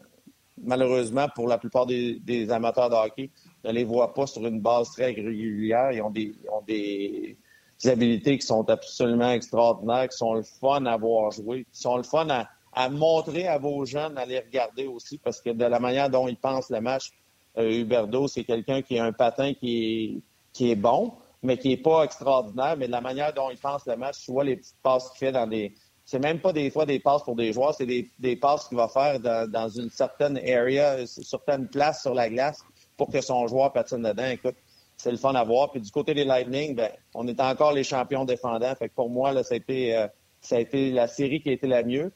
malheureusement 0.63 1.29
pour 1.35 1.49
la 1.49 1.59
plupart 1.59 1.87
des, 1.87 2.19
des 2.21 2.51
amateurs 2.51 2.89
de 2.91 2.95
hockey, 2.95 3.31
ne 3.65 3.73
les 3.73 3.85
voit 3.85 4.15
pas 4.15 4.27
sur 4.27 4.47
une 4.47 4.61
base 4.61 4.91
très 4.91 5.07
régulière. 5.07 5.93
Ils 5.93 6.03
ont 6.03 6.11
des, 6.11 6.35
ils 6.43 6.51
ont 6.51 6.63
des 6.67 7.37
habilités 7.85 8.39
qui 8.39 8.47
sont 8.47 8.69
absolument 8.69 9.31
extraordinaires, 9.31 10.09
qui 10.09 10.17
sont 10.17 10.35
le 10.35 10.43
fun 10.43 10.87
à 10.87 10.97
voir 10.97 11.31
jouer, 11.31 11.67
qui 11.71 11.81
sont 11.81 11.97
le 11.97 12.03
fun 12.03 12.27
à, 12.29 12.89
montrer 12.89 13.47
à 13.49 13.59
vos 13.59 13.85
jeunes, 13.85 14.19
à 14.19 14.27
les 14.27 14.41
regarder 14.41 14.87
aussi, 14.87 15.19
parce 15.19 15.41
que 15.41 15.51
de 15.51 15.65
la 15.65 15.79
manière 15.79 16.11
dont 16.11 16.29
ils 16.29 16.37
pensent 16.37 16.71
le 16.71 16.81
match, 16.81 17.13
euh, 17.59 17.81
Huberdo, 17.81 18.29
c'est 18.29 18.45
quelqu'un 18.45 18.83
qui 18.83 18.99
a 18.99 19.05
un 19.05 19.13
patin 19.13 19.55
qui 19.55 19.85
est, 19.85 20.23
qui 20.53 20.71
est 20.71 20.77
bon, 20.77 21.15
mais 21.43 21.59
qui 21.59 21.69
n'est 21.69 21.77
pas 21.77 22.05
extraordinaire, 22.05 22.77
mais 22.77 22.87
de 22.87 22.93
la 22.93 23.01
manière 23.01 23.33
dont 23.33 23.51
il 23.51 23.59
pense 23.59 23.87
le 23.87 23.97
match, 23.97 24.21
tu 24.25 24.33
vois 24.33 24.45
les 24.45 24.57
petites 24.57 24.77
passes 24.83 25.09
qu'il 25.11 25.19
fait 25.19 25.33
dans 25.33 25.47
des... 25.47 25.75
C'est 26.05 26.19
même 26.19 26.39
pas 26.39 26.53
des 26.53 26.71
fois 26.71 26.87
des 26.87 27.01
passes 27.01 27.25
pour 27.25 27.35
des 27.35 27.53
joueurs, 27.53 27.75
c'est 27.75 27.87
des, 27.87 28.11
des 28.19 28.37
passes 28.37 28.69
qu'il 28.69 28.77
va 28.77 28.89
faire 28.89 29.19
dans, 29.21 29.69
une 29.69 29.91
certaine 29.91 30.39
area, 30.39 31.01
une 31.01 31.07
certaine 31.07 31.69
place 31.69 32.03
sur 32.03 32.15
la 32.15 32.29
glace 32.29 32.63
pour 32.97 33.11
que 33.11 33.21
son 33.21 33.47
joueur 33.49 33.73
patine 33.73 34.03
dedans. 34.03 34.27
Écoute, 34.27 34.55
c'est 34.97 35.11
le 35.11 35.17
fun 35.17 35.35
à 35.35 35.45
voir. 35.45 35.71
Puis 35.71 35.81
du 35.81 35.91
côté 35.91 36.15
des 36.15 36.25
Lightning, 36.25 36.75
ben, 36.75 36.91
on 37.15 37.27
est 37.29 37.41
encore 37.41 37.73
les 37.73 37.85
champions 37.85 38.25
défendants. 38.25 38.75
Fait 38.75 38.89
que 38.89 38.95
pour 38.95 39.11
moi, 39.11 39.33
là, 39.33 39.43
ça 39.43 39.55
a 39.55 39.57
été, 39.57 39.97
euh, 39.97 40.09
ça 40.41 40.57
a 40.57 40.61
été 40.61 40.91
la 40.91 41.07
série 41.07 41.41
qui 41.41 41.51
a 41.51 41.53
été 41.53 41.67
la 41.67 41.83
mieux. 41.83 42.13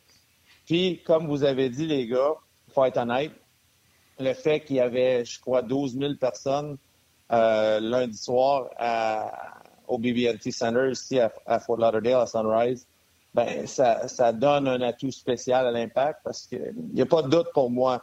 Puis, 0.66 1.02
comme 1.04 1.26
vous 1.26 1.44
avez 1.44 1.68
dit, 1.68 1.86
les 1.86 2.06
gars, 2.06 2.34
faut 2.72 2.84
être 2.84 2.98
honnête, 2.98 3.32
le 4.18 4.32
fait 4.34 4.60
qu'il 4.60 4.76
y 4.76 4.80
avait, 4.80 5.24
je 5.24 5.40
crois, 5.40 5.62
12 5.62 5.98
000 5.98 6.14
personnes 6.14 6.76
euh, 7.32 7.80
lundi 7.80 8.16
soir 8.16 8.70
au 9.86 9.98
BB&T 9.98 10.50
Center 10.50 10.90
ici 10.90 11.18
à, 11.18 11.58
Fort 11.60 11.76
Lauderdale, 11.76 12.22
à 12.22 12.26
Sunrise, 12.26 12.86
ben 13.34 13.66
ça, 13.66 14.08
ça 14.08 14.32
donne 14.32 14.66
un 14.66 14.80
atout 14.80 15.10
spécial 15.10 15.66
à 15.66 15.70
l'impact 15.70 16.20
parce 16.24 16.46
qu'il 16.46 16.74
n'y 16.92 17.02
a 17.02 17.06
pas 17.06 17.22
de 17.22 17.28
doute 17.28 17.48
pour 17.54 17.70
moi 17.70 18.02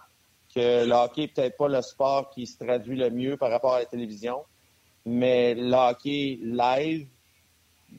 que 0.54 0.86
le 0.86 0.92
hockey 0.94 1.22
n'est 1.22 1.28
peut-être 1.28 1.58
pas 1.58 1.68
le 1.68 1.82
sport 1.82 2.30
qui 2.30 2.48
se 2.48 2.58
traduit 2.58 2.98
le 2.98 3.10
mieux 3.10 3.36
par 3.36 3.52
rapport 3.52 3.76
à 3.76 3.80
la 3.80 3.86
télévision. 3.86 4.44
Mais 5.10 5.56
le 5.56 6.58
live, 6.58 7.08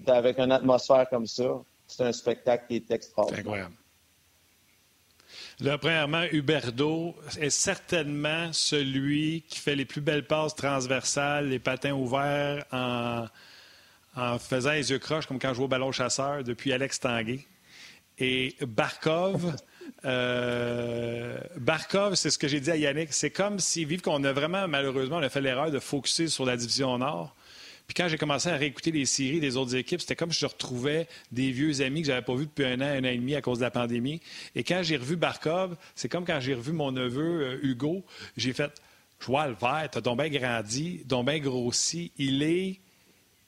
avec 0.06 0.38
une 0.38 0.52
atmosphère 0.52 1.08
comme 1.08 1.26
ça, 1.26 1.62
c'est 1.86 2.04
un 2.04 2.12
spectacle 2.12 2.66
qui 2.68 2.76
est 2.76 2.90
extraordinaire. 2.90 3.40
incroyable. 3.40 3.74
Là, 5.60 5.78
premièrement, 5.78 6.24
Huberdo 6.30 7.14
est 7.40 7.48
certainement 7.48 8.52
celui 8.52 9.42
qui 9.48 9.58
fait 9.58 9.74
les 9.74 9.86
plus 9.86 10.02
belles 10.02 10.26
passes 10.26 10.54
transversales, 10.54 11.48
les 11.48 11.58
patins 11.58 11.92
ouverts 11.92 12.66
en, 12.72 13.24
en 14.14 14.38
faisant 14.38 14.72
les 14.72 14.90
yeux 14.90 14.98
croches, 14.98 15.26
comme 15.26 15.38
quand 15.38 15.50
je 15.50 15.54
joue 15.54 15.64
au 15.64 15.68
ballon 15.68 15.92
chasseur 15.92 16.44
depuis 16.44 16.74
Alex 16.74 17.00
Tanguay. 17.00 17.40
Et 18.18 18.54
Barkov, 18.60 19.56
Euh, 20.04 21.38
Barkov, 21.56 22.14
c'est 22.14 22.30
ce 22.30 22.38
que 22.38 22.48
j'ai 22.48 22.60
dit 22.60 22.70
à 22.70 22.76
Yannick. 22.76 23.12
C'est 23.12 23.30
comme 23.30 23.58
si, 23.58 23.84
vive 23.84 24.00
qu'on 24.00 24.22
a 24.24 24.32
vraiment, 24.32 24.68
malheureusement, 24.68 25.16
on 25.16 25.22
a 25.22 25.28
fait 25.28 25.40
l'erreur 25.40 25.70
de 25.70 25.78
focuser 25.78 26.28
sur 26.28 26.44
la 26.44 26.56
division 26.56 26.98
Nord. 26.98 27.34
Puis 27.88 27.94
quand 27.94 28.08
j'ai 28.08 28.18
commencé 28.18 28.50
à 28.50 28.56
réécouter 28.56 28.90
les 28.92 29.06
séries 29.06 29.40
des 29.40 29.56
autres 29.56 29.74
équipes, 29.74 30.00
c'était 30.00 30.14
comme 30.14 30.30
si 30.30 30.40
je 30.40 30.46
retrouvais 30.46 31.08
des 31.32 31.50
vieux 31.50 31.80
amis 31.80 32.02
que 32.02 32.08
j'avais 32.08 32.22
pas 32.22 32.34
vus 32.34 32.44
depuis 32.44 32.66
un 32.66 32.80
an, 32.82 32.84
un 32.84 33.00
an 33.00 33.08
et 33.08 33.16
demi 33.16 33.34
à 33.34 33.40
cause 33.40 33.58
de 33.58 33.64
la 33.64 33.70
pandémie. 33.70 34.20
Et 34.54 34.62
quand 34.62 34.80
j'ai 34.82 34.98
revu 34.98 35.16
Barkov, 35.16 35.74
c'est 35.94 36.10
comme 36.10 36.26
quand 36.26 36.38
j'ai 36.38 36.52
revu 36.52 36.72
mon 36.72 36.92
neveu 36.92 37.42
euh, 37.42 37.58
Hugo, 37.62 38.04
j'ai 38.36 38.52
fait 38.52 38.70
«Je 39.20 39.26
vois 39.26 39.48
le 39.48 39.54
vert, 39.54 39.88
t'as 39.90 40.02
donc 40.02 40.20
bien 40.20 40.28
grandi, 40.28 41.02
donc 41.06 41.26
bien 41.26 41.38
grossi. 41.38 42.12
Il 42.18 42.42
est... 42.42 42.78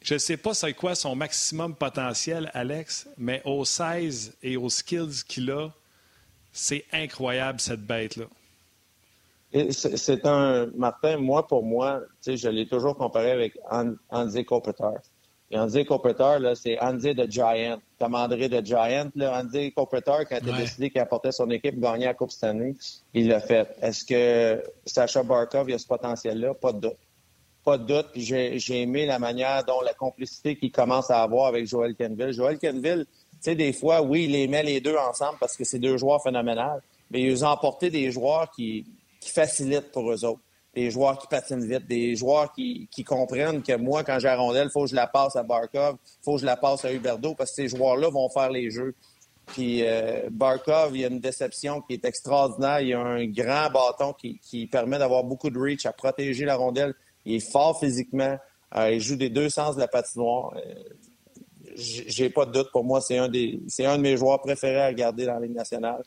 Je 0.03 0.15
ne 0.15 0.19
sais 0.19 0.39
pas 0.39 0.55
c'est 0.55 0.73
quoi 0.73 0.95
son 0.95 1.15
maximum 1.15 1.75
potentiel, 1.77 2.51
Alex, 2.55 3.09
mais 3.19 3.43
aux 3.45 3.67
16 3.67 4.37
et 4.43 4.57
aux 4.57 4.71
skills 4.71 5.23
qu'il 5.29 5.51
a, 5.51 5.71
c'est 6.53 6.85
incroyable, 6.93 7.61
cette 7.61 7.81
bête-là. 7.81 8.27
C'est 9.71 10.27
un. 10.27 10.67
Martin, 10.77 11.17
moi, 11.17 11.47
pour 11.47 11.65
moi, 11.65 12.03
je 12.25 12.49
l'ai 12.49 12.69
toujours 12.69 12.97
comparé 12.97 13.33
avec 13.33 13.59
Andy 14.11 14.45
Kopitar. 14.45 14.95
Et 15.51 15.59
Andy 15.59 15.85
Kopitar, 15.85 16.39
c'est 16.55 16.79
Andy 16.79 17.17
the 17.17 17.29
Giant, 17.29 17.81
comme 17.99 18.15
André 18.15 18.49
the 18.49 18.65
Giant. 18.65 19.11
Là, 19.17 19.41
Andy 19.41 19.73
Kopitar, 19.73 20.21
quand 20.29 20.39
il 20.41 20.55
a 20.55 20.57
décidé 20.57 20.91
qu'il 20.91 21.01
apportait 21.01 21.33
son 21.33 21.51
équipe 21.51 21.81
gagner 21.81 22.05
la 22.05 22.15
Coupe 22.15 22.31
cette 22.31 22.45
année, 22.45 22.77
il 23.13 23.27
l'a 23.27 23.41
fait. 23.41 23.69
Est-ce 23.83 24.05
que 24.05 24.63
Sacha 24.87 25.25
Barkov 25.25 25.69
a 25.69 25.79
ce 25.79 25.87
potentiel-là? 25.89 26.55
Pas 26.55 26.73
de 26.73 26.79
doute. 26.79 26.99
Pas 27.65 27.77
de 27.77 27.85
doute. 27.85 28.07
Puis 28.13 28.23
j'ai 28.23 28.81
aimé 28.81 29.07
la 29.07 29.19
manière 29.19 29.65
dont 29.65 29.81
la 29.81 29.95
complicité 29.95 30.57
qu'il 30.57 30.71
commence 30.71 31.11
à 31.11 31.21
avoir 31.21 31.49
avec 31.49 31.67
Joel 31.67 31.97
Kenville. 31.97 32.33
Joel 32.33 32.59
Kenville, 32.59 33.05
sais, 33.41 33.55
des 33.55 33.73
fois, 33.73 34.03
oui, 34.03 34.25
il 34.25 34.33
les 34.33 34.49
met 34.49 34.63
les 34.63 34.81
deux 34.81 34.97
ensemble 34.97 35.39
parce 35.39 35.57
que 35.57 35.65
c'est 35.65 35.79
deux 35.79 35.97
joueurs 35.97 36.23
phénoménaux, 36.23 36.81
mais 37.11 37.23
ils 37.23 37.45
ont 37.45 37.49
emporté 37.49 37.91
des 37.91 38.11
joueurs 38.11 38.51
qui, 38.51 38.87
qui 39.21 39.31
facilitent 39.31 39.91
pour 39.93 40.11
eux 40.11 40.25
autres. 40.25 40.41
Des 40.75 40.91
joueurs 40.91 41.19
qui 41.19 41.27
patinent 41.27 41.67
vite, 41.67 41.87
des 41.89 42.15
joueurs 42.15 42.53
qui, 42.53 42.89
qui 42.93 43.03
comprennent 43.03 43.63
que 43.63 43.77
moi, 43.77 44.05
quand 44.05 44.19
j'ai 44.21 44.29
la 44.29 44.37
rondelle, 44.37 44.69
il 44.69 44.71
faut 44.71 44.85
que 44.85 44.91
je 44.91 44.95
la 44.95 45.09
passe 45.09 45.35
à 45.35 45.43
Barkov, 45.43 45.97
il 46.05 46.25
faut 46.25 46.35
que 46.35 46.41
je 46.41 46.47
la 46.47 46.57
passe 46.57 46.85
à 46.85 46.93
Huberdo, 46.93 47.35
parce 47.35 47.51
que 47.51 47.57
ces 47.57 47.69
joueurs-là 47.69 48.09
vont 48.09 48.29
faire 48.29 48.51
les 48.51 48.71
jeux. 48.71 48.95
Puis 49.47 49.83
euh, 49.83 50.29
Barkov, 50.31 50.95
il 50.95 51.01
y 51.01 51.05
a 51.05 51.09
une 51.09 51.19
déception 51.19 51.81
qui 51.81 51.95
est 51.95 52.05
extraordinaire. 52.05 52.81
Il 52.81 52.89
y 52.89 52.95
a 52.95 53.01
un 53.01 53.27
grand 53.27 53.69
bâton 53.71 54.13
qui, 54.13 54.39
qui 54.39 54.67
permet 54.67 54.99
d'avoir 54.99 55.25
beaucoup 55.25 55.51
de 55.51 55.59
reach, 55.59 55.87
à 55.87 55.93
protéger 55.93 56.45
la 56.45 56.55
rondelle. 56.57 56.95
Il 57.25 57.35
est 57.35 57.51
fort 57.51 57.79
physiquement. 57.79 58.39
Euh, 58.77 58.93
il 58.93 59.01
joue 59.01 59.17
des 59.17 59.31
deux 59.31 59.49
sens 59.49 59.75
de 59.75 59.81
la 59.81 59.89
patinoire. 59.89 60.55
Euh, 60.57 60.75
j'ai 61.81 62.31
pas 62.31 62.47
de 62.47 62.53
doute. 62.53 62.71
Pour 62.73 62.85
moi, 62.85 63.01
c'est 63.01 63.19
un 63.19 63.29
des, 63.29 63.61
c'est 63.69 63.87
un 63.87 63.97
de 63.97 64.03
mes 64.03 64.17
joueurs 64.17 64.41
préférés 64.41 64.81
à 64.81 64.87
regarder 64.89 65.27
dans 65.27 65.35
la 65.35 65.41
Ligue 65.41 65.55
nationale. 65.55 66.03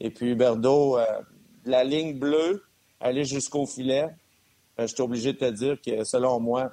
Et 0.00 0.10
puis 0.10 0.30
Huberdo, 0.30 0.98
euh, 0.98 1.04
la 1.64 1.84
ligne 1.84 2.18
bleue, 2.18 2.62
aller 3.00 3.24
jusqu'au 3.24 3.66
filet, 3.66 4.08
euh, 4.78 4.86
je 4.86 4.94
suis 4.94 5.02
obligé 5.02 5.32
de 5.32 5.38
te 5.38 5.50
dire 5.50 5.78
que, 5.80 6.04
selon 6.04 6.40
moi, 6.40 6.70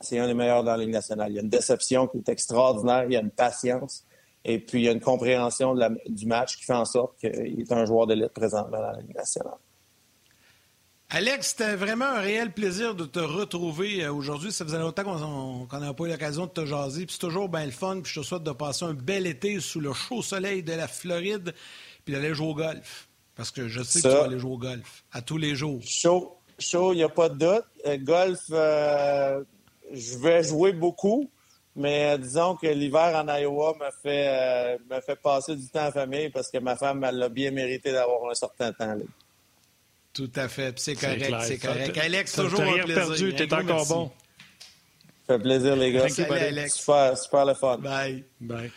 c'est 0.00 0.18
un 0.18 0.26
des 0.26 0.34
meilleurs 0.34 0.64
dans 0.64 0.72
la 0.72 0.78
Ligue 0.78 0.92
nationale. 0.92 1.30
Il 1.32 1.36
y 1.36 1.38
a 1.38 1.42
une 1.42 1.48
déception 1.48 2.06
qui 2.06 2.18
est 2.18 2.28
extraordinaire, 2.28 3.04
il 3.04 3.12
y 3.12 3.16
a 3.16 3.20
une 3.20 3.30
patience, 3.30 4.04
et 4.44 4.58
puis 4.58 4.80
il 4.80 4.84
y 4.84 4.88
a 4.88 4.92
une 4.92 5.00
compréhension 5.00 5.74
du 6.06 6.26
match 6.26 6.56
qui 6.56 6.64
fait 6.64 6.72
en 6.72 6.84
sorte 6.84 7.18
qu'il 7.18 7.60
est 7.60 7.72
un 7.72 7.84
joueur 7.84 8.06
d'élite 8.06 8.32
présentement 8.32 8.78
dans 8.78 8.90
la 8.90 9.00
Ligue 9.00 9.14
nationale. 9.14 9.58
Alex, 11.12 11.48
c'était 11.48 11.74
vraiment 11.74 12.04
un 12.04 12.20
réel 12.20 12.52
plaisir 12.52 12.94
de 12.94 13.04
te 13.04 13.18
retrouver 13.18 14.04
euh, 14.04 14.12
aujourd'hui. 14.12 14.52
Ça 14.52 14.64
faisait 14.64 14.78
longtemps 14.78 15.02
qu'on 15.02 15.80
n'a 15.80 15.92
pas 15.92 16.04
eu 16.04 16.08
l'occasion 16.08 16.46
de 16.46 16.52
te 16.52 16.64
jaser. 16.64 17.04
Puis 17.04 17.14
c'est 17.14 17.26
toujours 17.26 17.48
bien 17.48 17.64
le 17.64 17.72
fun. 17.72 18.00
Puis 18.00 18.12
je 18.14 18.20
te 18.20 18.24
souhaite 18.24 18.44
de 18.44 18.52
passer 18.52 18.84
un 18.84 18.94
bel 18.94 19.26
été 19.26 19.58
sous 19.58 19.80
le 19.80 19.92
chaud 19.92 20.22
soleil 20.22 20.62
de 20.62 20.72
la 20.72 20.86
Floride 20.86 21.52
puis 22.04 22.14
d'aller 22.14 22.32
jouer 22.32 22.46
au 22.46 22.54
golf. 22.54 23.08
Parce 23.34 23.50
que 23.50 23.66
je 23.66 23.82
sais 23.82 24.00
que 24.00 24.06
tu 24.06 24.14
vas 24.14 24.22
aller 24.22 24.38
jouer 24.38 24.52
au 24.52 24.58
golf 24.58 25.02
à 25.10 25.20
tous 25.20 25.36
les 25.36 25.56
jours. 25.56 25.80
Chaud, 25.82 26.36
chaud, 26.60 26.92
il 26.92 26.98
n'y 26.98 27.02
a 27.02 27.08
pas 27.08 27.28
de 27.28 27.38
doute. 27.38 27.64
Euh, 27.86 27.98
golf, 27.98 28.42
euh, 28.52 29.42
je 29.92 30.16
vais 30.16 30.44
jouer 30.44 30.72
beaucoup, 30.72 31.28
mais 31.74 32.16
disons 32.18 32.54
que 32.54 32.68
l'hiver 32.68 33.16
en 33.16 33.26
Iowa 33.34 33.74
me 33.80 33.90
fait, 34.00 34.78
me 34.88 35.00
fait 35.00 35.16
passer 35.16 35.56
du 35.56 35.66
temps 35.70 35.88
en 35.88 35.90
famille 35.90 36.30
parce 36.30 36.52
que 36.52 36.58
ma 36.58 36.76
femme, 36.76 37.02
elle 37.02 37.20
a 37.20 37.28
bien 37.28 37.50
mérité 37.50 37.90
d'avoir 37.90 38.30
un 38.30 38.34
certain 38.34 38.72
temps. 38.72 38.94
Là. 38.94 39.02
Tout 40.12 40.30
à 40.34 40.48
fait. 40.48 40.78
C'est 40.78 40.94
correct, 40.94 41.34
c'est 41.42 41.58
correct. 41.58 41.98
Alex, 41.98 42.32
toujours 42.32 42.62
un 42.62 42.82
plaisir. 42.82 42.94
perdu, 42.94 43.34
t'es 43.34 43.54
encore 43.54 43.86
bon. 43.86 44.10
Ça 45.26 45.36
fait 45.36 45.42
plaisir, 45.42 45.76
les 45.76 45.92
gars. 45.92 46.08
Salut, 46.08 46.32
Alex. 46.32 46.74
Super, 46.74 47.16
super 47.16 47.44
le 47.46 47.54
fun. 47.54 47.78
Bye. 47.78 48.24
Bye. 48.40 48.70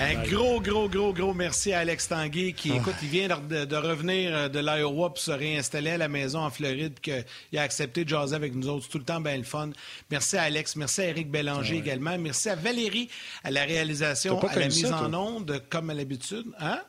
Un 0.00 0.22
gros, 0.22 0.60
gros, 0.60 0.88
gros, 0.88 1.12
gros 1.12 1.34
merci 1.34 1.72
à 1.72 1.80
Alex 1.80 2.08
Tanguay 2.08 2.52
qui, 2.52 2.70
ah. 2.72 2.76
écoute, 2.76 2.94
il 3.02 3.08
vient 3.08 3.28
de, 3.28 3.76
revenir 3.76 4.32
euh, 4.32 4.48
de 4.48 4.60
l'Iowa 4.60 5.08
pour 5.08 5.18
se 5.18 5.32
réinstaller 5.32 5.90
à 5.90 5.98
la 5.98 6.06
maison 6.06 6.40
en 6.40 6.50
Floride, 6.50 7.00
qu'il 7.00 7.24
a 7.58 7.62
accepté 7.62 8.04
de 8.04 8.08
jaser 8.08 8.36
avec 8.36 8.54
nous 8.54 8.68
autres. 8.68 8.84
C'est 8.84 8.90
tout 8.90 8.98
le 8.98 9.04
temps 9.04 9.20
bien 9.20 9.36
le 9.36 9.42
fun. 9.42 9.70
Merci 10.10 10.36
à 10.36 10.42
Alex, 10.42 10.76
merci 10.76 11.00
à 11.00 11.08
Eric 11.08 11.30
Bélanger 11.30 11.78
également. 11.78 12.16
Merci 12.16 12.48
à 12.48 12.54
Valérie 12.54 13.08
à 13.42 13.50
la 13.50 13.64
réalisation, 13.64 14.38
à 14.40 14.56
la 14.56 14.66
mise 14.66 14.92
en 14.92 15.12
onde, 15.14 15.62
comme 15.68 15.90
à 15.90 15.94
l'habitude. 15.94 16.46
Hein? 16.60 16.80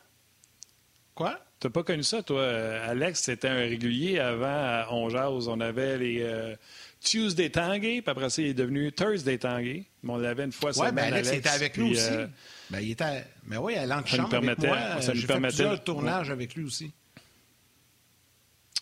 Quoi? 1.15 1.39
T'as 1.59 1.69
pas 1.69 1.83
connu 1.83 2.03
ça, 2.03 2.23
toi? 2.23 2.47
Alex, 2.47 3.21
c'était 3.21 3.49
un 3.49 3.55
régulier 3.55 4.19
avant 4.19 4.45
à 4.47 4.87
On 4.91 5.09
On 5.09 5.59
avait 5.59 5.97
les. 5.97 6.21
Euh, 6.21 6.55
Tuesday 7.01 7.49
Tanguay, 7.49 8.01
puis 8.01 8.11
après 8.11 8.29
ça, 8.29 8.41
il 8.41 8.49
est 8.49 8.53
devenu 8.53 8.91
Thursday 8.91 9.37
Tanguay. 9.37 9.85
Mais 10.03 10.11
on 10.11 10.17
l'avait 10.17 10.43
une 10.43 10.51
fois 10.51 10.77
ouais, 10.77 10.91
ben 10.91 11.13
Alex, 11.13 11.31
était 11.31 11.49
avec 11.49 11.77
nous 11.77 11.91
aussi. 11.91 12.09
Euh, 12.11 12.27
ben, 12.69 12.79
il 12.79 12.91
était, 12.91 13.25
mais 13.45 13.57
oui, 13.57 13.75
à 13.75 13.85
l'antichambre 13.85 14.35
avec 14.35 14.59
moi. 14.59 15.01
Ça 15.01 15.13
nous 15.13 15.25
permettait. 15.25 15.55
Fait 15.55 15.63
plusieurs 15.63 15.83
tournages 15.83 16.29
avec 16.29 16.55
lui 16.55 16.65
aussi. 16.65 16.91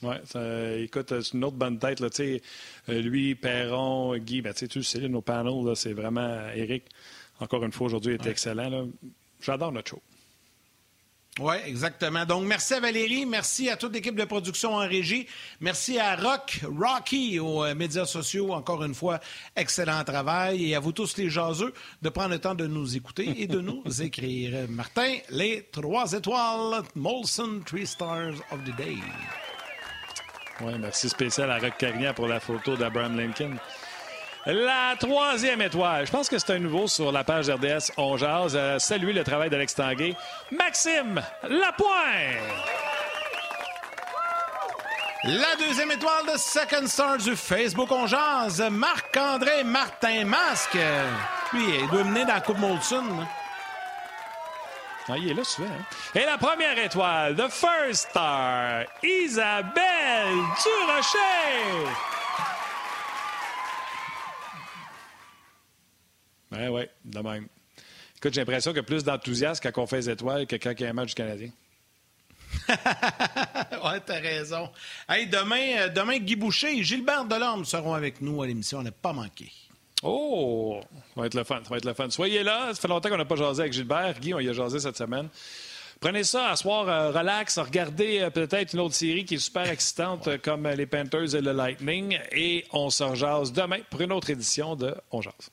Oui, 0.04 0.16
écoute, 0.84 1.22
c'est 1.22 1.34
une 1.34 1.44
autre 1.44 1.58
bonne 1.58 1.80
tête. 1.80 2.00
Là, 2.00 2.10
euh, 2.20 2.40
lui, 3.02 3.34
Perron, 3.36 4.16
Guy, 4.18 4.42
ben, 4.42 4.54
tu 4.54 4.84
sais, 4.84 5.08
nos 5.08 5.22
panels, 5.22 5.76
c'est 5.76 5.94
vraiment 5.94 6.50
Eric. 6.56 6.86
Encore 7.40 7.64
une 7.64 7.72
fois, 7.72 7.88
aujourd'hui, 7.88 8.16
il 8.20 8.28
est 8.28 8.30
excellent. 8.30 8.88
J'adore 9.42 9.72
notre 9.72 9.90
show. 9.90 10.02
Oui, 11.40 11.56
exactement. 11.66 12.26
Donc, 12.26 12.46
merci 12.46 12.74
à 12.74 12.80
Valérie, 12.80 13.26
merci 13.26 13.70
à 13.70 13.78
toute 13.78 13.94
l'équipe 13.94 14.16
de 14.16 14.26
production 14.26 14.74
en 14.74 14.88
régie, 14.88 15.28
merci 15.60 16.00
à 16.00 16.16
Rock, 16.16 16.62
Rocky 16.64 17.40
aux 17.40 17.64
euh, 17.64 17.76
médias 17.76 18.06
sociaux, 18.06 18.54
encore 18.54 18.84
une 18.84 18.96
fois, 18.96 19.20
excellent 19.56 20.04
travail, 20.04 20.72
et 20.72 20.76
à 20.76 20.80
vous 20.80 20.92
tous 20.92 21.16
les 21.18 21.30
jaseux 21.30 21.74
de 22.02 22.10
prendre 22.10 22.30
le 22.32 22.40
temps 22.40 22.56
de 22.56 22.66
nous 22.66 22.98
écouter 22.98 23.36
et 23.38 23.46
de 23.46 23.60
nous 23.60 23.84
écrire. 24.02 24.68
Martin, 24.70 25.18
les 25.30 25.68
trois 25.72 26.12
étoiles, 26.14 26.82
Molson 26.96 27.62
Three 27.66 27.86
Stars 27.86 28.36
of 28.52 28.64
the 28.64 28.76
Day. 28.76 28.98
Oui, 30.62 30.74
merci 30.80 31.08
spécial 31.08 31.52
à 31.52 31.60
Rock 31.60 31.78
Carignan 31.78 32.14
pour 32.16 32.28
la 32.28 32.40
photo 32.40 32.76
d'Abraham 32.76 33.16
Lincoln. 33.16 33.58
La 34.50 34.96
troisième 34.98 35.62
étoile, 35.62 36.06
je 36.06 36.12
pense 36.12 36.30
que 36.30 36.38
c'est 36.40 36.54
un 36.54 36.60
nouveau 36.60 36.88
sur 36.88 37.12
la 37.12 37.26
page 37.26 37.50
RDS 37.50 37.92
On 37.98 38.16
Jazz. 38.16 38.54
Euh, 38.56 38.80
saluer 38.80 39.12
le 39.12 39.26
travail 39.26 39.50
d'Alex 39.50 39.76
Tanguay. 39.76 40.16
Maxime 40.52 41.22
Lapointe. 41.44 41.84
La 45.26 45.54
deuxième 45.60 45.92
étoile 45.92 46.28
de 46.32 46.38
Second 46.38 46.88
Star 46.88 47.18
du 47.18 47.36
Facebook 47.36 47.92
On 47.92 48.08
Jazz, 48.08 48.64
Marc-André 48.72 49.66
Martin 49.66 50.24
Masque. 50.24 50.78
Lui, 51.52 51.64
il 51.82 51.90
doit 51.90 52.06
mener 52.06 52.24
dans 52.24 52.36
la 52.36 52.40
Coupe 52.40 52.60
Molson. 52.60 53.04
Ah, 55.10 55.18
il 55.18 55.30
est 55.30 55.34
là 55.34 55.44
souvent. 55.44 55.68
Hein. 55.68 55.84
Et 56.16 56.24
la 56.24 56.38
première 56.38 56.80
étoile, 56.80 57.36
The 57.36 57.50
First 57.50 58.12
Star, 58.12 58.86
Isabelle 59.04 60.38
Durocher. 60.64 62.17
Oui, 66.58 66.68
oui, 66.68 66.84
de 67.06 67.20
même. 67.20 67.48
Écoute, 68.18 68.34
j'ai 68.34 68.42
l'impression 68.42 68.72
qu'il 68.72 68.78
y 68.78 68.82
a 68.82 68.84
plus 68.84 69.04
d'enthousiasme 69.04 69.62
quand 69.64 69.82
on 69.82 69.86
fait 69.86 69.98
les 69.98 70.10
étoiles 70.10 70.48
que 70.48 70.56
quand 70.56 70.72
il 70.72 70.82
y 70.82 70.86
a 70.86 70.90
un 70.90 70.94
match 70.94 71.10
du 71.10 71.16
Canadien. 71.16 71.50
ouais, 72.70 74.00
t'as 74.06 74.20
raison. 74.20 74.70
Hey, 75.08 75.28
demain, 75.28 75.78
euh, 75.78 75.90
demain, 75.90 76.18
Guy 76.18 76.36
Boucher 76.36 76.78
et 76.78 76.84
Gilbert 76.84 77.26
Delorme 77.26 77.66
seront 77.66 77.94
avec 77.94 78.22
nous 78.22 78.42
à 78.42 78.48
l'émission. 78.48 78.80
On 78.80 78.84
n'a 78.84 78.92
pas 78.92 79.14
manqué. 79.14 79.52
Oh! 80.04 80.80
Ça 81.14 81.22
va 81.22 81.28
être 81.28 81.36
le 81.36 81.44
fun. 81.44 81.60
Ça 81.64 81.70
va 81.70 81.78
être 81.78 81.86
le 81.86 81.94
fun. 81.94 82.10
Soyez 82.10 82.44
là. 82.44 82.74
Ça 82.74 82.82
fait 82.82 82.88
longtemps 82.88 83.10
qu'on 83.10 83.18
n'a 83.18 83.26
pas 83.26 83.36
jasé 83.36 83.62
avec 83.62 83.74
Gilbert. 83.74 84.20
Guy, 84.20 84.34
on 84.34 84.40
y 84.40 84.50
a 84.50 84.54
jasé 84.54 84.80
cette 84.80 84.98
semaine. 84.98 85.30
Prenez 86.00 86.24
ça, 86.24 86.50
à 86.50 86.56
soir, 86.56 86.88
euh, 86.88 87.12
relax, 87.12 87.58
regardez 87.58 88.20
euh, 88.20 88.30
peut-être 88.30 88.74
une 88.74 88.82
autre 88.82 88.94
série 88.94 89.26
qui 89.26 89.36
est 89.36 89.40
super 89.40 89.68
excitante 89.68 90.38
comme 90.44 90.68
les 90.68 90.86
Panthers 90.86 91.34
et 91.34 91.42
le 91.42 91.54
Lightning. 91.54 92.20
Et 92.32 92.66
on 92.72 92.90
se 92.90 93.04
rejase 93.04 93.52
demain 93.52 93.80
pour 93.90 94.02
une 94.02 94.12
autre 94.12 94.30
édition 94.30 94.76
de 94.76 94.96
On 95.12 95.22
Jase. 95.22 95.52